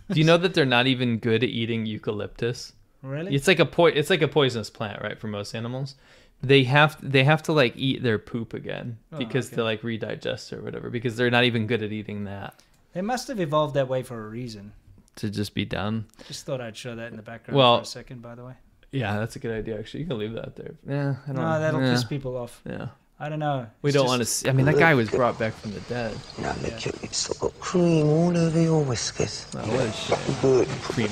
[0.09, 2.73] Do you know that they're not even good at eating eucalyptus?
[3.03, 3.35] Really?
[3.35, 5.19] It's like a po- it's like a poisonous plant, right?
[5.19, 5.95] For most animals,
[6.41, 9.55] they have they have to like eat their poop again Oh, because okay.
[9.57, 12.61] to like redigest or whatever because they're not even good at eating that
[12.93, 14.73] They must have evolved that way for a reason.
[15.17, 16.05] to just be dumb.
[16.27, 18.53] Just thought I'd show that in the background Well- for a second, by the way.
[18.91, 19.77] Yeah, that's a good idea.
[19.79, 20.73] Actually, you can leave that there.
[20.87, 21.41] Yeah, I don't.
[21.43, 21.91] No, that'll yeah.
[21.93, 22.61] piss people off.
[22.65, 22.87] Yeah.
[23.19, 23.65] I don't know.
[23.81, 24.25] We It's don't just- want to.
[24.25, 26.15] See, I mean, that guy was brought back from the dead.
[26.39, 29.45] Now look, you- it's still got cream all over your whiskers.
[29.55, 30.35] Oh, what a shame.
[30.41, 31.07] Good, Cream.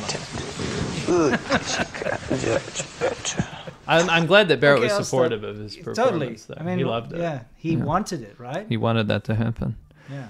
[1.07, 2.22] good pussycat.
[2.31, 3.47] Much better.
[3.88, 5.49] I'm, I'm glad that Barrett Okay, was supportive stop.
[5.52, 6.04] of his proposal.
[6.05, 6.20] Totally.
[6.34, 6.46] performance.
[6.46, 6.55] Though.
[6.60, 7.20] I mean, he loved it.
[7.20, 8.65] yeah, he wanted it, right?
[8.68, 9.78] He wanted that to happen.
[10.12, 10.28] Yeah.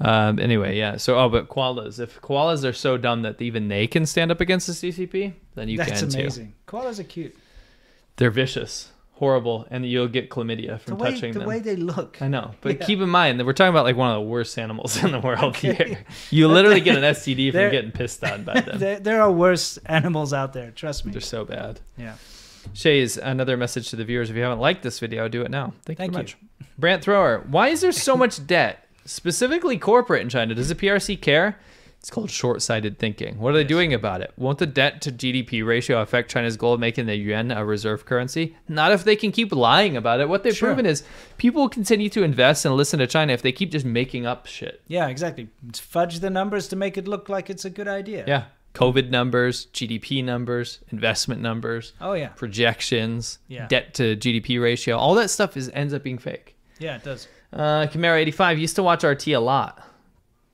[0.00, 0.96] Um, anyway, yeah.
[0.96, 1.98] So, oh, but koalas.
[1.98, 5.68] If koalas are so dumb that even they can stand up against the CCP, then
[5.68, 6.18] you That's can too.
[6.20, 6.54] amazing.
[6.68, 7.36] Koalas are cute.
[8.16, 11.42] They're vicious, horrible, and you'll get chlamydia The from way, touching the them.
[11.44, 12.22] The way they look.
[12.22, 12.86] I know, but Yeah.
[12.86, 15.18] keep in mind that we're talking about like one of the worst animals in the
[15.20, 15.74] world Okay.
[15.74, 16.04] here.
[16.30, 18.78] You literally get an STD from They're- getting pissed on by them.
[18.80, 20.70] there, there are worse animals out there.
[20.70, 21.12] Trust me.
[21.12, 21.80] They're so bad.
[21.96, 22.14] Yeah.
[22.74, 24.30] Shays, another message to the viewers.
[24.30, 25.72] If you haven't liked this video, do it now.
[25.84, 26.24] Thank, Thank you you.
[26.24, 26.36] very much.
[26.78, 30.54] Brant Thrower, why is there so much debt, specifically corporate in China?
[30.54, 31.58] Does the PRC care?
[32.00, 33.38] It's called short sighted thinking.
[33.40, 34.32] What are they doing about it?
[34.36, 38.06] Won't the debt to GDP ratio affect China's goal of making the yuan a reserve
[38.06, 38.56] currency?
[38.68, 40.28] Not if they can keep lying about it.
[40.28, 40.68] What they've Sure.
[40.68, 41.02] proven is
[41.38, 44.80] people continue to invest and listen to China if they keep just making up shit.
[44.86, 45.48] Yeah, exactly.
[45.74, 48.24] Fudge the numbers to make it look like it's a good idea.
[48.28, 48.44] Yeah.
[48.78, 52.28] COVID numbers, GDP numbers, investment numbers, Oh yeah.
[52.28, 53.66] projections, Yeah.
[53.66, 56.56] debt to GDP ratio, all that stuff is ends up being fake.
[56.78, 57.26] Yeah, it does.
[57.52, 59.82] Uh, Camaro 85 used to watch RT a lot.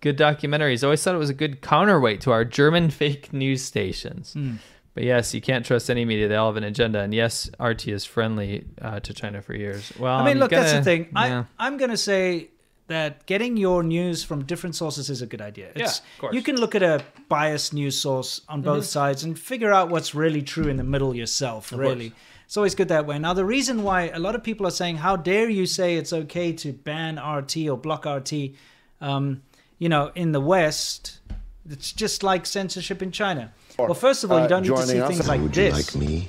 [0.01, 0.85] Good documentaries.
[0.85, 4.33] Always thought it was a good counterweight to our German fake news stations.
[4.35, 4.55] Hmm.
[4.94, 6.28] But yes, you can't trust any media.
[6.28, 7.01] They all have an agenda.
[7.01, 9.93] And yes, RT is friendly uh, to China for years.
[9.99, 11.09] Well, I mean, you look, that's the thing.
[11.17, 11.44] yeah.
[11.59, 12.51] I, I'm going to say
[12.86, 15.70] that getting your news from different sources is a good idea.
[15.74, 16.34] Yeah, of course.
[16.34, 18.88] You can look at a biased news source on both Mhm.
[18.88, 22.10] sides and figure out what's really true in the middle yourself, Of really.
[22.10, 22.20] course.
[22.46, 23.18] It's always good that way.
[23.18, 26.12] Now, the reason why a lot of people are saying, how dare you say it's
[26.12, 28.54] okay to ban RT or block RT,
[29.00, 29.40] um,
[29.78, 31.20] you know, in the West,
[31.68, 33.50] it's just like censorship in China.
[33.78, 35.94] Well, first of all, you Uh, don't need to see us- things like Would this.
[35.94, 36.28] you like me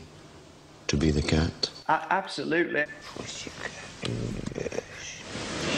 [0.88, 1.70] to be the cat?
[1.90, 2.86] A- absolutely.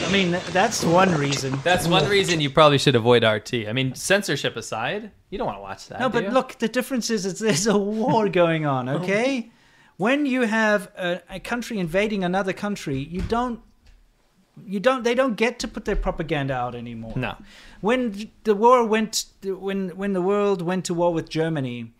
[0.06, 1.58] I mean, that's one reason.
[1.64, 3.68] That's one reason you probably should avoid RT.
[3.68, 6.00] I mean, censorship aside, you don't want to watch that.
[6.00, 8.98] No, but look, the difference is it's, there's a war going on, oh.
[8.98, 9.50] okay?
[9.98, 13.60] when you have a, a country invading another country, you don't
[14.66, 17.12] you don't they don't get to put their propaganda out anymore.
[17.14, 17.36] No.
[17.80, 21.92] When the war went when when the world went to war with Germany,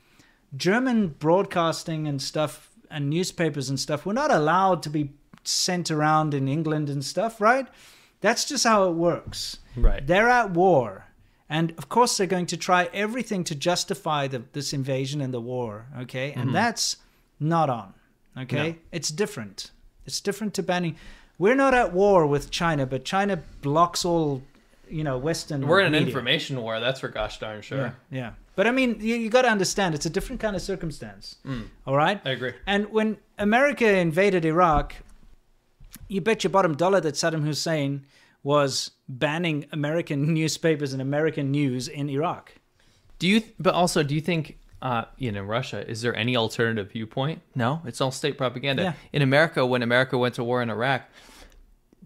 [0.57, 5.10] German broadcasting and stuff and newspapers and stuff were not allowed to be
[5.49, 7.67] sent around in England and stuff, right?
[8.20, 9.59] That's just how it works.
[9.77, 10.07] Right.
[10.07, 11.07] They're at war.
[11.49, 15.41] And of course, they're going to try everything to justify the, this invasion and the
[15.41, 15.86] war.
[16.01, 16.33] Okay.
[16.33, 16.52] And Mhm.
[16.52, 16.97] that's
[17.41, 17.94] not on.
[18.36, 18.70] Okay.
[18.70, 18.75] No.
[18.93, 19.70] It's different.
[20.05, 20.97] It's different to banning.
[21.39, 24.43] We're not at war with China, but China blocks all,
[24.91, 25.67] you know, Western.
[25.67, 26.81] We're in an information war.
[26.81, 27.78] That's for gosh darn sure.
[27.78, 28.31] Yeah, yeah.
[28.57, 31.36] But I mean, you, you got to understand, it's a different kind of circumstance.
[31.47, 31.68] Mm.
[31.86, 32.20] All right?
[32.25, 32.52] I agree.
[32.67, 34.94] And when America invaded Iraq,
[36.08, 38.05] you bet your bottom dollar that Saddam Hussein
[38.42, 42.55] was banning American newspapers and American news in Iraq.
[43.18, 43.42] Do you?
[43.58, 44.58] But also, do you think?
[44.81, 47.42] Uh, you know, Russia, is there any alternative viewpoint?
[47.57, 48.83] No, it's all state propaganda.
[48.84, 48.92] Yeah.
[49.12, 51.02] In America, when America went to war in Iraq,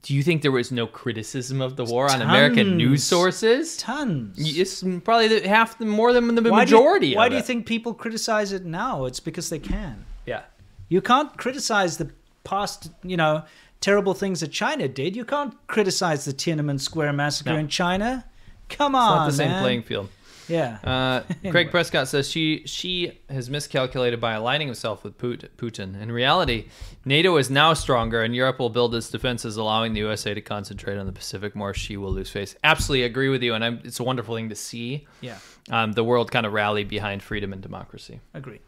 [0.01, 3.77] do you think there was no criticism of the war on American news sources?
[3.77, 4.36] Tons.
[4.39, 7.15] It's probably the, half the more than the Why do you- majority.
[7.15, 9.05] why do you think people criticize it now?
[9.05, 10.07] It's because they can.
[10.25, 10.43] Yeah.
[10.89, 12.11] You can't criticize the
[12.43, 13.44] past, you know,
[13.83, 15.15] terrible things that China did.
[15.15, 17.57] You can't criticize the Tiananmen Square massacre No.
[17.59, 18.25] in China.
[18.70, 19.62] Come It's on, not the same man.
[19.62, 20.09] playing field.
[20.49, 20.78] Yeah.
[20.83, 21.51] Uh, Anyway.
[21.51, 26.01] Craig Prescott says Xi Xi has miscalculated by aligning himself with Putin.
[26.01, 26.67] In reality,
[27.05, 30.99] NATO is now stronger, and Europe will build its defenses, allowing the USA to concentrate
[30.99, 31.73] on the Pacific more.
[31.75, 32.57] Xi will lose face.
[32.65, 35.07] Absolutely agree with you, and I'm, it's a wonderful thing to see.
[35.20, 35.39] Yeah.
[35.70, 38.20] Um, the world kind of rally behind freedom and democracy.
[38.35, 38.61] Agree.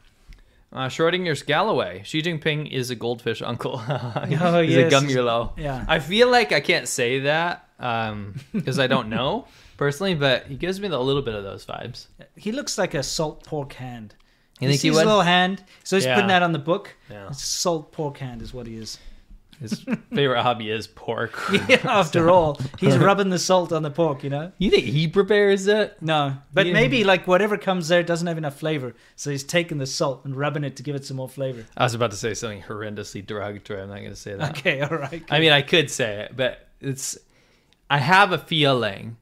[0.74, 2.02] Uh, Schrodinger's Galloway.
[2.04, 3.78] Xi Jinping is a goldfish uncle.
[4.28, 4.92] He's Oh, a yes.
[4.92, 5.52] gummulo.
[5.56, 5.84] Yeah.
[5.86, 7.68] I feel like I can't say that
[8.52, 9.46] because I don't know
[9.76, 12.06] personally, but he gives me a little bit of those vibes.
[12.36, 14.16] He looks like a salt pork hand.
[14.60, 15.04] You You think see he would?
[15.06, 15.62] little hand?
[15.84, 16.14] So he's Yeah.
[16.14, 16.94] putting that on the book.
[17.10, 17.30] Yeah.
[17.30, 18.98] Salt pork hand is what he is.
[19.60, 21.32] His favorite hobby is pork.
[21.68, 24.52] Yeah, after all, he's rubbing the salt on the pork, you know?
[24.58, 25.96] You think he prepares it?
[26.02, 26.36] No.
[26.52, 26.72] But Yeah.
[26.72, 28.94] maybe like whatever comes there doesn't have enough flavor.
[29.16, 31.64] So he's taking the salt and rubbing it to give it some more flavor.
[31.76, 33.80] I was about to say something horrendously derogatory.
[33.82, 34.58] I'm not going to say that.
[34.58, 35.22] Okay, all right.
[35.30, 37.16] I mean, I could say it, but it's.
[37.90, 39.16] I have a feeling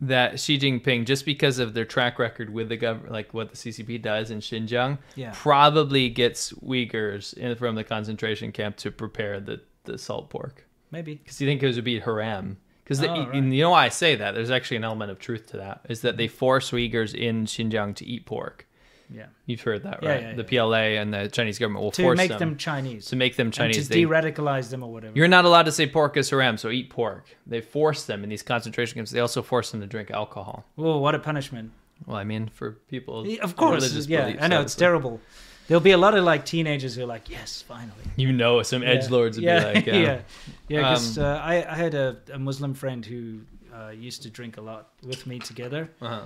[0.00, 3.56] that Xi Jinping, just because of their track record with the government, like what the
[3.56, 5.32] CCP does in Xinjiang, Yeah.
[5.34, 10.66] probably gets Uyghurs in, from the concentration camp to prepare the, the salt pork.
[10.90, 11.16] Maybe.
[11.16, 12.58] Because you think it would be haram.
[12.84, 13.34] Because Oh, right.
[13.34, 14.34] you know why I say that?
[14.34, 15.80] There's actually an element of truth to that.
[15.88, 16.36] Is that they mm-hmm.
[16.36, 18.66] force Uyghurs in Xinjiang to eat pork.
[19.12, 19.26] Yeah.
[19.46, 20.20] You've heard that, Yeah, right?
[20.22, 20.62] yeah, the yeah.
[20.62, 22.04] PLA and the Chinese government will force them.
[22.04, 23.06] To force make them, them Chinese.
[23.06, 23.88] To make them And Chinese.
[23.88, 25.16] to de-radicalize them or whatever.
[25.16, 27.36] You're not allowed to say pork is haram, so eat pork.
[27.46, 29.10] They force them in these concentration camps.
[29.10, 30.64] They also force them to drink alcohol.
[30.74, 31.72] Whoa, what a punishment.
[32.04, 34.22] Well, I mean, for people, Of course, religious yeah.
[34.22, 35.20] beliefs, I know, it's terrible.
[35.68, 38.04] There'll be a lot of like teenagers who are like, yes, finally.
[38.16, 38.88] You know, some Yeah.
[38.90, 39.58] edge lords would yeah.
[39.60, 40.20] be like, yeah, yeah,
[40.68, 40.78] yeah.
[40.80, 43.40] Because Um, uh, I, I had a, a Muslim friend who
[43.74, 46.22] uh, used to drink a lot with me together, Uh-huh.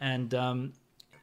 [0.00, 0.72] and um,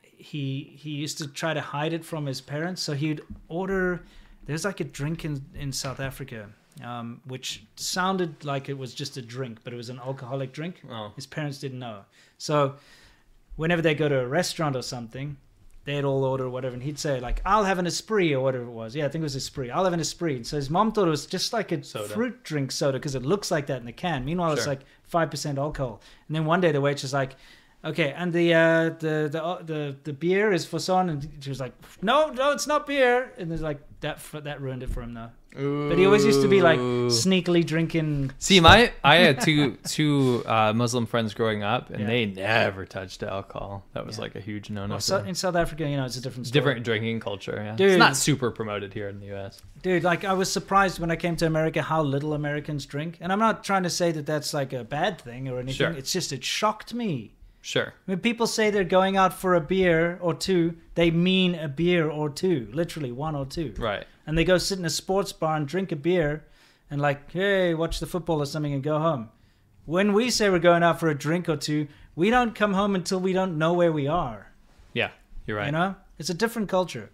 [0.02, 2.82] he he used to try to hide it from his parents.
[2.82, 4.02] So he'd order.
[4.46, 6.50] There's like a drink in in South Africa.
[6.84, 10.76] Um, which sounded like it was just a drink, but it was an alcoholic drink.
[10.88, 11.12] Oh.
[11.16, 12.06] His parents didn't know.
[12.38, 12.76] So
[13.56, 15.38] whenever they go to a restaurant or something,
[15.88, 18.72] they'd all order whatever, and he'd say like, "I'll have an Esprit" or whatever it
[18.72, 18.95] was.
[18.95, 19.72] Yeah, I think it was Esprit.
[19.72, 20.35] I'll have an Esprit.
[20.35, 22.14] And so his mom thought it was just like a Soda.
[22.14, 24.25] fruit drink soda because it looks like that in the can.
[24.25, 26.01] Meanwhile, it's like five percent alcohol.
[26.27, 27.35] And then one day the waitress was like,
[27.85, 31.49] "Okay, and the uh, the the uh, the the beer is for son," and she
[31.49, 35.01] was like, "No, no, it's not beer." And there's like that that ruined it for
[35.01, 35.32] him now.
[35.58, 38.32] But he always used to be like sneakily drinking.
[38.38, 42.08] See, my I had two two uh, Muslim friends growing up, and Yeah.
[42.08, 43.84] they never touched alcohol.
[43.94, 44.22] That was Yeah.
[44.24, 44.94] like a huge no no.
[44.95, 46.60] Well, so, in South Africa, you know, it's a different story.
[46.61, 47.56] different drinking culture.
[47.64, 47.92] Yeah, Dude.
[47.92, 49.61] it's not super promoted here in the U.S.
[49.82, 53.32] Dude, like I was surprised when I came to America how little Americans drink, and
[53.32, 55.74] I'm not trying to say that that's like a bad thing or anything.
[55.76, 55.92] Sure.
[55.92, 57.34] It's just it shocked me.
[57.61, 57.94] Sure.
[58.06, 62.10] When people say they're going out for a beer or two, they mean a beer
[62.10, 63.74] or two, literally one or two.
[63.77, 64.06] Right.
[64.28, 66.46] And they go sit in a sports bar and drink a beer,
[66.92, 69.30] and like, hey, watch the football or something, and go home.
[69.86, 72.94] When we say we're going out for a drink or two, we don't come home
[72.94, 74.52] until we don't know where we are.
[74.94, 75.12] Yeah,
[75.46, 75.68] you're right.
[75.68, 77.10] You know, it's a different culture.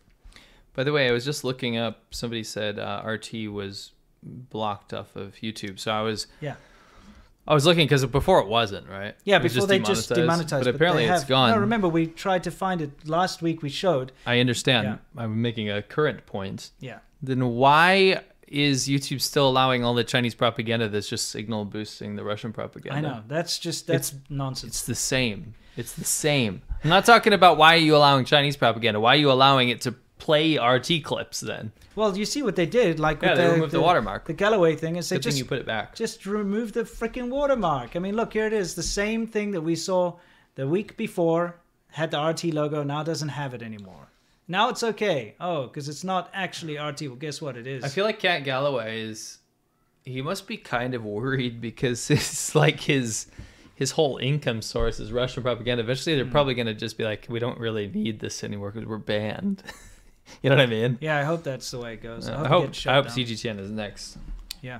[0.73, 1.99] By the way, I was just looking up.
[2.11, 3.91] Somebody said uh, RT was
[4.23, 6.55] blocked off of YouTube, so I was Yeah.
[7.47, 9.15] I was looking because before it wasn't right.
[9.25, 10.65] Yeah, was before they just demonetized.
[10.65, 11.29] But apparently they it's have.
[11.29, 11.51] gone.
[11.51, 13.61] No, remember we tried to find it last week.
[13.61, 14.13] We showed.
[14.25, 14.99] I understand.
[15.15, 15.23] Yeah.
[15.23, 16.71] I'm making a current point.
[16.79, 16.99] Yeah.
[17.21, 22.23] Then why is YouTube still allowing all the Chinese propaganda that's just signal boosting the
[22.23, 22.97] Russian propaganda?
[22.97, 24.73] I know that's just that's nonsense.
[24.75, 25.53] It's the same.
[25.75, 26.61] It's the same.
[26.83, 28.99] I'm not talking about why are you allowing Chinese propaganda.
[28.99, 31.71] Why are you allowing it to play RT clips then?
[31.95, 34.25] Well, you see what they did, like Yeah, with they the, removed the watermark.
[34.25, 35.95] The Galloway thing is they Good just you put it back.
[35.95, 37.95] Just remove the freaking watermark.
[37.95, 40.17] I mean, look here it is, the same thing that we saw
[40.55, 41.55] the week before
[41.91, 44.07] had the RT logo, now doesn't have it anymore.
[44.47, 45.35] Now it's okay.
[45.39, 47.01] Oh, because it's not actually RT.
[47.03, 47.83] Well, guess what it is?
[47.83, 49.37] I feel like Cat Galloway is
[50.03, 53.27] he must be kind of worried because it's like his
[53.75, 55.83] his whole income source is Russian propaganda.
[55.83, 56.31] Eventually, they're Hmm.
[56.31, 59.63] probably going to just be like, we don't really need this anymore because we're banned.
[60.41, 60.97] you know what I mean?
[61.01, 62.27] yeah, I hope that's the way it goes.
[62.27, 63.05] I I hope, it hope I hope.
[63.07, 64.17] CGTN is next.
[64.61, 64.79] Yeah.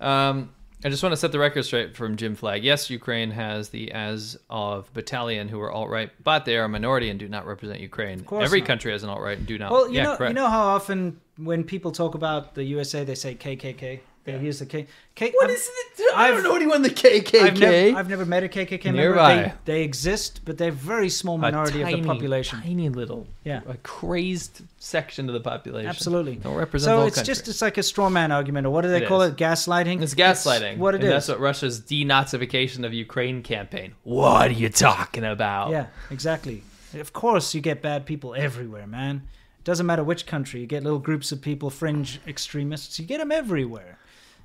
[0.00, 0.50] Um,
[0.82, 2.64] I just want to set the record straight from Jim Flag.
[2.64, 6.68] Yes, Ukraine has the as of battalion who are alt right, but they are a
[6.68, 8.24] minority and do not represent Ukraine.
[8.24, 8.66] course Every not.
[8.66, 9.72] country has an alt right and do not.
[9.72, 10.30] Well, you yeah, know, correct.
[10.30, 14.00] you know how often when people talk about the USA, they say KKK.
[14.30, 14.86] They Yeah, he was the K.
[15.14, 15.68] K What I've- is
[15.98, 16.14] it?
[16.14, 17.40] I don't know anyone in the KKK.
[17.42, 19.00] I've never, I've never met a KKK member.
[19.00, 19.34] Nearby.
[19.64, 22.60] They, they exist, but they're a very small minority a tiny, of the population.
[22.62, 23.60] Tiny little, Yeah.
[23.68, 25.88] a crazed section of the population.
[25.88, 26.36] Absolutely.
[26.36, 27.34] Don't represent so the whole it's country.
[27.34, 29.32] just it's like a straw man argument, or what do they It call is.
[29.32, 29.36] it?
[29.36, 30.02] Gaslighting.
[30.02, 30.78] It's gaslighting.
[30.78, 31.10] what it and is.
[31.10, 33.94] That's what Russia's denazification of Ukraine campaign.
[34.04, 35.70] What are you talking about?
[35.70, 36.62] Yeah, exactly.
[36.94, 39.22] Of course, you get bad people everywhere, man.
[39.58, 40.60] It doesn't matter which country.
[40.60, 42.98] You get little groups of people, fringe extremists.
[42.98, 43.98] You get them everywhere.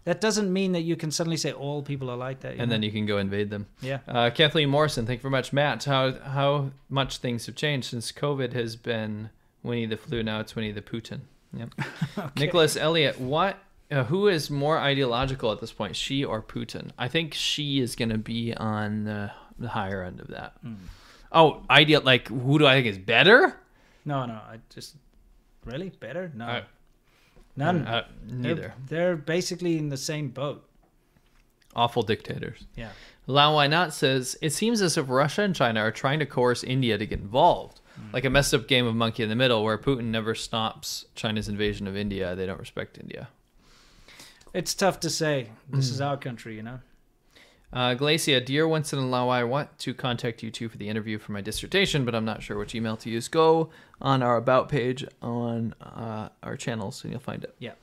[0.06, 2.52] That doesn't mean that you can suddenly say all people are like that.
[2.52, 2.66] And know?
[2.68, 3.66] then you can go invade them.
[3.82, 4.00] Yeah.
[4.08, 5.52] Uh, Kathleen Morrison, thank you very much.
[5.52, 9.32] Matt, how how much things have changed since COVID has been
[9.64, 10.24] Winnie the Flu.
[10.24, 11.22] Now it's Winnie the Putin.
[11.54, 11.74] Yep.
[12.38, 13.58] Nicholas Elliott, what?
[13.92, 16.90] Uh, who is more ideological at this point, Xi or Putin?
[16.98, 20.54] I think Xi is going to be on the, the higher end of that.
[20.62, 20.74] Hmm.
[21.32, 22.02] Oh, ideal.
[22.02, 23.58] Like, who do I think is better?
[24.04, 24.34] No, no.
[24.34, 24.96] I just
[25.66, 26.32] really better.
[26.36, 26.62] No, Uh,
[27.56, 27.88] none.
[27.88, 28.74] uh, They're- neither.
[28.88, 30.68] They're, basically in the same boat.
[31.76, 32.66] Awful dictators.
[32.76, 32.92] Yeah.
[33.28, 36.64] Lao Why Not says it seems as if Russia and China are trying to coerce
[36.64, 38.12] India to get involved, Hmm.
[38.14, 41.50] like a messed up game of monkey in the middle, where Putin never stops China's
[41.50, 42.36] invasion of India.
[42.36, 43.30] They don't respect India.
[44.54, 45.50] It's tough to say.
[45.70, 45.94] This Hmm.
[45.96, 46.80] is our country, you know.
[47.76, 51.18] Uh, Glacia, dear Winston and Lao, I want to contact you two for the interview
[51.20, 53.28] for my dissertation, but I'm not sure which email to use.
[53.28, 53.70] Go
[54.02, 57.54] on our about page on uh, our channels and you'll find it.
[57.60, 57.74] Yeah.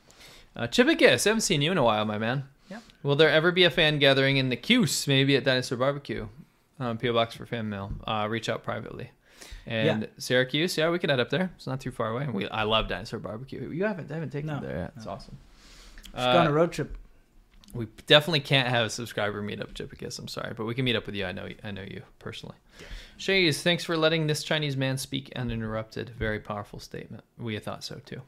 [0.57, 2.45] Uh, Chipicus, haven't seen you in a while, my man.
[2.71, 2.79] Yeah.
[3.03, 6.27] Will there ever be a fan gathering in the Cuse, maybe at Dinosaur Barbecue?
[6.81, 7.93] Um, PO Box for fan mail.
[8.07, 9.11] Uh, reach out privately.
[9.67, 10.09] And Yeah.
[10.17, 11.51] Syracuse, yeah, we can head up there.
[11.57, 12.25] It's not too far away.
[12.25, 13.69] and We, I love Dinosaur Barbecue.
[13.71, 14.93] You haven't, I haven't taken No, you there yet.
[14.97, 15.37] It's awesome.
[16.15, 16.97] Just go on a road trip.
[17.73, 20.19] We definitely can't have a subscriber meet up, Chipicus.
[20.19, 21.25] I'm sorry, but we can meet up with you.
[21.25, 22.57] I know, I know you personally.
[23.17, 26.11] Shays, thanks for letting this Chinese man speak uninterrupted.
[26.11, 27.25] Very powerful statement.
[27.39, 28.21] We thought so too.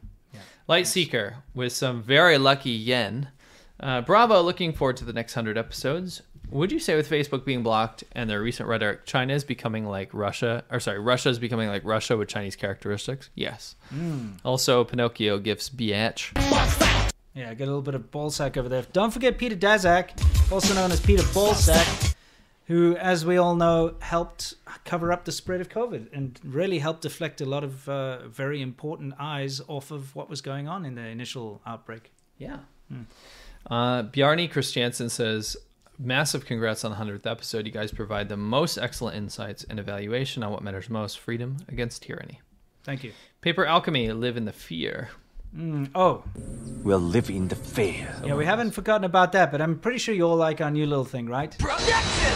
[0.67, 3.29] Light Seeker with some very lucky yen.
[3.79, 6.23] Uh, bravo, looking forward to the next hundred episodes.
[6.51, 10.11] Would you say with Facebook being blocked and their recent rhetoric, China is becoming like
[10.13, 13.31] Russia, or sorry, Russia is becoming like Russia with Chinese characteristics?
[13.35, 13.77] Yes.
[13.93, 14.35] Mm.
[14.45, 16.81] Also, Pinocchio gifts BH.
[17.35, 18.85] Yeah, get a little bit of ballsack over there.
[18.93, 20.11] Don't forget Peter Daszak,
[20.53, 22.15] also known as Peter Ballsack,
[22.67, 24.55] who, as we all know, helped
[24.85, 28.63] cover up the spread of COVID and really helped deflect a lot of uh, very
[28.63, 32.13] important eyes off of what was going on in the initial outbreak.
[32.39, 32.59] Yeah.
[32.89, 33.03] Hmm.
[33.69, 35.57] Uh, Bjarni Christiansen says,
[35.99, 37.67] Massive congrats on the 100th episode.
[37.67, 42.03] You guys provide the most excellent insights and evaluation on what matters most freedom against
[42.03, 42.41] tyranny.
[42.83, 43.13] Thank you.
[43.41, 45.11] Paper Alchemy, live in the fear.
[45.57, 46.23] Mm, oh,
[46.83, 48.15] We'll live in the fear.
[48.24, 50.84] yeah, we haven't forgotten about that, but I'm pretty sure you all like our new
[50.84, 51.57] little thing, right?
[51.58, 52.33] Projection!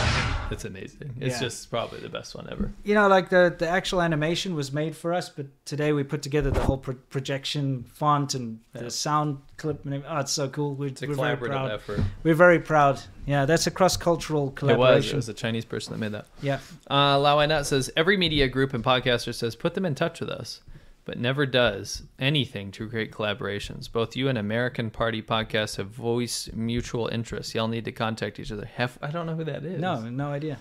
[0.50, 1.14] It's amazing.
[1.20, 1.40] It's Yeah.
[1.48, 2.72] just probably the best one ever.
[2.82, 6.22] You know, like the, the actual animation was made for us, but today we put
[6.22, 9.84] together the whole pro- projection font and the sound clip.
[9.84, 10.74] And oh, it's so cool.
[10.74, 11.70] We're, a we're very collaborative proud.
[11.72, 12.00] effort.
[12.22, 12.98] We're very proud.
[13.26, 14.70] Yeah, that's a cross cultural collaboration.
[14.70, 14.86] It was.
[14.86, 15.14] collaboration.
[15.14, 16.24] It was a Chinese person that made that.
[16.40, 16.60] Yeah.
[16.90, 20.30] Uh, Lao Nut says every media group and podcaster says put them in touch with
[20.30, 20.62] us,
[21.08, 23.90] but never does anything to create collaborations.
[23.90, 27.54] Both you and American Party podcast have voiced mutual interests.
[27.54, 28.66] Y'all need to contact each other.
[28.66, 29.80] Hef- I don't know who that is.
[29.80, 30.58] No, no idea.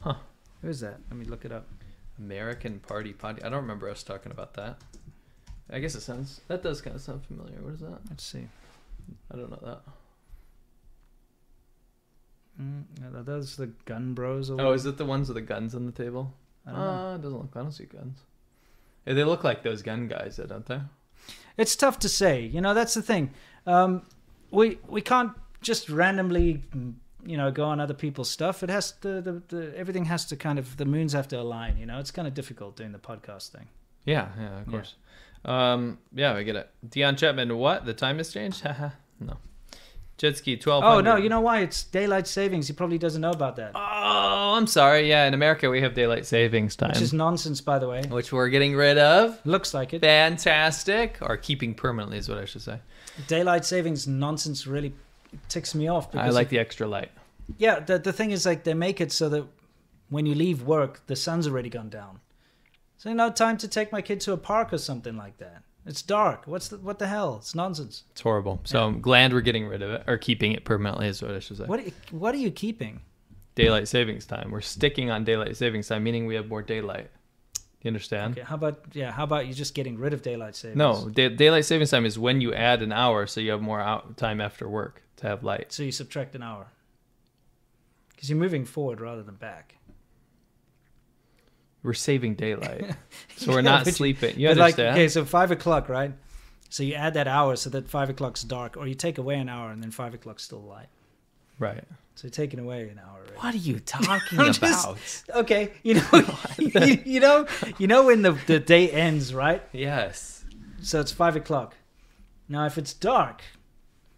[0.00, 0.14] Huh.
[0.62, 1.00] Who is that?
[1.10, 1.66] Let me look it up.
[2.18, 3.44] American Party podcast.
[3.44, 4.78] I don't remember us talking about that.
[5.70, 6.40] I guess it sounds.
[6.48, 7.60] That does kind of sound familiar.
[7.60, 7.98] What is that?
[8.08, 8.48] Let's see.
[9.30, 9.82] I don't know that.
[12.58, 14.50] Mm, those the Gun Bros?
[14.50, 16.32] Oh, is it the ones with the guns on the table?
[16.66, 16.86] I don't know.
[16.86, 17.52] Uh, it doesn't look.
[17.54, 18.20] I don't see guns.
[19.06, 20.80] Yeah, they look like those gun guys, though, don't they?
[21.56, 22.42] It's tough to say.
[22.42, 23.30] You know, that's the thing.
[23.66, 24.02] Um,
[24.50, 26.62] we we can't just randomly,
[27.24, 28.62] you know, go on other people's stuff.
[28.62, 31.76] It has to the, the everything has to kind of the moons have to align.
[31.78, 33.68] You know, it's kind of difficult doing the podcast thing.
[34.04, 34.70] Yeah, yeah, of Yeah.
[34.72, 34.94] course.
[35.44, 36.70] Um, yeah, I get it.
[36.88, 37.84] Dion Chapman, what?
[37.86, 38.60] The time has changed?
[38.64, 38.90] Haha,
[40.22, 40.28] no.
[40.30, 40.84] Jetski, 12.
[40.84, 41.60] Oh no, you know why?
[41.60, 42.66] It's daylight savings.
[42.66, 43.72] He probably doesn't know about that.
[43.74, 45.08] Oh, I'm sorry.
[45.08, 48.02] Yeah, in America we have daylight savings time, Which is nonsense, by the way.
[48.08, 49.38] which we're getting rid of.
[49.46, 50.00] Looks like it.
[50.00, 52.78] Fantastic, or keeping permanently is what I should say.
[53.28, 54.92] Daylight savings nonsense really
[55.48, 56.10] ticks me off.
[56.10, 57.10] Because I like it- the extra light.
[57.58, 59.44] Yeah, the the thing is like they make it so that
[60.08, 62.20] when you leave work, the sun's already gone down.
[62.98, 65.62] So no time to take my kid to a park or something like that.
[65.90, 66.46] It's dark.
[66.46, 67.38] What's the what the hell?
[67.40, 68.04] It's nonsense.
[68.12, 68.60] It's horrible.
[68.62, 71.40] So I'm glad we're getting rid of it, or keeping it permanently is what I
[71.40, 71.64] should say.
[71.64, 73.00] What are you, what are you keeping?
[73.56, 74.52] Daylight savings time.
[74.52, 77.10] We're sticking on daylight savings time, meaning we have more daylight.
[77.82, 78.34] You understand?
[78.38, 79.10] Okay, how about yeah?
[79.10, 80.78] How about you just getting rid of daylight savings?
[80.78, 83.80] No, day, daylight savings time is when you add an hour, so you have more
[83.80, 85.72] out time after work to have light.
[85.72, 86.68] So you subtract an hour.
[88.10, 89.74] Because you're moving forward rather than back.
[91.82, 92.84] We're saving daylight,
[93.36, 94.38] so we're Yeah, not sleeping.
[94.38, 94.96] You but like, understand?
[94.96, 96.12] okay, so five o'clock, right?
[96.68, 99.48] So you add that hour so that five o'clock's dark, or you take away an
[99.48, 100.88] hour and then five o'clock's still light.
[101.58, 101.82] Right.
[102.14, 103.20] So you're taking away an hour.
[103.22, 103.36] Right?
[103.42, 104.54] What are you talking about?
[104.54, 106.24] just- okay, you know,
[106.58, 107.46] you, you know,
[107.78, 109.62] you know when the the day ends, right?
[109.72, 110.44] Yes.
[110.82, 111.74] So it's five o'clock.
[112.48, 113.42] Now, if it's dark,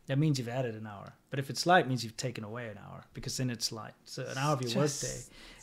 [0.06, 1.14] that means you've added an hour.
[1.32, 3.94] But if it's light, it means you've taken away an hour because then it's light.
[4.04, 5.18] So an hour of your workday.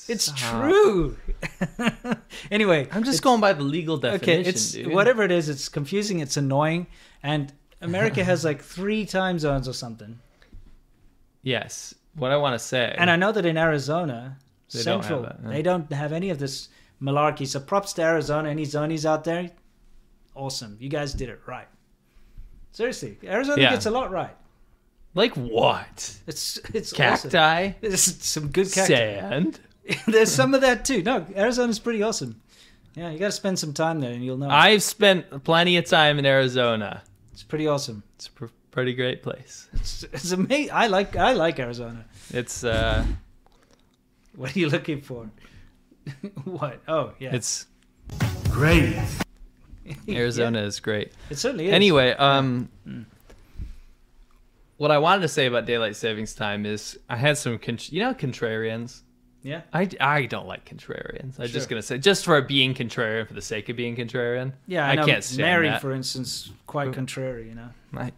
[0.08, 0.64] It's stop.
[0.64, 1.16] true.
[2.52, 4.40] anyway, I'm just going by the legal definition.
[4.42, 4.88] Okay, it's dude.
[4.92, 5.48] whatever it is.
[5.48, 6.22] It's confusing.
[6.22, 6.88] It's annoying,
[7.22, 10.18] and America has like three time zones or something.
[11.44, 11.94] Yes.
[12.16, 12.96] What I want to say.
[12.98, 14.40] And I know that in Arizona,
[14.74, 17.46] They don't Central, that, they don't have any of this malarkey.
[17.46, 18.50] So props to Arizona.
[18.50, 19.52] Any zonies out there?
[20.34, 20.78] Awesome.
[20.80, 21.68] You guys did it right.
[22.72, 23.70] Seriously, Arizona Yeah.
[23.70, 24.36] gets a lot right.
[25.16, 26.18] Like what?
[26.28, 27.38] It's it's Cacti?
[27.38, 27.76] Awesome.
[27.82, 28.94] There's some good cacti.
[28.94, 29.60] Sand?
[30.08, 31.02] There's some of that too.
[31.02, 32.40] No, Arizona's pretty awesome.
[32.96, 34.50] Yeah, you got to spend some time there, and you'll know.
[34.50, 37.02] I've spent plenty of time in Arizona.
[37.34, 38.04] It's pretty awesome.
[38.16, 39.68] It's a pr- pretty great place.
[39.74, 40.72] It's, it's amazing.
[40.74, 42.06] I like I like Arizona.
[42.32, 43.06] It's uh
[44.36, 45.30] What are you looking for?
[46.44, 46.82] what?
[46.88, 47.34] Oh, yeah.
[47.34, 47.68] it's
[48.50, 48.98] great.
[50.10, 51.14] Arizona is great.
[51.30, 51.74] It certainly is.
[51.74, 52.70] Anyway, um
[54.80, 58.02] what I wanted to say about daylight savings time is I had some con- you
[58.02, 59.02] know contrarians.
[59.42, 59.62] Yeah.
[59.72, 61.40] I, I don't like contrarians.
[61.40, 61.48] I'm Sure.
[61.48, 64.52] just gonna say just for being contrarian for the sake of being contrarian.
[64.68, 65.80] Yeah, I, know can't stand Mary, that.
[65.82, 67.48] for instance, quite contrary.
[67.48, 67.70] You know.
[67.92, 68.12] My,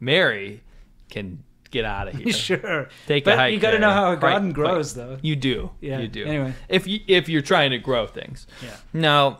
[0.00, 0.62] Mary
[1.10, 2.32] can get out of here.
[2.32, 2.88] Sure.
[3.06, 3.54] Take But a hike.
[3.54, 5.18] you gotta know how a garden quite- grows, though.
[5.22, 5.70] You do.
[5.80, 6.24] Yeah, You do.
[6.24, 6.54] anyway.
[6.68, 8.46] if you if you're trying to grow things.
[8.62, 8.76] Yeah.
[8.92, 9.38] Now,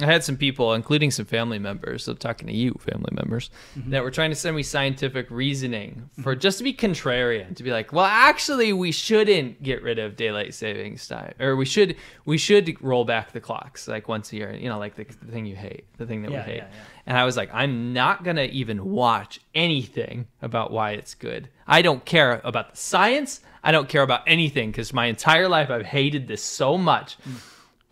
[0.00, 3.90] I had some people, including some family members, so talking to you, family members, Mhm.
[3.90, 7.70] that were trying to send me scientific reasoning for just to be contrarian, to be
[7.70, 12.38] like, well, actually, we shouldn't get rid of daylight savings time, or we should we
[12.38, 14.54] should roll back the clocks like once a year.
[14.54, 16.56] You know, like the, the thing you hate, the thing that Yeah, we hate.
[16.58, 16.80] yeah, yeah.
[17.06, 21.48] And I was like, I'm not gonna even watch anything about why it's good.
[21.66, 23.40] I don't care about the science.
[23.64, 27.16] I don't care about anything because my entire life I've hated this so much.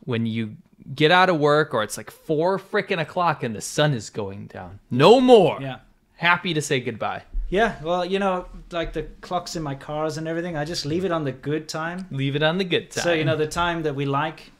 [0.05, 0.57] When you
[0.95, 4.47] get out of work or it's like four freaking o'clock and the sun is going
[4.47, 5.59] down, no more.
[5.61, 5.79] Yeah.
[6.17, 7.23] Happy to say goodbye.
[7.49, 7.81] Yeah.
[7.83, 11.13] Well, you know, like the clocks in my cars and everything, I just leave it
[11.13, 12.07] on the good time.
[12.11, 13.05] Leave it on the good time.
[13.05, 14.51] So you know the time that we like,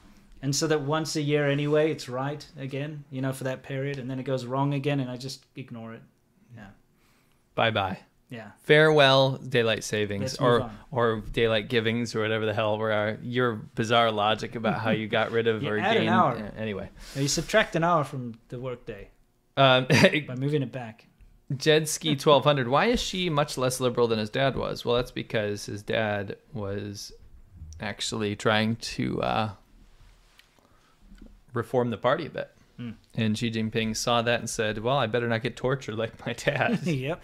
[0.43, 3.05] and so that once a year anyway, it's right again.
[3.11, 5.95] You know, for that period, and then it goes wrong again, and I just ignore
[5.95, 6.03] it.
[6.55, 6.69] Yeah.
[7.55, 7.99] Bye bye.
[8.29, 8.51] Yeah.
[8.65, 13.55] Farewell, daylight savings, Let's or or daylight givings, or whatever the hell were our, your
[13.55, 16.11] bizarre logic about how you got rid of You or add an gained.
[16.15, 16.53] hour.
[16.59, 19.11] Anyway, Now you subtract an hour from the workday
[19.57, 21.07] um, by moving it back.
[21.53, 22.67] Jetski twelve hundred.
[22.67, 24.85] Why is Xi much less liberal than his dad was?
[24.85, 27.13] Well, that's because his dad was
[27.81, 29.51] actually trying to uh,
[31.53, 32.51] reform the party a bit.
[32.77, 32.91] Hmm.
[33.15, 36.33] And Xi Jinping saw that and said, "Well, I better not get tortured like my
[36.33, 37.23] dad." yep.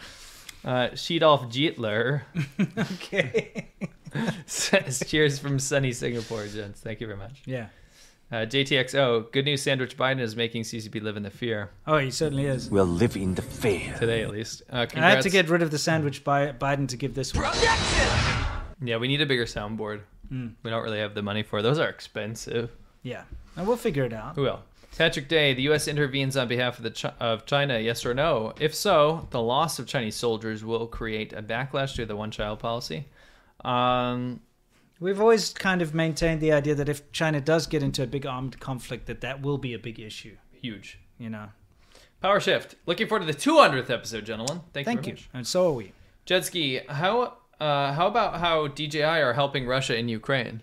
[0.65, 2.23] Uh, Sheedolf Jeetler
[2.95, 3.69] Okay.
[4.47, 6.81] says, "Cheers from sunny Singapore, gents.
[6.81, 7.67] Thank you very much." Yeah.
[8.31, 9.61] Uh, JTXO, good news.
[9.61, 12.71] Sandwich Biden is making CCP live in the fear Oh, he certainly is.
[12.71, 13.95] We'll live in the fear.
[13.99, 14.63] today, at least.
[14.71, 17.45] Uh, I had to get rid of the sandwich by Biden to give this one.
[18.81, 20.01] Yeah, we need a bigger soundboard.
[20.33, 20.55] Mm.
[20.63, 21.59] We don't really have the money for.
[21.59, 21.63] it.
[21.63, 22.71] Those are expensive.
[23.03, 23.25] Yeah.
[23.57, 24.35] And we'll figure it out.
[24.37, 24.61] Who will?
[24.97, 25.89] Patrick Day, the U.S.
[25.89, 27.79] intervenes on behalf of the Chi- of China.
[27.79, 28.53] Yes or no?
[28.61, 33.07] If so, the loss of Chinese soldiers will create a backlash to the one-child policy.
[33.65, 34.41] Um,
[35.01, 38.25] We've always kind of maintained the idea that if China does get into a big
[38.27, 40.37] armed conflict, that that will be a big issue.
[40.53, 40.99] huge.
[41.19, 41.49] You know.
[42.21, 42.77] Power shift.
[42.87, 44.61] Looking forward to the 200th episode, gentlemen.
[44.73, 45.13] Thank, Thank you.
[45.13, 45.15] you.
[45.15, 45.29] much.
[45.35, 45.93] And so are we.
[46.27, 50.63] Jetski, how uh, how about how DJI are helping Russia in Ukraine?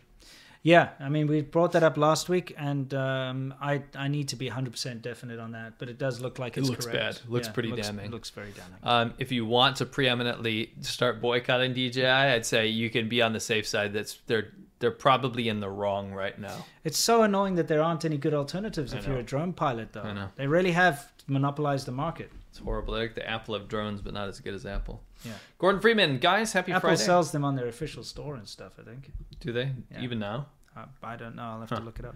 [0.61, 4.35] Yeah, I mean, we brought that up last week, and um, I I need to
[4.35, 7.21] be 100% definite on that, but it does look like It it's looks correct.
[7.23, 7.29] bad.
[7.31, 8.11] Looks Yeah, pretty looks, damning.
[8.11, 8.79] Looks very damning.
[8.83, 13.31] Um, if you want to preeminently start boycotting DJI, I'd say you can be on
[13.31, 13.93] the safe side.
[13.93, 16.65] That's they're they're probably in the wrong right now.
[16.83, 19.93] It's so annoying that there aren't any good alternatives I if you're a drone pilot,
[19.93, 20.01] though.
[20.03, 20.27] I know.
[20.35, 22.31] They really have monopolized the market.
[22.49, 22.93] It's horrible.
[22.93, 25.01] They're like the Apple of drones, but not as good as Apple.
[25.23, 25.33] Yeah.
[25.59, 27.03] Gordon Freeman, guys, happy Apple Friday.
[27.03, 29.11] sells them on their official store and stuff, I think.
[29.39, 30.01] Do they Yeah.
[30.01, 30.47] even now?
[30.75, 31.43] Uh, I don't know.
[31.43, 31.75] I'll have Huh.
[31.77, 32.15] to look it up.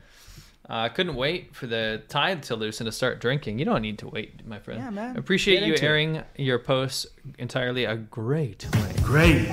[0.70, 3.60] I uh, couldn't wait for the tide to loosen to start drinking.
[3.60, 4.80] You don't need to wait, my friend.
[4.80, 5.18] Yeah, man.
[5.18, 6.42] Appreciate Get you into it.
[6.42, 7.06] your posts
[7.38, 8.94] entirely a great way.
[9.02, 9.50] Great.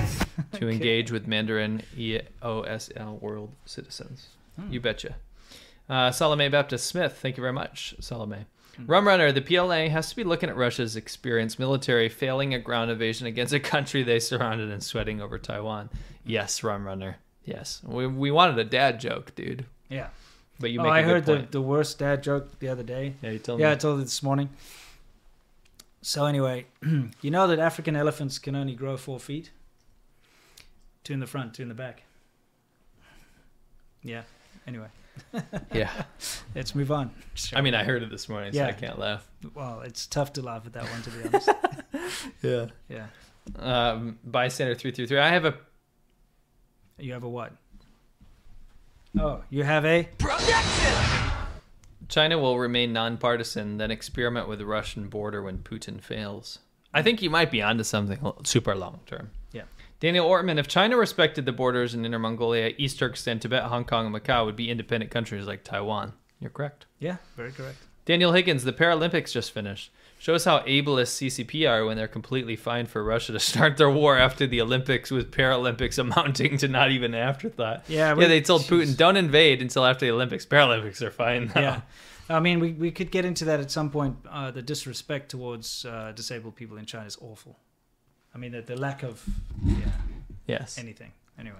[0.53, 4.29] to engage with Mandarin EOSL world citizens.
[4.57, 4.71] Hmm.
[4.71, 5.15] You betcha.
[5.89, 8.45] Uh, Salome Baptist Smith, thank you very much, Salome.
[8.77, 8.85] Hmm.
[8.85, 12.91] Rum Runner, the PLA has to be looking at Russia's experienced military failing a ground
[12.91, 15.89] invasion against a country they surrounded and sweating over Taiwan.
[16.25, 17.17] Yes, Rum Runner.
[17.43, 17.81] Yes.
[17.83, 19.65] We, we wanted a dad joke, dude.
[19.89, 20.07] Yeah.
[20.59, 23.15] But you oh, make a I heard the, the worst dad joke the other day.
[23.21, 23.71] Yeah, you told Yeah, me.
[23.73, 24.49] I told it this morning.
[26.03, 26.67] So anyway,
[27.21, 29.51] you know that African elephants can only grow four feet.
[31.03, 32.03] Two in the front, two in the back.
[34.03, 34.23] Yeah.
[34.67, 34.87] Anyway.
[35.73, 35.91] Yeah.
[36.55, 37.11] Let's move on.
[37.53, 39.27] I mean, I heard it this morning, so I can't laugh.
[39.53, 41.49] Well, it's tough to laugh at that one, to be honest.
[42.41, 42.65] Yeah.
[42.89, 43.05] Yeah.
[43.57, 45.17] Um, bystander three three three.
[45.19, 45.55] I have a
[46.97, 47.53] You have a what?
[49.19, 50.07] Oh, you have a.
[50.17, 51.31] Projection.
[52.09, 56.59] China will remain nonpartisan, then experiment with the Russian border when Putin fails.
[56.93, 59.31] I think you might be onto something super long term.
[59.53, 59.63] Yeah.
[60.01, 64.07] Daniel Ortman, if China respected the borders in Inner Mongolia, East Turkestan, Tibet, Hong Kong,
[64.07, 66.13] and Macau would be independent countries like Taiwan.
[66.39, 66.87] You're correct.
[66.97, 67.77] Yeah, very correct.
[68.05, 69.91] Daniel Higgins, the Paralympics just finished.
[70.17, 74.17] Shows how ableist CCP are when they're completely fine for Russia to start their war
[74.17, 77.83] after the Olympics, with Paralympics amounting to not even an afterthought.
[77.87, 78.27] Yeah, yeah.
[78.27, 81.61] They told Putin, "Don't invade until after the Olympics." Paralympics are fine now.
[81.61, 81.81] Yeah.
[82.27, 84.17] I mean, we, we could get into that at some point.
[84.27, 87.59] Uh, the disrespect towards uh, disabled people in China is awful.
[88.33, 89.23] I mean, the, the lack of
[89.63, 89.75] yeah,
[90.47, 90.77] Yes.
[90.77, 91.11] anything.
[91.39, 91.57] Anyway.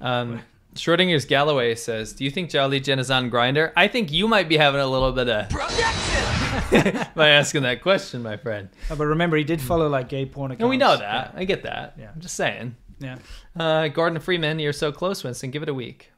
[0.00, 0.40] Um,
[0.74, 3.72] Schrodinger's Galloway says, "Do you think Zhao Lijian is on Grindr?
[3.76, 5.48] I think you might be having a little bit of
[7.14, 8.68] by asking that question, my friend.
[8.90, 10.62] Oh, but remember, he did follow like gay porn accounts.
[10.62, 11.34] And we know that.
[11.36, 11.94] I get that.
[11.98, 12.10] Yeah.
[12.14, 12.76] I'm just saying.
[13.00, 13.18] Yeah.
[13.58, 15.50] Uh, Gordon Freeman, you're so close, Winston.
[15.50, 16.10] Give it a week.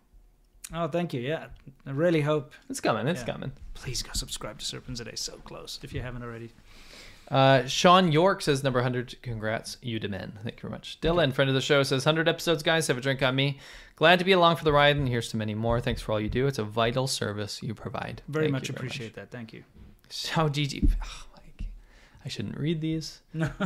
[0.75, 1.21] Oh, thank you.
[1.21, 1.47] Yeah,
[1.87, 3.07] I really hope It's coming.
[3.09, 3.33] It's Yeah.
[3.33, 3.53] coming.
[3.75, 5.19] Please go subscribe to SerpentZA.
[5.19, 6.53] So close if you haven't already.
[7.31, 9.23] Uh, Sean York says number 100.
[9.23, 10.39] Congrats, you to men.
[10.43, 10.99] Thank you very much.
[11.01, 12.89] Dylan, friend of the show, says 100 episodes, guys.
[12.89, 13.59] Have a drink on me.
[13.95, 15.81] Glad to be along for the ride, and here's to many more.
[15.81, 16.47] Thanks for all you do.
[16.47, 18.23] It's a vital service you provide.
[18.29, 19.31] Very Thank much you appreciate that.
[19.31, 19.63] Thank you.
[20.09, 21.27] So, Gigi, oh,
[22.25, 23.21] I shouldn't read these.
[23.33, 23.51] No.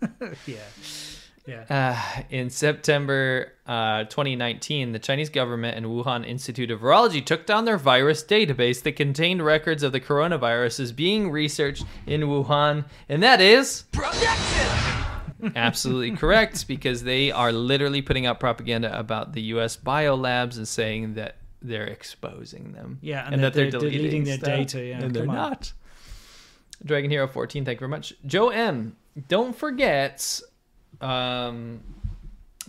[0.46, 0.58] yeah.
[1.48, 1.64] Yeah.
[1.70, 7.64] Uh, in September uh, 2019, the Chinese government and Wuhan Institute of Virology took down
[7.64, 13.40] their virus database that contained records of the coronaviruses being researched in Wuhan, and that
[13.40, 13.84] is
[15.56, 19.74] absolutely correct because they are literally putting out propaganda about the U.S.
[19.74, 22.98] biolabs and saying that they're exposing them.
[23.00, 25.22] Yeah, and and, that that they're, they're deleting, deleting their stuff, data, yeah, and they're
[25.22, 25.34] on.
[25.34, 25.72] not.
[26.84, 28.12] Dragon Hero 14, thank you very much.
[28.26, 28.96] Joe M,
[29.28, 30.40] don't forget
[31.00, 31.80] um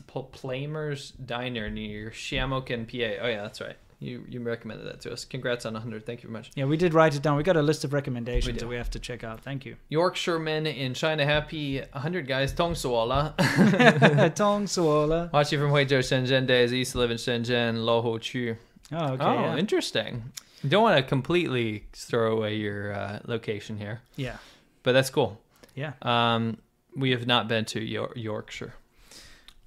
[0.07, 3.23] Pl- Plamer's Diner near Shamokin, PA.
[3.23, 3.75] Oh yeah, that's right.
[3.99, 5.25] You you recommended that to us.
[5.25, 6.06] Congrats on 100.
[6.06, 6.51] Thank you very much.
[6.56, 7.35] Yeah, we did write it down.
[7.35, 8.59] We got a list of recommendations do.
[8.61, 9.41] that we have to check out.
[9.41, 9.75] Thank you.
[9.89, 12.53] Yorkshiremen in China, happy 100 guys.
[12.53, 13.35] Tong Suola.
[14.35, 15.30] Tong Suola.
[15.33, 16.72] Watching from Huizhou, Shenzhen days.
[16.72, 18.56] I used to live in Shenzhen, Loho Chu.
[18.93, 19.23] Oh, okay.
[19.23, 19.57] oh, yeah.
[19.57, 20.31] interesting.
[20.64, 24.01] You don't want to completely throw away your uh, location here.
[24.15, 24.38] Yeah.
[24.83, 25.39] But that's cool.
[25.75, 25.93] Yeah.
[26.01, 26.57] Um,
[26.95, 28.74] we have not been to Yor- Yorkshire.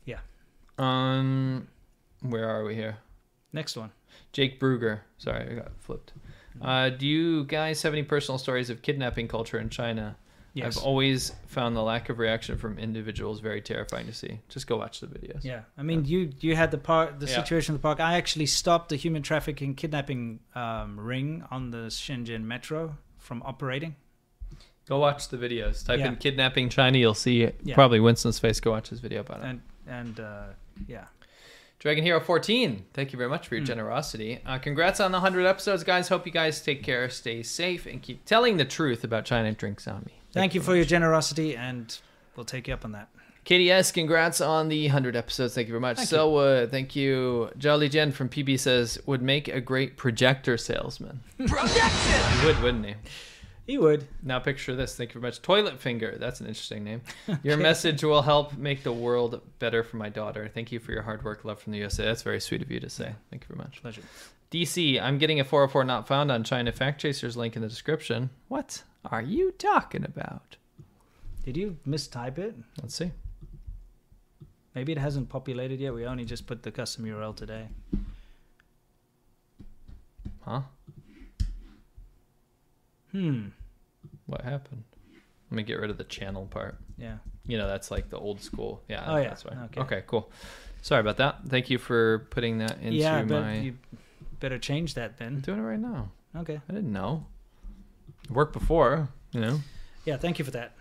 [0.04, 0.18] Yeah.
[0.78, 1.68] Um,
[2.20, 2.98] where are we here?
[3.52, 3.90] Next one.
[4.32, 5.00] Jake Bruger.
[5.18, 6.12] Sorry, I got flipped.
[6.60, 10.16] Uh, do you guys have any personal stories of kidnapping culture in China?
[10.54, 10.76] Yes.
[10.76, 14.40] I've always found the lack of reaction from individuals very terrifying to see.
[14.50, 15.42] Just go watch the videos.
[15.44, 17.36] Yeah, I mean, you you had the part, the Yeah.
[17.36, 18.00] situation in the park.
[18.00, 23.96] I actually stopped the human trafficking kidnapping um, ring on the Shenzhen metro from operating.
[24.88, 25.84] Go watch the videos.
[25.86, 26.08] Type Yeah.
[26.08, 26.98] in kidnapping China.
[26.98, 27.74] You'll see Yeah.
[27.74, 28.60] probably Winston's face.
[28.60, 29.44] Go watch his video about it.
[29.46, 30.42] And and uh,
[30.86, 31.04] yeah,
[31.80, 34.40] Dragon Hero 14, thank you very much for your generosity.
[34.46, 36.08] Uh, congrats on the 100 episodes, guys.
[36.08, 39.88] Hope you guys take care, stay safe, and keep telling the truth about China Drinks
[39.88, 40.12] on Me.
[40.32, 41.98] thank you for your generosity, and
[42.36, 43.08] we'll take you up on that.
[43.44, 45.52] KDS, congrats on the 100 episodes.
[45.56, 45.96] Thank you very much.
[45.96, 47.50] Thank so, uh, thank you.
[47.58, 51.20] Jolly Jen from PB says, would make a great projector salesman.
[51.38, 51.44] he
[52.46, 52.94] would, wouldn't he?
[53.66, 54.08] He would.
[54.22, 54.96] Now picture this.
[54.96, 55.40] Thank you very much.
[55.40, 56.16] Toilet Finger.
[56.18, 57.02] That's an interesting name.
[57.42, 60.50] Your message will help make the world better for my daughter.
[60.52, 61.44] Thank you for your hard work.
[61.44, 62.04] Love from the USA.
[62.04, 63.14] That's very sweet of you to say.
[63.30, 63.80] Thank you very much.
[63.80, 64.02] Pleasure.
[64.50, 68.30] DC, I'm getting a 404 not found on China Fact Chasers link in the description.
[68.48, 70.56] What are you talking about?
[71.44, 72.54] Did you mistype it?
[72.80, 73.12] Let's see.
[74.74, 75.94] Maybe it hasn't populated yet.
[75.94, 77.68] We only just put the custom URL today.
[80.40, 80.62] Huh?
[83.12, 83.48] Hmm.
[84.26, 84.84] What happened?
[85.50, 86.78] Let me get rid of the channel part.
[86.96, 87.16] Yeah.
[87.46, 88.82] You know, that's like the old school.
[88.88, 89.04] Yeah.
[89.06, 89.28] Oh, yeah.
[89.28, 89.56] That's why.
[89.64, 89.80] Okay.
[89.82, 90.02] Okay.
[90.06, 90.30] cool.
[90.80, 91.40] Sorry about that.
[91.48, 93.58] Thank you for putting that into yeah, but my.
[93.58, 93.78] you
[94.40, 95.34] better change that then.
[95.34, 96.10] I'm doing it right now.
[96.36, 96.60] Okay.
[96.68, 97.26] I didn't know.
[98.24, 99.60] It worked before, you know.
[100.04, 100.72] Yeah, thank you for that.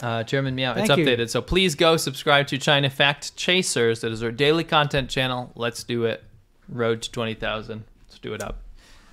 [0.00, 1.06] Uh, Chairman Meow, it's Thank you.
[1.06, 1.30] updated.
[1.30, 4.00] So please go subscribe to China Fact Chasers.
[4.00, 5.52] That is our daily content channel.
[5.54, 6.24] Let's do it.
[6.68, 7.84] Road to 20,000.
[8.08, 8.62] Let's do it up.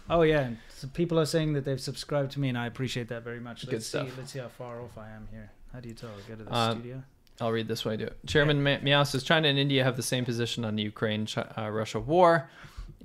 [0.09, 0.49] Oh yeah,
[0.83, 3.61] so people are saying that they've subscribed to me, and I appreciate that very much.
[3.65, 3.89] Good Let's see.
[3.99, 4.17] stuff.
[4.17, 5.49] Let's see how far off I am here.
[5.71, 6.09] How do you tell?
[6.27, 7.03] Go to the Uh, studio.
[7.41, 8.17] I'll read this way I do it.
[8.27, 11.25] Chairman Meow says China and India have the same position on the Ukraine
[11.57, 12.49] uh, Russia war.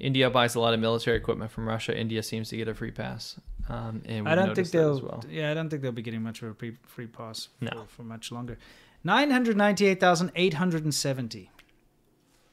[0.01, 1.97] India buys a lot of military equipment from Russia.
[1.97, 3.41] India seems to get a free pass.
[3.69, 5.01] Um, and I don't think they'll.
[5.01, 5.25] well.
[5.31, 7.85] Yeah, I don't think they'll be getting much of a pre- free pass for, No.
[7.89, 8.59] for much longer.
[9.05, 11.51] Nine hundred ninety-eight thousand eight hundred and seventy.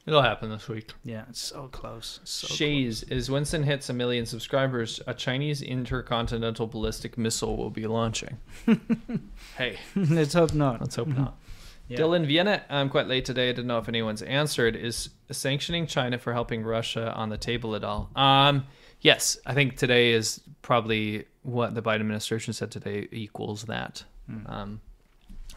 [0.06, 0.92] It'll happen this week.
[1.04, 2.20] Yeah, it's so close.
[2.26, 7.88] So Shays, as Winston hits a million subscribers, a Chinese intercontinental ballistic missile will be
[7.88, 8.38] launching.
[9.58, 10.82] hey, Let's hope not.
[10.82, 11.38] let's hope not.
[11.88, 12.00] Yeah.
[12.00, 13.50] Dylan Vienna, I'm quite late today.
[13.50, 14.76] I didn't know if anyone's answered.
[14.76, 18.10] Is sanctioning China for helping Russia on the table at all?
[18.16, 18.66] Um,
[19.02, 24.04] yes, I think today is probably what the Biden administration said today equals that.
[24.28, 24.48] Hmm.
[24.48, 24.82] Um,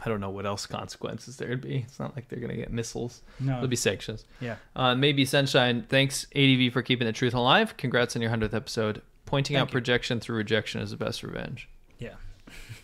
[0.04, 1.84] I don't know what else consequences there'd be.
[1.86, 3.22] It's not like they're going to get missiles.
[3.40, 3.54] No.
[3.54, 4.24] There'll be sanctions.
[4.40, 4.56] Yeah.
[4.76, 5.86] Uh, maybe Sunshine.
[5.88, 7.76] Thanks, ADV, for keeping the truth alive.
[7.76, 9.02] Congrats on your 100th episode.
[9.26, 9.72] Pointing Thank out you.
[9.72, 11.68] projection through rejection is the best revenge.
[11.98, 12.14] Yeah.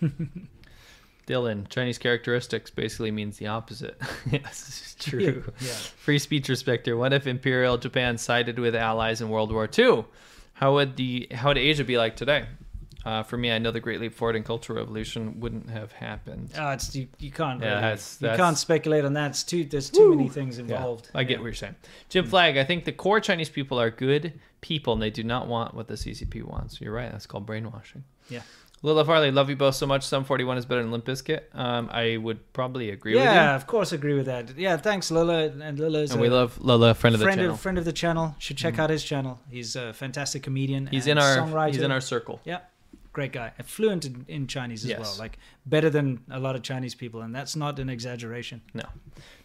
[1.27, 3.99] Dylan, Chinese characteristics basically means the opposite.
[4.31, 5.45] yes, it's true.
[5.61, 5.73] Yeah.
[5.73, 6.97] Free speech respecter.
[6.97, 10.05] What if Imperial Japan sided with allies in World War II?
[10.55, 12.45] How would the how would Asia be like today?
[13.05, 16.51] Uh, for me, I know the Great Leap Forward and Cultural Revolution wouldn't have happened.
[16.59, 17.61] Ah, it's you, you can't.
[17.61, 19.31] Yeah, really- that's- you can't speculate on that.
[19.33, 19.65] It's too.
[19.65, 20.31] There's too many Woo!
[20.31, 21.11] things Yeah, involved.
[21.15, 21.77] I get what you're saying.
[22.09, 25.47] Jim Flagg, I think the core Chinese people are good people and they do not
[25.47, 26.81] want what the CCP wants.
[26.81, 27.13] You're right.
[27.13, 28.05] That's called brainwashing.
[28.31, 28.41] Yeah.
[28.83, 30.03] Lila Farley, love you both so much.
[30.07, 31.41] Sum 41 is better than Limp Bizkit.
[31.55, 33.29] Um, I would probably agree with you.
[33.31, 34.59] Yeah, of course, agree with that.
[34.59, 35.45] Yeah, thanks, Lila.
[35.47, 37.53] And Lila's And we love Lila, friend of the channel.
[37.55, 38.35] Of, friend of the channel.
[38.39, 38.79] Should check Mhm.
[38.81, 39.41] out his channel.
[39.51, 40.87] He's a fantastic comedian.
[40.89, 41.73] He's and in our- songwriter.
[41.73, 42.43] he's in our circle.
[42.45, 42.59] Yeah,
[43.15, 43.53] great guy.
[43.65, 45.01] Fluent in, in Chinese as Yes.
[45.01, 45.15] well.
[45.19, 48.61] Like better than a lot of Chinese people, and that's not an exaggeration.
[48.75, 48.83] No.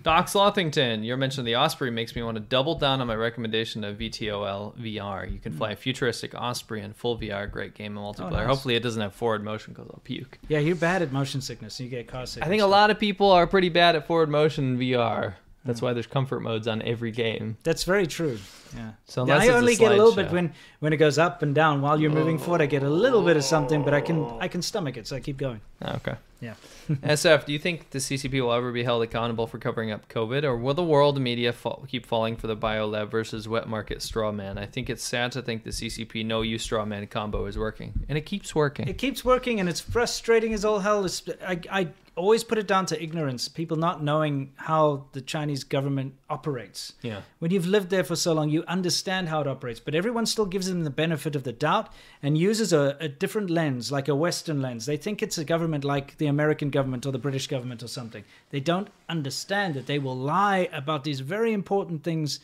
[0.03, 3.15] Doc Slothington, your mention of the Osprey makes me want to double down on my
[3.15, 5.31] recommendation of VTOL VR.
[5.31, 7.49] You can fly a futuristic Osprey in full VR.
[7.49, 8.27] Great game and multiplayer.
[8.29, 8.33] Hmm.
[8.33, 8.47] nice.
[8.47, 10.39] Hopefully, it doesn't have forward motion because I'll puke.
[10.49, 11.79] Yeah, you're bad at motion sickness.
[11.79, 12.43] You get car sick.
[12.43, 15.35] I think a lot of people are pretty bad at forward motion in VR.
[15.65, 15.87] That's hmm.
[15.87, 17.57] why there's comfort modes on every game.
[17.63, 18.39] That's very true.
[18.75, 18.91] Yeah.
[19.05, 21.41] So Yeah, I it's a only get a little bit when when it goes up
[21.41, 22.61] and down while you're moving forward.
[22.61, 25.15] I get a little bit of something, but I can I can stomach it, so
[25.15, 25.61] I keep going.
[25.81, 26.15] Oh, okay.
[26.41, 26.53] Yeah.
[26.89, 30.43] SF, do you think the CCP will ever be held accountable for covering up COVID,
[30.43, 34.31] or will the world media fall, keep falling for the biolab versus wet market straw
[34.31, 34.57] man?
[34.57, 37.93] I think it's sad to think the CCP no use straw man combo is working,
[38.07, 38.87] and it keeps working.
[38.87, 41.03] It keeps working, and it's frustrating as all hell.
[41.03, 41.87] It's, I, I
[42.19, 46.93] always put it down to ignorance, people not knowing how the Chinese government operates.
[47.01, 47.21] Yeah.
[47.39, 50.45] When you've lived there for so long, you understand how it operates, but everyone still
[50.45, 51.91] gives them the benefit of the doubt
[52.21, 54.85] and uses a, a different lens, like a Western lens.
[54.85, 58.25] They think it's a government like the American government or the British government or something.
[58.49, 62.41] They don't understand that they will lie about these very important things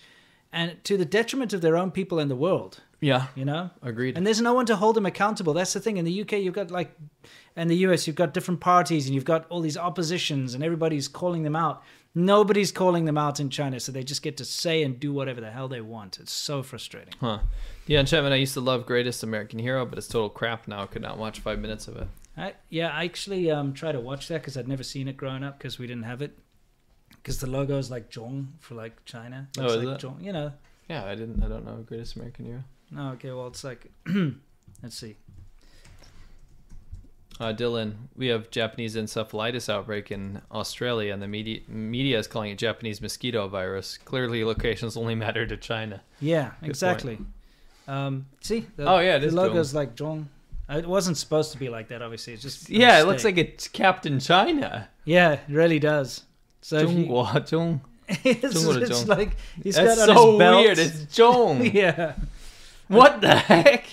[0.56, 2.80] and to the detriment of their own people and the world.
[3.02, 3.28] Yeah.
[3.36, 3.72] You know?
[3.84, 4.18] Agreed.
[4.18, 5.54] And there's no one to hold them accountable.
[5.54, 5.98] That's the thing.
[5.98, 6.98] In the UK, you've got like,
[7.58, 11.10] in the US, you've got different parties and you've got all these oppositions and everybody's
[11.10, 11.84] calling them out.
[12.18, 15.42] Nobody's calling them out in China, so they just get to say and do whatever
[15.42, 16.18] the hell they want.
[16.18, 17.14] It's so frustrating.
[17.20, 17.40] Huh.
[17.88, 20.84] Yeah, Chapman, I used to love Greatest American Hero, but it's total crap now.
[20.84, 22.08] I could not watch five minutes of it.
[22.38, 25.44] I, yeah, I actually um, tried to watch that because I'd never seen it growing
[25.44, 26.40] up because we didn't have it.
[27.26, 29.48] Because the logo is like Zhong for like China.
[29.58, 30.06] Oh, is like it?
[30.06, 30.52] Zhong, you know.
[30.88, 31.42] Yeah, I didn't.
[31.44, 32.64] I don't know Greatest American Hero.
[32.92, 33.90] No, okay, well, it's like,
[34.84, 35.16] let's see.
[37.40, 42.52] Uh, Dylan, we have Japanese encephalitis outbreak in Australia, and the media media is calling
[42.52, 43.98] it Japanese mosquito virus.
[43.98, 46.04] Clearly, locations only matter to China.
[46.22, 47.18] Yeah, Good exactly.
[47.88, 48.68] Um, see?
[48.76, 49.76] The, Oh, yeah, the is logo's Zhong.
[49.76, 50.26] like Zhong.
[50.70, 52.34] Uh, It wasn't supposed to be like that, obviously.
[52.34, 52.70] It's just.
[52.70, 54.90] Yeah, it looks like it's Captain China.
[55.06, 56.22] Yeah, it really does.
[56.66, 57.06] So you-
[57.52, 57.80] Zhong.
[58.10, 60.64] it's, it's like he's That's got on so his belt.
[60.64, 60.80] weird.
[60.80, 61.74] It's Zhong.
[61.84, 62.14] yeah.
[62.88, 63.86] What the heck?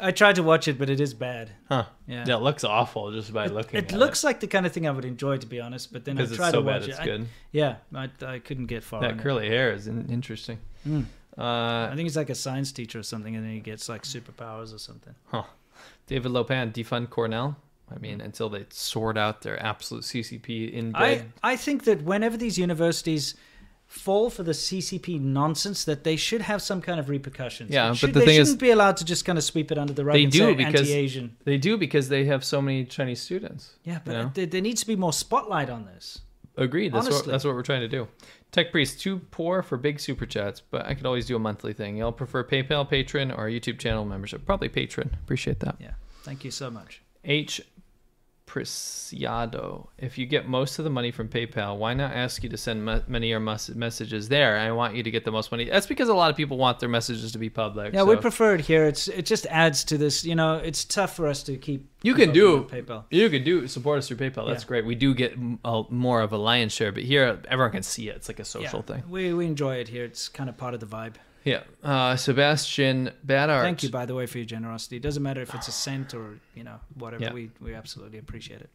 [0.00, 1.50] I tried to watch it, but it is bad.
[1.68, 1.84] Huh.
[2.08, 2.24] Yeah.
[2.26, 4.90] Yeah, it looks awful just by looking It looks like the kind of thing I
[4.90, 5.92] would enjoy, to be honest.
[5.92, 7.02] But then I tried so to bad watch it's it.
[7.02, 7.28] I- good.
[7.52, 9.02] yeah, I, I couldn't get far.
[9.02, 9.22] That in it.
[9.22, 10.58] curly hair is interesting.
[10.86, 11.04] Mm.
[11.38, 14.02] Uh, I think he's like a science teacher or something, and then he gets like
[14.02, 15.14] superpowers or something.
[15.26, 15.44] Huh.
[16.08, 17.56] David Lopan, defund Cornell.
[17.94, 21.32] I mean, until they sort out their absolute CCP in I, bed.
[21.42, 23.34] I I think that whenever these universities
[23.86, 27.70] fall for the CCP nonsense, that they should have some kind of repercussions.
[27.70, 29.70] Yeah, It but the they thing is- shouldn't be allowed to just kind of sweep
[29.70, 31.36] it under the rug they and do say because anti-Asian.
[31.44, 33.74] they do because they have so many Chinese students.
[33.84, 34.30] Yeah, but you know?
[34.34, 36.20] there, there needs to be more spotlight on this.
[36.56, 36.92] Agreed.
[36.92, 37.30] That's what Honestly.
[37.32, 38.08] that's what we're trying to do.
[38.50, 41.72] Tech Priest, too poor for big super chats, but I could always do a monthly
[41.74, 41.96] thing.
[41.98, 44.44] Y'all prefer PayPal, Patreon, or YouTube channel membership?
[44.46, 45.12] Probably Patreon.
[45.22, 45.76] Appreciate that.
[45.78, 45.92] Yeah,
[46.22, 47.02] thank you so much.
[47.24, 47.60] H.
[48.56, 49.88] Preciado.
[49.98, 52.84] If you get most of the money from PayPal, why not ask you to send
[52.84, 54.56] me- many of mes- messages there?
[54.58, 55.64] I want you to get the most money.
[55.66, 57.94] That's because a lot of people want their messages to be public.
[57.94, 58.84] Yeah, we prefer it here.
[58.84, 60.24] It's it just adds to this.
[60.24, 61.88] You know, it's tough for us to keep.
[62.02, 63.04] You can do PayPal.
[63.10, 64.46] You can do support us through PayPal.
[64.46, 64.68] That's Yeah.
[64.68, 64.86] great.
[64.86, 68.16] We do get a, more of a lion's share, but here everyone can see it.
[68.16, 69.02] It's like a social Yeah, thing.
[69.08, 70.04] We we enjoy it here.
[70.04, 71.14] It's kind of part of the vibe.
[71.46, 71.62] Yeah.
[71.82, 73.64] Uh, Sebastian Bad Art.
[73.64, 74.96] Thank you, by the way, for your generosity.
[74.96, 77.22] It doesn't matter if it's a cent or you know whatever.
[77.24, 77.32] Yeah.
[77.32, 78.68] We we absolutely appreciate it.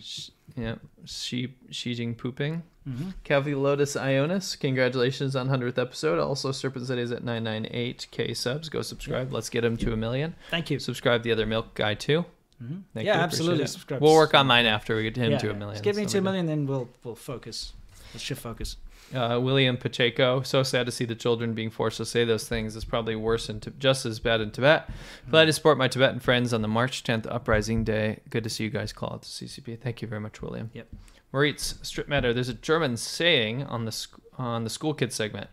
[0.00, 0.74] Sh- Yeah,
[1.06, 2.62] Xi, Xi Jing Pooping.
[2.86, 3.14] Mhm.
[3.24, 6.18] Cavi Lotus Ionis, congratulations on 100th episode.
[6.18, 8.68] Also, SerpentZA is at 998k subs.
[8.68, 9.32] Go subscribe.
[9.32, 10.34] Let's get him to a million.
[10.50, 10.78] Thank you.
[10.78, 12.24] Subscribe the other Milk Guy too.
[12.62, 12.82] Mhm.
[12.92, 14.02] Thank Yeah, absolutely, subscribe.
[14.02, 15.74] We'll work on mine after we get him Yeah, to a million.
[15.76, 17.72] Just give me to a million, then we'll we'll focus.
[18.12, 18.76] Let's shift focus.
[19.14, 22.76] Uh, William Pacheco, so sad to see the children being forced to say those things.
[22.76, 24.90] It's probably worse and just as bad in Tibet.
[25.30, 28.20] Glad to support my Tibetan friends on the March 10th uprising day.
[28.28, 29.80] Good to see you guys call out the CCP.
[29.80, 30.70] Thank you very much, William.
[30.74, 30.88] Yep.
[31.32, 32.34] Moritz, strip matter.
[32.34, 35.48] There's a German saying on the sc- on the school kids segment.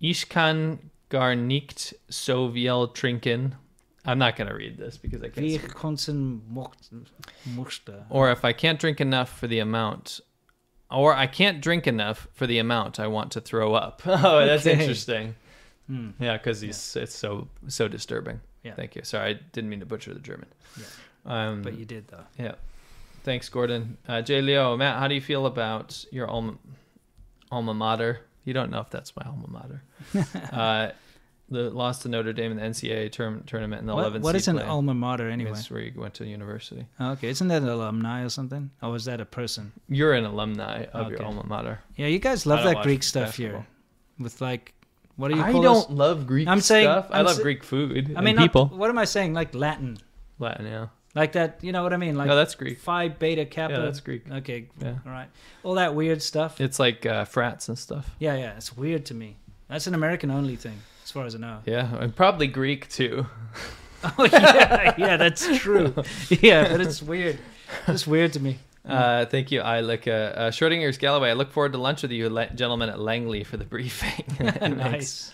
[0.00, 3.56] Ich kann gar nicht so viel trinken.
[4.04, 5.46] I'm not gonna read this because I can't.
[5.46, 5.74] Wie speak.
[5.74, 6.40] konzen.
[8.10, 10.20] Or if I can't drink enough for the amount,
[10.90, 14.02] or I can't drink enough for the amount I want to throw up.
[14.06, 14.78] Oh, that's Okay.
[14.80, 15.34] interesting.
[15.86, 16.10] Hmm.
[16.20, 18.40] Yeah, because he's it's so so disturbing.
[18.62, 18.74] Yeah.
[18.74, 19.04] Thank you.
[19.04, 20.48] Sorry, I didn't mean to butcher the German.
[20.78, 20.84] Yeah.
[21.24, 22.24] Um, But you did though.
[22.38, 22.54] Yeah.
[23.24, 23.96] Thanks, Gordon.
[24.08, 26.54] Uh, Jay Leo, Matt, how do you feel about your alma,
[27.50, 28.20] alma mater?
[28.44, 29.82] You don't know if that's my alma mater.
[30.52, 30.90] uh,
[31.50, 34.20] the loss to Notre Dame in the NCAA term, tournament in the What- 11th.
[34.22, 34.66] what is an play.
[34.66, 35.52] alma mater anyway?
[35.52, 36.86] It's where you went to university.
[37.00, 38.70] Oh, okay, isn't that an alumni or something?
[38.82, 39.72] Or is that a person?
[39.88, 41.80] You're an alumni of your alma mater.
[41.96, 43.60] Yeah, you guys love that Greek stuff basketball.
[43.60, 43.66] here.
[44.18, 44.74] With like,
[45.16, 47.06] what do you I don't love Greek I'm saying, stuff.
[47.10, 48.66] I I'm love sa- Greek food I and mean, not- people.
[48.66, 49.32] what am I saying?
[49.32, 49.96] Like Latin,
[50.38, 50.86] Latin, yeah.
[51.14, 51.58] like that.
[51.62, 52.16] You know what I mean?
[52.16, 52.78] Like No, that's Greek.
[52.78, 53.74] Phi Beta Kappa.
[53.74, 54.30] Yeah, that's Greek.
[54.30, 54.96] Okay, Yeah.
[55.06, 55.28] all right.
[55.62, 56.60] All that weird stuff.
[56.60, 58.14] It's like uh, frats and stuff.
[58.18, 59.36] Yeah, yeah, it's weird to me.
[59.68, 60.78] That's an American only thing,
[61.08, 61.60] as far as I know.
[61.66, 63.26] Yeah, and probably Greek too.
[64.16, 65.92] Oh yeah, yeah, that's true.
[66.30, 67.36] Yeah, but it's weird.
[67.88, 68.58] It's weird to me.
[68.88, 71.30] Uh, thank you, I like uh, uh, Schrodinger's Galloway.
[71.30, 74.24] I look forward to lunch with you, le- gentlemen, at Langley for the briefing.
[74.76, 75.32] Nice.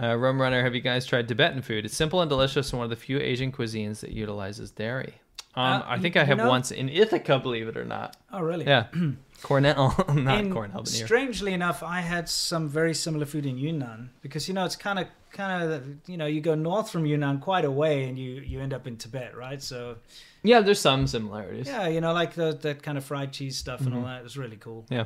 [0.00, 1.86] Uh, Rum Runner, have you guys tried Tibetan food?
[1.86, 5.14] It's simple and delicious, and one of the few Asian cuisines that utilizes dairy.
[5.58, 8.16] Um, Uh, I think I have once in Ithaca, believe it or not.
[8.32, 8.64] Oh, really?
[8.66, 8.86] Yeah,
[9.42, 10.88] Cornell, not In- Cornell, but.
[10.88, 14.98] Strangely enough, I had some very similar food in Yunnan because you know it's kind
[14.98, 18.40] of kind of you know you go north from Yunnan quite a way and you
[18.50, 19.60] you end up in Tibet, right?
[19.62, 19.96] So
[20.42, 21.66] Yeah, there's some similarities.
[21.66, 24.06] yeah, you know like the, that kind of fried cheese stuff and all Mhm.
[24.06, 24.20] that.
[24.20, 24.84] It was really cool.
[24.90, 25.04] Yeah.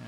[0.00, 0.06] Yeah.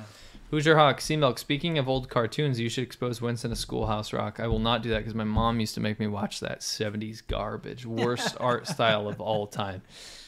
[0.50, 1.38] Hoosier Hawk, C-Milk.
[1.38, 4.38] Speaking of old cartoons, you should expose Winston to Schoolhouse Rock.
[4.38, 7.26] I will not do that because my mom used to make me watch that 70s
[7.26, 7.84] garbage.
[7.84, 9.82] Worst art style of all time.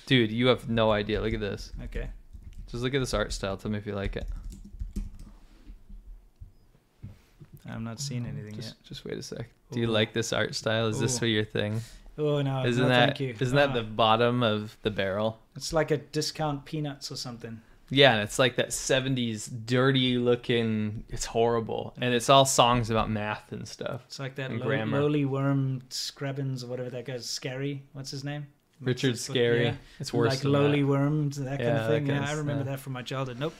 [0.06, 1.20] Dude, you have no idea.
[1.20, 1.72] Look at this.
[1.84, 2.10] Okay.
[2.68, 3.56] Just look at this art style.
[3.56, 4.26] Tell me if you like it.
[7.70, 8.84] I'm not seeing anything Just, yet.
[8.84, 9.46] just wait a sec.
[9.70, 10.86] Do you like this art style?
[10.88, 11.82] Is this for your thing?
[12.16, 13.34] Oh no, Isn't no, that thank you.
[13.34, 13.72] not that Ah.
[13.74, 15.38] the bottom of the barrel?
[15.54, 17.60] It's like a discount peanuts or something.
[17.90, 21.04] Yeah, and it's like that 70s dirty looking.
[21.08, 21.94] It's horrible.
[22.00, 24.02] And it's all songs about math and stuff.
[24.06, 25.00] It's like that grammar.
[25.00, 27.82] lowly worm Scrabbins or whatever that guy's scary.
[27.94, 28.46] What's his name?
[28.80, 29.74] Richard It's- Scary.
[29.98, 30.86] It's worse Like lowly that.
[30.86, 32.06] worms, that kind of thing.
[32.06, 32.66] Yeah, I remember stuff.
[32.76, 33.38] that from my childhood.
[33.38, 33.54] Nope.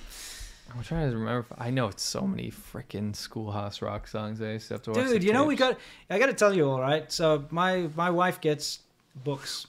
[0.77, 1.47] I'm trying to remember.
[1.57, 4.43] I know it's so many freaking Schoolhouse Rock songs.
[4.43, 5.09] I used to have to watch.
[5.09, 5.79] Dude, you know we got.
[6.11, 7.11] I got to tell you, all right.
[7.11, 8.81] So my my wife gets
[9.25, 9.67] books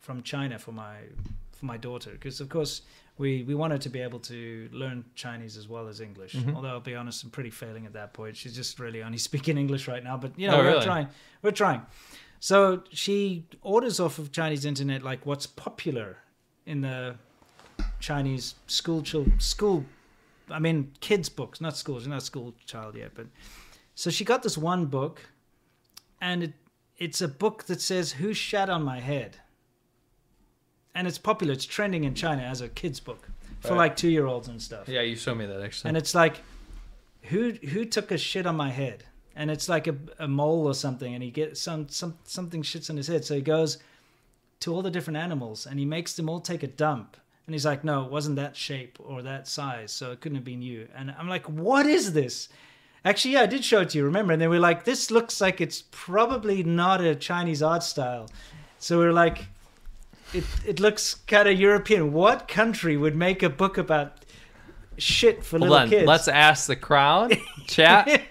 [0.00, 0.96] from China for my
[1.52, 2.80] for my daughter because of course
[3.22, 4.38] we we want her to be able to
[4.82, 6.32] learn Chinese as well as English.
[6.34, 6.54] Mhm.
[6.54, 8.36] Although I'll be honest, I'm pretty failing at that point.
[8.36, 10.16] She's just really only speaking English right now.
[10.24, 10.84] But you know, Oh, we're really?
[10.90, 11.08] trying.
[11.42, 11.82] We're trying.
[12.40, 12.56] So
[13.02, 13.18] she
[13.62, 16.10] orders off of Chinese internet like what's popular
[16.66, 17.14] in the
[18.00, 19.84] Chinese school chil- school
[20.50, 22.02] I mean kids books, not schools.
[22.02, 23.26] She's not a school child yet, but
[23.94, 25.20] so she got this one book
[26.20, 26.52] and it
[26.98, 29.38] it's a book that says who shat on my head.
[30.94, 33.28] And it's popular, it's trending in China as a kids book
[33.60, 33.76] for Right.
[33.78, 34.88] like 2-year-olds and stuff.
[34.88, 35.88] Yeah, you showed me that actually.
[35.88, 36.42] And it's like
[37.22, 39.04] who who took a shit on my head?
[39.34, 42.90] And it's like a, a mole or something and he gets some some something shits
[42.90, 43.24] on his head.
[43.24, 43.78] So he goes
[44.60, 47.16] to all the different animals and he makes them all take a dump.
[47.46, 50.44] And he's like, no, it wasn't that shape or that size, so it couldn't have
[50.44, 50.86] been you.
[50.94, 52.48] And I'm like, what is this?
[53.04, 54.32] Actually, yeah, I did show it to you, remember?
[54.32, 58.28] And they were like, this looks like it's probably not a Chinese art style.
[58.78, 59.46] So we are like,
[60.34, 62.12] it, it looks kind of European.
[62.12, 64.24] What country would make a book about
[64.98, 65.88] shit for Hold little on.
[65.90, 66.06] kids?
[66.06, 67.36] Let's ask the crowd,
[67.66, 68.22] chat.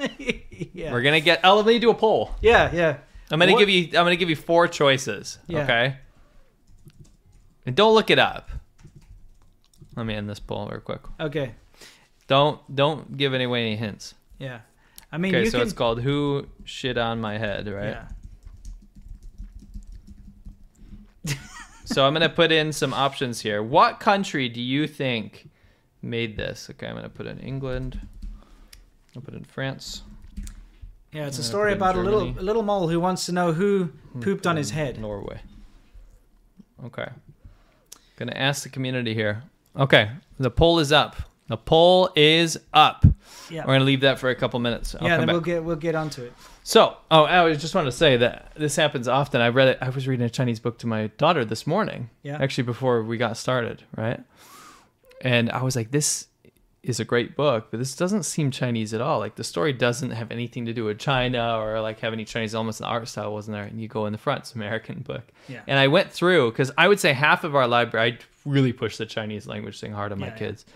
[0.74, 0.92] Yeah.
[0.92, 1.42] We're gonna get.
[1.44, 2.32] Oh, let me do a poll.
[2.42, 2.98] Yeah, yeah.
[3.32, 3.86] I'm gonna What- give you.
[3.88, 5.40] I'm gonna give you four choices.
[5.48, 5.64] Yeah.
[5.64, 5.96] Okay.
[7.66, 8.50] And don't look it up.
[9.96, 11.02] Let me end this poll real quick.
[11.20, 11.54] Okay.
[12.28, 14.14] Don't don't give anyway any hints.
[14.40, 14.62] Yeah.
[15.12, 15.68] I mean, okay, you so can.
[15.68, 17.98] it's called "Who Shit on My Head," right?
[21.26, 21.36] Yeah.
[21.92, 23.62] So I'm gonna put in some options here.
[23.62, 25.50] What country do you think
[26.02, 26.70] made this?
[26.70, 28.00] Okay, I'm gonna put in England.
[29.16, 30.04] I'll put in France.
[31.12, 33.86] Yeah, it's a story about a little a little mole who wants to know who
[34.14, 35.00] hmm, pooped on his um, head.
[35.00, 35.42] Norway.
[36.86, 37.10] Okay.
[38.16, 39.44] Gonna ask the community here.
[39.76, 41.31] Okay, the poll is up.
[41.48, 43.06] The poll is up.
[43.50, 43.66] Yeah.
[43.66, 44.96] We're gonna leave that for a couple minutes.
[44.96, 46.34] I'll yeah, then we'll get we'll get onto it.
[46.64, 49.42] So, oh, I just want to say that this happens often.
[49.42, 49.78] I read it.
[49.82, 52.10] I was reading a Chinese book to my daughter this morning.
[52.24, 52.38] Yeah.
[52.40, 54.20] Actually, before we got started, right?
[55.22, 56.28] And I was like, "This
[56.84, 59.20] is a great book, but this doesn't seem Chinese at all.
[59.20, 62.56] Like the story doesn't have anything to do with China or like have any Chinese
[62.56, 62.80] elements.
[62.80, 63.66] The art style wasn't there.
[63.66, 65.24] And you go in the front, it's an American book.
[65.48, 65.62] Yeah.
[65.68, 68.98] And I went through because I would say half of our library, I really push
[68.98, 70.66] the Chinese language thing hard on my kids.
[70.68, 70.74] yeah.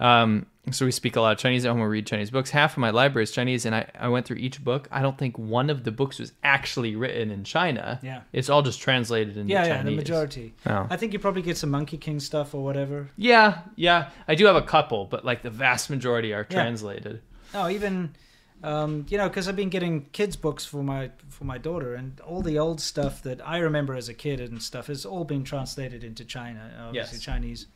[0.00, 1.80] Um, so we speak a lot of Chinese at home.
[1.80, 2.50] We read Chinese books.
[2.50, 4.88] Half of my library is Chinese, and I, I went through each book.
[4.90, 7.98] I don't think one of the books was actually written in China.
[8.02, 8.22] Yeah.
[8.32, 9.76] It's all just translated into Yeah, Chinese.
[9.76, 10.54] yeah, the majority.
[10.66, 10.86] Oh.
[10.90, 13.10] I think you probably get some Monkey King stuff or whatever.
[13.16, 14.10] Yeah, yeah.
[14.28, 16.62] I do have a couple, but like the vast majority are Yeah.
[16.62, 17.20] translated.
[17.54, 18.14] No, even
[18.62, 22.20] um, you know, because I've been getting kids books for my for my daughter, and
[22.20, 25.44] all the old stuff that I remember as a kid and stuff has all been
[25.44, 27.24] translated into China, obviously Yes.
[27.24, 27.66] Chinese.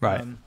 [0.00, 0.20] Right.
[0.20, 0.38] Um,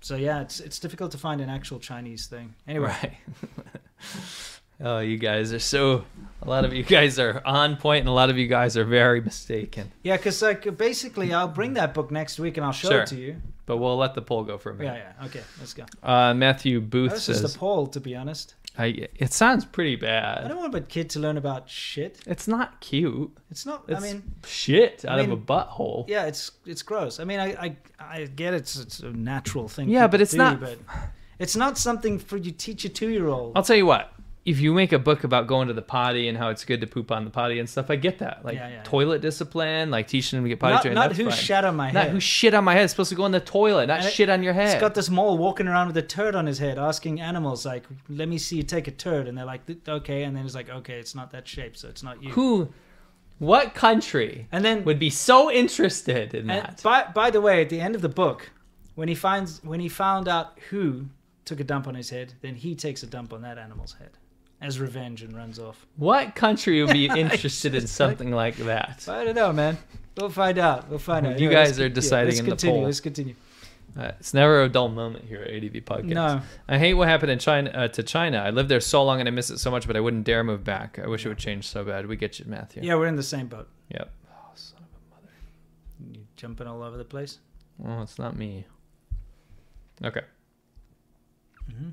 [0.00, 2.54] so yeah, it's it's difficult to find an actual Chinese thing.
[2.66, 3.16] Anyway, Right.
[4.80, 6.04] oh, you guys are so.
[6.42, 8.84] A lot of you guys are on point, and a lot of you guys are
[8.84, 9.92] very mistaken.
[10.02, 13.02] yeah, because like basically, I'll bring that book next week and I'll show Sure.
[13.02, 13.36] it to you.
[13.66, 14.94] But we'll let the poll go for a minute.
[14.94, 15.26] Yeah, yeah.
[15.26, 15.84] Okay, let's go.
[16.02, 18.54] Uh, Matthew Booth This says, is the poll, to be honest.
[18.80, 20.44] I, "It sounds pretty bad.
[20.44, 22.20] I don't want a kid to learn about shit.
[22.26, 23.30] It's not cute.
[23.50, 23.84] It's not.
[23.88, 26.08] It's I mean, shit I out mean, of a butthole.
[26.08, 27.20] Yeah, it's it's gross.
[27.20, 29.88] I mean, I I, I get it's it's a natural thing.
[29.88, 30.78] Yeah, but it's do, not- But
[31.38, 33.52] it's not something for you teach a two year old.
[33.56, 34.12] I'll tell you what.
[34.42, 36.86] If you make a book about going to the potty and how it's good to
[36.86, 38.42] poop on the potty and stuff, I get that.
[38.42, 38.82] Like Yeah, yeah, yeah.
[38.84, 40.94] toilet discipline, like teaching them to get potty Not- trained.
[40.94, 41.32] not who fine.
[41.38, 41.94] shat on my head.
[41.94, 42.84] Not who shit on my head.
[42.84, 44.72] It's supposed to go in the toilet, not And it- shit on your head.
[44.72, 47.84] It's got this mole walking around with a turd on his head, asking animals like,
[48.08, 50.70] "Let me see you take a turd," and they're like, "Okay," and then he's like,
[50.70, 52.70] "Okay, it's not that shape, so it's not you." Who,
[53.38, 56.80] what country, and then would be so interested in that?
[56.82, 58.50] by by the way, at the end of the book,
[58.94, 61.06] when he finds when he found out who
[61.44, 64.10] took a dump on his head, then he takes a dump on that animal's head
[64.60, 65.86] as revenge and runs off.
[65.96, 69.06] What country would be interested in something like that?
[69.08, 69.78] I don't know, man.
[70.16, 70.88] We'll find out.
[70.90, 71.38] We'll find out.
[71.38, 72.82] You Anyway, guys are con- yeah, deciding let's in the poll.
[72.82, 73.34] Let's continue.
[73.98, 76.04] Uh, it's never a dull moment here at ADV Podcast.
[76.04, 76.42] No.
[76.68, 78.38] I hate what happened in China uh, to China.
[78.38, 80.44] I lived there so long and I miss it so much, but I wouldn't dare
[80.44, 80.98] move back.
[81.02, 82.06] I wish it would change so bad.
[82.06, 82.82] We get you, Matthew.
[82.84, 83.68] Yeah, we're in the same boat.
[83.88, 84.12] Yep.
[84.30, 85.32] Oh, son of a mother.
[86.18, 87.38] You jumping all over the place.
[87.84, 88.64] Oh, it's not me.
[90.04, 90.22] Okay.
[91.72, 91.92] Mhm.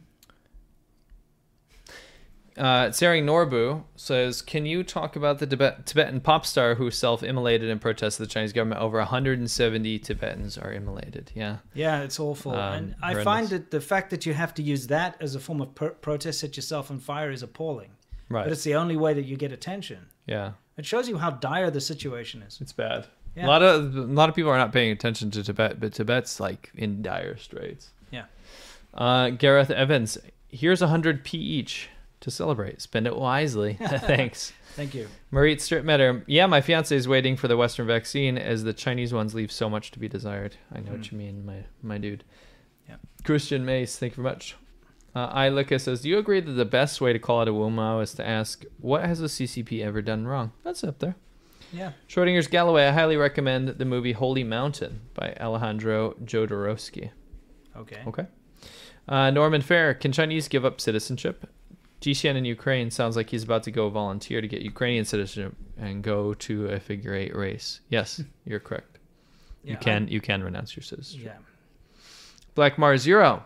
[2.58, 7.70] Uh, Tsering Norbu says, "Can you talk about the Tibet- Tibetan pop star who self-immolated
[7.70, 8.82] in protest of the Chinese government?
[8.82, 11.32] Over 170 Tibetans are immolated.
[11.36, 12.54] Yeah, Yeah, it's awful.
[12.54, 13.24] Um, and I horrendous.
[13.24, 15.92] find that the fact that you have to use that as a form of per-
[15.92, 17.92] protest, set yourself on fire, is appalling.
[18.30, 18.44] Right.
[18.46, 20.08] But it's the only way that you get attention.
[20.26, 22.60] yeah, It shows you how dire the situation is.
[22.60, 23.06] it's bad.
[23.36, 23.46] Yeah.
[23.46, 26.40] A lot of a lot of people are not paying attention to Tibet, but Tibet's
[26.40, 27.92] like in dire straits.
[28.12, 28.24] Yeah.
[28.96, 30.18] Uh, Gareth Evans,
[30.50, 31.90] here's 100p each
[32.22, 32.82] to celebrate.
[32.82, 33.74] Spend it wisely.
[33.82, 34.54] Thanks.
[34.76, 35.08] Thank you.
[35.32, 39.34] Marit Stripmetter, yeah, my fiance is waiting for the Western vaccine as the Chinese ones
[39.34, 40.56] leave so much to be desired.
[40.74, 41.12] I know what Mm.
[41.12, 42.24] you mean, my my dude.
[42.88, 42.96] Yeah.
[43.24, 44.56] Christian Mace, thank you very much.
[45.16, 48.04] Uh, Ilika says, do you agree that the best way to call out a Wumao
[48.04, 50.52] is to ask, what has the CCP ever done wrong?
[50.64, 51.16] That's up there.
[51.74, 51.94] Yeah.
[52.08, 57.10] Schrodinger's Galloway, I highly recommend the movie Holy Mountain by Alejandro Jodorowsky.
[57.76, 58.02] Okay.
[58.08, 58.28] Okay.
[59.08, 61.50] Uh, Norman Fair, can Chinese give up citizenship?
[62.02, 66.04] Jishan in Ukraine sounds like he's about to go volunteer to get Ukrainian citizenship and
[66.04, 67.82] go to a figure eight race.
[67.90, 69.00] Yes, you're correct.
[69.64, 71.34] Yeah, you can I'm- you can renounce your citizenship.
[71.36, 72.04] Yeah.
[72.56, 73.44] Black Mars Zero.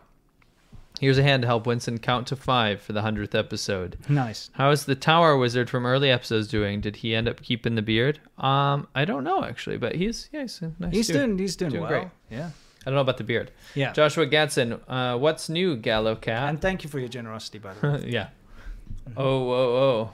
[0.99, 3.97] Here's a hand to help Winston count to five for the hundredth episode.
[4.07, 4.51] Nice.
[4.53, 6.79] How is the Tower Wizard from early episodes doing?
[6.79, 8.19] Did he end up keeping the beard?
[8.37, 10.93] Um, I don't know actually, but he's yeah, he's a nice.
[10.93, 11.15] He's dude.
[11.15, 11.87] doing- he's doing well.
[11.87, 12.07] great.
[12.29, 12.51] Yeah.
[12.81, 13.51] I don't know about the beard.
[13.75, 13.93] Yeah.
[13.93, 16.49] Joshua Gatson, uh, what's new, Gallo Cat?
[16.49, 18.05] And thank you for your generosity, by the way.
[18.09, 18.29] yeah.
[19.17, 20.11] Oh, oh,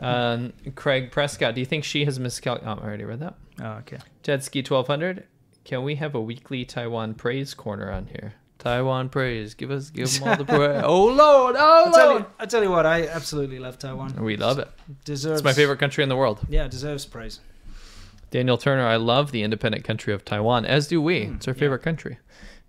[0.00, 0.04] oh.
[0.04, 2.78] Um, Craig Prescott, do you think Xi has miscalculated?
[2.78, 3.34] Oh, I already read that.
[3.60, 3.98] Oh, okay.
[4.22, 5.24] Jetski 1200,
[5.64, 8.34] can we have a weekly Taiwan praise corner on here?
[8.58, 10.82] Taiwan praise, give us, give them all the praise.
[10.84, 12.22] oh Lord, oh I'll tell, Lord.
[12.22, 14.14] you, I'll tell you what, I absolutely love Taiwan.
[14.22, 14.68] We love it.
[15.04, 15.40] Deserves.
[15.40, 16.40] It's my favorite country in the world.
[16.48, 17.40] Yeah, it deserves praise.
[18.30, 21.22] Daniel Turner, I love the independent country of Taiwan, as do we.
[21.22, 22.18] it's our favorite country.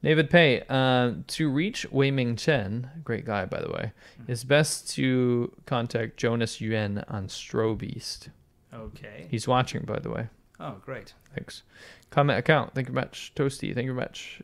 [0.04, 3.92] David Pay, uh, to reach Wei Ming Chen, great guy by the way,
[4.28, 8.30] it's best to contact Jonas Yuan on Strobeast.
[8.74, 9.28] Okay.
[9.30, 10.28] He's watching, by the way.
[10.60, 11.14] Oh, great.
[11.36, 11.64] Thanks.
[12.10, 13.32] Comment account, thank you very much.
[13.36, 14.42] Toasty, thank you very much.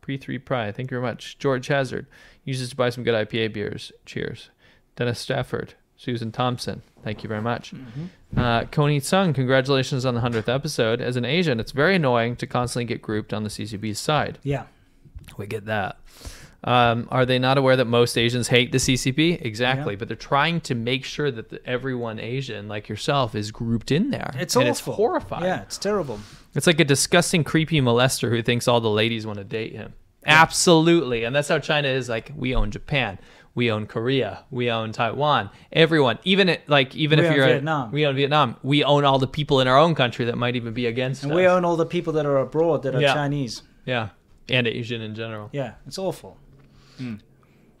[0.00, 1.38] Pre three Pry, thank you very much.
[1.38, 2.06] George Hazard
[2.44, 3.92] uses to buy some good IPA beers.
[4.06, 4.50] Cheers.
[4.96, 7.72] Dennis Stafford, Susan Thompson, thank you very much.
[8.36, 11.00] Uh, Coney Sung, congratulations on the 100th episode.
[11.00, 14.38] As an Asian, it's very annoying to constantly get grouped on the CCP's side.
[14.42, 14.64] Yeah.
[15.36, 15.98] We get that.
[16.62, 19.40] Um, are they not aware that most Asians hate the CCP?
[19.40, 19.98] Exactly, Yeah.
[19.98, 24.10] but they're trying to make sure that the, everyone Asian, like yourself, is grouped in
[24.10, 24.34] there.
[24.38, 24.92] It's and awful.
[24.92, 25.44] It's horrifying.
[25.44, 26.20] Yeah, it's terrible.
[26.54, 29.94] It's like a disgusting, creepy molester who thinks all the ladies want to date him.
[30.26, 31.24] Absolutely.
[31.24, 33.18] And that's how China is like, we own Japan.
[33.54, 34.44] We own Korea.
[34.50, 35.50] We own Taiwan.
[35.72, 37.90] Everyone, even it, like even We if you're a- Vietnam.
[37.90, 38.56] we own Vietnam.
[38.62, 41.24] We own all the people in our own country that might even be against us.
[41.24, 41.36] And us.
[41.36, 43.14] we own all the people that are abroad that are Yeah.
[43.14, 43.62] Chinese.
[43.86, 44.10] yeah,
[44.48, 45.48] and Asian in general.
[45.52, 46.36] Yeah, it's awful.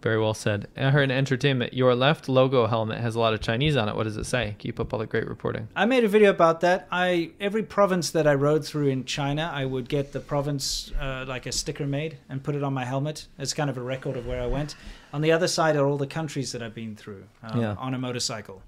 [0.02, 0.66] Very well said.
[0.78, 3.94] I heard in entertainment, your left logo helmet has a lot of Chinese on it.
[3.94, 4.54] What does it say?
[4.58, 5.68] Keep up all the great reporting.
[5.76, 6.88] I made a video about that.
[6.90, 11.26] I every province that I rode through in China, I would get the province uh,
[11.28, 13.26] like a sticker made and put it on my helmet.
[13.38, 14.74] It's kind of a record of where I went.
[15.12, 17.74] On the other side are all the countries that I've been through um, Yeah.
[17.78, 18.62] on a motorcycle.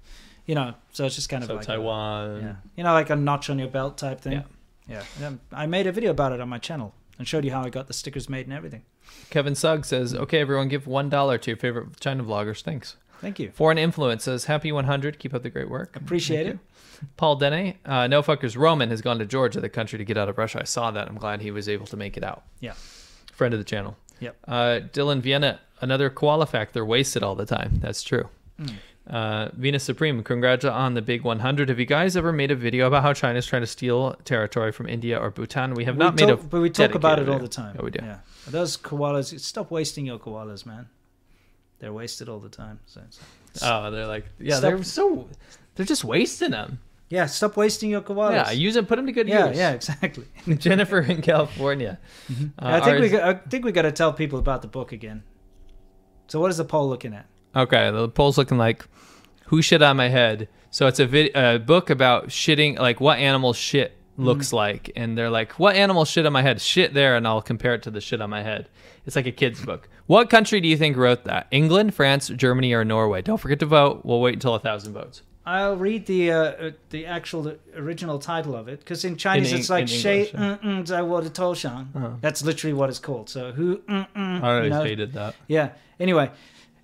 [0.45, 2.41] You know, so it's just kind of So like a- Taiwan.
[2.43, 4.43] yeah, you know, like a notch on your belt type thing.
[4.87, 5.01] Yeah.
[5.19, 5.27] yeah.
[5.29, 7.69] Um, I made a video about it on my channel and showed you how I
[7.69, 8.83] got the stickers made and everything.
[9.29, 12.61] Kevin Sugg says, "Okay, everyone, give one dollar to your favorite China vloggers.
[12.61, 13.51] Thanks." Thank you.
[13.51, 15.17] Foreign influence says, "Happy 100.
[15.19, 15.95] Keep up the great work.
[15.95, 16.59] Appreciate Thank it.
[17.01, 17.07] you.
[17.17, 18.57] Paul Dene, uh, no fuckers.
[18.57, 20.59] Roman has gone to Georgia, the country, to get out of Russia.
[20.61, 21.07] I saw that.
[21.07, 22.43] I'm glad he was able to make it out.
[22.59, 22.73] Yeah.
[23.33, 23.97] Friend of the channel.
[24.19, 24.37] Yep.
[24.47, 26.73] Uh, Dylan Vienna, another koala fact.
[26.73, 27.79] They're wasted all the time.
[27.81, 28.29] That's true.
[28.59, 28.75] Mm.
[29.05, 31.67] Uh, Venus Supreme, congrats on the big 100.
[31.69, 34.87] Have you guys ever made a video about how China's trying to steal territory from
[34.87, 35.73] India or Bhutan?
[35.73, 37.75] We have not we made talk, a but we talk about it all the time.
[37.75, 37.99] Yeah, we do.
[38.01, 39.37] Yeah, those koalas.
[39.41, 40.87] Stop wasting your koalas, man.
[41.79, 42.79] They're wasted all the time.
[42.85, 43.19] So it's-
[43.61, 45.27] Oh, they're like, yeah, Stop- they're so,
[45.75, 46.79] they're just wasting them.
[47.09, 48.31] yeah, stop wasting your koalas.
[48.31, 49.57] Yeah, use them, put them to good yeah, use.
[49.57, 50.25] yeah, exactly.
[50.57, 51.99] Jennifer in California.
[52.31, 54.69] Uh, I think we ours- got, I think we got to tell people about the
[54.69, 55.23] book again.
[56.29, 57.25] So what is the poll looking at?
[57.55, 58.85] Okay, the poll's looking like
[59.47, 60.47] who shit on my head.
[60.71, 64.55] So it's a vid- a book about shitting, like what animal shit looks Mm-hmm.
[64.55, 66.61] like, and they're like, what animal shit on my head?
[66.61, 68.67] Shit there, and I'll compare it to the shit on my head.
[69.05, 69.87] It's like a kid's book.
[70.07, 71.47] What country do you think wrote that?
[71.51, 73.21] England, France, Germany, or Norway?
[73.21, 74.01] Don't forget to vote.
[74.03, 75.21] We'll wait until a thousand votes.
[75.45, 79.59] I'll read the uh, uh, the actual original title of it because in Chinese In
[79.59, 80.85] it's like "Shay English, yeah.
[80.85, 82.09] zai wo tou xiang." Uh-huh.
[82.21, 83.29] That's literally what it's called.
[83.29, 83.79] So who?
[83.79, 84.83] Mm, mm, I always you know?
[84.83, 85.35] hated that.
[85.47, 85.69] Yeah.
[85.99, 86.31] Anyway,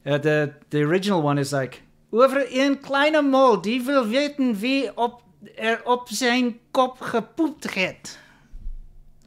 [0.06, 4.98] uh, the the original one is like over een kleine mol die wil weten wie
[4.98, 5.22] op
[5.56, 8.18] er op zijn kop gepoept.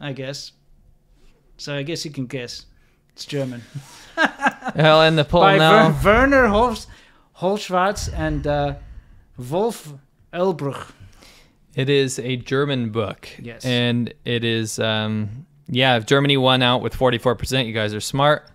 [0.00, 0.52] I guess.
[1.56, 2.66] So I guess you can guess.
[3.14, 3.62] It's German.
[4.74, 5.92] Hell, in the poll By now.
[5.92, 6.86] Ver- Werner Holz,
[7.32, 8.74] Holzwarth and uh,
[9.36, 9.94] Wolf
[10.32, 10.92] Erlbruch.
[11.74, 13.28] It is a German book.
[13.40, 13.64] Yes.
[13.64, 17.66] And it is, um, yeah, Germany won out with 44%.
[17.66, 18.50] You guys are smart.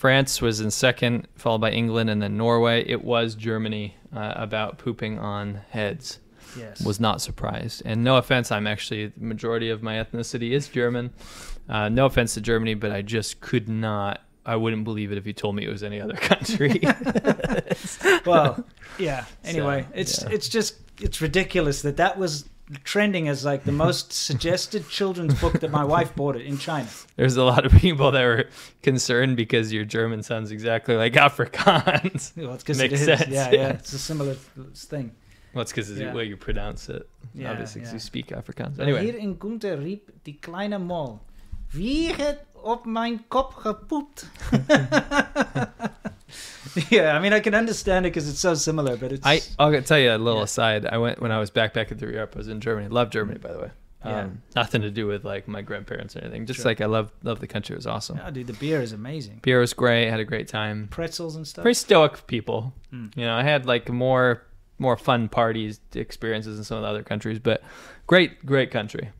[0.00, 2.82] France was in second, followed by England and then Norway.
[2.88, 6.20] It was Germany uh, about pooping on heads.
[6.58, 6.82] Yes.
[6.82, 7.82] Was not surprised.
[7.84, 11.10] And no offense, I'm actually, the majority of my ethnicity is German.
[11.68, 14.22] Uh, no offense to Germany, but I just could not.
[14.46, 16.80] I wouldn't believe it if you told me it was any other country.
[18.24, 18.64] well,
[18.98, 19.26] yeah.
[19.44, 20.28] Anyway, So, it's yeah.
[20.30, 22.48] it's just it's ridiculous that that was
[22.84, 26.88] trending as like the most suggested children's book that my wife bought it in China.
[27.16, 28.44] There's a lot of people that were
[28.82, 32.32] concerned because your German sounds exactly like Afrikaans.
[32.36, 33.18] Well, it's 'cause Makes it is.
[33.18, 33.30] sense.
[33.30, 33.68] Yeah, yeah.
[33.70, 34.34] It's a similar
[34.74, 35.12] thing.
[35.52, 36.10] Well, it's because of Yeah.
[36.12, 37.08] the way you pronounce it.
[37.34, 37.92] Yeah, Obviously, yeah.
[37.92, 38.78] you speak Afrikaans.
[38.78, 41.20] Anyway, Hier in Gunther riep die kleine mol.
[41.72, 44.28] Wie het op mijn kop gepoept?
[46.90, 49.26] yeah, I mean, I can understand it because it's so similar, but it's.
[49.26, 50.86] I I'll tell you a little aside.
[50.86, 52.32] I went when I was backpacking through Europe.
[52.34, 52.88] I was in Germany.
[52.88, 53.70] Love Germany, by the way.
[54.04, 54.20] Yeah.
[54.22, 56.46] Um, nothing to do with like my grandparents or anything.
[56.46, 56.70] Just Sure.
[56.70, 57.74] like I love love the country.
[57.74, 58.16] It was awesome.
[58.16, 59.40] Yeah, dude, the beer is amazing.
[59.42, 60.08] Beer was great.
[60.08, 60.88] Had a great time.
[60.90, 61.64] Pretzels and stuff.
[61.64, 62.72] Very stoic people.
[62.92, 63.14] Mm.
[63.16, 64.42] You know, I had like more
[64.78, 67.62] more fun parties experiences in some of the other countries, but
[68.06, 69.10] great great country.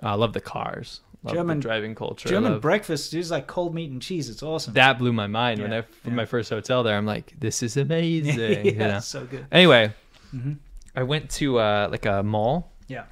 [0.00, 1.00] I love the cars.
[1.24, 2.28] Love German driving culture.
[2.28, 4.28] German breakfast is like cold meat and cheese.
[4.28, 4.74] It's awesome.
[4.74, 6.96] that blew my mind when Yeah, I from my first hotel there.
[6.96, 8.66] I'm like, this is amazing.
[8.66, 9.00] Yeah, you know?
[9.00, 9.46] so good.
[9.50, 9.92] Anyway,
[10.34, 10.58] Mhm.
[10.94, 12.70] I went to uh, like a mall.
[12.88, 13.04] Yeah.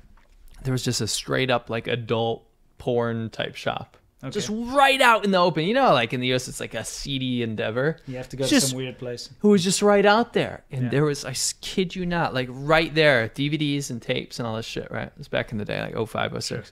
[0.63, 2.47] There was just a straight up like adult
[2.79, 3.97] porn type shop.
[4.25, 4.31] Okay.
[4.31, 5.65] Just right out in the open.
[5.65, 7.97] You know, like in the US, it's like a seedy endeavor.
[8.07, 9.31] You have to go It's to some weird place.
[9.41, 10.89] Who was just right out there, and Yeah.
[10.91, 14.67] there was I kid you not, like right there, DVDs and tapes and all this
[14.67, 14.89] shit.
[14.93, 16.71] Right, it was back in the day, like 05, 06.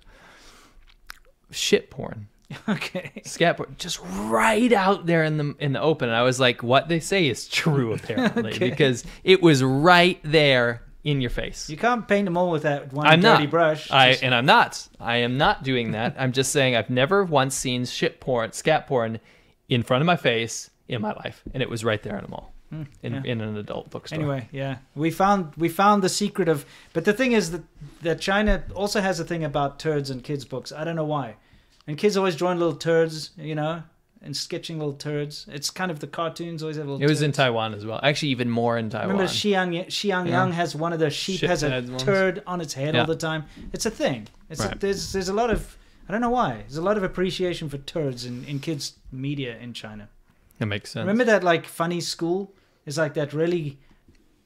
[1.50, 2.28] Shit porn.
[2.68, 3.22] Okay.
[3.24, 6.08] Scat porn, just right out there in the in the open.
[6.08, 8.70] And I was like, what they say is true apparently Okay.
[8.70, 11.70] because it was right there in your face.
[11.70, 13.50] You can't paint them all with that one I'm dirty not.
[13.50, 13.90] brush.
[13.90, 14.86] I Just- and I'm not.
[14.98, 16.16] I am not doing that.
[16.18, 19.20] I'm just saying I've never once seen shit porn, scat porn,
[19.68, 22.30] in front of my face in my life, and it was right there in the
[22.30, 22.52] mall.
[22.70, 23.22] Hmm, in yeah.
[23.24, 24.18] in an adult bookstore.
[24.18, 26.64] Anyway, yeah, we found we found the secret of.
[26.92, 27.62] But the thing is that
[28.02, 30.70] that China also has a thing about turds and kids' books.
[30.70, 31.34] I don't know why,
[31.88, 33.82] and kids always drawing little turds, you know,
[34.22, 35.46] and sketching little turds.
[35.50, 37.02] It's kind of the cartoons always have little.
[37.02, 37.32] it was in.
[37.32, 37.98] Taiwan as well.
[38.04, 39.08] Actually, even more in Taiwan.
[39.10, 40.44] Remember Xiang Xiang Yeah.
[40.44, 42.02] Yang has one of the sheep has a ones.
[42.04, 43.00] turd on its head Yeah.
[43.00, 43.46] all the time.
[43.72, 44.28] It's a thing.
[44.48, 45.76] It's a, there's there's a lot of
[46.08, 46.58] I don't know why.
[46.58, 50.08] There's a lot of appreciation for turds in, in kids media in China.
[50.60, 51.02] It makes sense.
[51.02, 52.52] Remember that like funny school
[52.86, 53.78] is like that really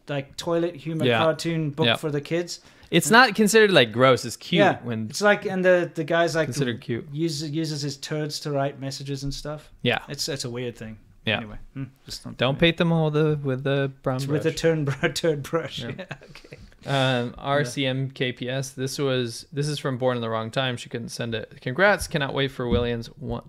[0.09, 1.19] like toilet humor Yeah.
[1.19, 1.97] cartoon book Yeah.
[1.97, 2.61] for the kids.
[2.91, 4.25] It's not considered like gross.
[4.25, 7.09] It's cute yeah, when it's like and the the guy's like Considered cute.
[7.13, 9.73] uses uses his turds to write messages and stuff.
[9.83, 9.99] Yeah.
[10.09, 10.99] it's it's a weird thing.
[11.25, 11.39] Yeah.
[11.39, 14.55] Anyway, hmm, just don't, don't paint them all the with the brown with the brush.
[14.57, 15.79] turn br- turd brush.
[15.83, 15.93] Yeah.
[15.99, 16.05] Yeah.
[16.31, 16.59] okay.
[16.87, 18.75] Um, RCM KPS.
[18.75, 20.77] This was this is from Born in the Wrong Time.
[20.77, 21.63] She couldn't send it.
[21.63, 22.07] Congrats!
[22.07, 23.43] Cannot wait for Williams one,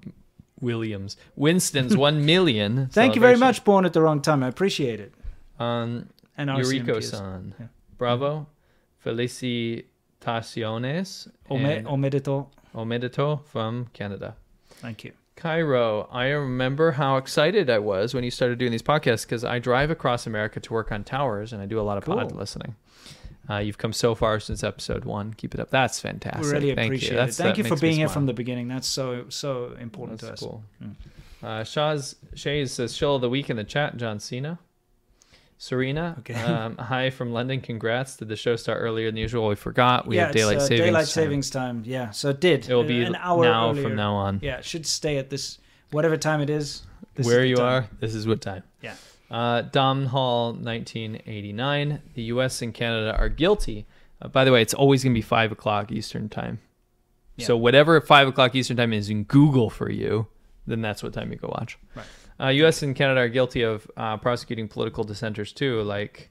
[0.62, 2.88] Williams Winston's one million.
[2.88, 4.44] Thank you very much, born at the wrong time.
[4.44, 5.14] I appreciate it.
[5.60, 7.56] Um, And Yuriko-san.
[7.60, 7.66] Yeah.
[7.98, 8.48] Bravo.
[10.26, 11.28] Felicitaciones.
[11.50, 12.48] Ome- Omedito.
[12.76, 14.36] Omedito from Canada.
[14.70, 15.12] Thank you.
[15.36, 19.60] Cairo, I remember how excited I was when you started doing these podcasts because I
[19.60, 22.76] drive across America to work on towers and I do a lot of pod listening.
[23.50, 25.34] Uh, you've come so far since episode one.
[25.34, 25.70] Keep it up.
[25.70, 26.44] That's fantastic.
[26.44, 27.16] We really Thank appreciate you.
[27.16, 27.20] it.
[27.20, 28.14] That's- Thank you for being here smile.
[28.14, 28.68] from the beginning.
[28.68, 30.52] That's so so important That's to us.
[30.52, 30.64] cool.
[30.84, 30.96] Mm.
[31.44, 34.58] Uh, Shaz Shays says, "Show of the week in the chat." John Cena.
[35.58, 36.34] Serena, Okay.
[36.34, 37.62] um, hi from London.
[37.62, 38.18] Congrats!
[38.18, 39.48] Did the show start earlier than usual?
[39.48, 40.06] We forgot.
[40.06, 40.82] We yeah, have daylight uh, savings.
[40.86, 41.24] daylight time.
[41.24, 41.84] savings time.
[41.86, 42.68] Yeah, so it did.
[42.70, 43.84] It will be an hour now earlier.
[43.84, 44.40] from now on.
[44.44, 45.60] Yeah, it should stay at this
[45.92, 46.84] whatever time it is.
[47.16, 47.66] this is Where you time.
[47.84, 48.64] are, this is what time.
[48.82, 48.96] Yeah.
[49.32, 52.02] Uh, Dom Hall, 1989.
[52.14, 52.62] The U.S.
[52.62, 53.86] and Canada are guilty.
[54.22, 56.60] Uh, by the way, it's always going to be five o'clock Eastern time.
[57.38, 60.28] So whatever five o'clock Eastern time is in Google for you,
[60.68, 61.78] then that's what time you go watch.
[61.94, 62.06] Right.
[62.40, 62.82] Uh, U.S.
[62.82, 65.82] and Canada are guilty of uh, prosecuting political dissenters too.
[65.82, 66.30] Like,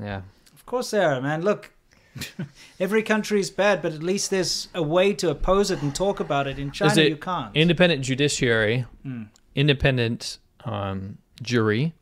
[0.00, 0.22] yeah,
[0.54, 1.42] Of course they are, man.
[1.42, 1.72] Look,
[2.80, 6.20] every country is bad, but at least there's a way to oppose it and talk
[6.20, 6.56] about it.
[6.56, 7.54] In China, you can't.
[7.56, 9.26] Independent judiciary, Mm.
[9.56, 11.94] independent um, jury.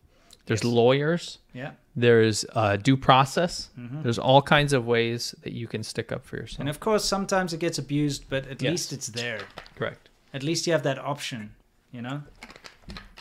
[0.51, 1.39] There's lawyers.
[1.55, 1.73] Yeah.
[1.95, 3.70] There's uh, due process.
[3.79, 4.03] Mhm.
[4.03, 6.61] There's all kinds of ways that you can stick up for yourself.
[6.61, 8.70] and of course, sometimes it gets abused, but at Yes.
[8.70, 9.41] least it's there.
[9.77, 10.09] Correct.
[10.35, 11.55] At least you have that option,
[11.93, 12.23] you know?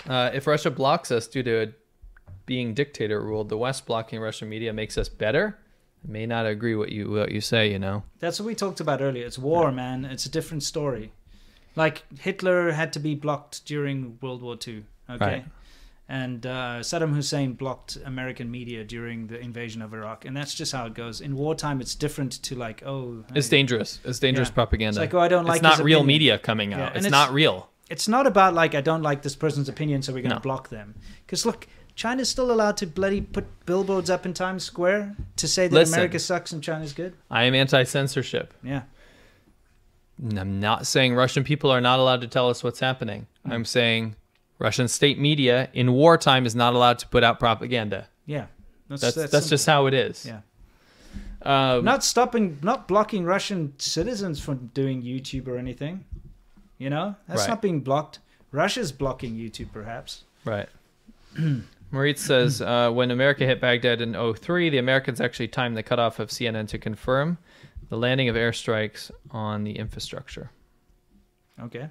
[0.07, 1.73] Uh, if Russia blocks us due to
[2.45, 5.57] being dictator ruled, the West blocking Russian media makes us better.
[6.07, 7.71] I may not agree what you what you say.
[7.71, 8.03] You know.
[8.19, 9.25] That's what we talked about earlier.
[9.25, 10.05] It's war, man.
[10.05, 11.11] It's a different story.
[11.75, 15.25] Like Hitler had to be blocked during World War II, okay?
[15.25, 15.45] Right.
[16.11, 20.71] And uh, Saddam Hussein blocked American media during the invasion of Iraq, and that's just
[20.71, 21.21] how it goes.
[21.21, 23.57] In wartime, it's different to like, oh, It's hey.
[23.57, 23.99] dangerous.
[24.03, 24.53] It's dangerous Yeah.
[24.55, 24.89] propaganda.
[24.89, 25.57] It's like, oh, I don't like.
[25.57, 26.07] It's not real opinion.
[26.07, 26.95] media coming out.
[26.95, 27.69] and It's not real.
[27.91, 30.41] It's not about like I don't like this person's opinion, so we're going to No.
[30.41, 30.95] block them.
[31.27, 35.67] Because look, China's still allowed to bloody put billboards up in Times Square to say
[35.67, 35.93] that Listen.
[35.93, 37.13] America sucks and China's good.
[37.29, 38.53] I am anti-censorship.
[38.63, 38.83] Yeah.
[40.35, 43.27] I'm not saying Russian people are not allowed to tell us what's happening.
[43.47, 43.53] Mm.
[43.53, 44.15] I'm saying
[44.59, 48.07] Russian state media in wartime is not allowed to put out propaganda.
[48.25, 48.47] Yeah.
[48.89, 50.25] That's That's- that's, that's just how it is.
[50.25, 50.41] Yeah.
[51.41, 56.03] Um, not stopping, not blocking Russian citizens from doing YouTube or anything.
[56.77, 57.49] You know, that's Right.
[57.49, 58.19] not being blocked.
[58.51, 60.23] Russia's blocking YouTube, perhaps.
[60.43, 60.67] Right.
[61.91, 66.19] Moritz says uh, when America hit Baghdad in 03, the Americans actually timed the cutoff
[66.19, 67.37] of CNN to confirm
[67.89, 70.51] the landing of airstrikes on the infrastructure.
[71.61, 71.89] Okay.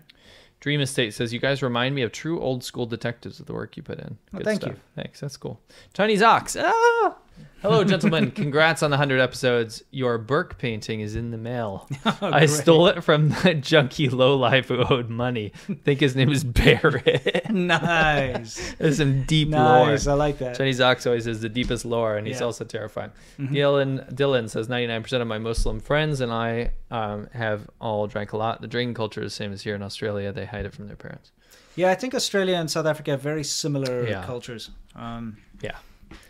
[0.60, 3.76] Dream Estate says you guys remind me of true old school detectives with the work
[3.76, 4.18] you put in.
[4.34, 4.72] Oh, Good thank stuff.
[4.72, 4.80] you.
[4.96, 5.20] Thanks.
[5.20, 5.60] That's cool.
[5.94, 6.56] Chinese Ox.
[6.58, 7.14] Ah!
[7.60, 8.30] Hello, gentlemen.
[8.30, 9.82] Congrats on the 100 episodes.
[9.90, 11.88] Your Burke painting is in the mail.
[12.04, 12.50] I Oh, great.
[12.50, 15.52] stole it from the junkie lowlife who owed money.
[15.68, 17.50] I think his name is Barrett.
[17.50, 18.74] nice.
[18.78, 20.14] There's some deep Nice, lore.
[20.14, 20.56] I like that.
[20.56, 22.46] Chinese Ox always has the deepest lore, and he's Yeah.
[22.46, 23.10] also terrifying.
[23.40, 23.50] Mhm.
[23.50, 28.36] Dylan, Dylan says 99% of my Muslim friends and I um, have all drank a
[28.36, 28.60] lot.
[28.60, 30.32] The drinking culture is the same as here in Australia.
[30.32, 31.32] They hide it from their parents.
[31.74, 34.24] Yeah, I think Australia and South Africa have very similar Yeah.
[34.24, 34.70] cultures.
[34.94, 35.72] Um, Yeah.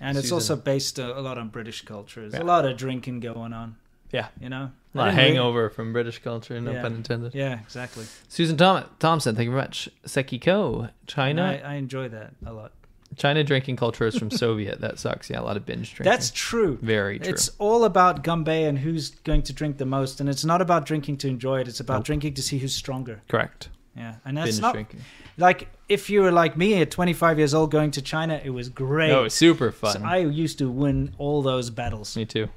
[0.00, 2.22] And it's also based a, a lot on British culture.
[2.22, 2.42] There's Yeah.
[2.42, 3.76] a lot of drinking going on.
[4.10, 4.28] Yeah.
[4.40, 4.70] You know?
[4.94, 6.82] A lot of hangover from British culture, no Yeah.
[6.82, 7.34] pun intended.
[7.34, 8.06] Yeah, exactly.
[8.28, 9.88] Susan Thom- Thompson, thank you very much.
[10.06, 11.42] Seki Ko, China.
[11.62, 12.72] I, I enjoy that a lot.
[13.16, 14.80] China drinking culture is from Soviet.
[14.80, 15.28] That sucks.
[15.30, 16.10] Yeah, a lot of binge drinking.
[16.10, 16.78] That's true.
[16.82, 17.30] Very true.
[17.32, 20.86] It's all about ganbei and who's going to drink the most, and it's not about
[20.86, 21.68] drinking to enjoy it.
[21.68, 22.04] It's about Nope.
[22.04, 23.22] drinking to see who's stronger.
[23.28, 23.68] Correct.
[23.98, 25.00] Yeah, and that's Binge not drinking.
[25.36, 28.68] like if you were like me at 25 years old going to China, it was
[28.68, 29.08] great.
[29.10, 30.04] No, it was super So fun.
[30.04, 32.16] I used to win all those battles.
[32.16, 32.48] Me too.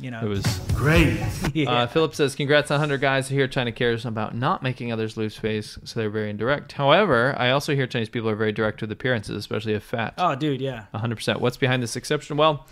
[0.00, 0.44] you know, It was
[0.74, 1.18] great.
[1.66, 3.30] Uh, Philip says, "Congrats on 100 guys.
[3.30, 6.72] I hear China cares about not making others lose face, so they're very indirect.
[6.72, 10.14] However, I also hear Chinese people are very direct with appearances, especially if fat.
[10.18, 10.84] oh, dude, yeah.
[10.94, 11.40] 100%.
[11.40, 12.36] What's behind this exception?
[12.36, 12.66] Well,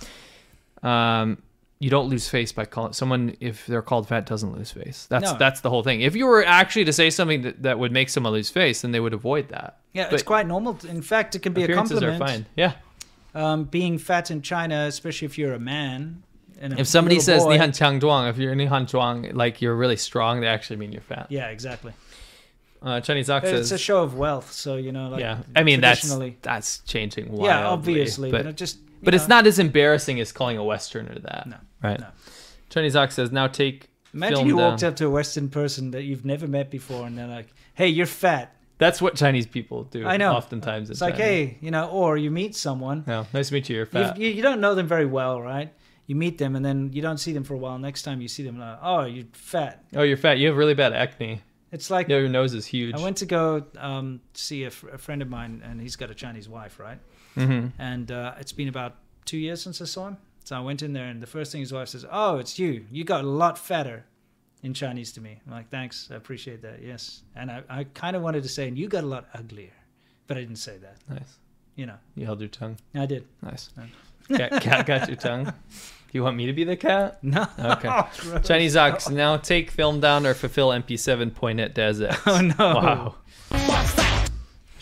[0.85, 1.43] um,
[1.79, 5.07] you don't lose face by calling someone if they're called fat doesn't lose face.
[5.11, 5.39] That's No.
[5.39, 6.01] that's the whole thing.
[6.01, 8.93] If you were actually to say something that, that would make someone lose face, then
[8.93, 9.79] they would avoid that.
[9.93, 10.79] Yeah, it's quite normal.
[10.89, 12.31] In fact, it can be a appearances are compliment.
[12.31, 12.47] fine.
[12.57, 12.73] Yeah.
[13.35, 16.23] Um, being fat in China, especially if you're a man.
[16.63, 19.97] A If somebody says boy- "nihan chang zhuang," if you're nihan zhuang, like you're really
[19.99, 21.27] strong, they actually mean you're fat.
[21.29, 21.93] Yeah, exactly.
[22.83, 25.09] Uh, Chinese Ox It's a show of wealth, so you know.
[25.11, 27.47] Like, yeah, I mean that's that's changing wildly.
[27.49, 31.19] Yeah, obviously, but it just, you but it's not as embarrassing as calling a Westerner
[31.21, 31.47] that.
[31.47, 32.01] No, right.
[32.71, 33.91] Chinese Ox says now take.
[34.15, 34.71] Imagine film you down.
[34.71, 37.89] walked up to a Western person that you've never met before, and they're like, "Hey,
[37.89, 40.07] you're fat." That's what Chinese people do.
[40.07, 40.33] I know.
[40.33, 41.25] Oftentimes, in it's like, China.
[41.25, 43.05] hey, you know, or you meet someone.
[43.07, 43.77] Yeah, nice to meet you.
[43.77, 44.19] You're fat.
[44.19, 45.73] You, you don't know them very well, right?
[46.07, 47.79] You meet them, and then you don't see them for a while.
[47.79, 49.85] Next time you see them, like, oh, you're fat.
[49.95, 50.39] Oh, you're fat.
[50.39, 51.43] You have really bad acne.
[51.73, 52.95] It's like Yeah, your nose is huge.
[52.95, 56.11] I went to go um, see a, fr- a friend of mine, and he's got
[56.11, 56.99] a Chinese wife, right?
[57.37, 57.73] Mhm.
[57.79, 60.17] And uh, it's been about two years since I saw him.
[60.45, 62.87] So I went in there, and the first thing his wife says, "Oh, it's you.
[62.91, 64.05] You got a lot fatter."
[64.63, 68.17] In Chinese to me, I'm like, "Thanks, I appreciate that." Yes, and I, I kind
[68.17, 69.75] of wanted to say, "And you got a lot uglier,"
[70.27, 70.97] but I didn't say that.
[71.09, 71.39] Nice.
[71.77, 71.97] You know.
[72.15, 72.79] You held your tongue.
[72.95, 73.27] I did.
[73.43, 73.71] Nice.
[74.29, 75.45] Cat, cat got your tongue.
[75.45, 75.53] Do
[76.13, 77.19] you want me to be the cat?
[77.23, 77.47] No.
[77.59, 78.01] Okay.
[78.45, 82.19] Chinese Ox now take film down or fulfill MP7 point at Dazx.
[82.27, 82.55] Oh, no.
[82.75, 83.15] Wow.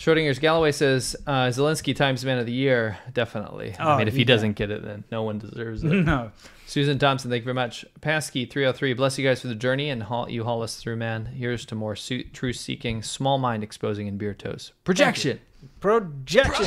[0.05, 2.97] Schrodinger's Galloway says uh, Zelensky Times Man of the Year.
[3.11, 3.75] Definitely.
[3.79, 4.25] I Oh, mean, if he yeah.
[4.27, 5.87] doesn't get it, then no one deserves it.
[6.05, 6.31] No.
[6.67, 7.85] Susan Thompson, thank you very much.
[8.01, 11.25] Pasky 303, bless you guys for the journey and haul, you haul us through, man.
[11.27, 14.73] Here's to more su- truth seeking, small mind exposing, and beer toes.
[14.83, 15.39] Projection.
[15.79, 16.65] Projection.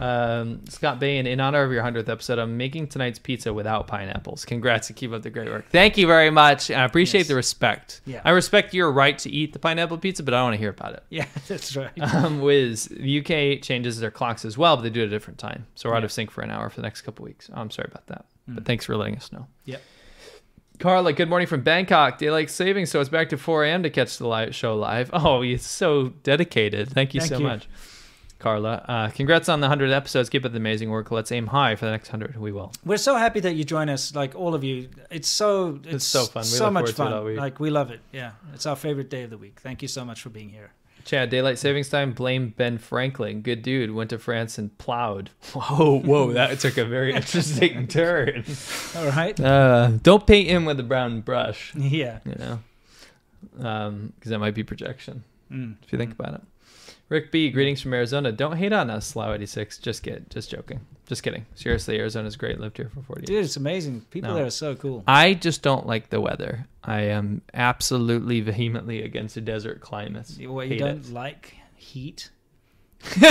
[0.00, 4.44] Um, Scott Bain, in honor of your 100th episode, I'm making tonight's pizza without pineapples.
[4.44, 5.66] Congrats and keep up the great work.
[5.70, 6.70] Thank you very much.
[6.70, 8.00] I appreciate the respect.
[8.04, 8.22] Yeah.
[8.24, 10.70] I respect your right to eat the pineapple pizza, but I don't want to hear
[10.70, 11.02] about it.
[11.10, 11.90] Yeah, that's right.
[12.14, 15.10] Um, Wiz, the UK changes their clocks as well, but they do it at a
[15.10, 15.66] different time.
[15.74, 17.50] So we're out of sync for an hour for the next couple weeks.
[17.52, 18.26] I'm sorry about that.
[18.48, 18.54] Mm.
[18.56, 19.46] But thanks for letting us know.
[19.66, 19.82] Yep.
[20.78, 22.18] Carla, good morning from Bangkok.
[22.18, 23.82] Daylight savings, so it's back to 4 a.m.
[23.84, 25.10] to catch the live show live.
[25.12, 26.90] Oh, you're so dedicated.
[26.90, 27.44] Thank you Thank so you.
[27.44, 27.68] much,
[28.42, 28.84] Carla.
[28.88, 30.28] Uh, congrats on the 100 episodes.
[30.28, 31.12] Keep up the amazing work.
[31.12, 32.36] Let's aim high for the next 100.
[32.36, 32.72] We will.
[32.84, 34.88] We're so happy that you join us, like all of you.
[35.10, 36.42] It's so it's, so fun.
[36.42, 37.36] We so much forward to it fun.
[37.36, 38.00] Like we love it.
[38.10, 39.60] Yeah, it's our favorite day of the week.
[39.60, 40.72] Thank you so much for being here.
[41.04, 42.12] Chad, daylight savings time.
[42.12, 43.42] Blame Ben Franklin.
[43.42, 43.92] Good dude.
[43.92, 45.30] Went to France and plowed.
[45.52, 48.44] Whoa, whoa, that took a very interesting turn.
[48.96, 49.38] All right.
[49.38, 51.74] Uh, don't paint him with a brown brush.
[51.76, 52.18] Yeah.
[52.24, 52.58] You know,
[53.56, 55.22] because that might be projection.
[55.50, 55.76] Mm.
[55.84, 56.42] If you think about it.
[57.12, 58.32] Rick B, greetings from Arizona.
[58.32, 59.82] Don't hate on us, Laowhy86.
[59.82, 60.80] Just get, just joking.
[61.06, 61.44] Just kidding.
[61.54, 62.58] Seriously, Arizona's great.
[62.58, 63.26] Lived here for 40 years.
[63.26, 64.00] Dude, it's amazing.
[64.10, 64.36] People No.
[64.36, 65.04] there are so cool.
[65.06, 66.66] I just don't like the weather.
[66.82, 70.38] I am absolutely vehemently against the desert climates.
[70.38, 71.12] You- What you Hate don't it.
[71.12, 72.30] like heat?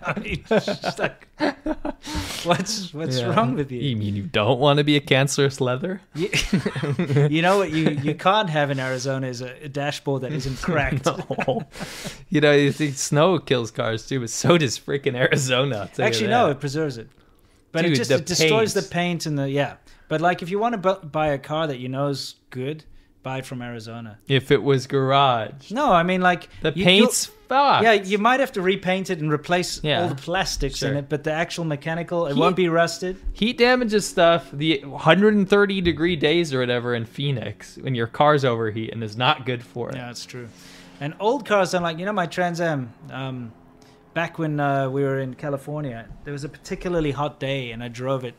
[0.00, 1.28] I mean, just like,
[2.44, 3.34] what's what's Yeah.
[3.34, 3.80] wrong with you?
[3.80, 6.00] You mean you don't want to be a cancerous leather?
[6.14, 6.28] You,
[7.30, 10.56] you know what you you can't have in Arizona is a, a dashboard that isn't
[10.62, 11.06] cracked.
[11.46, 11.66] no.
[12.30, 15.78] You know, you think snow kills cars too, but so does freaking Arizona.
[15.80, 17.08] I'll tell you Actually, no, it preserves it.
[17.72, 18.84] But it just it destroys paint.
[18.84, 19.74] the paint and the yeah.
[20.08, 22.84] But like, if you want to bu- buy a car that you know is good,
[23.22, 24.18] buy it from Arizona.
[24.26, 27.82] If it was garage, No, I mean like the you- paint's fucked.
[27.84, 31.08] Yeah, you might have to repaint it and replace Yeah, all the plastics in it,
[31.08, 33.16] but the actual mechanical, it Heat- won't be rusted.
[33.32, 34.50] Heat damages stuff.
[34.52, 39.62] The 130 degree days or whatever in Phoenix when your car's overheating is not good
[39.62, 39.96] for it.
[39.96, 40.48] Yeah, that's true.
[41.00, 42.92] And old cars, I'm like, you know, my Trans Am.
[43.10, 43.52] Um,
[44.14, 47.88] back when uh, we were in California, there was a particularly hot day, and I
[47.88, 48.34] drove it,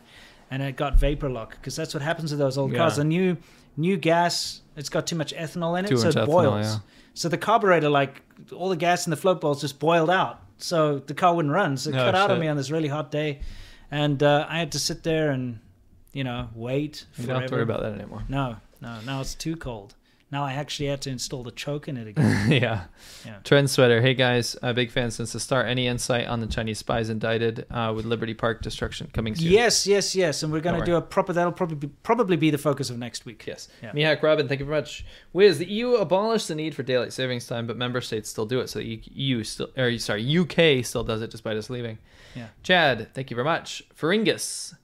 [0.52, 2.94] and it got vapor lock because that's what happens to those old cars.
[2.94, 3.04] Yeah.
[3.04, 3.38] The new
[3.78, 6.66] new gas, it's got too much ethanol in it, Too so it ethanol, boils.
[6.66, 6.78] yeah.
[7.14, 8.22] So the carburetor, like
[8.56, 10.42] all the gas in the float balls, just boiled out.
[10.58, 11.78] So the car wouldn't run.
[11.78, 13.40] So it Oh, cut out on me on this really hot day,
[13.92, 15.60] and uh, I had to sit there and,
[16.14, 17.06] you know, wait.
[17.18, 18.24] You don't have to worry about that anymore.
[18.28, 19.00] No, no.
[19.06, 19.96] Now it's too cold.
[20.32, 22.52] Now I actually had to install the choke in it again.
[22.52, 22.84] yeah.
[23.26, 23.38] Yeah.
[23.44, 24.02] Trend sweater.
[24.02, 25.68] Hey guys, a big fan since the start.
[25.68, 29.52] Any insight on the Chinese spies indicted uh, with Liberty Park destruction coming soon?
[29.52, 31.34] Yes, yes, yes, and we're going to do a proper.
[31.34, 33.46] That'll probably be, probably be the focus of next week.
[33.48, 33.70] Yes.
[33.82, 33.92] Yeah.
[33.92, 35.06] Mihak Robin, thank you very much.
[35.34, 38.60] Wiz, the EU abolished the need for daylight savings time, but member states still do
[38.60, 38.70] it.
[38.70, 41.98] So the EU still, or sorry, UK still does it despite us leaving.
[42.36, 42.48] Yeah.
[42.62, 43.82] Chad, thank you very much.
[44.00, 44.76] Faringus,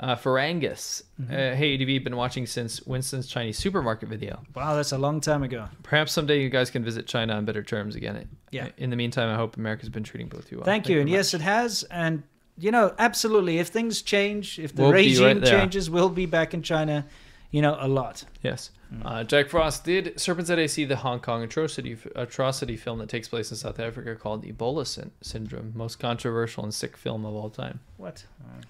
[0.00, 1.02] uh, Farangus.
[1.20, 1.30] Mhm.
[1.30, 4.42] Uh, hey, ADV, been watching since Winston's Chinese supermarket video.
[4.54, 5.68] Wow, that's a long time ago.
[5.82, 8.28] Perhaps someday you guys can visit China on better terms again.
[8.50, 8.68] Yeah.
[8.78, 10.64] In the meantime, I hope America's been treating both of you well.
[10.64, 11.84] Thank you, and very yes, it has.
[11.90, 12.22] And
[12.58, 13.58] you know, absolutely.
[13.58, 17.06] If things change, if the We'll regime right changes, we'll be back in China.
[17.50, 18.24] You know, a lot.
[18.42, 18.70] Yes.
[19.04, 23.28] Uh, Jack Frost did Serpent's Head AC, the Hong Kong atrocity atrocity film that takes
[23.28, 27.50] place in South Africa called Ebola Syn- Syndrome, most controversial and sick film of all
[27.50, 27.80] time.
[27.98, 28.24] What?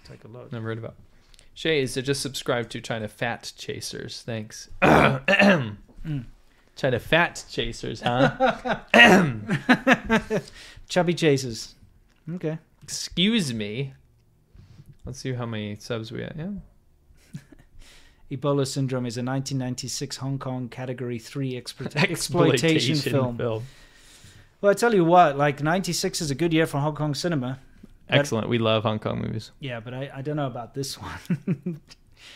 [0.06, 0.52] Take a look.
[0.52, 0.94] Never heard about.
[1.60, 4.22] Shay is to just subscribe to China Fat Chasers.
[4.22, 4.70] Thanks.
[4.82, 5.76] China
[6.98, 8.80] Fat Chasers, huh?
[10.88, 11.74] Chubby chasers.
[12.36, 12.56] Okay.
[12.82, 13.92] Excuse me.
[15.04, 16.32] Let's see how many subs we have.
[16.34, 16.52] Yeah.
[18.38, 23.36] Ebola Syndrome is a 1996 Hong Kong Category 3 explo- exploitation, film.
[23.36, 23.62] Well,
[24.64, 27.58] I tell you what, like 96 is a good year for Hong Kong cinema.
[28.10, 28.48] But- Excellent.
[28.48, 29.50] We love Hong Kong movies.
[29.60, 31.80] Yeah, but I, I don't know about this one.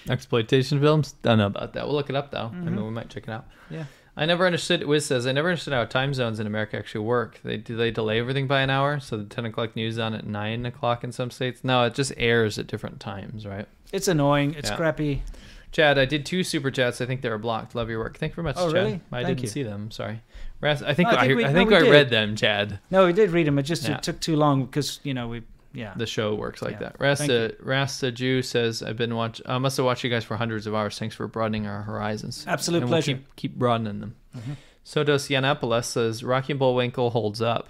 [0.09, 1.15] Exploitation films?
[1.25, 1.87] I don't know about that.
[1.87, 2.51] We'll look it up though.
[2.53, 2.65] I Mhm.
[2.73, 3.47] mean, we might check it out.
[3.71, 3.85] Yeah.
[4.17, 4.85] I never understood.
[4.85, 7.41] Wiz says I never understood how time zones in America actually work.
[7.43, 10.15] They do they delay everything by an hour, so the ten o'clock news is on
[10.15, 11.65] at nine o'clock in some states.
[11.65, 13.67] No, it just airs at different times, right?
[13.93, 14.55] it's annoying.
[14.55, 14.77] It's Yeah.
[14.77, 15.23] crappy.
[15.71, 17.01] Chad, I did two super chats.
[17.01, 17.75] I think they were blocked.
[17.77, 18.17] Love your work.
[18.19, 18.75] Thank you very much, Oh, Chad.
[18.75, 19.01] really?
[19.13, 19.49] I Thank didn't you.
[19.49, 19.91] see them.
[19.93, 20.21] Sorry.
[20.63, 22.79] I think No, I, I we- think, no, I read them, Chad.
[22.91, 23.59] No, we did read them.
[23.59, 23.97] It just Yeah.
[23.99, 25.43] it took too long because, you know, we,
[25.75, 25.93] yeah.
[25.97, 26.79] The show works like Yeah.
[26.79, 26.97] that.
[27.01, 29.43] Rasta Rasta Jew says I've been watch.
[29.45, 30.99] I must have watched you guys for hundreds of hours.
[30.99, 32.45] Thanks for broadening our horizons.
[32.49, 33.15] Absolute And we'll pleasure.
[33.19, 34.15] keep, keep broadening them.
[34.37, 34.57] Mhm.
[34.87, 37.69] Sodos Yiannopoulos says Rocky and Bullwinkle holds up.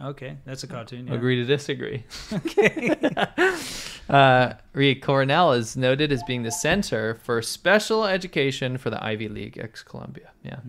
[0.00, 1.08] Okay, that's a cartoon.
[1.08, 1.14] Yeah.
[1.14, 2.04] Agree to disagree.
[4.08, 9.28] uh, Rhea Cornell is noted as being the center for special education for the Ivy
[9.28, 10.30] League ex Columbia.
[10.44, 10.60] Yeah.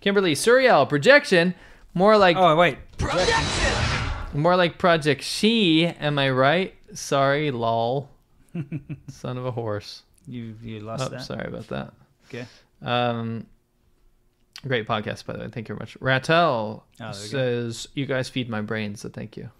[0.00, 1.54] Kimberly Suriel projection,
[1.94, 2.76] more like oh wait,
[4.34, 5.86] more like Project She.
[5.86, 6.74] Am I right?
[6.94, 8.10] Sorry, lol.
[9.08, 10.02] Son of a horse.
[10.26, 11.22] You you lost Oh, that.
[11.22, 11.92] sorry about that.
[12.28, 12.46] Okay.
[12.82, 13.46] Um,
[14.66, 15.48] great podcast, by the way.
[15.48, 15.98] Thank you very much.
[16.00, 19.50] Rattel Oh, says, "You guys feed my brain," so thank you.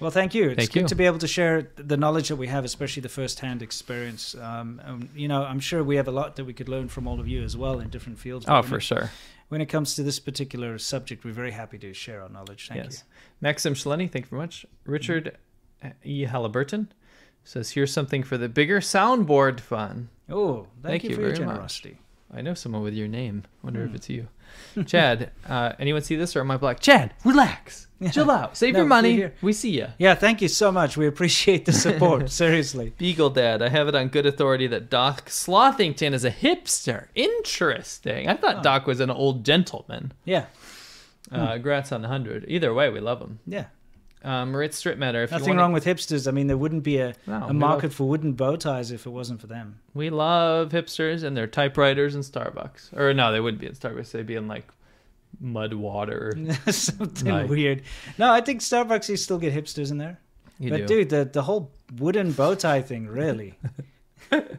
[0.00, 0.50] Well, thank you.
[0.50, 0.88] It's Thank good you.
[0.88, 4.34] to be able to share the knowledge that we have, especially the first-hand experience.
[4.34, 7.06] Um, um, you know, I'm sure we have a lot that we could learn from
[7.06, 8.46] all of you as well in different fields.
[8.48, 9.10] Oh, for sure.
[9.52, 12.68] When it comes to this particular subject, we're very happy to share our knowledge.
[12.68, 13.04] Thank yes.
[13.42, 14.64] Maxim Shaleni, thank you very much.
[14.86, 15.36] Richard
[16.02, 16.22] E.
[16.24, 16.90] Halliburton
[17.44, 21.98] says, "Here's something for the bigger soundboard fun." Oh, thank, you for your very generosity.
[22.30, 22.38] much.
[22.38, 23.42] I know someone with your name.
[23.62, 23.96] Wonder if Hmm.
[23.96, 24.28] it's you,
[24.86, 25.30] Chad.
[25.46, 26.80] Uh, anyone see this or am I black?
[26.80, 29.30] Chad, relax, chill out, save No, your money.
[29.42, 29.88] We see you.
[29.98, 30.96] Yeah, thank you so much.
[30.96, 32.30] We appreciate the support.
[32.42, 32.92] Seriously.
[32.98, 37.06] Beagle Dad, I have it on good authority that Doc Slothington is a hipster.
[37.14, 38.28] Interesting.
[38.28, 40.12] I thought Doc was an old gentleman.
[40.24, 40.46] Yeah.
[41.30, 42.44] Uh, Grats on the 100.
[42.48, 43.38] Either way, we love him.
[43.46, 43.66] Yeah.
[44.24, 45.24] Um, Ritz Strip Matter.
[45.24, 46.28] If you Nothing wrong with hipsters.
[46.28, 49.04] I mean, there wouldn't be a, No, a market love- for wooden bow ties if
[49.06, 49.80] it wasn't for them.
[49.94, 52.96] We love hipsters and their typewriters and Starbucks.
[52.96, 54.12] Or no, they wouldn't be in Starbucks.
[54.12, 54.68] They'd be in like
[55.40, 56.32] mud water.
[56.70, 57.82] Something Like- weird.
[58.18, 60.20] No, I think Starbucks you still get hipsters in there.
[60.58, 60.86] You but do.
[60.86, 63.54] dude, the the whole wooden bow tie thing, really.
[64.30, 64.58] what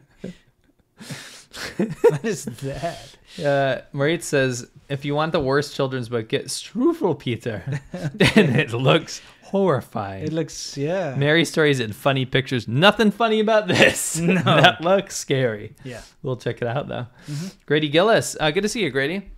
[2.24, 3.16] is that?
[3.42, 7.80] Uh, Marit says, if you want the worst children's book, get Struwwelpeter.
[8.36, 9.20] and it looks
[9.54, 10.24] horrifying.
[10.24, 11.14] It looks yeah.
[11.14, 12.66] Merry stories and funny pictures.
[12.66, 14.18] Nothing funny about this.
[14.34, 14.42] No.
[14.42, 15.74] that looks scary.
[15.84, 16.00] Yeah.
[16.22, 17.06] We'll check it out though.
[17.30, 17.54] Mhm.
[17.66, 19.30] Grady Gillis, uh, good to see you, Grady.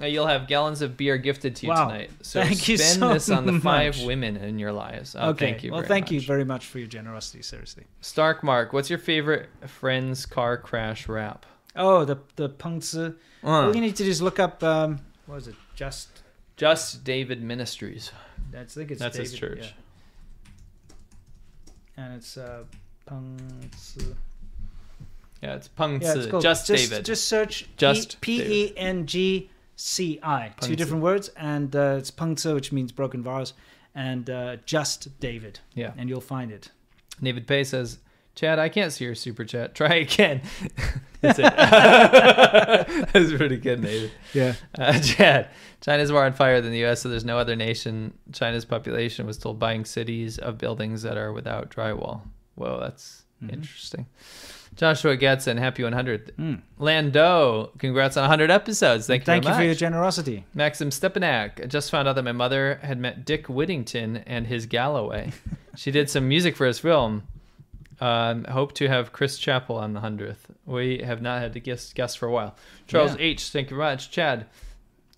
[0.00, 1.88] Uh, you'll have gallons of beer gifted to you Wow.
[1.88, 2.10] tonight.
[2.22, 4.06] So Thank you spend so this on the five much.
[4.06, 5.16] women in your lives.
[5.18, 5.46] Oh, okay.
[5.52, 5.70] Thank you.
[5.72, 6.12] well, very thank much.
[6.12, 7.42] you very much for your generosity.
[7.42, 7.84] Seriously.
[8.00, 11.46] Stark Mark, what's your favorite friend's car crash rap?
[11.76, 12.94] Oh, the the punks.
[12.94, 13.12] Uh,
[13.44, 13.48] Uh.
[13.66, 14.62] All you need to do is look up.
[14.62, 15.54] Um, what is it?
[15.74, 16.08] Just.
[16.56, 18.12] Just David Ministries.
[18.52, 19.74] That's, I think it's That's his church.
[21.96, 22.04] yeah.
[22.04, 22.64] And it's uh,
[23.06, 23.98] punks.
[25.42, 27.04] Yeah, it's Peng Yeah, it's called- Just just, David.
[27.04, 28.52] Just search Just P David.
[28.52, 30.52] E N G C I.
[30.60, 33.52] Two different words, and uh, it's Peng which means broken vase,
[33.94, 35.58] and uh, just David.
[35.74, 35.92] Yeah.
[35.96, 36.70] and you'll find it.
[37.20, 37.98] David Pay says,
[38.34, 39.74] Chad, I can't see your super chat.
[39.76, 40.40] Try again.
[41.20, 41.44] That's it.
[43.12, 44.10] That's pretty good, David.
[44.32, 44.54] Yeah.
[44.76, 45.48] Uh, Chad,
[45.80, 48.14] China's more on fire than the U.S., so there's no other nation.
[48.32, 52.22] China's population was told buying cities of buildings that are without drywall.
[52.54, 53.54] Whoa, that's Mm-hmm.
[53.54, 54.06] interesting.
[54.76, 56.30] Joshua Getson, happy 100th.
[56.36, 56.62] Mm.
[56.78, 59.08] Lando, congrats on 100 episodes.
[59.08, 60.44] Thank you Thank you for your generosity.
[60.54, 61.60] Maxim Stepanak.
[61.60, 65.32] I just found out that my mother had met Dick Whittington and his Galloway.
[65.74, 67.24] she did some music for his film.
[68.02, 70.38] Um, hope to have Chris Chappell on the 100th.
[70.66, 72.56] We have not had a guest, guest for a while.
[72.88, 73.22] Charles Yeah.
[73.26, 73.50] H.
[73.50, 74.10] Thank you very much.
[74.10, 74.46] Chad,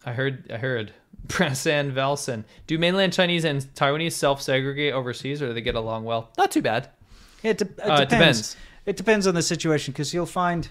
[0.04, 0.92] I heard, I heard.
[1.28, 2.44] Prasan Velson.
[2.66, 6.30] Do mainland Chinese and Taiwanese self segregate overseas or do they get along well?
[6.36, 6.90] Not too bad.
[7.42, 8.10] It, de- it Uh, depends.
[8.10, 8.56] depends.
[8.84, 10.68] It depends on the situation because you'll find,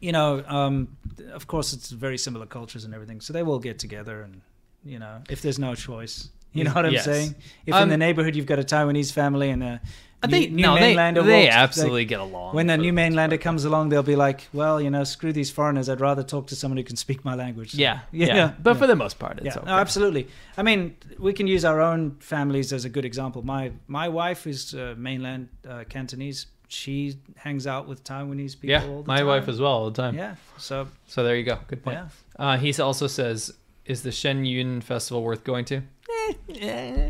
[0.00, 0.96] you know, um,
[1.32, 4.40] of course, it's very similar cultures and everything, so they will get together, and
[4.84, 7.04] you know, if there's no choice, You know what I'm Yes.
[7.06, 7.34] saying?
[7.66, 9.80] If in Um, the neighborhood you've got a Taiwanese family and a
[10.22, 13.40] I new, think- new no, they- mainlander, they absolutely get along When a new mainlander
[13.40, 15.88] comes along, they'll be like, "Well, you know, screw these foreigners.
[15.88, 18.34] I'd rather talk to someone who can speak my language." Yeah, yeah.
[18.34, 18.54] know?
[18.62, 19.66] But for the most part, it's yeah, okay.
[19.66, 20.28] no, absolutely.
[20.56, 23.42] I mean, we can use our own families as a good example.
[23.44, 26.46] My my wife is uh, mainland uh, Cantonese.
[26.68, 28.70] She hangs out with Taiwanese people.
[28.70, 29.26] Yeah, all the my time.
[29.26, 30.14] wife as well all the time.
[30.16, 31.58] Yeah, so so there you go.
[31.66, 31.98] Good point.
[31.98, 32.08] Yeah.
[32.44, 33.52] Uh, he also says,
[33.84, 35.82] "Is the Shen Yun festival worth going to?"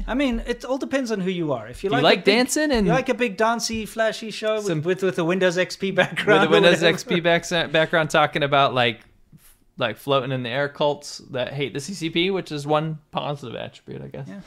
[0.09, 1.67] I mean, it all depends on who you are.
[1.69, 4.57] If you you like, like big- dancing and- you like a big dancey, flashy show
[4.57, 7.05] with, Some- with with a Windows XP background, With background, the Windows.
[7.05, 9.01] XP back- background, talking about like
[9.79, 14.03] like floating in the air cults that hate the CCP, which is one positive attribute,
[14.03, 14.29] I guess.
[14.29, 14.41] Yeah.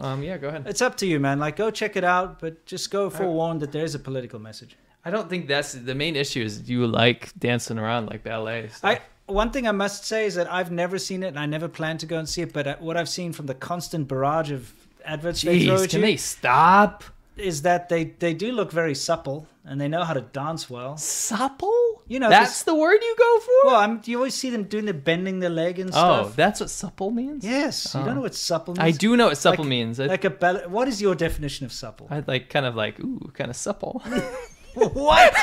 [0.00, 0.64] Um, yeah, go ahead.
[0.66, 1.38] It's up to you, man.
[1.38, 4.76] Like, go check it out, but just go forewarned that there is a political message.
[5.04, 6.42] I don't think that's the main issue.
[6.42, 8.68] Is you like dancing around like ballet?
[8.68, 8.90] Stuff.
[8.90, 11.68] I one thing I must say is that I've never seen it, and I never
[11.68, 12.52] plan to go and see it.
[12.52, 14.72] But uh, what I've seen from the constant barrage of
[15.04, 17.04] adverts they throw Jeez, at can you they stop?
[17.36, 20.96] is that they they do look very supple and they know how to dance well.
[20.96, 21.72] Supple?
[22.06, 23.50] You know, That's the word you go for?
[23.64, 26.26] Well, I'm, you always see them doing the bending the leg and stuff.
[26.26, 27.42] Oh, that's what supple means.
[27.44, 28.04] Yes, you Oh.
[28.04, 28.84] don't know what supple means.
[28.84, 29.98] I do know what supple Like- means.
[29.98, 32.08] I, Like a ball- what is your definition of supple?
[32.10, 34.02] I like kind of like ooh, kind of supple.
[34.74, 35.34] what?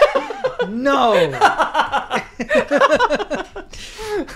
[0.69, 1.13] no.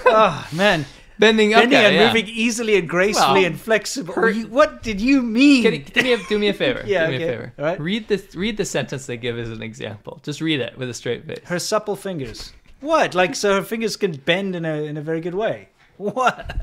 [0.06, 0.86] oh man.
[1.18, 2.08] Bending, Bending okay, and yeah.
[2.08, 4.14] moving easily and gracefully Well, and flexible.
[4.16, 5.64] her- You- what did you mean?
[5.64, 6.84] Can do me a do me a favor.
[6.86, 7.24] Yeah, do me okay.
[7.24, 7.54] a favor.
[7.58, 7.80] All right.
[7.80, 8.36] Read this.
[8.36, 10.20] Read the sentence they give as an example.
[10.24, 11.40] Just read it with a straight face.
[11.46, 12.52] Her supple fingers.
[12.82, 13.16] What?
[13.16, 15.70] Like so her fingers can bend in a in a very good way.
[15.98, 16.54] What?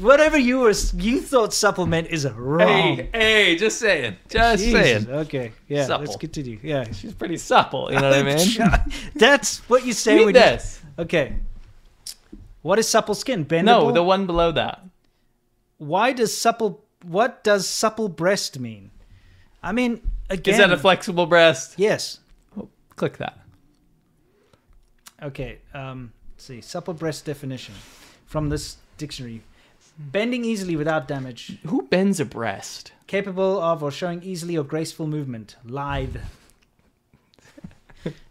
[0.00, 2.96] Whatever you were you thought supplement is wrong.
[2.96, 5.10] Hey, hey, just saying, just Jesus, saying.
[5.10, 6.06] Okay, yeah, Supple.
[6.06, 6.58] let's continue.
[6.62, 7.92] Yeah, She's pretty supple.
[7.92, 8.92] You know what I mean?
[9.16, 10.80] That's what you say Read when this.
[10.82, 10.87] you.
[10.98, 11.36] Okay.
[12.62, 13.44] What is supple skin?
[13.44, 13.64] Bendable.
[13.64, 14.82] No, the one below that.
[15.78, 16.84] Why does supple?
[17.02, 18.90] What does supple breast mean?
[19.62, 20.54] I mean, again.
[20.54, 21.74] Is that a flexible breast?
[21.78, 22.18] Yes.
[22.96, 23.38] Click that.
[25.22, 25.58] Okay.
[25.72, 26.60] Um, let's see.
[26.60, 27.74] Supple breast definition
[28.26, 29.42] from this dictionary:
[29.98, 32.92] bending easily without damage, Who bends a breast?
[33.06, 36.16] capable of or showing easily or graceful movement, lithe.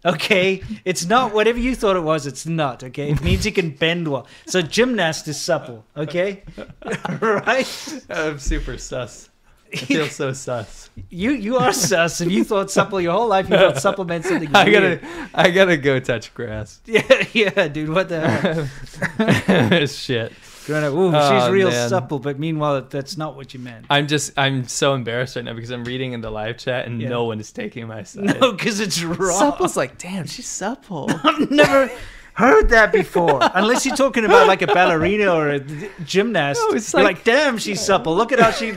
[0.06, 2.26] Okay, it's not whatever you thought it was.
[2.28, 2.84] It's not.
[2.84, 4.26] Okay, it means you can bend well.
[4.46, 5.86] So gymnast is supple.
[5.96, 6.44] Okay,
[7.22, 8.04] right?
[8.10, 9.30] I'm super sus.
[9.74, 10.90] I feel so sus.
[11.10, 12.22] You you are sus.
[12.22, 14.50] If you thought supple your whole life, you thought supplement something.
[14.56, 15.02] I weird.
[15.02, 16.80] gotta, I gotta go touch grass.
[16.86, 17.90] Yeah, yeah, dude.
[17.90, 19.86] What the hell?
[19.88, 20.32] Shit.
[20.68, 21.88] Growing up, Ooh, Oh, she's real man.
[21.90, 23.86] supple, but meanwhile, that's not what you meant.
[23.90, 27.02] I'm just, I'm so embarrassed right now because I'm reading in the live chat and
[27.02, 27.08] Yeah.
[27.10, 28.26] no one is taking my side.
[28.40, 29.40] No, because it's wrong.
[29.40, 31.10] Supple's like, damn, she's supple.
[31.24, 31.90] I've never
[32.38, 33.40] heard that before.
[33.54, 35.60] Unless you're talking about like a ballerina or a
[36.06, 36.62] gymnast.
[36.70, 38.16] No, it's You're like- like, damn, she's supple.
[38.16, 38.74] Look at how she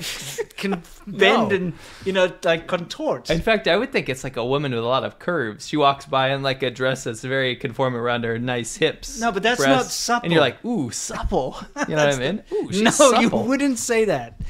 [0.57, 1.55] can bend No.
[1.57, 1.73] and
[2.05, 3.31] you know like contort.
[3.31, 5.69] In fact, I would think it's like a woman with a lot of curves.
[5.69, 9.21] She walks by in like a dress that's very conforming around her nice hips.
[9.21, 10.25] No, but that's not supple.
[10.25, 11.57] And you're like, ooh, supple.
[11.89, 12.43] You know what I mean?
[12.53, 14.41] Ooh, she's no, you wouldn't say that.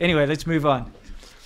[0.00, 0.92] Anyway, let's move on.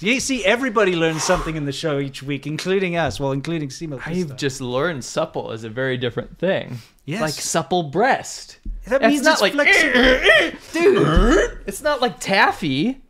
[0.01, 3.19] You see, everybody learns something in the show each week, including us.
[3.21, 4.01] Well, including Simo.
[4.05, 6.79] I've just learned supple is a very different thing.
[7.05, 7.21] Yes.
[7.21, 8.59] Like supple breast.
[8.87, 11.59] That It's means not it's like dude.
[11.67, 13.01] It's not like taffy.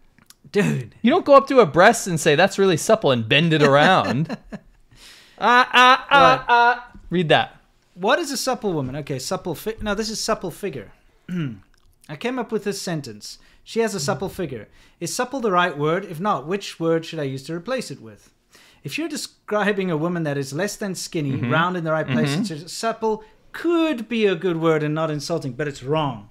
[0.52, 0.94] Dude.
[1.02, 3.62] You don't go up to a breast and say that's really supple and bend it
[3.62, 4.36] around.
[5.38, 6.92] Ah ah ah ah.
[7.10, 7.56] Read that.
[7.94, 8.96] What is a supple woman?
[8.96, 10.92] Okay, supple fi- No, this is supple figure.
[12.08, 13.38] I came up with this sentence.
[13.62, 14.68] She has a supple figure.
[15.00, 16.04] Is supple the right word?
[16.04, 18.30] If not, which word should I use to replace it with?
[18.82, 21.50] If you're describing a woman that is less than skinny, Mhm.
[21.50, 22.50] round in the right place, Mhm.
[22.50, 26.28] it's- supple could be a good word and not insulting, but it's wrong.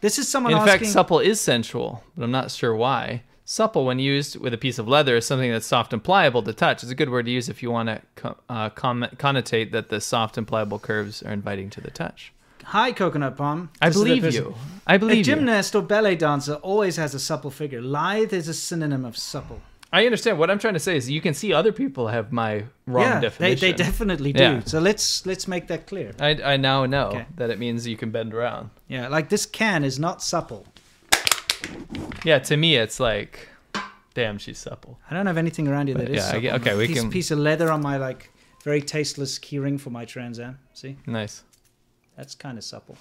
[0.00, 0.78] This is someone In asking.
[0.80, 3.24] fact, supple is sensual, but I'm not sure why.
[3.44, 6.52] Supple, when used with a piece of leather, is something that's soft and pliable to
[6.52, 6.82] touch.
[6.82, 9.88] It's a good word to use if you want to co- uh, comment, connotate that
[9.88, 12.32] the soft and pliable curves are inviting to the touch.
[12.64, 13.70] Hi, Coconut Palm.
[13.80, 14.54] I This believe you.
[14.86, 15.16] I believe you.
[15.16, 15.24] A you.
[15.24, 17.80] gymnast or ballet dancer always has a supple figure.
[17.80, 19.62] Lithe is a synonym of supple.
[19.92, 20.38] I understand.
[20.38, 23.20] What I'm trying to say is you can see other people have my wrong yeah,
[23.20, 23.60] definition.
[23.60, 24.42] They, they definitely do.
[24.42, 24.60] Yeah.
[24.64, 26.12] So let's let's make that clear.
[26.20, 27.26] I, I now know Okay.
[27.36, 28.68] that it means you can bend around.
[28.88, 30.66] Yeah, like this can is not supple.
[32.24, 33.48] Yeah, to me, it's like,
[34.14, 34.98] damn, she's supple.
[35.10, 36.40] I don't have anything around here that But is yeah, supple.
[36.40, 38.30] get- okay, we piece, can- piece of leather on my like
[38.64, 40.58] very tasteless keyring for my Trans Am.
[40.74, 41.42] See, Nice.
[42.16, 42.96] that's kind of supple.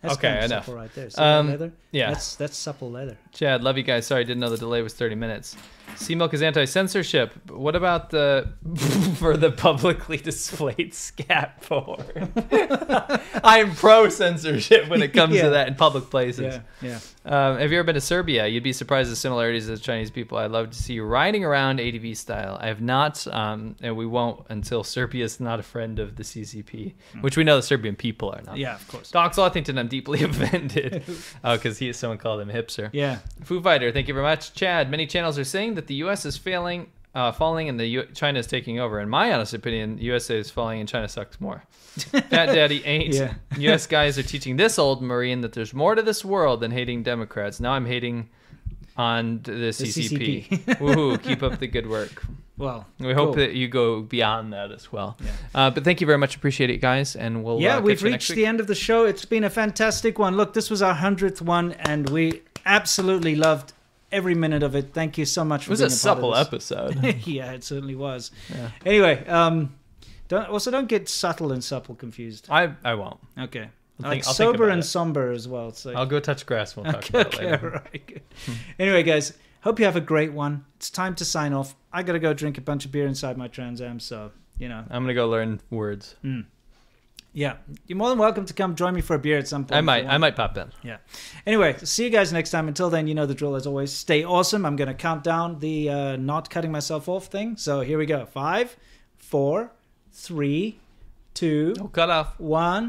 [0.00, 0.64] That's Okay, kind of enough.
[0.64, 1.10] supple right there.
[1.10, 1.72] See Um, leather?
[1.92, 2.08] yeah.
[2.10, 3.16] that's that's supple leather.
[3.32, 4.06] Chad, love you guys.
[4.06, 5.56] Sorry, didn't know the delay was 30 minutes.
[5.96, 7.32] C-Milk is anti censorship.
[7.50, 8.48] What about the
[9.18, 12.32] for the publicly displayed scat porn?
[13.44, 15.42] I'm pro censorship when it comes Yeah.
[15.44, 16.60] to that in public places.
[16.82, 16.98] Yeah, yeah.
[17.24, 18.46] Um, have you ever been to Serbia?
[18.48, 20.38] You'd be surprised at the similarities of the Chinese people.
[20.38, 22.58] I'd love to see you riding around ADV style.
[22.60, 26.24] I have not, um, and we won't until Serbia is not a friend of the
[26.24, 28.56] CCP, which we know the Serbian people are not.
[28.56, 29.10] Yeah, of course.
[29.12, 31.04] Doc Slothington, I'm deeply offended.
[31.44, 32.90] oh, because he someone called him hipster.
[32.92, 33.18] Yeah.
[33.44, 34.52] Foo Fighter, thank you very much.
[34.54, 36.24] Chad, many channels are saying that the U.S.
[36.24, 39.00] is failing, uh, falling, and the U- China is taking over.
[39.00, 41.62] In my honest opinion, USA is falling and China sucks more.
[41.96, 43.14] Fat Daddy ain't.
[43.14, 43.34] Yeah.
[43.58, 43.86] U.S.
[43.86, 47.60] guys are teaching this old Marine that there's more to this world than hating Democrats.
[47.60, 48.28] Now I'm hating
[48.96, 50.48] on the CCP.
[50.48, 50.64] CCP.
[50.78, 51.22] Woohoo!
[51.22, 52.24] Keep up the good work.
[52.58, 53.34] Well, we hope cool.
[53.36, 55.16] that you go beyond that as well.
[55.54, 56.36] Uh, but thank you very much.
[56.36, 58.66] Appreciate it, guys, and we'll yeah, uh, we've catch you next reached the end of
[58.66, 59.04] the show.
[59.04, 60.36] It's been a fantastic one.
[60.36, 63.72] Look, this was our hundredth one, and we absolutely loved
[64.12, 64.92] every minute of it.
[64.92, 67.02] Thank you so much It for was being a supple episode.
[67.26, 68.30] yeah, it certainly was.
[68.54, 68.68] Yeah.
[68.86, 69.74] Anyway, um,
[70.28, 72.46] don't also don't get subtle and supple confused.
[72.50, 73.18] I I won't.
[73.38, 73.68] Okay.
[74.02, 74.86] I'll Like think- I'll think sober about and it.
[74.86, 75.72] somber as well.
[75.72, 76.76] So I'll go touch grass.
[76.76, 77.70] We'll talk okay, about it okay, later.
[77.70, 78.22] right, good.
[78.78, 79.32] anyway, guys,
[79.62, 80.64] hope you have a great one.
[80.76, 81.74] It's time to sign off.
[81.92, 84.84] I gotta go drink a bunch of beer inside my Trans Am, so you know.
[84.90, 86.14] I'm gonna go learn words.
[86.24, 86.46] Mm.
[87.34, 89.78] Yeah, you're more than welcome to come join me for a beer at some point.
[89.78, 90.06] I might.
[90.06, 90.70] I might pop in.
[90.82, 90.98] Yeah.
[91.46, 92.68] Anyway, see you guys next time.
[92.68, 93.90] Until then, you know the drill as always.
[93.90, 94.66] Stay awesome.
[94.66, 97.56] I'm going to count down the uh, not cutting myself off thing.
[97.56, 98.26] So here we go.
[98.26, 98.76] Five,
[99.16, 99.72] four,
[100.12, 100.78] three,
[101.32, 102.38] two, cut off.
[102.38, 102.80] one.